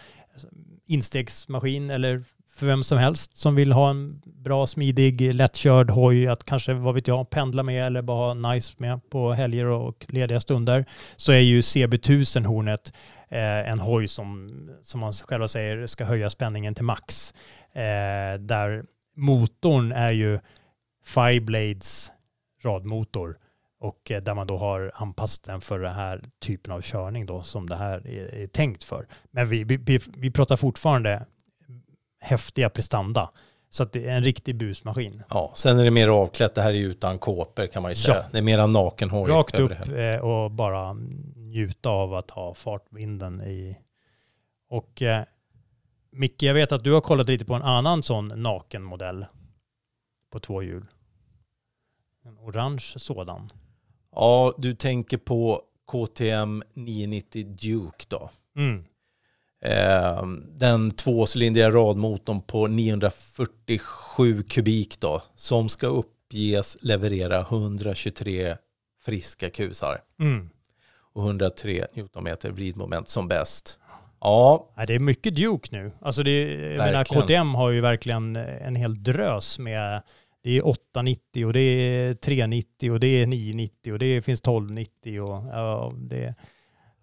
instegsmaskin 0.87 1.89
eller 1.89 2.23
för 2.49 2.65
vem 2.65 2.83
som 2.83 2.97
helst 2.97 3.37
som 3.37 3.55
vill 3.55 3.71
ha 3.71 3.89
en 3.89 4.21
bra, 4.25 4.67
smidig, 4.67 5.33
lättkörd 5.33 5.89
hoj 5.89 6.27
att 6.27 6.43
kanske, 6.43 6.73
vad 6.73 6.95
vet 6.95 7.07
jag, 7.07 7.29
pendla 7.29 7.63
med 7.63 7.85
eller 7.85 8.01
bara 8.01 8.33
ha 8.33 8.53
nice 8.53 8.73
med 8.77 9.09
på 9.09 9.33
helger 9.33 9.65
och 9.65 10.05
lediga 10.09 10.39
stunder, 10.39 10.85
så 11.15 11.31
är 11.31 11.39
ju 11.39 11.61
CB1000 11.61 12.45
Hornet 12.45 12.93
en 13.37 13.79
hoj 13.79 14.07
som, 14.07 14.49
som 14.81 14.99
man 14.99 15.13
själva 15.13 15.47
säger, 15.47 15.87
ska 15.87 16.05
höja 16.05 16.29
spänningen 16.29 16.75
till 16.75 16.85
max. 16.85 17.33
Eh, 17.73 18.39
där 18.39 18.83
motorn 19.15 19.91
är 19.91 20.11
ju 20.11 20.39
Fireblades 21.05 22.11
radmotor 22.63 23.37
och 23.79 24.11
eh, 24.11 24.21
där 24.21 24.33
man 24.33 24.47
då 24.47 24.57
har 24.57 24.91
anpassat 24.95 25.43
den 25.43 25.61
för 25.61 25.79
den 25.79 25.93
här 25.93 26.23
typen 26.39 26.73
av 26.73 26.81
körning 26.81 27.25
då 27.25 27.41
som 27.41 27.69
det 27.69 27.75
här 27.75 28.07
är, 28.07 28.47
tänkt 28.47 28.83
för. 28.83 29.07
Men 29.31 29.49
vi, 29.49 29.63
vi, 29.63 29.99
vi 30.17 30.31
pratar 30.31 30.55
fortfarande 30.55 31.25
häftiga 32.21 32.69
prestanda. 32.69 33.29
Så 33.71 33.83
att 33.83 33.91
det 33.91 34.07
är 34.07 34.15
en 34.15 34.23
riktig 34.23 34.55
busmaskin. 34.55 35.23
Ja, 35.29 35.51
sen 35.55 35.79
är 35.79 35.83
det 35.83 35.91
mer 35.91 36.07
avklätt. 36.07 36.55
Det 36.55 36.61
här 36.61 36.73
är 36.73 36.77
utan 36.77 37.19
kåpor 37.19 37.67
kan 37.67 37.81
man 37.81 37.91
ju 37.91 37.95
säga. 37.95 38.17
Ja. 38.17 38.23
Det 38.31 38.37
är 38.37 38.41
mera 38.41 38.67
nakenhoj. 38.67 39.29
Rakt 39.31 39.59
upp 39.59 39.71
eh, 39.71 40.15
och 40.15 40.51
bara 40.51 40.95
njuta 41.49 41.89
av 41.89 42.13
att 42.13 42.31
ha 42.31 42.53
fartvinden 42.53 43.41
i. 43.41 43.77
Och 44.69 45.01
eh, 45.01 45.23
Micke, 46.11 46.43
jag 46.43 46.53
vet 46.53 46.71
att 46.71 46.83
du 46.83 46.91
har 46.91 47.01
kollat 47.01 47.27
lite 47.27 47.45
på 47.45 47.53
en 47.53 47.61
annan 47.61 48.03
sån 48.03 48.27
nakenmodell 48.27 49.25
på 50.31 50.39
två 50.39 50.63
hjul. 50.63 50.85
En 52.25 52.37
orange 52.37 52.93
sådan. 52.95 53.49
Ja, 54.11 54.53
du 54.57 54.75
tänker 54.75 55.17
på 55.17 55.61
KTM 55.91 56.63
990 56.73 57.45
Duke 57.45 58.05
då. 58.07 58.29
Mm. 58.55 58.85
Eh, 59.61 60.23
den 60.47 60.91
tvåcylindriga 60.91 61.71
radmotorn 61.71 62.41
på 62.41 62.67
947 62.67 64.43
kubik 64.43 64.99
då, 64.99 65.23
som 65.35 65.69
ska 65.69 65.87
uppges 65.87 66.77
leverera 66.81 67.39
123 67.39 68.57
friska 69.01 69.49
kusar 69.49 70.01
Mm. 70.19 70.49
Och 71.13 71.23
103 71.23 71.85
newtonmeter 71.93 72.51
vridmoment 72.51 73.09
som 73.09 73.27
bäst. 73.27 73.79
Ja, 74.21 74.69
det 74.87 74.95
är 74.95 74.99
mycket 74.99 75.35
Duke 75.35 75.69
nu. 75.71 75.91
Alltså 76.01 76.23
det, 76.23 76.31
är- 76.31 76.71
jag 76.71 76.85
menar. 76.85 77.03
KTM 77.03 77.55
har 77.55 77.69
ju 77.69 77.81
verkligen 77.81 78.35
en 78.35 78.75
hel 78.75 79.03
drös 79.03 79.59
med 79.59 80.01
det 80.43 80.57
är 80.57 80.67
890 80.67 81.45
och 81.45 81.53
det 81.53 81.59
är 81.59 82.13
390 82.13 82.91
och 82.91 82.99
det 82.99 83.07
är 83.07 83.27
990 83.27 83.93
och 83.93 83.99
det 83.99 84.21
finns 84.21 84.39
1290 84.39 85.21
och 85.21 85.47
ja, 85.53 85.93
det 85.97 86.35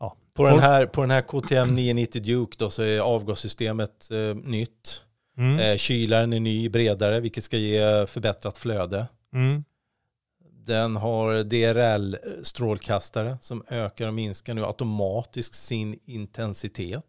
ja. 0.01 0.17
på 0.35 0.47
den, 0.47 0.59
här, 0.59 0.87
på 0.87 1.01
den 1.01 1.11
här 1.11 1.23
KTM 1.23 1.71
990 1.71 2.23
Duke 2.23 2.57
då 2.59 2.71
så 2.71 2.83
är 2.83 3.01
avgassystemet 3.01 4.11
eh, 4.11 4.35
nytt. 4.35 5.03
Mm. 5.39 5.59
Eh, 5.59 5.77
kylaren 5.77 6.33
är 6.33 6.41
ny, 6.41 6.69
bredare, 6.69 7.21
vilket 7.21 7.45
ska 7.45 7.57
ge 7.57 8.07
förbättrat 8.07 8.59
flöde. 8.59 9.07
Mm. 9.35 9.65
Den 10.67 10.97
har 10.97 11.43
DRL-strålkastare 11.45 13.39
som 13.41 13.63
ökar 13.69 14.07
och 14.09 14.15
minskar 14.15 14.55
nu 14.55 14.65
automatiskt 14.65 15.55
sin 15.55 15.99
intensitet 16.07 17.05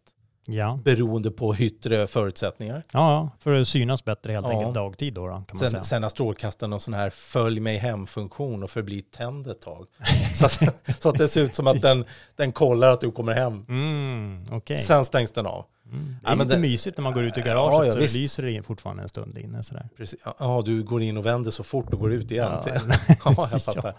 Ja. 0.50 0.78
beroende 0.84 1.30
på 1.30 1.56
yttre 1.56 2.06
förutsättningar. 2.06 2.82
ja, 2.92 3.30
för 3.38 3.60
att 3.60 3.68
synas 3.68 4.04
bättre 4.04 4.32
helt 4.32 4.46
Ja. 4.46 4.58
enkelt 4.58 4.74
dagtid 4.74 5.14
då, 5.14 5.26
då 5.26 5.32
kan 5.32 5.44
man 5.48 5.58
Sen, 5.58 5.70
säga. 5.70 5.84
sen 5.84 6.02
har 6.02 6.10
strålkastaren 6.10 6.70
någon 6.70 6.80
sån 6.80 6.94
här 6.94 7.10
följ 7.10 7.60
mig 7.60 7.76
hem-funktion 7.76 8.62
och 8.62 8.70
förbli 8.70 9.02
tänd 9.02 9.46
ett 9.46 9.60
tag. 9.60 9.86
så, 10.34 10.44
att, 10.46 10.74
så 11.02 11.08
att 11.08 11.18
det 11.18 11.28
ser 11.28 11.42
ut 11.42 11.54
som 11.54 11.66
att 11.66 11.82
den, 11.82 12.04
den 12.36 12.52
kollar 12.52 12.92
att 12.92 13.00
du 13.00 13.10
kommer 13.10 13.34
hem. 13.34 13.64
Mm, 13.68 14.46
okej. 14.52 14.76
Sen 14.78 15.04
stängs 15.04 15.32
den 15.32 15.46
av. 15.46 15.64
Mm. 15.92 16.04
Det 16.06 16.14
Ja, 16.24 16.30
är 16.32 16.36
men 16.36 16.46
lite 16.46 16.56
det- 16.56 16.62
mysigt 16.62 16.96
när 16.98 17.02
man 17.02 17.12
går 17.12 17.22
ut 17.22 17.36
i 17.36 17.40
Ja, 17.40 17.46
garaget 17.46 17.86
ja, 17.86 17.92
så 17.92 17.98
visst. 17.98 18.14
det 18.14 18.20
lyser 18.20 18.42
det 18.42 18.62
fortfarande 18.62 19.02
en 19.02 19.08
stund 19.08 19.38
inne 19.38 19.62
sådär. 19.62 19.88
Precis. 19.96 20.20
Ja, 20.38 20.62
du 20.64 20.82
går 20.82 21.02
in 21.02 21.16
och 21.16 21.26
vänder 21.26 21.50
så 21.50 21.62
fort 21.62 21.92
och 21.94 22.00
går 22.00 22.12
ut 22.12 22.30
igen. 22.30 22.52
Ja. 22.66 22.80
Ja, 23.24 23.48
jag 23.52 23.62
fattar. 23.64 23.94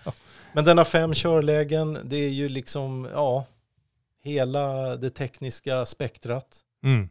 Men 0.54 0.66
den 0.66 0.78
har 0.78 0.86
fem 0.86 1.14
körlägen. 1.14 1.98
Det 2.04 2.16
är 2.18 2.30
ju 2.30 2.50
liksom, 2.50 3.08
ja, 3.14 3.46
hela 4.24 4.96
det 4.96 5.10
tekniska 5.10 5.86
spektrat. 5.86 6.58
Mm. 6.84 7.10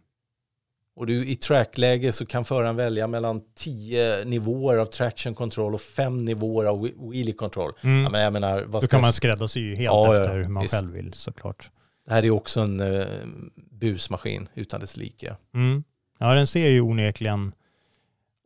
Och 0.96 1.06
du 1.06 1.26
i 1.26 1.36
trackläge 1.36 2.12
så 2.12 2.26
kan 2.26 2.44
föraren 2.44 2.76
välja 2.76 3.06
mellan 3.06 3.40
tio 3.54 4.24
nivåer 4.24 4.76
av 4.76 4.84
traction 4.86 5.34
control 5.34 5.74
och 5.74 5.80
fem 5.80 6.24
nivåer 6.24 6.64
av 6.66 6.86
whe- 6.86 7.10
wheelie 7.10 7.32
control. 7.32 7.72
Mm. 7.82 8.02
Ja, 8.04 8.10
men 8.10 8.20
jag 8.20 8.32
menar, 8.32 8.62
vad 8.66 8.82
Då 8.82 8.88
kan 8.88 9.00
man 9.00 9.12
skräddarsy 9.12 9.68
helt 9.74 9.84
Ja, 9.84 10.14
ja, 10.14 10.20
efter 10.20 10.36
hur 10.36 10.44
man 10.44 10.62
visst. 10.62 10.74
själv 10.74 10.92
vill 10.92 11.12
såklart. 11.12 11.70
Det 12.08 12.14
här 12.14 12.24
är 12.24 12.30
också 12.30 12.60
en 12.60 12.80
uh, 12.80 13.06
busmaskin 13.54 14.48
utan 14.54 14.80
dess 14.80 14.96
like. 14.96 15.36
Mm. 15.54 15.84
Ja, 16.18 16.34
den 16.34 16.46
ser 16.46 16.68
ju 16.68 16.80
onekligen... 16.80 17.52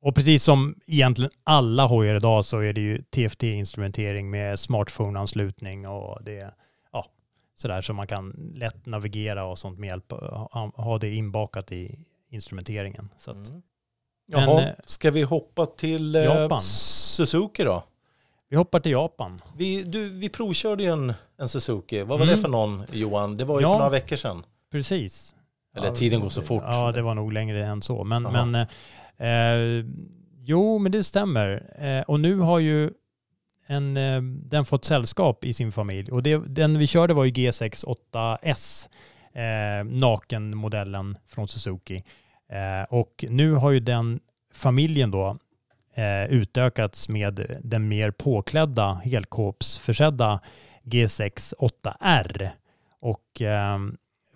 Och 0.01 0.15
precis 0.15 0.45
som 0.45 0.81
egentligen 0.87 1.31
alla 1.45 1.87
hojar 1.87 2.15
idag 2.15 2.45
så 2.45 2.59
är 2.59 2.73
det 2.73 2.81
ju 2.81 2.99
TFT-instrumentering 2.99 4.31
med 4.31 4.59
smartphone-anslutning 4.59 5.89
och 5.89 6.25
det 6.25 6.55
ja, 6.93 7.07
sådär 7.55 7.83
så 7.83 7.93
man 7.93 8.07
kan 8.07 8.53
lätt 8.55 8.87
navigera 8.87 9.45
och 9.45 9.59
sånt 9.59 9.79
med 9.79 9.89
hjälp 9.89 10.13
ha, 10.13 10.73
ha 10.77 10.99
det 10.99 11.15
inbakat 11.15 11.73
i 11.73 11.99
instrumenteringen. 12.31 13.09
Så 13.17 13.31
att, 13.31 13.49
Mm. 13.49 13.63
Men, 14.47 14.57
Jaha, 14.57 14.63
eh, 14.63 14.75
ska 14.87 15.11
vi 15.11 15.23
hoppa 15.23 15.67
till 15.67 16.15
eh, 16.15 16.23
Japan. 16.23 16.61
Suzuki 16.61 17.65
då? 17.65 17.85
Vi 18.53 18.57
hoppar 18.59 18.81
till 18.81 18.93
Japan. 18.93 19.39
Vi, 19.57 19.83
du, 19.83 20.09
vi 20.09 20.29
provkörde 20.29 20.83
ju 20.83 20.89
en, 20.93 21.13
en 21.39 21.49
Suzuki. 21.49 21.99
Vad 22.03 22.09
var 22.19 22.27
Mm. 22.27 22.37
det 22.37 22.43
för 22.43 22.49
någon 22.49 22.83
Johan? 22.93 23.37
Det 23.37 23.45
var 23.45 23.61
ju 23.61 23.63
Ja. 23.67 23.71
för 23.73 23.79
några 23.79 23.91
veckor 23.91 24.17
sedan. 24.17 24.45
Precis. 24.73 25.35
Eller 25.77 25.87
Ja, 25.87 25.95
tiden 25.95 26.21
går 26.21 26.29
så 26.29 26.43
fort. 26.43 26.63
Ja, 26.67 26.93
det 26.93 27.03
var 27.03 27.15
nog 27.15 27.33
längre 27.33 27.65
än 27.67 27.83
så. 27.83 28.05
Men, 28.05 28.23
men 28.23 28.55
eh, 28.55 29.29
eh, 29.29 29.85
jo, 30.41 30.79
men 30.79 30.93
det 30.93 31.05
stämmer. 31.05 31.77
Eh, 31.79 32.03
och 32.03 32.21
nu 32.21 32.39
har 32.39 32.59
ju 32.59 32.91
en, 33.67 33.97
eh, 33.97 34.23
den 34.23 34.65
fått 34.65 34.85
sällskap 34.85 35.45
i 35.45 35.53
sin 35.55 35.73
familj. 35.73 36.11
Och 36.13 36.23
det, 36.23 36.37
den 36.47 36.79
vi 36.79 36.87
körde 36.87 37.15
var 37.15 37.25
ju 37.25 37.31
G6 37.31 37.85
8S, 38.13 38.89
eh, 39.35 39.85
nakenmodellen 39.85 41.17
från 41.27 41.49
Suzuki. 41.49 42.05
Eh, 42.49 42.95
och 42.95 43.25
nu 43.29 43.53
har 43.53 43.71
ju 43.71 43.81
den 43.81 44.21
familjen 44.55 45.11
då 45.11 45.39
utökats 46.29 47.09
med 47.09 47.61
den 47.63 47.89
mer 47.89 48.11
påklädda 48.11 48.95
helkåpsförsedda 49.05 50.41
G6 50.83 51.55
8R. 51.59 52.51
Och 53.01 53.43
eh, 53.43 53.79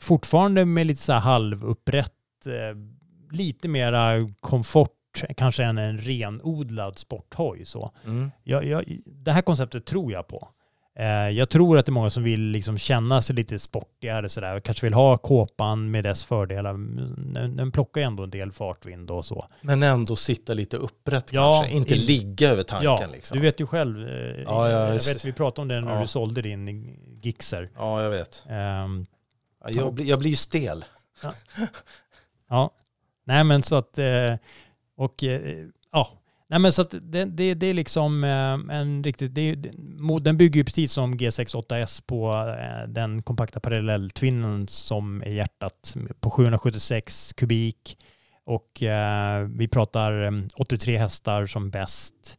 fortfarande 0.01 0.65
med 0.65 0.87
lite 0.87 1.03
så 1.03 1.12
här 1.12 1.20
halvupprätt, 1.20 2.47
eh, 2.47 2.77
lite 3.31 3.69
mera 3.69 4.31
komfort 4.41 4.93
kanske 5.37 5.65
än 5.65 5.78
en 5.78 5.99
renodlad 5.99 6.99
sporthoj. 6.99 7.65
Så. 7.65 7.93
Mm. 8.05 8.31
Jag, 8.43 8.65
jag, 8.65 8.99
det 9.05 9.33
här 9.33 9.43
konceptet 9.43 9.87
tror 9.87 10.12
jag 10.12 10.28
på. 10.28 10.49
Eh, 10.98 11.06
jag 11.31 11.48
tror 11.48 11.78
att 11.78 11.86
det 11.86 11.90
är 11.90 11.93
många 11.93 12.10
som 12.10 12.23
vill 12.23 12.40
liksom 12.40 12.78
känna 12.78 13.23
sig 13.23 13.36
lite 13.36 13.59
sportigare 13.59 14.28
sådär. 14.28 14.60
Kanske 14.60 14.86
vill 14.86 14.94
ha 14.94 15.16
kåpan 15.18 15.90
med 15.90 16.05
dess 16.05 16.24
fördelar. 16.24 16.73
Den, 17.32 17.56
den 17.56 17.73
plockar 17.73 18.01
ju 18.01 18.05
ändå 18.05 18.23
en 18.23 18.31
del 18.31 18.52
fartvind 18.52 19.10
och 19.10 19.24
så. 19.24 19.47
Men 19.60 19.82
ändå 19.82 20.16
sitta 20.16 20.55
lite 20.55 20.77
upprätt 20.77 21.32
Ja, 21.32 21.59
kanske, 21.60 21.77
inte 21.77 21.94
in- 21.94 22.01
ligga 22.01 22.48
över 22.51 22.62
tanken. 22.62 22.85
Ja, 22.90 23.06
liksom. 23.12 23.39
du 23.39 23.43
vet 23.43 23.60
ju 23.60 23.66
själv. 23.66 24.09
eh, 24.09 24.43
Ja, 24.43 24.70
jag 24.70 24.81
jag 24.89 24.93
vet, 24.93 25.24
vi 25.24 25.32
pratade 25.32 25.62
om 25.62 25.68
det 25.68 25.81
när 25.81 25.94
Ja. 25.94 26.01
du 26.01 26.06
sålde 26.06 26.43
din 26.43 26.68
Gixxer. 27.23 27.70
Ja, 27.77 28.02
jag 28.02 28.10
vet. 28.10 28.44
Ja, 28.48 28.89
jag, 29.68 29.94
blir- 29.94 30.06
jag 30.06 30.18
blir 30.18 30.31
ju 30.31 30.36
stel. 30.36 30.85
Ja, 32.48 32.70
nej 33.24 33.44
men 33.44 33.62
så 33.62 33.77
att, 33.77 33.98
eh, 33.98 34.35
och 34.97 35.23
ja, 35.93 36.09
nej 36.48 36.59
men 36.59 36.73
så 36.73 36.82
att 36.82 36.94
det, 37.02 37.24
det, 37.24 37.55
det 37.55 37.66
är 37.66 37.74
liksom 37.74 38.24
eh, 38.24 38.77
en 38.77 39.05
riktigt, 39.05 39.35
det, 39.35 39.55
den 40.20 40.36
bygger 40.36 40.59
ju 40.60 40.64
precis 40.64 40.93
som 40.93 41.14
G68S 41.14 42.02
på 42.06 42.32
eh, 42.59 42.89
den 42.89 43.23
kompakta 43.23 43.60
parallelltwinnen 43.60 44.68
som 44.68 45.23
är 45.23 45.31
hjärtat 45.31 45.97
på 46.20 46.31
776 46.31 47.32
kubik 47.32 47.98
och 48.44 48.82
eh, 48.82 49.48
vi 49.48 49.68
pratar 49.68 50.32
83 50.56 50.98
hästar 50.98 51.47
som 51.47 51.70
bäst. 51.70 52.39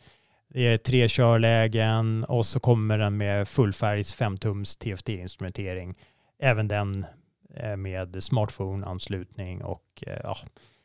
Det 0.49 0.67
är 0.67 0.77
tre 0.77 1.07
körlägen 1.09 2.23
och 2.23 2.45
så 2.45 2.59
kommer 2.59 2.97
den 2.97 3.17
med 3.17 3.47
fullfärgs 3.47 4.17
5-tums 4.17 4.77
TFT-instrumentering. 4.77 5.95
Även 6.39 6.67
den 6.67 7.05
med 7.77 8.23
smartphone-anslutning 8.23 9.63
och 9.63 10.03
ja. 10.23 10.37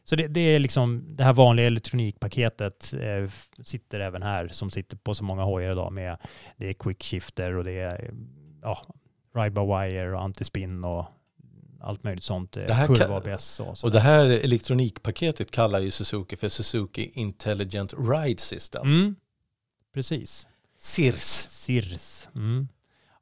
Så 0.04 0.16
det, 0.16 0.26
det 0.28 0.40
är 0.40 0.58
liksom 0.58 1.04
det 1.16 1.24
här 1.24 1.32
vanliga 1.32 1.66
elektronikpaketet 1.66 2.94
eh, 2.94 3.30
sitter 3.62 4.00
även 4.00 4.22
här 4.22 4.48
som 4.48 4.70
sitter 4.70 4.96
på 4.96 5.14
så 5.14 5.24
många 5.24 5.42
hojar 5.42 5.72
idag 5.72 5.92
med 5.92 6.16
det 6.56 6.68
är 6.68 6.72
quick 6.72 7.02
shifter 7.02 7.54
och 7.56 7.64
det 7.64 7.72
är 7.80 8.04
eh, 8.04 8.10
ja, 8.62 8.86
ride 9.34 9.50
by 9.50 9.60
wire 9.60 10.14
och 10.14 10.22
antispin 10.22 10.84
och 10.84 11.04
allt 11.80 12.04
möjligt 12.04 12.24
sånt. 12.24 12.56
eh, 12.56 12.64
Det 12.68 12.74
här 12.74 12.86
Kurva 12.86 13.04
kan- 13.20 13.32
ABS 13.32 13.60
och 13.60 13.78
så. 13.78 13.86
Och 13.86 13.92
det 13.92 14.00
här 14.00 14.24
elektronikpaketet 14.24 15.50
kallar 15.50 15.80
ju 15.80 15.90
Suzuki 15.90 16.36
för 16.36 16.48
Suzuki 16.48 17.10
Intelligent 17.14 17.94
Ride 17.98 18.40
System. 18.40 18.82
Mm, 18.86 19.16
precis. 19.94 20.46
SIRS. 20.78 21.46
SIRS. 21.48 22.28
Mm. 22.34 22.68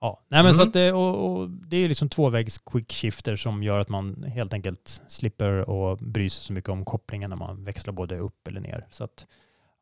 Ja, 0.01 0.21
nej 0.29 0.43
men 0.43 0.55
så 0.55 0.61
Mm. 0.61 0.69
att 0.69 0.73
det, 0.73 0.93
och, 0.93 1.41
och 1.41 1.51
det 1.51 1.77
är 1.77 1.89
liksom 1.89 2.09
tvåvägs 2.09 2.59
quick 2.59 2.93
shifter 2.93 3.37
som 3.37 3.63
gör 3.63 3.79
att 3.79 3.89
man 3.89 4.23
helt 4.23 4.53
enkelt 4.53 5.03
slipper 5.09 5.71
och 5.71 5.99
bry 5.99 6.31
sig 6.31 6.45
så 6.45 6.53
mycket 6.53 6.71
om 6.71 6.85
kopplingen 6.85 7.31
när 7.31 7.37
man 7.37 7.65
växlar 7.65 7.93
både 7.95 8.19
upp 8.19 8.49
eller 8.49 8.61
ner. 8.61 8.87
Så 8.91 9.05
att, 9.05 9.27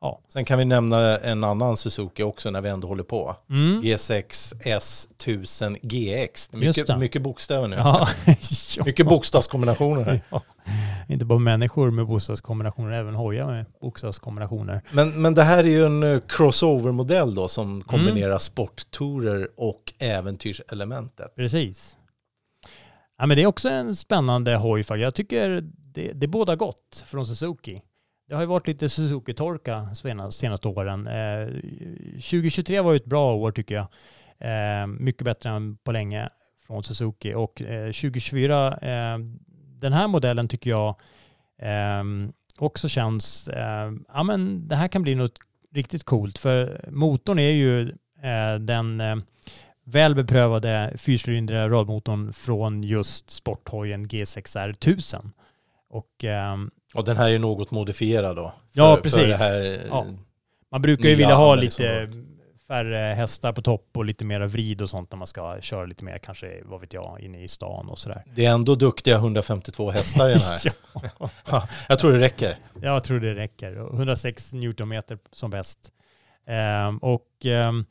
ja. 0.01 0.21
Sen 0.29 0.45
kan 0.45 0.59
vi 0.59 0.65
nämna 0.65 1.19
en 1.19 1.45
annan 1.45 1.77
Suzuki 1.77 2.23
också 2.23 2.51
när 2.51 2.61
vi 2.61 2.69
ändå 2.69 2.89
håller 2.89 3.03
på. 3.03 3.37
Mm. 3.51 3.81
G6 3.83 4.55
S1000 4.65 5.77
GX. 5.83 6.49
Det 6.49 6.57
är 6.57 6.61
Just 6.63 6.77
mycket, 6.79 6.87
det. 6.87 6.99
mycket 6.99 7.23
bokstäver 7.23 7.69
nu. 7.69 7.77
Ja. 7.79 8.09
Ja. 8.77 8.85
Mycket 8.85 9.07
bokstavskombinationer 9.09 10.05
här. 10.05 10.21
Ja. 10.31 10.43
Inte 11.09 11.25
bara 11.25 11.39
människor 11.39 11.91
med 11.91 12.07
bokstavskombinationer, 12.07 12.93
även 12.93 13.15
hojar 13.15 13.47
med 13.47 13.67
bokstavskombinationer. 13.81 14.83
Men, 14.93 15.23
men 15.23 15.35
det 15.35 15.43
här 15.43 15.59
är 15.65 15.69
ju 15.69 15.87
en 15.87 16.03
eh, 16.03 16.21
crossover-modell 16.29 17.35
då 17.35 17.49
som 17.49 17.83
kombinerar 17.83 18.29
Mm. 18.29 18.39
sporttourer 18.39 19.49
och 19.57 19.93
äventyrselementet. 19.99 21.37
Precis. 21.37 21.97
Ja, 23.19 23.27
men 23.27 23.37
det 23.37 23.43
är 23.43 23.47
också 23.47 23.69
en 23.69 23.97
spännande 23.97 24.57
hoj. 24.57 24.85
Jag 24.89 25.15
tycker 25.15 25.61
det, 25.95 26.13
det 26.13 26.27
båda 26.27 26.57
gott 26.57 27.05
från 27.07 27.27
Suzuki. 27.27 27.83
Det 28.29 28.35
har 28.35 28.43
ju 28.43 28.47
varit 28.47 28.67
lite 28.67 28.89
Suzuki-torka 28.89 29.95
senaste 30.31 30.69
åren. 30.69 31.07
Eh, 31.07 31.47
2023 32.13 32.81
var 32.81 32.93
ju 32.93 32.97
ett 32.97 33.05
bra 33.05 33.35
år 33.35 33.53
tycker 33.53 33.75
jag. 33.75 33.87
Eh, 34.39 34.87
mycket 34.87 35.23
bättre 35.23 35.51
än 35.51 35.77
på 35.77 35.93
länge 35.93 36.29
från 36.67 36.83
Suzuki. 36.83 37.35
Och 37.35 37.63
eh, 37.63 37.87
2024, 37.87 38.79
eh, 38.79 39.19
den 39.81 39.93
här 39.93 40.09
modellen 40.09 40.49
tycker 40.49 40.71
jag 40.71 40.89
eh, 41.59 42.05
också 42.59 42.89
känns, 42.89 43.49
eh, 43.49 43.93
ja 44.15 44.23
men 44.23 44.69
det 44.69 44.77
här 44.77 44.89
kan 44.89 45.03
bli 45.03 45.15
något 45.15 45.39
riktigt 45.75 46.05
coolt. 46.05 46.39
För 46.39 46.85
motorn 46.91 47.39
är 47.39 47.51
ju 47.51 47.93
den 48.61 49.03
väl 49.85 50.15
beprövade 50.15 50.93
fyrcylindriga 50.97 51.69
radmotorn 51.69 52.33
från 52.33 52.83
just 52.83 53.31
sporthojen 53.31 54.07
G6R 54.07 54.71
1000. 54.71 55.33
Och, 55.91 56.25
och 56.95 57.05
den 57.05 57.17
här 57.17 57.31
är 57.31 57.39
något 57.39 57.71
modifierad 57.71 58.37
då? 58.37 58.55
ja, 58.73 58.95
för- 58.97 59.03
precis. 59.03 59.21
För 59.21 59.27
det 59.29 59.37
här, 59.37 59.71
eh, 59.71 59.81
ja. 59.91 60.07
Man 60.71 60.83
brukar 60.83 61.09
ju 61.09 61.15
vilja 61.15 61.35
ha 61.35 61.55
lite 61.55 62.09
färre 62.69 63.15
hästar 63.15 63.53
på 63.53 63.63
topp 63.63 63.91
och 63.97 64.05
lite 64.05 64.25
mera 64.25 64.47
vrid 64.47 64.83
och 64.83 64.91
sånt 64.91 65.13
när 65.13 65.17
man 65.19 65.27
ska 65.27 65.61
köra 65.61 65.85
lite 65.87 66.05
mer, 66.05 66.19
kanske, 66.19 66.61
vad 66.65 66.81
vet 66.81 66.93
jag, 66.93 67.21
inne 67.21 67.43
i 67.43 67.49
stan 67.49 67.89
och 67.89 67.99
sådär. 67.99 68.23
Det 68.35 68.45
är 68.45 68.51
ändå 68.51 68.75
duktiga 68.75 69.17
152 69.17 69.91
hästar 69.91 70.29
i 70.29 70.33
den 70.33 70.41
här. 70.41 70.73
Ja, 71.51 71.69
jag 71.89 71.99
tror 71.99 72.13
det 72.13 72.19
räcker. 72.21 72.59
Jag 72.83 73.05
tror 73.05 73.21
det 73.21 73.35
räcker. 73.35 73.79
Och 73.79 73.95
106 73.95 74.53
newtonmeter 74.53 75.19
som 75.33 75.51
bäst. 75.51 75.79
Ehm, 76.47 76.99
och 76.99 77.27
ehm, 77.45 77.85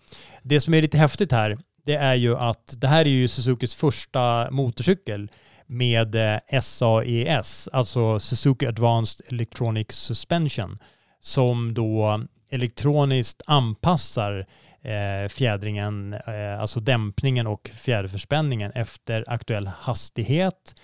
det 0.43 0.59
som 0.61 0.73
är 0.73 0.81
lite 0.81 0.97
häftigt 0.97 1.31
här, 1.31 1.57
det 1.85 1.95
är 1.95 2.15
ju 2.15 2.37
att 2.37 2.73
det 2.81 2.87
här 2.87 3.01
är 3.01 3.09
ju 3.09 3.27
Suzukis 3.27 3.75
första 3.75 4.51
motorcykel 4.51 5.31
med 5.67 6.15
eh, 6.15 6.61
SAES, 6.61 7.69
alltså 7.73 8.19
Suzuki 8.19 8.65
Advanced 8.65 9.27
Electronic 9.27 9.91
Suspension, 9.91 10.79
som 11.19 11.73
då 11.73 12.21
elektroniskt 12.49 13.41
anpassar 13.45 14.47
eh, 14.81 15.29
fjädringen, 15.29 16.13
eh, 16.13 16.61
alltså 16.61 16.79
dämpningen 16.79 17.47
och 17.47 17.71
fjäderförspänningen 17.73 18.71
efter 18.71 19.25
aktuell 19.27 19.67
hastighet, 19.67 20.75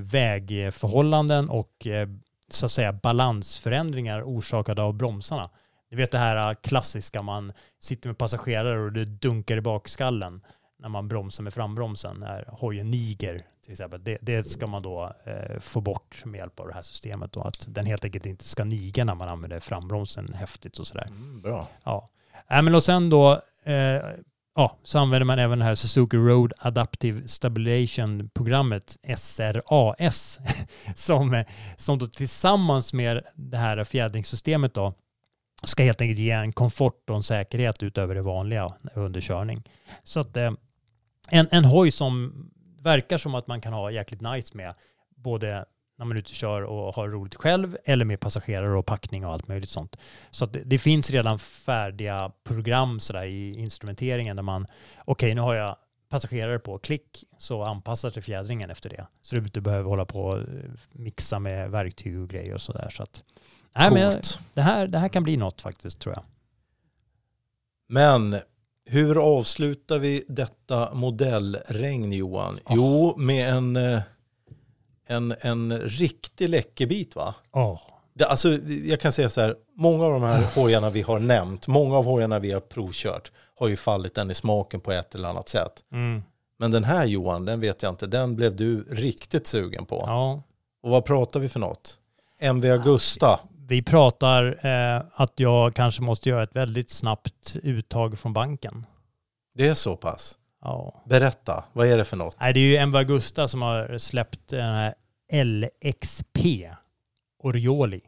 vägförhållanden 0.00 1.48
och 1.48 1.86
så 2.48 2.66
att 2.66 2.72
säga 2.72 2.92
balansförändringar 2.92 4.22
orsakade 4.22 4.82
av 4.82 4.94
bromsarna. 4.94 5.50
Ni 5.90 5.96
vet 5.96 6.10
det 6.10 6.18
här 6.18 6.54
klassiska, 6.54 7.22
man 7.22 7.52
sitter 7.80 8.08
med 8.08 8.18
passagerare 8.18 8.80
och 8.80 8.92
det 8.92 9.04
dunkar 9.04 9.56
i 9.56 9.60
bakskallen 9.60 10.40
när 10.78 10.88
man 10.88 11.08
bromsar 11.08 11.44
med 11.44 11.54
frambromsen, 11.54 12.16
när 12.16 12.44
hojen 12.48 12.90
niger 12.90 13.44
till 13.62 13.72
exempel. 13.72 14.04
Det, 14.04 14.18
det 14.22 14.44
ska 14.44 14.66
man 14.66 14.82
då 14.82 15.12
eh, 15.24 15.60
få 15.60 15.80
bort 15.80 16.24
med 16.24 16.38
hjälp 16.38 16.60
av 16.60 16.68
det 16.68 16.74
här 16.74 16.82
systemet 16.82 17.36
och 17.36 17.48
att 17.48 17.66
den 17.68 17.86
helt 17.86 18.04
enkelt 18.04 18.26
inte 18.26 18.44
ska 18.44 18.64
niga 18.64 19.04
när 19.04 19.14
man 19.14 19.28
använder 19.28 19.60
frambromsen 19.60 20.34
häftigt 20.34 20.78
och 20.78 20.86
sådär. 20.86 21.08
bra. 21.42 21.68
Ja. 21.84 22.10
Äh, 22.50 22.62
men 22.62 22.74
och 22.74 22.82
sen 22.82 23.10
då 23.10 23.40
eh, 23.64 24.02
ja, 24.54 24.78
så 24.82 24.98
använder 24.98 25.24
man 25.24 25.38
även 25.38 25.58
det 25.58 25.64
här 25.64 25.74
Suzuki 25.74 26.16
Road 26.16 26.52
Adaptive 26.58 27.28
Stabilization-programmet 27.28 28.96
SRAS 29.16 30.40
som, 30.94 31.34
eh, 31.34 31.46
som 31.76 31.98
då 31.98 32.06
tillsammans 32.06 32.92
med 32.92 33.22
det 33.34 33.56
här 33.56 33.84
fjädringssystemet 33.84 34.74
då 34.74 34.94
ska 35.64 35.82
helt 35.82 36.00
enkelt 36.00 36.18
ge 36.18 36.30
en 36.30 36.52
komfort 36.52 37.10
och 37.10 37.16
en 37.16 37.22
säkerhet 37.22 37.82
utöver 37.82 38.14
det 38.14 38.22
vanliga 38.22 38.74
under 38.94 39.20
körning. 39.20 39.62
Så 40.04 40.20
att 40.20 40.36
eh, 40.36 40.52
en, 41.28 41.48
en 41.50 41.64
hoj 41.64 41.90
som 41.90 42.32
verkar 42.82 43.18
som 43.18 43.34
att 43.34 43.46
man 43.46 43.60
kan 43.60 43.72
ha 43.72 43.90
jäkligt 43.90 44.20
nice 44.20 44.56
med 44.56 44.74
både 45.16 45.64
när 45.98 46.06
man 46.06 46.16
är 46.16 46.20
ute 46.20 46.30
och 46.30 46.34
kör 46.34 46.62
och 46.62 46.94
har 46.94 47.08
roligt 47.08 47.34
själv 47.34 47.76
eller 47.84 48.04
med 48.04 48.20
passagerare 48.20 48.78
och 48.78 48.86
packning 48.86 49.26
och 49.26 49.32
allt 49.32 49.48
möjligt 49.48 49.70
sånt. 49.70 49.96
Så 50.30 50.46
det, 50.46 50.62
det 50.64 50.78
finns 50.78 51.10
redan 51.10 51.38
färdiga 51.38 52.32
program 52.44 53.00
sådär 53.00 53.24
i 53.24 53.58
instrumenteringen 53.58 54.36
där 54.36 54.42
man, 54.42 54.66
okej 55.04 55.34
nu 55.34 55.40
har 55.40 55.54
jag 55.54 55.76
passagerare 56.08 56.58
på 56.58 56.78
klick 56.78 57.24
så 57.38 57.62
anpassar 57.62 58.10
sig 58.10 58.22
fjädringen 58.22 58.70
efter 58.70 58.90
det. 58.90 59.06
Så 59.22 59.36
du 59.36 59.42
inte 59.42 59.60
behöver 59.60 59.90
hålla 59.90 60.04
på 60.04 60.22
och 60.22 60.38
eh, 60.38 60.46
mixa 60.92 61.38
med 61.38 61.70
verktyg 61.70 62.20
och 62.20 62.28
grejer 62.28 62.54
och 62.54 62.62
sådär. 62.62 62.90
Så 62.90 63.02
att, 63.02 63.24
nej, 63.74 63.90
men 63.92 64.14
det, 64.54 64.62
här, 64.62 64.86
det 64.86 64.98
här 64.98 65.08
kan 65.08 65.22
bli 65.22 65.36
något 65.36 65.62
faktiskt 65.62 65.98
tror 65.98 66.14
jag. 66.14 66.24
Men 67.88 68.36
hur 68.84 69.38
avslutar 69.38 69.98
vi 69.98 70.24
detta 70.28 70.94
modellregn 70.94 72.12
Johan? 72.12 72.58
Jo, 72.70 73.14
med 73.16 73.54
en, 73.54 73.76
eh, 73.76 74.00
en, 75.06 75.34
en 75.40 75.78
riktig 75.78 76.48
läckerbit 76.48 77.16
va? 77.16 77.34
Ja. 77.52 77.80
Det, 78.14 78.24
alltså, 78.24 78.52
jag 78.84 79.00
kan 79.00 79.12
säga 79.12 79.30
så 79.30 79.40
här, 79.40 79.56
många 79.76 80.04
av 80.04 80.12
de 80.12 80.22
här 80.22 80.54
hojarna 80.54 80.90
vi 80.90 81.02
har 81.02 81.20
nämnt, 81.20 81.66
många 81.66 81.96
av 81.96 82.04
hojarna 82.04 82.38
vi 82.38 82.52
har 82.52 82.60
provkört 82.60 83.32
har 83.58 83.68
ju 83.68 83.76
fallit 83.76 84.14
den 84.14 84.30
i 84.30 84.34
smaken 84.34 84.80
på 84.80 84.92
ett 84.92 85.14
eller 85.14 85.28
annat 85.28 85.48
sätt. 85.48 85.72
Mm. 85.92 86.22
Men 86.58 86.70
den 86.70 86.84
här 86.84 87.04
Johan, 87.04 87.44
den 87.44 87.60
vet 87.60 87.82
jag 87.82 87.90
inte, 87.92 88.06
den 88.06 88.36
blev 88.36 88.56
du 88.56 88.82
riktigt 88.82 89.46
sugen 89.46 89.86
på. 89.86 90.04
Ja. 90.06 90.42
Och 90.82 90.90
vad 90.90 91.04
pratar 91.04 91.40
vi 91.40 91.48
för 91.48 91.60
något? 91.60 91.98
MV 92.40 92.72
Augusta. 92.72 93.40
Vi 93.68 93.82
pratar 93.82 94.66
eh, 94.66 95.02
att 95.14 95.40
jag 95.40 95.74
kanske 95.74 96.02
måste 96.02 96.28
göra 96.28 96.42
ett 96.42 96.56
väldigt 96.56 96.90
snabbt 96.90 97.56
uttag 97.62 98.18
från 98.18 98.32
banken. 98.32 98.86
Det 99.54 99.68
är 99.68 99.74
så 99.74 99.96
pass? 99.96 100.38
Ja. 100.62 101.02
Berätta, 101.06 101.64
vad 101.72 101.86
är 101.86 101.96
det 101.96 102.04
för 102.04 102.16
något? 102.16 102.36
Nej, 102.40 102.52
det 102.52 102.60
är 102.60 102.62
ju 102.62 102.76
MV 102.76 102.96
Augusta 102.96 103.48
som 103.48 103.62
har 103.62 103.98
släppt 103.98 104.48
den 104.48 104.74
här 104.74 104.94
LXP 105.44 106.38
Orioli. 107.42 108.00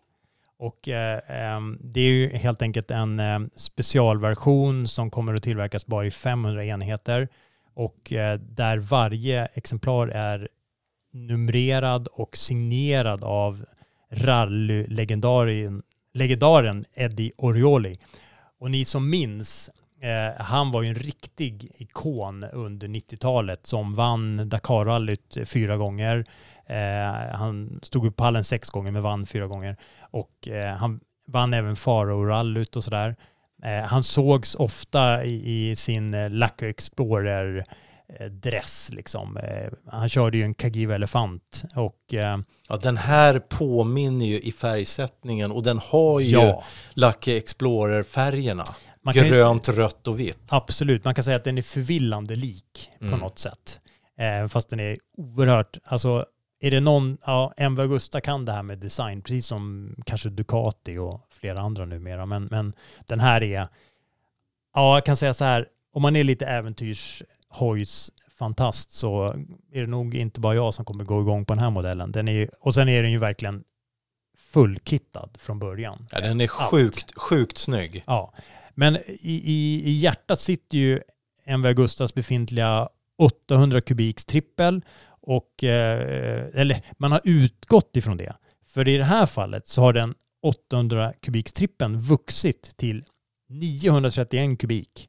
Och 0.58 0.88
eh, 0.88 1.20
ehm, 1.26 1.78
det 1.80 2.00
är 2.00 2.10
ju 2.10 2.36
helt 2.36 2.62
enkelt 2.62 2.90
en 2.90 3.20
eh, 3.20 3.38
specialversion 3.56 4.88
som 4.88 5.10
kommer 5.10 5.34
att 5.34 5.42
tillverkas 5.42 5.86
bara 5.86 6.06
i 6.06 6.10
500 6.10 6.64
enheter 6.64 7.28
och 7.74 8.12
eh, 8.12 8.38
där 8.38 8.78
varje 8.78 9.46
exemplar 9.46 10.08
är 10.08 10.48
numrerad 11.12 12.08
och 12.12 12.36
signerad 12.36 13.24
av 13.24 13.64
rallylegendaren 14.14 15.82
Eddie 16.94 17.32
Orioli. 17.36 17.98
Och 18.60 18.70
ni 18.70 18.84
som 18.84 19.10
minns, 19.10 19.70
eh, 20.00 20.44
han 20.44 20.70
var 20.70 20.82
ju 20.82 20.88
en 20.88 20.94
riktig 20.94 21.72
ikon 21.76 22.44
under 22.44 22.88
90-talet 22.88 23.66
som 23.66 23.94
vann 23.94 24.48
Dakarrallyt 24.48 25.36
fyra 25.44 25.76
gånger. 25.76 26.24
Eh, 26.66 27.36
han 27.36 27.80
stod 27.82 28.06
upp 28.06 28.16
pallen 28.16 28.44
sex 28.44 28.70
gånger 28.70 28.90
men 28.90 29.02
vann 29.02 29.26
fyra 29.26 29.46
gånger. 29.46 29.76
Och 30.00 30.48
eh, 30.48 30.76
han 30.76 31.00
vann 31.26 31.54
även 31.54 31.76
Faro-rallyt 31.76 32.76
och 32.76 32.84
sådär. 32.84 33.16
Eh, 33.62 33.82
han 33.82 34.02
sågs 34.02 34.54
ofta 34.54 35.24
i, 35.24 35.70
i 35.70 35.76
sin 35.76 36.14
eh, 36.14 36.30
Lacko 36.30 36.64
Lucky 36.64 36.70
Explorer 36.70 37.58
eh, 37.58 37.64
dress 38.30 38.90
liksom. 38.92 39.36
Eh, 39.36 39.72
Han 39.86 40.08
körde 40.08 40.36
ju 40.36 40.42
en 40.44 40.54
Kagiva 40.54 40.94
Elefant 40.94 41.64
och 41.74 42.14
eh, 42.14 42.38
Ja, 42.68 42.76
den 42.76 42.96
här 42.96 43.38
påminner 43.38 44.26
ju 44.26 44.40
i 44.40 44.52
färgsättningen 44.52 45.52
och 45.52 45.62
den 45.62 45.78
har 45.78 46.20
ju 46.20 46.30
Ja. 46.30 46.64
Lucky 46.94 47.36
Explorer-färgerna. 47.36 48.64
Kan 49.04 49.14
ju- 49.24 49.30
Grönt, 49.30 49.68
rött 49.68 50.08
och 50.08 50.20
vitt. 50.20 50.38
Absolut, 50.48 51.04
man 51.04 51.14
kan 51.14 51.24
säga 51.24 51.36
att 51.36 51.44
den 51.44 51.58
är 51.58 51.62
förvillande 51.62 52.36
lik 52.36 52.90
på 52.98 53.04
Mm. 53.06 53.18
något 53.20 53.38
sätt. 53.38 53.80
Eh, 54.18 54.48
fast 54.48 54.68
den 54.70 54.80
är 54.80 54.96
oerhört, 55.16 55.78
alltså 55.84 56.26
är 56.60 56.70
det 56.70 56.80
någon, 56.80 57.18
ja, 57.26 57.52
MV 57.56 57.80
Augusta 57.82 58.20
kan 58.20 58.44
det 58.44 58.52
här 58.52 58.62
med 58.62 58.78
design, 58.78 59.22
precis 59.22 59.46
som 59.46 59.94
kanske 60.06 60.28
Ducati 60.30 60.98
och 60.98 61.26
flera 61.30 61.60
andra 61.60 61.84
numera, 61.84 62.26
men, 62.26 62.44
men 62.44 62.74
den 63.06 63.20
här 63.20 63.42
är, 63.42 63.68
ja 64.74 64.94
jag 64.96 65.04
kan 65.04 65.16
säga 65.16 65.34
så 65.34 65.44
här, 65.44 65.66
om 65.92 66.02
man 66.02 66.16
är 66.16 66.24
lite 66.24 66.46
äventyrshojs 67.54 68.10
fantast 68.38 68.92
så 68.92 69.26
är 69.72 69.80
det 69.80 69.86
nog 69.86 70.14
inte 70.14 70.40
bara 70.40 70.54
jag 70.54 70.74
som 70.74 70.84
kommer 70.84 71.04
gå 71.04 71.20
igång 71.20 71.44
på 71.44 71.54
den 71.54 71.62
här 71.62 71.70
modellen. 71.70 72.12
Den 72.12 72.28
är, 72.28 72.32
ju- 72.32 72.48
och 72.60 72.74
sen 72.74 72.88
är 72.88 73.02
den 73.02 73.10
ju 73.12 73.18
verkligen 73.18 73.64
fullkittad 74.38 75.30
från 75.38 75.58
början. 75.58 76.06
Ja, 76.10 76.20
den 76.20 76.40
är 76.40 76.44
Allt. 76.58 76.70
sjukt, 76.70 77.18
sjukt 77.18 77.58
snygg. 77.58 78.02
Ja, 78.06 78.32
men 78.74 78.96
i, 78.96 79.42
i, 79.44 79.82
i 79.84 79.92
hjärtat 79.92 80.40
sitter 80.40 80.78
ju 80.78 81.00
MV 81.46 81.66
Augustas 81.66 82.14
befintliga 82.14 82.88
800 83.18 83.80
kubiks 83.80 84.24
trippel 84.24 84.82
och 85.20 85.64
eh, 85.64 86.46
eller 86.54 86.82
man 86.98 87.12
har 87.12 87.20
utgått 87.24 87.96
ifrån 87.96 88.16
det. 88.16 88.34
För 88.66 88.88
i 88.88 88.96
det 88.96 89.04
här 89.04 89.26
fallet 89.26 89.68
så 89.68 89.80
har 89.80 89.92
den 89.92 90.14
800 90.42 91.12
kubiks 91.20 91.52
trippeln 91.52 91.98
vuxit 92.00 92.76
till 92.76 93.04
931 93.48 94.58
kubik. 94.58 95.08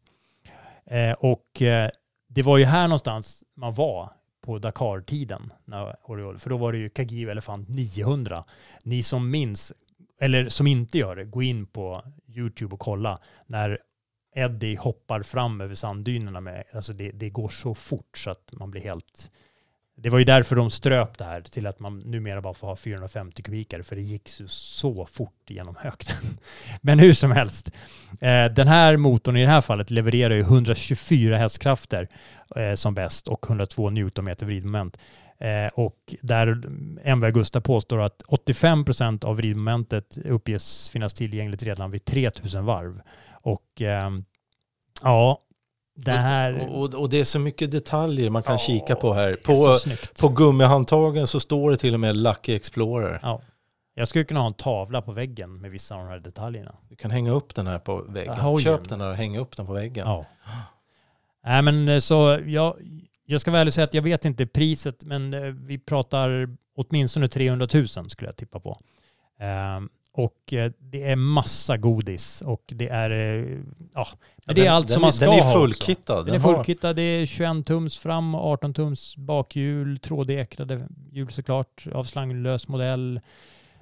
Eh, 0.86 1.12
och 1.12 1.62
eh, 1.62 1.90
det 2.36 2.44
var 2.44 2.58
ju 2.58 2.66
här 2.66 2.88
någonstans 2.88 3.44
man 3.56 3.74
var 3.74 4.10
på 4.42 4.60
Dakar-tiden, 4.60 5.54
för 6.40 6.50
då 6.50 6.58
var 6.58 6.72
det 6.72 6.78
ju 6.78 6.90
Kagiv 6.90 7.30
Elefant 7.30 7.70
900. 7.70 8.44
Ni 8.84 9.04
som 9.04 9.32
minns, 9.32 9.74
eller 10.20 10.50
som 10.50 10.68
inte 10.68 10.98
gör 10.98 11.16
det, 11.16 11.26
gå 11.26 11.44
in 11.44 11.66
på 11.66 12.04
YouTube 12.28 12.74
och 12.74 12.80
kolla 12.80 13.20
när 13.48 13.80
Eddie 14.36 14.76
hoppar 14.76 15.24
fram 15.24 15.62
över 15.62 15.76
sanddynerna 15.76 16.42
med, 16.42 16.64
alltså 16.74 16.94
det, 16.94 17.12
det 17.12 17.30
går 17.30 17.50
så 17.50 17.76
fort 17.76 18.18
så 18.18 18.30
att 18.30 18.54
man 18.54 18.72
blir 18.72 18.82
helt... 18.82 19.32
Det 19.98 20.10
var 20.10 20.20
ju 20.20 20.26
därför 20.26 20.56
de 20.56 20.70
ströp 20.70 21.18
det 21.18 21.26
här 21.26 21.42
till 21.42 21.68
att 21.68 21.80
man 21.80 22.00
numera 22.00 22.42
bara 22.42 22.54
får 22.54 22.68
ha 22.68 22.76
450 22.76 23.44
kubikare 23.44 23.84
för 23.84 23.96
det 23.96 24.02
gick 24.02 24.30
så 24.48 25.06
fort 25.06 25.44
genom 25.48 25.76
hökten. 25.80 26.16
Men 26.82 27.00
hur 27.00 27.14
som 27.14 27.32
helst, 27.32 27.72
eh, 28.22 28.46
den 28.46 28.68
här 28.68 28.98
motorn 28.98 29.38
i 29.38 29.42
det 29.42 29.50
här 29.50 29.62
fallet 29.62 29.92
levererar 29.92 30.34
ju 30.36 30.42
124 30.42 31.38
hästkrafter 31.38 32.08
eh, 32.56 32.74
som 32.74 32.94
bäst 32.94 33.28
och 33.28 33.46
102 33.50 33.90
newtonmeter 33.90 34.46
vridmoment. 34.46 34.98
Eh, 35.40 35.68
och 35.74 36.16
där 36.22 36.62
MV 37.04 37.26
Augusta 37.26 37.62
påstår 37.62 38.02
att 38.02 38.24
85% 38.28 39.26
av 39.26 39.36
vridmomentet 39.36 40.18
uppges 40.26 40.90
finnas 40.90 41.14
tillgängligt 41.14 41.64
redan 41.64 41.92
vid 41.92 42.06
3000 42.06 42.66
varv. 42.66 43.02
Och 43.32 43.82
ehm, 43.82 44.26
ja, 45.02 45.45
det 45.96 46.12
här... 46.12 46.68
Och, 46.70 46.84
och, 46.84 46.94
och 46.94 47.10
det 47.10 47.20
är 47.20 47.24
så 47.24 47.40
mycket 47.40 47.72
detaljer 47.72 48.30
man 48.30 48.44
kan 48.44 48.54
Ja, 48.54 48.58
kika 48.58 48.96
på 48.96 49.14
här. 49.14 49.34
På, 49.46 49.78
på 50.22 50.30
gummihandtagen 50.30 51.28
så 51.28 51.40
står 51.40 51.72
det 51.72 51.78
till 51.78 51.94
och 51.94 52.00
med 52.00 52.18
Lucky 52.18 52.56
Explorer. 52.56 53.20
Ja. 53.22 53.42
Jag 53.98 54.08
skulle 54.08 54.24
kunna 54.24 54.40
ha 54.40 54.48
en 54.48 54.54
tavla 54.54 55.02
på 55.02 55.12
väggen 55.12 55.62
med 55.62 55.72
vissa 55.72 55.96
av 55.96 56.02
de 56.02 56.10
här 56.10 56.20
detaljerna. 56.20 56.76
Du 56.90 56.96
kan 56.96 57.12
hänga 57.12 57.32
upp 57.32 57.56
den 57.56 57.68
här 57.68 57.80
på 57.80 58.02
väggen. 58.02 58.34
Ja, 58.38 58.42
hojen. 58.42 58.64
Köp 58.64 58.90
den 58.90 59.02
här 59.02 59.10
och 59.10 59.16
häng 59.16 59.38
upp 59.38 59.58
den 59.58 59.66
på 59.66 59.74
väggen. 59.74 60.08
Ja. 60.08 60.26
Nej 61.46 61.62
men 61.62 61.90
eh, 61.90 62.00
så 62.00 62.40
jag, 62.46 62.76
jag 63.26 63.42
ska 63.42 63.52
väl 63.52 63.72
säga 63.72 63.86
att 63.86 63.94
jag 63.94 64.02
vet 64.02 64.26
inte 64.26 64.46
priset 64.46 65.04
men 65.04 65.34
eh, 65.34 65.42
vi 65.42 65.78
pratar 65.80 66.50
åtminstone 66.76 67.28
300 67.28 67.68
000 67.74 67.88
skulle 67.88 68.28
jag 68.28 68.36
tippa 68.36 68.60
på. 68.60 68.78
Och 70.18 70.54
eh, 70.54 70.72
det 70.80 71.04
är 71.04 71.16
massa 71.16 71.78
godis 71.78 72.42
och 72.42 72.64
det 72.68 72.90
är, 72.90 73.10
eh, 73.10 73.58
ja, 73.94 74.08
men 74.46 74.56
det 74.56 74.66
är 74.66 74.72
allt 74.72 74.88
den 74.88 74.94
som 74.94 75.02
man 75.02 75.14
ska 75.14 75.26
den 75.26 75.34
är 75.34 75.42
ha 75.44 75.54
fullkittad. 75.54 76.18
Den, 76.18 76.26
Den 76.26 76.36
är 76.36 76.40
fullkittad, 76.40 76.96
det 76.96 77.02
är 77.02 77.26
21 77.26 77.66
tums 77.66 77.98
fram 77.98 78.36
och 78.36 78.46
18 78.52 78.74
tums 78.74 79.18
bakhjul, 79.18 80.00
trådekrade 80.00 80.88
hjul 81.12 81.32
såklart, 81.32 81.88
av 81.94 82.04
slanglös 82.04 82.68
modell. 82.68 83.20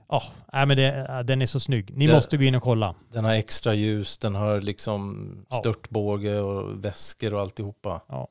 Ja, 0.10 0.24
nej, 0.54 0.66
men 0.66 0.78
det, 0.78 1.24
den 1.26 1.42
är 1.42 1.46
så 1.46 1.60
snygg. 1.60 1.98
Ni 1.98 2.08
Det- 2.08 2.14
måste 2.14 2.38
gå 2.38 2.44
in 2.44 2.56
och 2.56 2.64
kolla. 2.64 2.96
Den 3.12 3.26
har 3.26 3.34
extra 3.34 3.74
ljus, 3.74 4.18
den 4.18 4.36
har 4.36 4.62
liksom 4.62 5.28
Ja. 5.50 5.56
störtbåge 5.56 6.40
och 6.40 6.86
väskor 6.86 7.34
och 7.34 7.42
alltihopa. 7.42 8.02
Ja. 8.08 8.28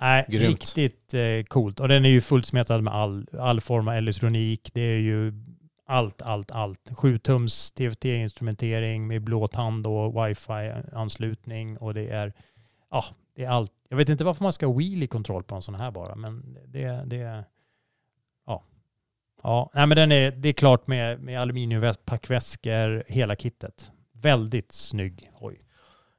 Nej, 0.00 0.24
Grymt. 0.28 0.48
riktigt 0.48 1.14
eh, 1.14 1.20
coolt. 1.48 1.80
Och 1.80 1.88
den 1.88 2.04
är 2.04 2.08
ju 2.08 2.20
fullsmetad 2.20 2.82
med 2.82 2.94
all, 2.94 3.26
all 3.40 3.60
form 3.60 3.88
av 3.88 3.94
elektronik. 3.94 4.70
Det 4.74 4.80
är 4.80 4.98
ju 4.98 5.32
allt, 5.92 6.22
allt, 6.22 6.50
allt. 6.50 6.90
7-tums 6.90 7.74
TFT-instrumentering 7.74 9.06
med 9.06 9.22
blåtand 9.22 9.86
och 9.86 10.26
wifi-anslutning 10.26 11.78
och 11.78 11.94
det 11.94 12.08
är, 12.08 12.32
ja, 12.90 13.04
det 13.34 13.44
är 13.44 13.48
allt. 13.48 13.72
Jag 13.88 13.96
vet 13.96 14.08
inte 14.08 14.24
varför 14.24 14.42
man 14.42 14.52
ska 14.52 14.66
ha 14.66 14.78
wheelie-kontroll 14.78 15.42
på 15.42 15.54
en 15.54 15.62
sån 15.62 15.74
här 15.74 15.90
bara, 15.90 16.14
men 16.14 16.58
det, 16.66 17.04
det 17.06 17.16
är, 17.16 17.44
ja. 18.46 18.64
Ja, 19.42 19.70
nej 19.74 19.86
men 19.86 19.96
den 19.96 20.12
är, 20.12 20.30
det 20.30 20.48
är 20.48 20.52
klart 20.52 20.86
med, 20.86 21.20
med 21.20 21.40
aluminiumpackväskor, 21.40 23.04
hela 23.08 23.36
kittet. 23.36 23.90
Väldigt 24.12 24.72
snygg 24.72 25.30
hoj. 25.34 25.60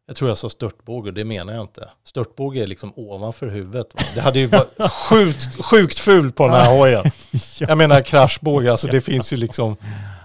Jag 0.07 0.15
tror 0.15 0.29
jag 0.29 0.37
sa 0.37 0.49
störtbåge, 0.49 1.11
det 1.11 1.25
menar 1.25 1.53
jag 1.53 1.61
inte. 1.61 1.89
Störtbåge 2.03 2.63
är 2.63 2.67
liksom 2.67 2.93
ovanför 2.95 3.47
huvudet. 3.47 3.87
Va? 3.95 4.01
Det 4.15 4.21
hade 4.21 4.39
ju 4.39 4.45
varit 4.47 4.91
sjukt, 5.09 5.63
sjukt 5.65 5.99
fult 5.99 6.35
på 6.35 6.43
den 6.47 6.55
här 6.55 6.77
hojen. 6.77 7.03
Jag 7.59 7.77
menar 7.77 8.01
kraschbåge, 8.01 8.71
alltså 8.71 8.87
det 8.87 9.01
finns 9.01 9.33
ju 9.33 9.37
liksom 9.37 9.75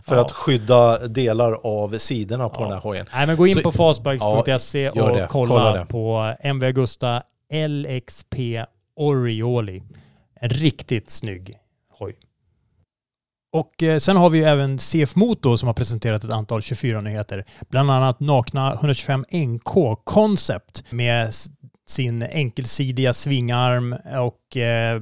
för 0.07 0.15
Ja. 0.15 0.21
att 0.21 0.33
skydda 0.33 1.09
delar 1.09 1.53
av 1.67 1.99
sidorna 1.99 2.49
på 2.49 2.63
den 2.63 2.73
här 2.73 2.81
hojen. 2.81 3.07
Nej 3.13 3.27
men 3.27 3.37
gå 3.37 3.47
in 3.47 3.55
Så- 3.55 3.61
på 3.63 3.73
fastbikes.se 3.73 4.91
Ja, 4.95 5.03
och 5.11 5.17
det. 5.17 5.27
kolla, 5.31 5.55
Kolla 5.55 5.85
på 5.87 6.35
MV 6.41 6.65
Augusta 6.67 7.23
LXP 7.69 8.35
Orioli. 8.97 9.83
En 10.41 10.49
riktigt 10.51 11.11
snygg. 11.11 11.59
Och 13.59 13.83
eh, 13.83 13.99
sen 13.99 14.17
har 14.17 14.31
vi 14.31 14.39
ju 14.39 14.45
även 14.45 14.79
CF 14.79 15.17
Motor 15.17 15.57
som 15.57 15.67
har 15.67 15.75
presenterat 15.75 16.25
ett 16.25 16.31
antal 16.31 16.61
24-nyheter. 16.61 17.45
Bland 17.71 17.91
annat 17.91 18.21
nakna 18.21 18.75
125 18.75 19.25
NK 19.33 20.05
Concept 20.05 20.85
med 20.91 21.33
sin 21.87 22.23
enkelsidiga 22.23 23.13
svingarm 23.13 23.97
och 24.21 24.57
eh, 24.57 25.01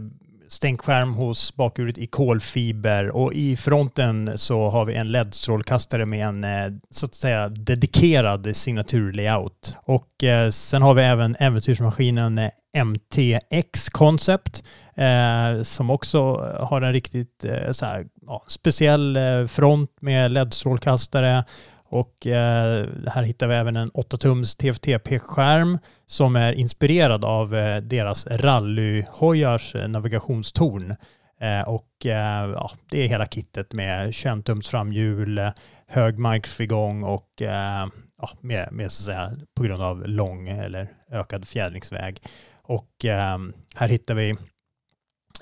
stänkskärm 0.56 1.14
hos 1.14 1.56
bakhjulet 1.56 1.98
i 1.98 2.06
kolfiber 2.06 3.16
och 3.16 3.32
i 3.32 3.56
fronten 3.56 4.38
så 4.38 4.68
har 4.68 4.84
vi 4.84 4.94
en 4.94 5.08
LED-strålkastare 5.08 6.06
med 6.06 6.26
en 6.28 6.44
eh, 6.44 6.72
så 6.90 7.06
att 7.06 7.14
säga 7.14 7.48
dedikerad 7.48 8.56
signaturlayout. 8.56 9.76
Och 9.84 10.24
eh, 10.24 10.50
sen 10.50 10.82
har 10.82 10.94
vi 10.94 11.02
även 11.02 11.36
äventyrsmaskinen 11.38 12.38
eh, 12.38 12.84
MTX 12.84 13.88
Concept 13.88 14.64
eh, 14.94 15.62
som 15.62 15.90
också 15.90 16.36
har 16.60 16.82
en 16.82 16.92
riktigt 16.92 17.44
eh, 17.44 17.72
så 17.72 17.86
här, 17.86 18.06
ja, 18.26 18.44
speciell 18.46 19.18
front 19.48 19.90
med 20.00 20.30
LED-strålkastare 20.30 21.44
och 21.88 22.26
eh, 22.26 22.88
här 23.06 23.22
hittar 23.22 23.48
vi 23.48 23.54
även 23.54 23.76
en 23.76 23.90
8-tums 23.90 24.56
TFTP-skärm 24.56 25.78
som 26.06 26.36
är 26.36 26.52
inspirerad 26.52 27.24
av 27.24 27.54
eh, 27.54 27.76
deras 27.76 28.26
rallyhojars 28.26 29.74
eh, 29.74 29.88
navigationstorn. 29.88 30.96
Eh, 31.40 31.68
och 31.68 32.06
eh, 32.06 32.50
ja, 32.50 32.70
det 32.90 33.04
är 33.04 33.08
hela 33.08 33.26
kittet 33.26 33.72
med 33.72 34.10
21-tums 34.10 34.70
framhjul, 34.70 35.50
hög 35.86 36.18
markfrigång 36.18 37.02
och 37.02 37.42
eh, 37.42 37.86
ja, 38.22 38.30
med, 38.40 38.68
med 38.72 38.92
så 38.92 39.00
att 39.00 39.14
säga 39.14 39.36
på 39.56 39.62
grund 39.62 39.82
av 39.82 40.08
lång 40.08 40.48
eller 40.48 40.88
ökad 41.10 41.48
fjädringsväg. 41.48 42.22
Och 42.62 43.04
eh, 43.04 43.38
här 43.74 43.88
hittar 43.88 44.14
vi 44.14 44.36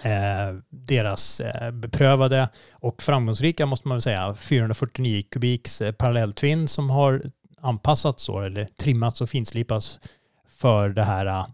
Eh, 0.02 0.54
deras 0.68 1.40
eh, 1.40 1.70
beprövade 1.70 2.48
och 2.72 3.02
framgångsrika, 3.02 3.66
måste 3.66 3.88
man 3.88 3.96
väl 3.96 4.02
säga, 4.02 4.34
449 4.34 5.22
kubiks 5.30 5.82
eh, 5.82 5.92
parallelltvinn 5.92 6.68
som 6.68 6.90
har 6.90 7.22
anpassats 7.60 8.24
så, 8.24 8.40
eller 8.40 8.64
trimmats 8.64 9.20
och 9.20 9.30
finslipats 9.30 10.00
för 10.48 10.88
det 10.88 11.02
här 11.02 11.46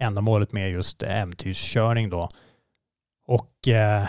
ändamålet 0.00 0.52
med 0.52 0.70
just 0.70 1.02
äventyrskörning 1.02 2.10
då. 2.10 2.28
Och 3.26 3.68
eh, 3.68 4.04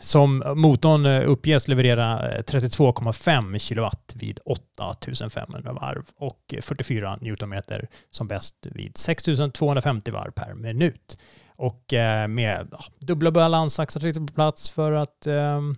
som 0.00 0.42
motorn 0.56 1.06
uppges 1.06 1.68
leverera 1.68 2.18
32,5 2.40 3.58
kilowatt 3.58 4.14
vid 4.16 4.40
8500 4.44 5.72
varv 5.72 6.04
och 6.16 6.54
44 6.62 7.18
newtonmeter 7.20 7.88
som 8.10 8.28
bäst 8.28 8.66
vid 8.70 8.96
6250 8.96 10.10
varv 10.10 10.30
per 10.30 10.54
minut. 10.54 11.18
Och 11.58 11.92
eh, 11.92 12.28
med 12.28 12.68
ja, 12.72 12.84
dubbla 12.98 13.30
balansaxlar 13.30 14.26
på 14.26 14.32
plats 14.32 14.70
för 14.70 14.92
att 14.92 15.26
ehm, 15.26 15.76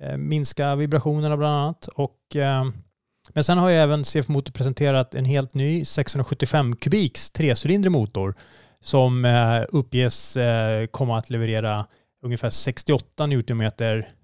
eh, 0.00 0.16
minska 0.16 0.76
vibrationerna 0.76 1.36
bland 1.36 1.54
annat. 1.54 1.86
Och, 1.86 2.36
eh, 2.36 2.64
men 3.32 3.44
sen 3.44 3.58
har 3.58 3.68
ju 3.68 3.76
även 3.76 4.04
CF 4.04 4.28
Motor 4.28 4.52
presenterat 4.52 5.14
en 5.14 5.24
helt 5.24 5.54
ny 5.54 5.84
675 5.84 6.76
kubiks 6.76 7.30
trecylindrig 7.30 7.92
motor 7.92 8.34
som 8.80 9.24
eh, 9.24 9.62
uppges 9.68 10.36
eh, 10.36 10.86
komma 10.86 11.18
att 11.18 11.30
leverera 11.30 11.86
ungefär 12.22 12.50
68 12.50 13.26
Nm 13.26 13.70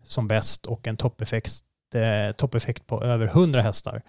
som 0.05 0.29
bäst 0.29 0.67
och 0.67 0.89
en 0.89 0.97
toppeffekt, 0.97 1.63
eh, 1.95 2.37
toppeffekt 2.37 2.87
på 2.87 3.03
över 3.03 3.27
100 3.27 3.63
hästar. 3.63 4.03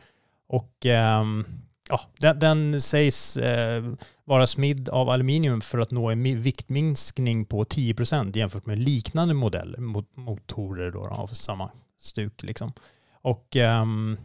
Och 0.48 0.86
ehm, 0.86 1.45
ja, 1.90 2.02
den, 2.20 2.40
den 2.40 2.82
sägs 2.82 3.38
eh, 3.38 3.84
vara 4.25 4.47
smidd 4.47 4.89
av 4.89 5.09
aluminium 5.09 5.61
för 5.61 5.79
att 5.79 5.91
nå 5.91 6.09
en 6.09 6.41
viktminskning 6.41 7.45
på 7.45 7.65
10 7.65 7.93
procent 7.93 8.35
jämfört 8.35 8.65
med 8.65 8.79
liknande 8.79 9.33
modeller, 9.33 9.79
motorer 10.19 10.91
då, 10.91 11.07
av 11.07 11.27
samma 11.27 11.69
stuk. 11.99 12.43
Liksom. 12.43 12.73
Och 13.21 13.55
um, 13.55 14.17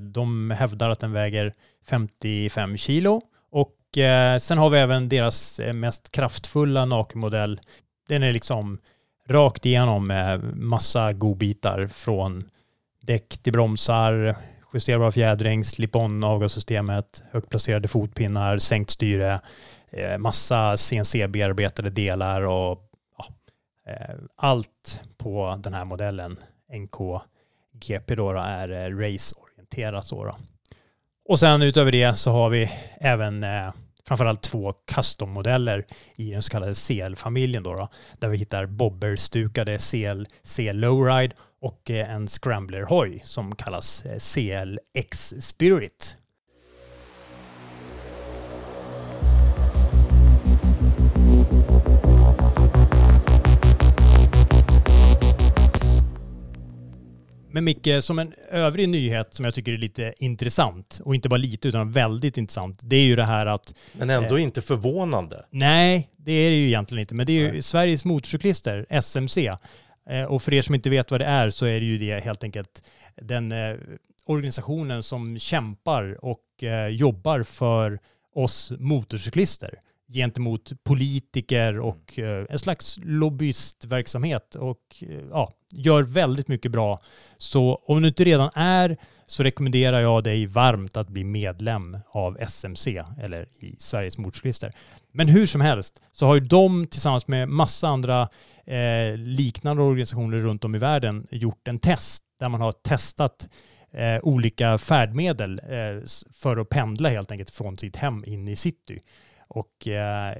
de 0.00 0.50
hävdar 0.50 0.90
att 0.90 1.00
den 1.00 1.12
väger 1.12 1.54
55 1.88 2.76
kilo. 2.76 3.22
Och 3.50 3.98
eh, 3.98 4.38
sen 4.38 4.58
har 4.58 4.70
vi 4.70 4.78
även 4.78 5.08
deras 5.08 5.60
eh, 5.60 5.72
mest 5.72 6.12
kraftfulla 6.12 6.84
nakenmodell 6.84 7.60
den 8.08 8.22
är 8.22 8.32
liksom 8.32 8.78
rakt 9.28 9.66
igenom 9.66 10.06
med 10.06 10.56
massa 10.56 11.12
godbitar 11.12 11.86
från 11.86 12.44
däck 13.00 13.38
till 13.38 13.52
bromsar, 13.52 14.36
justerbar 14.76 15.10
fjädring, 15.10 15.64
slip-on 15.64 16.24
avgassystemet, 16.24 17.24
högt 17.30 17.50
placerade 17.50 17.88
fotpinnar, 17.88 18.58
sänkt 18.58 18.90
styre, 18.90 19.40
eh, 19.90 20.18
massa 20.18 20.76
CNC-bearbetade 20.76 21.90
delar 21.90 22.42
och 22.42 22.90
ja, 23.18 23.26
eh, 23.92 24.16
allt 24.36 25.00
på 25.18 25.60
den 25.62 25.74
här 25.74 25.84
modellen 25.84 26.38
NK 26.72 27.20
GP 27.72 28.14
då, 28.14 28.32
då 28.32 28.38
är 28.38 28.68
eh, 28.68 28.96
raceorienterat. 28.96 30.10
Då, 30.10 30.24
då. 30.24 30.36
Och 31.28 31.38
sen 31.38 31.62
utöver 31.62 31.92
det 31.92 32.14
så 32.14 32.30
har 32.30 32.50
vi 32.50 32.70
även 33.00 33.44
framförallt 34.06 34.42
två 34.42 34.72
custom-modeller 34.72 35.86
i 36.16 36.30
den 36.30 36.42
så 36.42 36.50
kallade 36.50 36.74
CL-familjen 36.74 37.62
då, 37.62 37.74
då, 37.74 37.88
där 38.18 38.28
vi 38.28 38.36
hittar 38.36 38.66
bobber-stukade 38.66 39.78
CL, 39.78 40.26
CL 40.56 40.76
Lowride 40.76 41.34
och 41.60 41.90
eh, 41.90 42.10
en 42.10 42.28
scrambler-hoj 42.28 43.20
som 43.24 43.54
kallas 43.54 44.06
eh, 44.06 44.18
CL 44.18 44.78
X 44.94 45.34
Spirit. 45.40 46.16
Men 57.56 57.64
Micke, 57.64 57.88
som 58.00 58.18
en 58.18 58.32
övrig 58.50 58.88
nyhet 58.88 59.34
som 59.34 59.44
jag 59.44 59.54
tycker 59.54 59.72
är 59.72 59.78
lite 59.78 60.14
intressant, 60.18 61.00
och 61.04 61.14
inte 61.14 61.28
bara 61.28 61.36
lite 61.36 61.68
utan 61.68 61.92
väldigt 61.92 62.38
intressant, 62.38 62.80
det 62.82 62.96
är 62.96 63.04
ju 63.04 63.16
det 63.16 63.24
här 63.24 63.46
att... 63.46 63.74
Men 63.92 64.10
ändå 64.10 64.36
eh, 64.36 64.42
inte 64.42 64.62
förvånande. 64.62 65.44
Nej, 65.50 66.10
det 66.16 66.32
är 66.32 66.50
det 66.50 66.56
ju 66.56 66.66
egentligen 66.66 67.00
inte. 67.00 67.14
Men 67.14 67.26
det 67.26 67.32
är 67.32 67.40
ju 67.40 67.52
nej. 67.52 67.62
Sveriges 67.62 68.04
motorcyklister, 68.04 68.86
SMC. 68.90 69.56
Eh, 70.10 70.24
och 70.24 70.42
för 70.42 70.54
er 70.54 70.62
som 70.62 70.74
inte 70.74 70.90
vet 70.90 71.10
vad 71.10 71.20
det 71.20 71.24
är 71.24 71.50
så 71.50 71.66
är 71.66 71.80
det 71.80 71.86
ju 71.86 71.98
det 71.98 72.24
helt 72.24 72.44
enkelt 72.44 72.82
den 73.16 73.52
eh, 73.52 73.76
organisationen 74.24 75.02
som 75.02 75.38
kämpar 75.38 76.24
och 76.24 76.62
eh, 76.62 76.88
jobbar 76.88 77.42
för 77.42 77.98
oss 78.34 78.72
motorcyklister 78.78 79.78
gentemot 80.08 80.72
politiker 80.84 81.80
och 81.80 82.18
en 82.48 82.58
slags 82.58 82.98
lobbyistverksamhet 83.02 84.54
och 84.54 85.02
ja, 85.30 85.52
gör 85.72 86.02
väldigt 86.02 86.48
mycket 86.48 86.72
bra. 86.72 87.00
Så 87.38 87.82
om 87.86 88.02
du 88.02 88.08
inte 88.08 88.24
redan 88.24 88.50
är 88.54 88.96
så 89.26 89.42
rekommenderar 89.42 90.00
jag 90.00 90.24
dig 90.24 90.46
varmt 90.46 90.96
att 90.96 91.08
bli 91.08 91.24
medlem 91.24 91.98
av 92.08 92.38
SMC 92.40 93.04
eller 93.22 93.48
i 93.60 93.76
Sveriges 93.78 94.18
motorcyklister. 94.18 94.72
Men 95.12 95.28
hur 95.28 95.46
som 95.46 95.60
helst 95.60 96.00
så 96.12 96.26
har 96.26 96.34
ju 96.34 96.40
de 96.40 96.86
tillsammans 96.86 97.28
med 97.28 97.48
massa 97.48 97.88
andra 97.88 98.28
eh, 98.66 99.16
liknande 99.16 99.82
organisationer 99.82 100.38
runt 100.38 100.64
om 100.64 100.74
i 100.74 100.78
världen 100.78 101.26
gjort 101.30 101.68
en 101.68 101.78
test 101.78 102.22
där 102.40 102.48
man 102.48 102.60
har 102.60 102.72
testat 102.72 103.48
eh, 103.92 104.18
olika 104.22 104.78
färdmedel 104.78 105.60
eh, 105.68 106.08
för 106.32 106.56
att 106.56 106.68
pendla 106.68 107.08
helt 107.08 107.30
enkelt 107.30 107.50
från 107.50 107.78
sitt 107.78 107.96
hem 107.96 108.24
in 108.26 108.48
i 108.48 108.56
city. 108.56 109.02
Och 109.48 109.88
eh, 109.88 110.36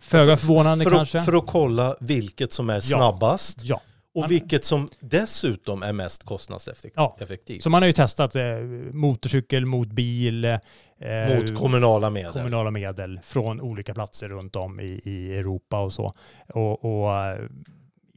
föga 0.00 0.36
förvånande 0.36 0.84
för, 0.84 0.90
kanske. 0.90 1.18
Att, 1.18 1.24
för 1.24 1.32
att 1.32 1.46
kolla 1.46 1.96
vilket 2.00 2.52
som 2.52 2.70
är 2.70 2.80
snabbast. 2.80 3.58
Ja. 3.62 3.80
Och 4.18 4.30
vilket 4.30 4.64
som 4.64 4.88
dessutom 5.00 5.82
är 5.82 5.92
mest 5.92 6.24
kostnadseffektivt. 6.24 7.58
Ja. 7.58 7.60
Så 7.60 7.70
man 7.70 7.82
har 7.82 7.86
ju 7.86 7.92
testat 7.92 8.36
eh, 8.36 8.56
motorcykel 8.92 9.66
mot 9.66 9.88
bil. 9.88 10.44
Eh, 10.44 10.58
mot 11.36 11.58
kommunala 11.58 12.10
medel. 12.10 12.32
Kommunala 12.32 12.70
medel 12.70 13.20
från 13.22 13.60
olika 13.60 13.94
platser 13.94 14.28
runt 14.28 14.56
om 14.56 14.80
i, 14.80 15.00
i 15.04 15.36
Europa 15.36 15.80
och 15.80 15.92
så. 15.92 16.14
Och, 16.54 16.84
och 16.84 17.16
eh, 17.16 17.38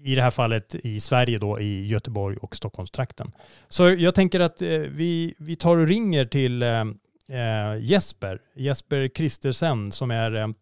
i 0.04 0.16
det 0.16 0.22
här 0.22 0.32
fallet 0.32 0.76
i 0.76 1.00
Sverige 1.00 1.40
då 1.40 1.60
i 1.60 1.88
Göteborg 1.88 2.38
och 2.38 2.56
Stockholmstrakten. 2.56 3.32
Så 3.68 3.90
jag 3.90 4.16
tänker 4.16 4.40
att 4.40 4.62
eh, 4.62 4.68
vi, 4.70 5.36
vi 5.38 5.56
tar 5.56 5.78
och 5.78 5.88
ringer 5.88 6.26
till 6.26 6.64
eh, 6.64 6.82
eh, 7.30 7.78
Jesper, 7.80 8.42
Jesper 8.56 9.08
Kristersen 9.08 9.92
som 9.92 10.12
är 10.12 10.54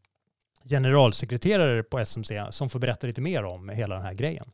generalsekreterare 0.70 1.84
på 1.84 1.99
SMC 1.99 2.45
som 2.49 2.70
får 2.70 2.80
berätta 2.80 3.07
lite 3.07 3.22
mer 3.22 3.44
om 3.44 3.70
hela 3.70 3.95
den 3.95 4.03
här 4.03 4.14
grejen. 4.14 4.45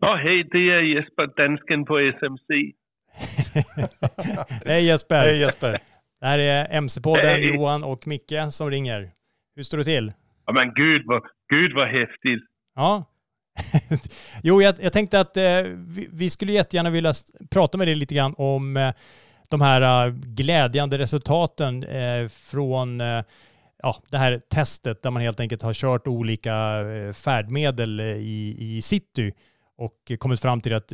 Ja, 0.00 0.16
hej, 0.16 0.48
det 0.52 0.58
är 0.58 0.80
Jesper, 0.80 1.26
dansken 1.36 1.84
på 1.84 1.98
SMC. 1.98 2.72
hej 4.66 4.86
Jesper. 4.86 5.20
Hej 5.20 5.40
Jesper. 5.40 5.78
Det 6.20 6.26
här 6.26 6.38
är 6.38 6.68
MC-podden, 6.70 7.40
Johan 7.40 7.84
och 7.84 8.06
Micke 8.06 8.34
som 8.50 8.70
ringer. 8.70 9.10
Hur 9.56 9.62
står 9.62 9.78
det 9.78 9.84
till? 9.84 10.12
Ja 10.46 10.52
men 10.52 10.74
gud 10.74 11.02
vad, 11.06 11.22
gud 11.48 11.74
vad 11.74 11.88
häftigt. 11.88 12.44
Ja, 12.74 13.04
jo, 14.42 14.62
jag, 14.62 14.74
jag, 14.80 14.92
tänkte 14.92 15.20
att 15.20 15.36
eh, 15.36 15.42
vi, 15.74 16.08
vi, 16.12 16.30
skulle 16.30 16.52
jättegärna 16.52 16.90
vilja 16.90 17.12
prata 17.50 17.78
med 17.78 17.88
dig 17.88 17.94
lite 17.94 18.14
grann 18.14 18.34
om 18.38 18.76
eh, 18.76 18.92
de 19.48 19.60
här 19.60 20.06
uh, 20.06 20.14
glädjande 20.14 20.98
resultaten 20.98 21.84
eh, 21.84 22.28
från 22.28 23.00
eh, 23.00 23.22
ja, 23.82 23.96
det 24.10 24.18
här 24.18 24.40
testet 24.48 25.02
där 25.02 25.10
man 25.10 25.22
helt 25.22 25.40
enkelt 25.40 25.62
har 25.62 25.74
kört 25.74 26.06
olika 26.06 26.80
eh, 26.80 27.12
färdmedel 27.12 28.00
i, 28.00 28.56
i 28.58 28.82
city 28.82 29.32
och 29.78 30.18
kommit 30.18 30.42
fram 30.42 30.60
till 30.60 30.74
att 30.74 30.92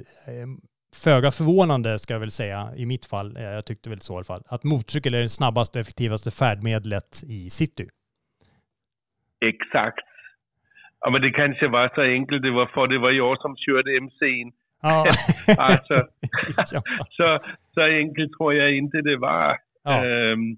föga 1.05 1.31
förvånande 1.31 1.99
ska 1.99 2.15
jag 2.15 2.21
väl 2.21 2.31
säga 2.31 2.69
i 2.77 2.87
mitt 2.87 3.07
fall, 3.07 3.37
jag 3.41 3.67
tyckte 3.67 3.91
väl 3.91 4.01
så 4.01 4.13
i 4.13 4.17
alla 4.17 4.25
fall, 4.25 4.43
att 4.47 4.65
motorcykel 4.65 5.15
är 5.15 5.23
det 5.23 5.29
snabbaste 5.29 5.79
och 5.79 5.81
effektivaste 5.81 6.31
färdmedlet 6.31 7.23
i 7.29 7.51
city. 7.51 7.89
Exakt. 9.41 10.07
Ja, 11.01 11.11
men 11.11 11.23
det 11.23 11.31
kanske 11.31 11.69
var 11.69 11.93
så 11.95 12.01
enkelt, 12.01 12.43
det 12.43 12.51
var 12.51 12.67
för 12.67 12.87
det 12.87 12.99
var 12.99 13.11
jag 13.11 13.41
som 13.41 13.57
körde 13.57 13.91
MC'n. 13.91 14.53
Ja. 14.83 15.07
alltså, 15.59 15.95
ja. 16.73 16.83
så, 17.11 17.39
så 17.75 17.81
enkelt 17.81 18.33
tror 18.33 18.55
jag 18.55 18.77
inte 18.77 19.01
det 19.01 19.17
var. 19.17 19.59
Ja. 19.85 20.05
Øhm, 20.05 20.57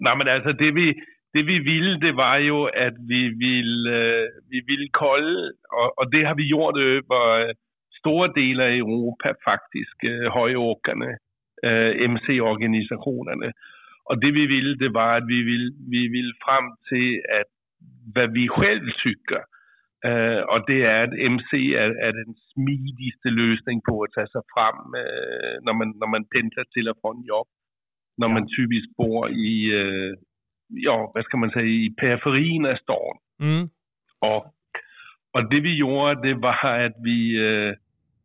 nej, 0.00 0.16
men 0.16 0.28
alltså 0.28 0.52
det 0.52 0.70
vi, 0.70 0.94
det 1.34 1.46
vi 1.46 1.58
ville, 1.58 2.00
det 2.00 2.16
var 2.16 2.36
ju 2.36 2.68
att 2.86 2.96
vi 3.08 3.22
ville, 3.28 3.90
øh, 3.96 4.28
vi 4.50 4.60
ville 4.66 4.88
kolla, 4.92 5.52
och, 5.80 5.98
och 5.98 6.12
det 6.12 6.26
har 6.26 6.34
vi 6.34 6.48
gjort 6.48 6.76
över 6.78 7.52
stora 7.98 8.26
delar 8.40 8.66
i 8.66 8.78
Europa 8.78 9.28
faktiskt, 9.50 9.98
øh, 10.04 10.26
höjåkarna, 10.36 11.10
øh, 11.66 11.92
MC-organisationerna. 12.12 13.50
Och 14.10 14.22
det 14.22 14.34
vi 14.34 14.46
ville, 14.46 14.78
det 14.78 14.94
var 14.94 15.16
att 15.16 15.28
vi 15.28 15.40
ville, 15.50 15.72
vi 15.94 16.02
ville 16.16 16.34
fram 16.44 16.66
till 16.88 17.22
att 17.38 17.50
vad 18.14 18.30
vi 18.32 18.48
själv 18.48 18.86
tycker. 19.04 19.42
Uh, 20.08 20.42
och 20.52 20.60
det 20.66 20.80
är 20.82 20.98
att 21.04 21.14
MC 21.32 21.52
är, 21.84 21.90
är 22.06 22.12
den 22.12 22.34
smidigaste 22.52 23.28
lösningen 23.40 23.82
på 23.88 24.02
att 24.02 24.12
ta 24.12 24.26
sig 24.26 24.42
fram 24.54 24.80
uh, 25.02 25.54
när, 25.64 25.74
man, 25.78 25.88
när 26.00 26.10
man 26.14 26.24
pendlar 26.34 26.64
till 26.64 26.88
och 26.88 26.98
från 27.00 27.18
jobb. 27.32 27.48
När 28.20 28.28
man 28.28 28.44
typiskt 28.56 28.96
bor 28.96 29.30
i, 29.30 29.52
uh, 29.80 30.12
ja, 30.70 31.12
vad 31.14 31.24
ska 31.24 31.36
man 31.36 31.50
säga, 31.50 31.66
i 31.66 31.94
periferin 32.00 32.66
av 32.66 32.74
stan. 32.74 33.16
Mm. 33.42 33.68
Och, 34.20 34.46
och 35.32 35.50
det 35.50 35.60
vi 35.60 35.78
gjorde, 35.78 36.28
det 36.28 36.34
var 36.34 36.84
att 36.86 36.96
vi, 37.04 37.36
eh, 37.36 37.74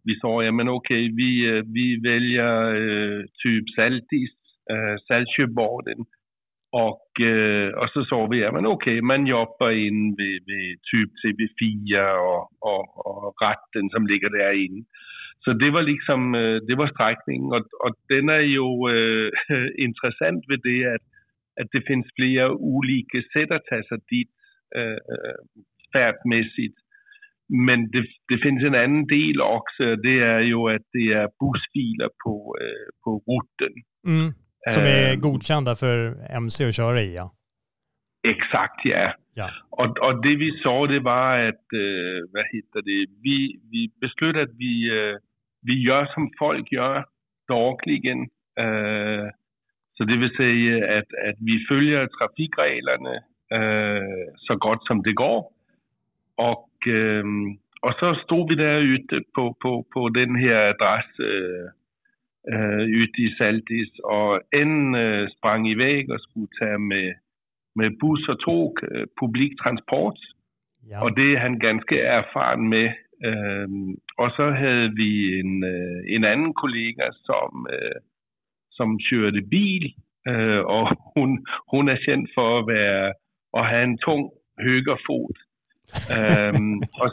vi 0.03 0.19
sa, 0.19 0.43
ja 0.43 0.51
men 0.51 0.69
okej, 0.69 1.11
vi, 1.15 1.57
eh, 1.57 1.63
vi 1.73 1.99
väljer 2.03 2.75
eh, 2.75 3.23
typ 3.43 3.69
Saltis, 3.75 4.31
eh, 4.71 4.95
Saltsjöbaden. 5.07 6.05
Och, 6.71 7.25
eh, 7.25 7.69
och 7.69 7.89
så 7.89 8.05
sa 8.05 8.25
vi, 8.25 8.41
ja 8.41 8.51
men 8.51 8.65
okej, 8.65 9.01
man 9.01 9.27
jobbar 9.27 9.71
in 9.71 10.15
vid, 10.15 10.43
vid 10.45 10.79
typ 10.91 11.11
TV4 11.21 12.17
och, 12.17 12.49
och, 12.59 13.05
och 13.05 13.35
ratten 13.41 13.89
som 13.89 14.07
ligger 14.07 14.29
där 14.29 14.65
inne. 14.65 14.83
Så 15.43 15.53
det 15.53 15.71
var 15.71 15.81
liksom, 15.81 16.31
det 16.67 16.75
var 16.75 16.87
sträckningen 16.87 17.51
och, 17.51 17.67
och 17.85 17.95
den 18.07 18.29
är 18.29 18.39
ju 18.39 18.65
intressant 19.87 20.43
vid 20.47 20.59
det 20.63 20.93
att, 20.95 21.14
att 21.61 21.67
det 21.71 21.81
finns 21.87 22.07
flera 22.15 22.51
olika 22.51 23.17
sätt 23.33 23.51
att 23.51 23.65
ta 23.65 23.83
sig 23.89 23.97
dit 24.09 24.29
eh, 24.77 24.97
färdmässigt. 25.93 26.77
Men 27.67 27.91
det, 27.91 28.05
det 28.27 28.37
finns 28.43 28.63
en 28.63 28.75
annan 28.75 29.05
del 29.07 29.41
också, 29.41 29.95
det 29.95 30.19
är 30.19 30.39
ju 30.39 30.75
att 30.75 30.87
det 30.91 31.07
är 31.13 31.27
bussfiler 31.41 32.09
på, 32.23 32.55
eh, 32.61 32.87
på 33.03 33.11
rutten. 33.33 33.73
Mm. 34.07 34.29
Som 34.73 34.83
är 34.83 35.13
Ehm. 35.13 35.19
godkända 35.19 35.75
för 35.75 35.97
MC 36.37 36.65
att 36.67 36.75
köra 36.75 37.01
i, 37.01 37.15
ja. 37.15 37.31
Exakt, 38.27 38.85
ja. 38.85 39.13
Ja. 39.33 39.49
Och, 39.69 39.97
och 40.05 40.21
det 40.21 40.35
vi 40.35 40.51
sa, 40.63 40.87
det 40.87 40.99
var 40.99 41.39
att, 41.39 41.67
eh, 41.83 42.17
vad 42.33 42.45
heter 42.53 42.81
det, 42.81 43.05
vi, 43.23 43.59
vi 43.71 43.91
beslutade 44.01 44.43
att 44.43 44.55
vi, 44.57 44.89
eh, 44.89 45.17
vi 45.61 45.83
gör 45.83 46.05
som 46.13 46.29
folk 46.39 46.71
gör 46.71 47.05
dagligen. 47.47 48.19
Eh, 48.59 49.25
så 49.97 50.03
det 50.03 50.17
vill 50.17 50.35
säga 50.35 50.97
att, 50.97 51.29
att 51.29 51.35
vi 51.39 51.65
följer 51.67 52.07
trafikreglerna 52.07 53.15
eh, 53.51 54.33
så 54.35 54.55
gott 54.55 54.85
som 54.87 55.01
det 55.01 55.13
går. 55.13 55.45
Och, 56.35 56.87
ehm, 56.87 57.57
och 57.81 57.93
så 57.99 58.15
stod 58.15 58.49
vi 58.49 58.55
där 58.55 58.77
ute 58.77 59.21
på, 59.35 59.53
på, 59.53 59.83
på 59.93 60.09
den 60.09 60.35
här 60.35 60.69
adress 60.69 61.19
eh, 61.19 61.67
eh, 62.55 62.81
ute 62.81 63.21
i 63.21 63.35
Saltis 63.37 63.99
och 63.99 64.41
en 64.51 64.95
eh, 64.95 65.27
sprang 65.27 65.67
iväg 65.67 66.11
och 66.11 66.21
skulle 66.21 66.47
ta 66.59 66.77
med, 66.77 67.15
med 67.75 67.97
buss 67.97 68.29
och 68.29 68.39
tåg, 68.39 68.83
eh, 68.83 69.05
publiktransport. 69.19 70.19
Och 71.01 71.15
det 71.15 71.35
är 71.35 71.39
han 71.39 71.59
ganska 71.59 71.95
erfaren 71.95 72.69
med. 72.69 72.93
Och 74.17 74.31
så 74.31 74.43
hade 74.43 74.93
vi 74.95 75.39
en, 75.39 75.63
eh, 75.63 76.15
en 76.15 76.25
annan 76.25 76.53
kollega 76.53 77.11
som, 77.11 77.67
eh, 77.71 77.97
som 78.77 78.99
körde 78.99 79.41
bil 79.41 79.93
eh, 80.29 80.59
och 80.59 80.87
hon, 81.13 81.45
hon 81.65 81.89
är 81.89 81.97
känd 81.97 82.27
för 82.35 82.59
att, 82.59 82.65
vara, 82.65 83.09
att 83.09 83.69
ha 83.71 83.77
en 83.77 83.97
tung 83.97 84.29
högerfot. 84.57 85.37
Ehm, 86.17 86.77
och, 87.01 87.11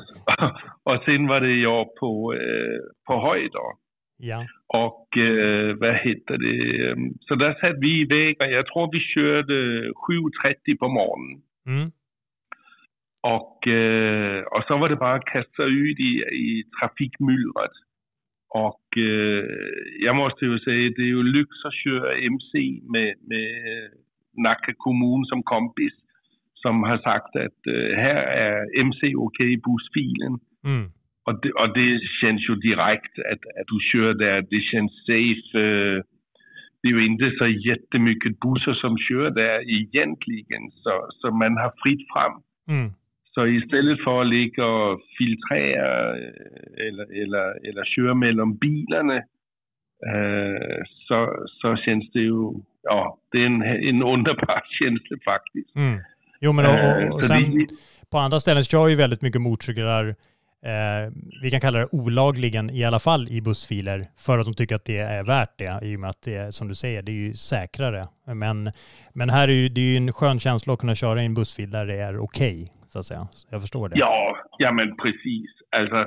och 0.93 1.03
sen 1.05 1.27
var 1.27 1.41
det 1.41 1.57
jag 1.57 1.95
på, 1.95 2.35
eh, 2.35 2.81
på 3.07 3.29
höjder. 3.29 3.83
Ja. 4.17 4.47
Och 4.67 5.17
eh, 5.17 5.77
vad 5.81 5.95
heter 5.95 6.37
det? 6.39 6.97
Så 7.21 7.35
där 7.35 7.55
satt 7.61 7.79
vi 7.81 8.01
iväg 8.01 8.37
och 8.41 8.47
jag 8.47 8.67
tror 8.67 8.93
vi 8.93 9.01
körde 9.01 9.55
7.30 9.89 10.79
på 10.79 10.89
morgonen. 10.89 11.43
Mm. 11.67 11.91
Och, 13.23 13.69
eh, 13.69 14.43
och 14.43 14.65
så 14.67 14.79
var 14.79 14.89
det 14.89 14.97
bara 14.97 15.15
att 15.15 15.25
kasta 15.25 15.65
ut 15.65 15.99
i, 15.99 16.13
i 16.33 16.65
trafikmyllret. 16.81 17.71
Och 18.55 18.82
eh, 18.97 19.45
jag 20.07 20.17
måste 20.17 20.45
ju 20.45 20.59
säga, 20.59 20.93
det 20.97 21.03
är 21.03 21.13
ju 21.17 21.23
lyx 21.23 21.51
att 21.65 21.75
köra 21.85 22.17
MC 22.17 22.81
med, 22.93 23.15
med 23.31 23.49
Nacka 24.45 24.73
kommun 24.77 25.25
som 25.25 25.43
kompis. 25.43 25.93
Som 26.55 26.83
har 26.83 26.99
sagt 26.99 27.37
att 27.37 27.67
eh, 27.75 27.97
här 28.05 28.23
är 28.47 28.81
MC 28.81 29.15
okej 29.17 29.53
i 29.53 29.57
bussfilen. 29.67 30.35
Mm. 30.67 30.87
Och 31.27 31.41
det, 31.43 31.53
och 31.53 31.75
det 31.79 32.01
känns 32.21 32.49
ju 32.49 32.55
direkt 32.55 33.15
att, 33.33 33.43
att 33.59 33.67
du 33.73 33.79
kör 33.93 34.15
där, 34.15 34.47
det 34.51 34.61
känns 34.61 34.93
safe. 35.07 35.59
eh, 35.65 36.03
Det 36.83 36.89
är 36.89 36.93
ju 36.99 37.07
inte 37.07 37.31
så 37.39 37.47
jättemycket 37.47 38.41
bussar 38.41 38.75
som 38.75 38.99
kör 38.99 39.31
där 39.31 39.59
egentligen, 39.79 40.71
så, 40.83 40.93
så 41.19 41.31
man 41.31 41.57
har 41.57 41.73
fritt 41.83 42.05
fram. 42.13 42.35
Mm. 42.69 42.91
Så 43.35 43.47
istället 43.47 44.05
för 44.05 44.21
att 44.21 44.27
ligga 44.27 44.67
och 44.67 45.01
filtrera 45.19 46.17
eh, 46.17 46.87
eller, 46.89 47.23
eller, 47.23 47.69
eller 47.69 47.85
köra 47.85 48.15
mellan 48.15 48.57
bilarna 48.57 49.17
eh, 50.11 50.83
så, 51.09 51.47
så 51.49 51.77
känns 51.77 52.11
det 52.13 52.19
ju, 52.19 52.53
ja, 52.83 53.19
det 53.33 53.39
är 53.39 53.47
en, 53.47 53.63
en 53.63 54.03
underbar 54.03 54.63
känsla 54.79 55.17
faktiskt. 55.25 55.77
Mm. 55.77 56.01
Jo, 56.41 56.53
men 56.53 56.67
och, 56.67 57.15
och, 57.15 57.25
sen 57.25 57.59
det- 57.59 57.67
på 58.11 58.19
andra 58.19 58.41
ställen 58.41 58.63
kör 58.63 58.89
ju 58.89 58.97
väldigt 58.97 59.23
mycket 59.23 59.41
motorcyklar, 59.41 60.09
eh, 60.65 61.13
vi 61.43 61.51
kan 61.51 61.61
kalla 61.61 61.79
det 61.79 61.89
olagligen 61.93 62.71
i 62.71 62.85
alla 62.85 62.99
fall 62.99 63.29
i 63.31 63.41
bussfiler, 63.41 64.07
för 64.19 64.39
att 64.39 64.45
de 64.45 64.55
tycker 64.55 64.75
att 64.77 64.85
det 64.85 64.99
är 64.99 65.25
värt 65.25 65.59
det, 65.59 65.81
i 65.83 65.97
och 65.97 66.01
med 66.01 66.11
att 66.11 66.23
det 66.25 66.35
är, 66.37 66.51
som 66.51 66.69
du 66.69 66.75
säger, 66.75 67.03
det 67.03 67.13
är 67.13 67.17
ju 67.27 67.35
säkrare. 67.35 68.07
Men, 68.27 68.71
men 69.15 69.31
här 69.31 69.49
är 69.49 69.53
ju, 69.53 69.69
det 69.69 69.81
är 69.81 69.91
ju 69.91 69.97
en 69.97 70.13
skön 70.13 70.41
känsla 70.41 70.73
att 70.73 70.79
kunna 70.79 70.95
köra 70.95 71.23
i 71.23 71.27
en 71.27 71.35
bussfil 71.35 71.71
där 71.71 71.87
det 71.87 71.95
är 71.95 72.19
okej, 72.19 72.73
så 72.93 72.99
att 72.99 73.07
säga. 73.07 73.25
Jag 73.51 73.61
förstår 73.61 73.89
det. 73.89 73.99
Ja, 73.99 74.37
ja 74.59 74.73
men 74.73 74.97
precis. 74.97 75.51
Alltså 75.77 76.01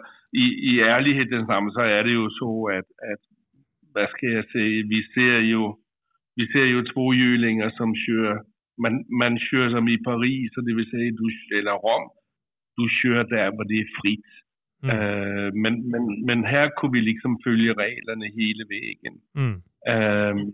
i, 0.43 0.45
i 0.69 0.79
ärlighetens 0.79 1.47
namn 1.47 1.71
så 1.71 1.81
är 1.81 2.03
det 2.03 2.09
ju 2.09 2.29
så 2.29 2.69
att, 2.77 2.89
att 3.11 3.23
vad 3.93 4.09
ska 4.09 4.25
jag 4.27 4.49
säga, 4.51 4.85
vi 4.93 5.01
ser 5.13 5.39
ju, 5.51 5.63
vi 6.35 6.47
ser 6.47 6.65
ju 6.73 6.83
tvåhjulingar 6.83 7.69
som 7.69 7.95
kör, 7.95 8.43
man, 8.83 8.93
man 9.21 9.39
kör 9.39 9.69
som 9.69 9.87
i 9.87 9.97
Paris, 9.97 10.51
det 10.55 10.75
vill 10.75 10.89
säga 10.89 11.11
du, 11.19 11.57
eller 11.59 11.71
Rom, 11.71 12.09
du 12.77 12.85
kör 13.01 13.23
där 13.23 13.51
var 13.57 13.65
det 13.65 13.79
är 13.85 13.89
fritt. 14.01 14.31
Eh, 14.91 15.53
men, 15.63 15.89
men, 15.91 16.03
men 16.25 16.43
här 16.43 16.69
kunde 16.77 16.99
vi 16.99 17.05
liksom 17.05 17.39
följa 17.43 17.73
reglerna 17.73 18.25
hela 18.25 18.65
vägen. 18.75 19.15
Mm. 19.37 19.55
Ehm, 19.93 20.51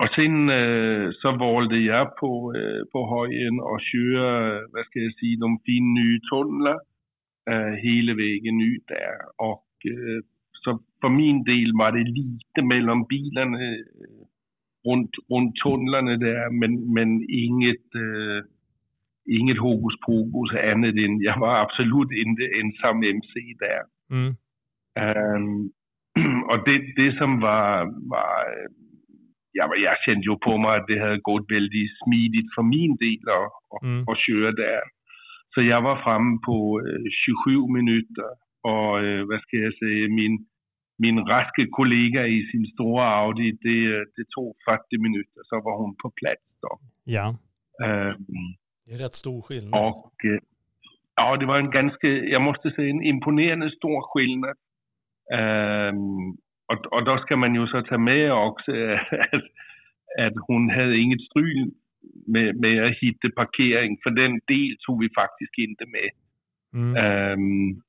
och 0.00 0.10
sen 0.14 0.48
eh, 0.48 1.10
så 1.20 1.32
valde 1.32 1.78
jag 1.78 2.16
på, 2.16 2.54
eh, 2.56 2.82
på 2.92 3.00
höjen 3.14 3.60
att 3.60 3.82
köra, 3.82 4.60
vad 4.72 4.84
ska 4.86 4.98
jag 4.98 5.14
säga, 5.14 5.36
de 5.40 5.58
fina 5.66 6.00
nya 6.00 6.20
tunnlar 6.30 6.78
eh, 7.50 7.74
hela 7.86 8.14
vägen 8.14 8.60
ut 8.60 8.86
där. 8.86 9.16
Och 9.36 9.70
eh, 9.92 10.20
så 10.52 10.78
för 11.00 11.08
min 11.08 11.44
del 11.44 11.72
var 11.78 11.92
det 11.92 12.10
lite 12.20 12.62
mellan 12.62 13.04
bilarna 13.04 13.58
eh, 13.58 13.84
runt, 14.88 15.10
runt 15.30 15.54
tunnlarna 15.64 16.16
där, 16.16 16.50
men, 16.60 16.92
men 16.94 17.08
inget, 17.30 17.88
eh, 17.94 18.40
inget 19.38 19.58
hokus 19.58 20.00
pokus 20.06 20.50
annat 20.72 20.94
än 21.04 21.20
jag 21.20 21.38
var 21.38 21.56
absolut 21.64 22.12
inte 22.12 22.44
ensam 22.60 23.02
MC 23.02 23.34
där. 23.58 23.82
Mm. 24.16 24.32
Ehm, 25.00 25.70
och 26.50 26.64
det, 26.66 26.78
det 26.96 27.18
som 27.18 27.40
var, 27.40 27.74
var 28.10 28.44
ja, 29.52 29.68
men 29.70 29.82
jag 29.82 29.96
kände 30.04 30.24
ju 30.30 30.36
på 30.38 30.58
mig 30.58 30.70
att 30.76 30.86
det 30.86 30.98
hade 30.98 31.18
gått 31.18 31.46
väldigt 31.50 31.90
smidigt 32.04 32.48
för 32.54 32.62
min 32.62 32.96
del 32.96 33.22
att, 33.38 33.82
Mm. 33.82 34.02
att 34.08 34.18
köra 34.26 34.52
där. 34.52 34.82
Så 35.54 35.62
jag 35.62 35.82
var 35.82 35.96
framme 36.04 36.38
på 36.46 36.80
eh, 36.80 37.04
27 37.26 37.72
minuter 37.78 38.30
och 38.62 39.04
eh, 39.04 39.22
vad 39.28 39.40
ska 39.42 39.56
jag 39.56 39.74
säga, 39.74 40.08
min, 40.08 40.46
min 40.98 41.18
raske 41.18 41.66
kollega 41.70 42.26
i 42.26 42.42
sin 42.50 42.66
stora 42.66 43.04
Audi, 43.22 43.52
det, 43.60 43.84
eh, 43.94 44.02
det 44.16 44.24
tog 44.36 44.56
40 44.68 44.98
minuter 44.98 45.40
så 45.44 45.60
var 45.60 45.76
hon 45.82 45.94
på 46.02 46.10
plats 46.10 46.46
då. 46.62 46.78
Ja. 47.04 47.26
Ehm, 47.84 48.16
Det 48.86 48.92
är 48.94 48.98
rätt 48.98 49.14
stor 49.14 49.42
skillnad. 49.42 49.80
och 49.86 50.14
ja, 51.16 51.36
det 51.36 51.46
var 51.46 51.58
en 51.58 51.70
ganska, 51.70 52.06
jag 52.08 52.42
måste 52.42 52.70
säga 52.70 52.90
en 52.90 53.02
imponerande 53.02 53.70
stor 53.70 54.00
skillnad. 54.12 54.56
Ehm, 55.38 56.36
och, 56.70 56.92
och 56.92 57.04
då 57.04 57.18
ska 57.18 57.36
man 57.36 57.54
ju 57.54 57.66
så 57.66 57.82
ta 57.82 57.98
med 57.98 58.32
också 58.32 58.72
att, 59.32 59.44
att 60.24 60.34
hon 60.46 60.70
hade 60.70 60.96
inget 60.96 61.20
stryl 61.20 61.70
med, 62.26 62.60
med 62.60 62.84
att 62.84 62.96
hitta 62.96 63.30
parkering, 63.36 63.98
för 64.02 64.10
den 64.10 64.32
del 64.32 64.76
tog 64.86 65.00
vi 65.02 65.08
faktiskt 65.14 65.58
inte 65.58 65.84
med. 65.86 66.10
Mm. 66.74 66.96
Ehm, 66.96 67.82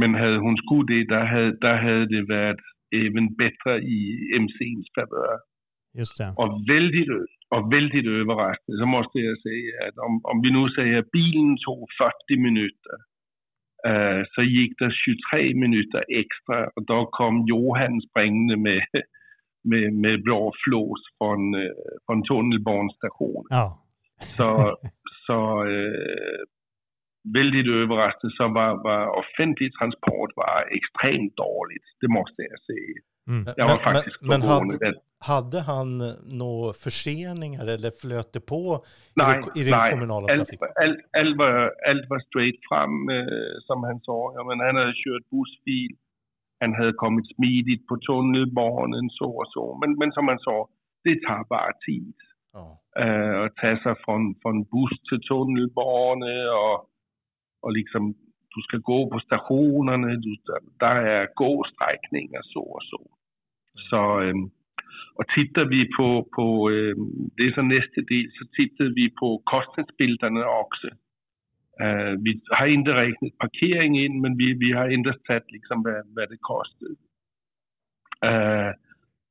men 0.00 0.14
hade 0.14 0.38
hon 0.38 0.56
skulle 0.56 0.94
det, 0.94 1.04
där 1.14 1.24
hade, 1.24 1.56
där 1.56 1.76
hade 1.76 2.06
det 2.06 2.22
varit 2.22 2.60
även 2.94 3.34
bättre 3.34 3.72
i 3.78 4.00
MCns 4.40 4.86
favör. 4.94 5.38
Just 5.98 6.18
det. 6.18 6.34
Och 6.36 6.50
väldigt, 6.68 7.08
och 7.54 7.72
väldigt 7.72 8.06
överraskande 8.06 8.78
så 8.80 8.86
måste 8.86 9.18
jag 9.18 9.38
säga 9.40 9.88
att 9.88 9.98
om, 10.06 10.20
om 10.30 10.42
vi 10.42 10.50
nu 10.50 10.68
säger 10.68 11.04
bilen 11.12 11.56
tog 11.66 11.88
40 12.28 12.40
minuter 12.46 12.96
så 14.34 14.42
gick 14.42 14.78
det 14.78 14.90
23 15.30 15.54
minuter 15.54 16.04
extra 16.08 16.70
och 16.76 16.84
då 16.86 17.06
kom 17.06 17.44
Johan 17.46 18.00
springande 18.00 18.56
med, 18.56 18.82
med, 19.70 19.92
med 19.92 20.22
blå 20.22 20.52
flås 20.64 21.02
från, 21.18 21.54
eh, 21.54 21.70
från 22.06 22.22
tunnelbanestationen. 22.22 23.46
Ja. 23.50 23.82
Så, 24.18 24.76
så 25.26 25.38
eh, 25.64 26.38
väldigt 27.34 27.66
överraskande 27.66 28.36
så 28.36 28.48
var, 28.48 28.82
var 28.88 29.02
offentlig 29.22 29.70
transport 29.78 30.30
var 30.36 30.68
extremt 30.78 31.36
dåligt, 31.36 31.86
det 32.00 32.08
måste 32.08 32.42
jag 32.50 32.60
säga. 32.70 33.00
Mm. 33.28 33.44
Jag 33.56 33.68
var 33.68 33.74
Men- 33.84 33.94
faktiskt 33.94 34.20
men, 34.20 34.40
men 34.40 34.48
hade, 34.48 34.94
hade 35.18 35.60
han 35.60 35.88
några 36.42 36.72
förseningar 36.72 37.64
eller 37.74 37.90
flöt 38.02 38.32
det 38.32 38.40
på 38.40 38.64
i, 38.76 39.12
Nej, 39.14 39.42
det, 39.54 39.60
i 39.60 39.64
den 39.64 39.78
nej. 39.78 39.90
kommunala 39.92 40.26
trafiken? 40.26 40.68
allt, 40.82 40.98
allt, 41.20 41.36
var, 41.38 41.54
allt 41.90 42.06
var 42.10 42.20
straight 42.28 42.60
fram, 42.68 43.08
eh, 43.08 43.54
som 43.66 43.78
han 43.88 44.00
sa. 44.00 44.32
Ja, 44.36 44.44
men 44.48 44.60
han 44.66 44.76
hade 44.76 44.92
kört 45.04 45.30
bussfil, 45.30 45.92
han 46.60 46.74
hade 46.74 46.92
kommit 46.92 47.26
smidigt 47.36 47.86
på 47.86 47.96
tunnelbanan, 47.96 49.08
så 49.10 49.30
och 49.40 49.48
så. 49.54 49.78
Men, 49.80 49.98
men 49.98 50.12
som 50.12 50.28
han 50.28 50.38
sa, 50.38 50.68
det 51.04 51.14
tar 51.26 51.44
bara 51.48 51.72
tid. 51.86 52.14
Eh, 53.02 53.40
att 53.44 53.56
ta 53.56 53.70
sig 53.82 53.94
från, 54.04 54.34
från 54.42 54.56
buss 54.62 54.98
till 55.08 55.20
tunnelbana 55.28 56.26
och, 56.64 56.78
och 57.62 57.72
liksom, 57.72 58.14
du 58.54 58.62
ska 58.68 58.76
gå 58.76 59.10
på 59.10 59.18
stationerna, 59.20 60.06
du, 60.08 60.36
där 60.78 60.96
är 60.96 61.28
gåsträckningar 61.34 62.42
så 62.42 62.60
och 62.62 62.82
så. 62.82 63.02
Så, 63.76 64.20
ehm, 64.20 64.50
och 65.14 65.28
tittar 65.28 65.64
vi 65.64 65.88
på, 65.98 66.28
på 66.36 66.70
ehm, 66.70 67.30
det 67.36 67.42
är 67.42 67.52
så 67.52 67.62
nästa 67.62 68.00
del, 68.00 68.30
så 68.32 68.44
tittede 68.56 68.92
vi 68.94 69.10
på 69.20 69.42
kostnadsbilderna 69.44 70.48
också. 70.64 70.88
Eh, 71.80 72.10
øh, 72.10 72.24
vi 72.24 72.40
har 72.52 72.66
inte 72.66 72.92
räknat 72.94 73.32
parkering 73.40 74.04
in, 74.04 74.20
men 74.20 74.38
vi, 74.38 74.52
vi 74.52 74.70
har 74.70 74.86
endast 74.86 75.18
tagit 75.26 75.52
liksom 75.52 75.84
vad, 75.84 76.02
hvad 76.14 76.26
det 76.26 76.40
kostede. 76.52 76.96
Øh, 78.24 78.66
eh, 78.66 78.72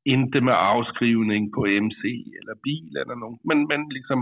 inte 0.06 0.42
med 0.42 0.54
avskrivning 0.54 1.54
på 1.56 1.62
MC 1.66 2.04
eller 2.40 2.56
bil 2.64 2.98
eller 3.02 3.16
nogen, 3.16 3.40
men, 3.50 3.68
men 3.68 3.90
liksom 3.90 4.20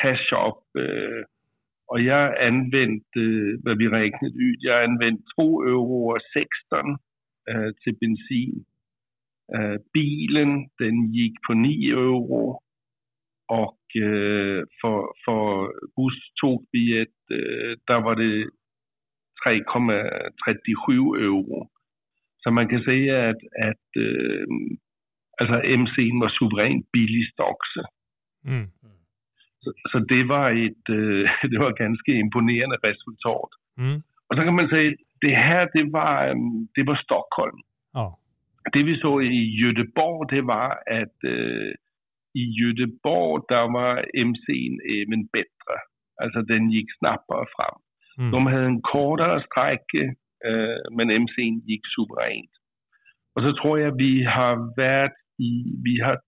cash 0.00 0.32
up. 0.46 0.62
Eh, 0.78 0.84
øh, 0.84 1.24
och 1.92 2.00
jag 2.00 2.24
använde, 2.48 3.22
vad 3.64 3.76
vi 3.78 3.88
räknade 3.88 4.36
ut, 4.48 4.60
jag 4.62 4.84
använde 4.84 5.22
2 5.36 5.62
euro 5.64 5.98
och 6.12 6.20
16 6.32 6.98
eh, 7.50 7.70
till 7.82 7.96
bensin. 8.00 8.64
Eh, 9.56 9.76
bilen, 9.92 10.68
den 10.78 11.12
gick 11.12 11.34
på 11.46 11.54
9 11.54 11.92
euro. 11.92 12.58
Och 13.48 13.78
buss 15.96 16.20
tog 16.40 16.66
vi 16.72 17.00
ett, 17.02 17.22
eh, 17.30 17.78
där 17.86 18.00
var 18.00 18.16
det 18.16 18.50
3,37 19.44 21.16
euro. 21.16 21.68
Så 22.42 22.50
man 22.50 22.68
kan 22.68 22.82
säga 22.82 23.30
att, 23.30 23.42
att 23.68 23.96
eh, 23.96 24.44
alltså 25.40 25.54
MC'n 25.54 26.20
var 26.20 26.28
suveränt 26.28 26.92
billigst 26.92 27.40
också. 27.40 27.80
Mm. 28.46 28.66
Så, 29.60 29.72
så 29.90 29.98
det 29.98 30.24
var 30.24 30.50
ett 30.50 30.88
eh, 30.88 31.50
det 31.50 31.58
var 31.58 31.72
ganska 31.72 32.12
imponerande 32.12 32.76
resultat. 32.76 33.50
Mm. 33.78 34.02
Och 34.32 34.38
så 34.38 34.44
kan 34.44 34.54
man 34.54 34.68
säga, 34.68 34.94
det 35.20 35.34
här 35.34 35.70
det 35.72 35.84
var, 35.84 36.34
det 36.74 36.82
var 36.82 36.96
Stockholm. 36.96 37.58
Ja. 37.92 38.18
Det 38.72 38.82
vi 38.82 38.96
såg 38.96 39.24
i 39.24 39.44
Göteborg, 39.62 40.36
det 40.36 40.42
var 40.42 40.70
att 40.70 41.24
eh, 41.24 41.70
i 42.40 42.44
Göteborg 42.60 43.42
där 43.48 43.72
var 43.72 43.96
MC'n 44.28 44.74
även 44.98 45.26
bättre. 45.26 45.76
Alltså 46.22 46.42
den 46.42 46.70
gick 46.70 46.98
snabbare 46.98 47.46
fram. 47.56 47.78
Mm. 48.18 48.30
De 48.30 48.46
hade 48.46 48.66
en 48.66 48.82
kortare 48.82 49.42
sträcka, 49.46 50.04
eh, 50.48 50.78
men 50.96 51.10
MC'n 51.10 51.60
gick 51.70 51.84
suveränt. 51.94 52.54
Och 53.34 53.42
så 53.42 53.52
tror 53.52 53.80
jag 53.80 53.96
vi 53.96 54.24
har 54.24 54.56
varit 54.76 55.18
i, 55.38 55.52
vi 55.84 56.00
har 56.00 56.20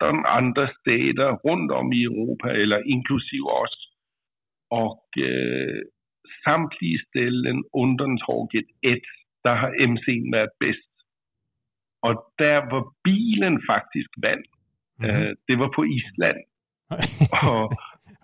13 0.00 0.26
andra 0.26 0.70
städer 0.80 1.30
runt 1.44 1.70
om 1.72 1.92
i 1.92 2.04
Europa, 2.04 2.50
eller 2.50 2.88
inklusive 2.94 3.48
oss. 3.62 3.76
Och 4.70 5.06
eh, 5.18 5.82
samtliga 6.44 6.98
ställen 7.08 7.62
undantaget 7.82 8.64
ett, 8.92 9.08
där 9.44 9.56
har 9.56 9.70
MC'n 9.90 10.32
varit 10.32 10.58
bäst. 10.58 10.92
Och 12.06 12.32
där 12.38 12.70
var 12.70 12.84
bilen 13.04 13.60
faktiskt 13.72 14.12
vann. 14.22 14.42
Eh, 15.08 15.30
det 15.46 15.56
var 15.56 15.68
på 15.68 15.86
Island. 15.86 16.42
och, 17.52 17.72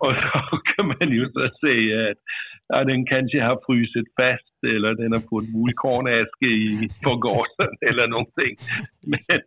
och 0.05 0.19
så 0.19 0.57
kan 0.75 0.87
man 0.87 1.11
ju 1.11 1.25
så 1.31 1.49
säga 1.61 2.11
att 2.11 2.17
ja, 2.67 2.83
den 2.83 3.05
kanske 3.05 3.41
har 3.41 3.59
frusit 3.65 4.07
fast 4.17 4.63
eller 4.63 4.93
den 4.95 5.11
har 5.13 5.19
fått 5.19 5.49
vulkanaske 5.55 6.45
i 6.45 6.89
förgasaren 7.03 7.75
eller 7.89 8.07
någonting. 8.07 8.55
Men, 9.11 9.39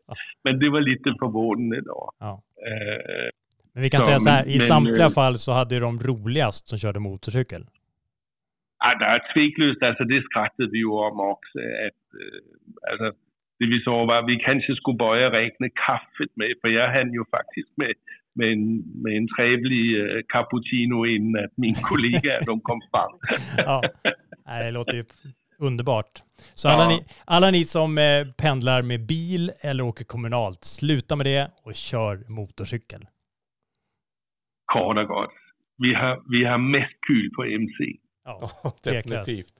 men 0.44 0.58
det 0.58 0.68
var 0.70 0.80
lite 0.80 1.14
förvånande 1.18 1.80
då. 1.80 2.10
Ja. 2.18 2.42
Eh, 2.66 3.30
Men 3.74 3.82
vi 3.82 3.90
kan 3.90 4.00
så, 4.00 4.06
säga 4.06 4.18
så 4.18 4.30
här, 4.30 4.44
men- 4.44 4.50
i 4.54 4.58
men, 4.58 4.60
samtliga 4.60 5.06
eh, 5.06 5.10
fall 5.12 5.38
så 5.38 5.52
hade 5.52 5.78
de 5.80 5.98
roligast 5.98 6.68
som 6.68 6.78
körde 6.78 7.00
motorcykel. 7.00 7.64
Ja, 8.84 8.90
der 9.02 9.08
er 9.16 9.20
tvekløst, 9.32 9.82
altså 9.88 10.04
det 10.12 10.20
skrattede 10.28 10.70
vi 10.74 10.78
jo 10.86 10.92
om 11.08 11.16
også, 11.32 11.52
at 11.88 12.00
øh, 12.22 12.40
altså, 12.90 13.08
det 13.60 13.66
vi 13.74 13.78
så 13.86 13.94
var, 14.10 14.18
at 14.22 14.26
vi 14.32 14.36
kanskje 14.48 14.76
skulle 14.76 14.98
bøje 15.04 15.28
rækne 15.36 15.68
kaffet 15.86 16.30
med, 16.40 16.50
for 16.60 16.68
jeg 16.78 16.86
hann 16.96 17.10
jo 17.20 17.24
faktisk 17.36 17.68
med, 17.80 17.92
med, 18.38 18.48
en, 18.56 18.64
med 19.02 19.12
en 19.20 19.28
trevlig 19.34 19.84
øh, 20.02 20.22
cappuccino, 20.32 20.96
inden 21.14 21.36
at 21.44 21.50
mine 21.64 21.78
kollegaer 21.90 22.40
de 22.48 22.54
kom 22.68 22.80
frem. 22.92 23.12
Ja, 23.68 23.78
Nej, 24.46 24.62
det 24.64 24.72
låter 24.72 24.96
ju 24.96 25.04
underbart. 25.58 26.14
Så 26.54 26.68
Ja. 26.68 26.72
alla, 26.74 26.86
ni, 26.88 26.98
alla 27.26 27.50
ni 27.50 27.64
som 27.64 27.98
eh, 27.98 28.26
pendlar 28.42 28.82
med 28.82 28.98
bil 29.06 29.50
eller 29.60 29.84
åker 29.84 30.04
kommunalt, 30.04 30.64
sluta 30.64 31.16
med 31.16 31.26
det 31.26 31.50
och 31.64 31.74
kör 31.74 32.14
motorcykel. 32.28 33.02
Kort 34.72 34.98
og 34.98 35.06
godt. 35.08 35.30
Vi 35.78 35.92
har, 35.94 36.22
vi 36.30 36.44
har 36.44 36.58
mest 36.58 36.96
kyl 37.06 37.30
på 37.36 37.42
MC. 37.44 37.78
Ja, 38.24 38.50
definitivt. 38.82 39.54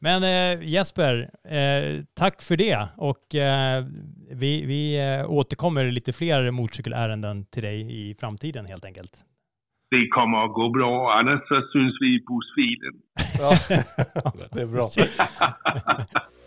Men 0.00 0.22
eh, 0.22 0.68
Jesper, 0.68 1.30
eh, 1.44 2.04
tack 2.14 2.42
för 2.42 2.56
det. 2.56 2.88
Och 2.96 3.34
eh, 3.34 3.84
vi, 4.30 4.66
vi 4.66 5.00
eh, 5.00 5.30
återkommer 5.30 5.90
lite 5.90 6.12
fler 6.12 6.50
motorcykelärenden 6.50 7.44
till 7.44 7.62
dig 7.62 8.08
i 8.10 8.14
framtiden 8.14 8.66
helt 8.66 8.84
enkelt. 8.84 9.24
Det 9.90 10.08
kommer 10.08 10.44
at 10.44 10.54
gå 10.54 10.70
bra, 10.70 11.12
annars 11.18 11.48
så 11.48 11.62
synes 11.72 11.96
vi 12.00 12.06
i 12.06 12.20
busfilen. 12.28 12.94
Ja, 13.38 14.32
det 14.52 14.62
är 14.62 14.66
bra. 14.66 14.90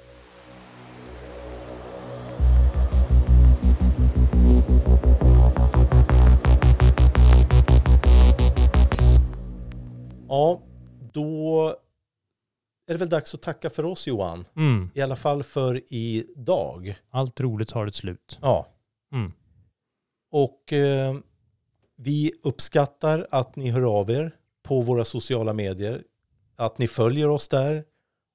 Ja, 10.28 10.62
då 11.12 11.76
är 12.88 12.94
det 12.94 13.00
väl 13.00 13.10
dags 13.10 13.34
att 13.34 13.42
tacka 13.42 13.70
för 13.70 13.86
oss 13.86 14.08
Johan. 14.08 14.48
Mm. 14.56 14.90
I 14.94 15.02
alla 15.02 15.16
fall 15.16 15.44
för 15.44 15.94
idag. 15.94 16.96
Allt 17.10 17.40
roligt 17.40 17.72
har 17.72 17.88
ett 17.88 17.96
slut. 17.96 18.40
Ja. 18.42 18.68
Mm. 19.14 19.34
Och 20.32 20.74
eh, 20.74 21.16
vi 21.96 22.32
uppskattar 22.44 23.28
att 23.32 23.56
ni 23.56 23.70
hör 23.70 24.00
av 24.00 24.10
er 24.10 24.36
på 24.64 24.82
våra 24.82 25.06
sociala 25.06 25.54
medier. 25.54 26.04
Att 26.56 26.78
ni 26.78 26.88
följer 26.88 27.30
oss 27.30 27.48
där. 27.48 27.84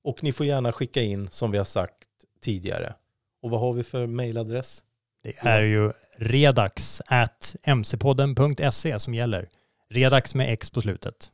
Och 0.05 0.23
ni 0.23 0.32
får 0.32 0.47
gärna 0.47 0.73
skicka 0.73 1.03
in 1.03 1.28
som 1.28 1.51
vi 1.51 1.59
har 1.59 1.65
sagt 1.65 2.09
tidigare. 2.40 2.94
Och 3.43 3.51
vad 3.51 3.61
har 3.61 3.73
vi 3.73 3.85
för 3.85 4.07
mailadress? 4.07 4.85
Det 5.23 5.39
är 5.39 5.62
ju 5.62 5.93
redax 6.16 7.03
at 7.07 7.57
mcpodden.se 7.66 8.98
som 8.98 9.15
gäller. 9.15 9.48
Redax 9.89 10.35
med 10.35 10.53
X 10.53 10.70
på 10.70 10.81
slutet. 10.81 11.32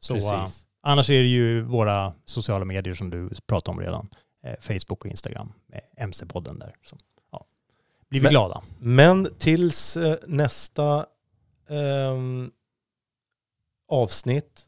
Så, 0.00 0.14
Precis. 0.14 0.66
Annars 0.80 1.10
är 1.10 1.22
det 1.22 1.28
ju 1.28 1.62
våra 1.62 2.12
sociala 2.24 2.64
medier 2.64 2.94
som 2.94 3.10
du 3.10 3.30
pratade 3.46 3.76
om 3.76 3.82
redan. 3.84 4.08
Eh, 4.44 4.54
Facebook 4.60 5.04
och 5.04 5.06
Instagram 5.06 5.52
med 5.66 5.80
mc-podden 5.96 6.58
där. 6.58 6.74
Så, 6.82 6.96
ja. 7.32 7.46
Blir 8.08 8.20
vi 8.20 8.24
Men- 8.24 8.30
glada. 8.30 8.62
Men 8.78 9.34
tills 9.38 9.96
eh, 9.96 10.16
nästa 10.26 11.06
ehm, 11.68 12.50
avsnitt, 13.88 14.66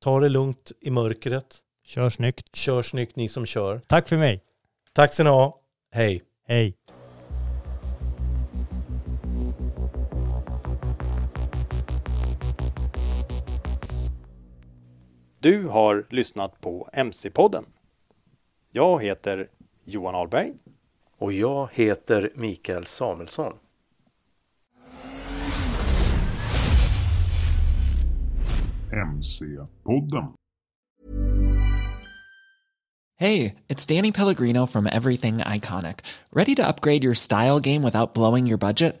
ta 0.00 0.20
det 0.20 0.28
lugnt 0.28 0.72
i 0.80 0.90
mörkret. 0.90 1.56
Kör 1.84 2.10
snyggt. 2.10 2.56
Kör 2.56 2.82
snyggt 2.82 3.16
ni 3.16 3.28
som 3.28 3.46
kör. 3.46 3.80
Tack 3.86 4.08
för 4.08 4.16
mig. 4.16 4.42
Tack 4.92 5.12
ska 5.14 5.24
ni 5.24 5.30
ha. 5.30 5.60
Hej. 5.90 6.22
Hej. 6.48 6.74
Du 15.46 15.66
har 15.66 16.06
lyssnat 16.10 16.60
på 16.60 16.88
MC-podden. 16.92 17.64
Jag 18.72 19.02
heter 19.02 19.48
Johan 19.84 20.14
Ahlberg. 20.14 20.54
Och 21.18 21.32
jag 21.32 21.68
heter 21.72 22.32
Mikael 22.34 22.86
Samuelsson. 22.86 23.52
MC-podden. 28.92 30.32
Hey, 33.18 33.54
it's 33.68 33.96
Danny 33.96 34.12
Pellegrino 34.12 34.66
from 34.66 34.86
Everything 34.86 35.38
Iconic. 35.38 35.98
Ready 36.32 36.54
to 36.54 36.62
upgrade 36.68 37.04
your 37.04 37.14
style 37.14 37.60
game 37.60 37.82
without 37.82 38.14
blowing 38.14 38.46
your 38.50 38.58
budget? 38.58 39.00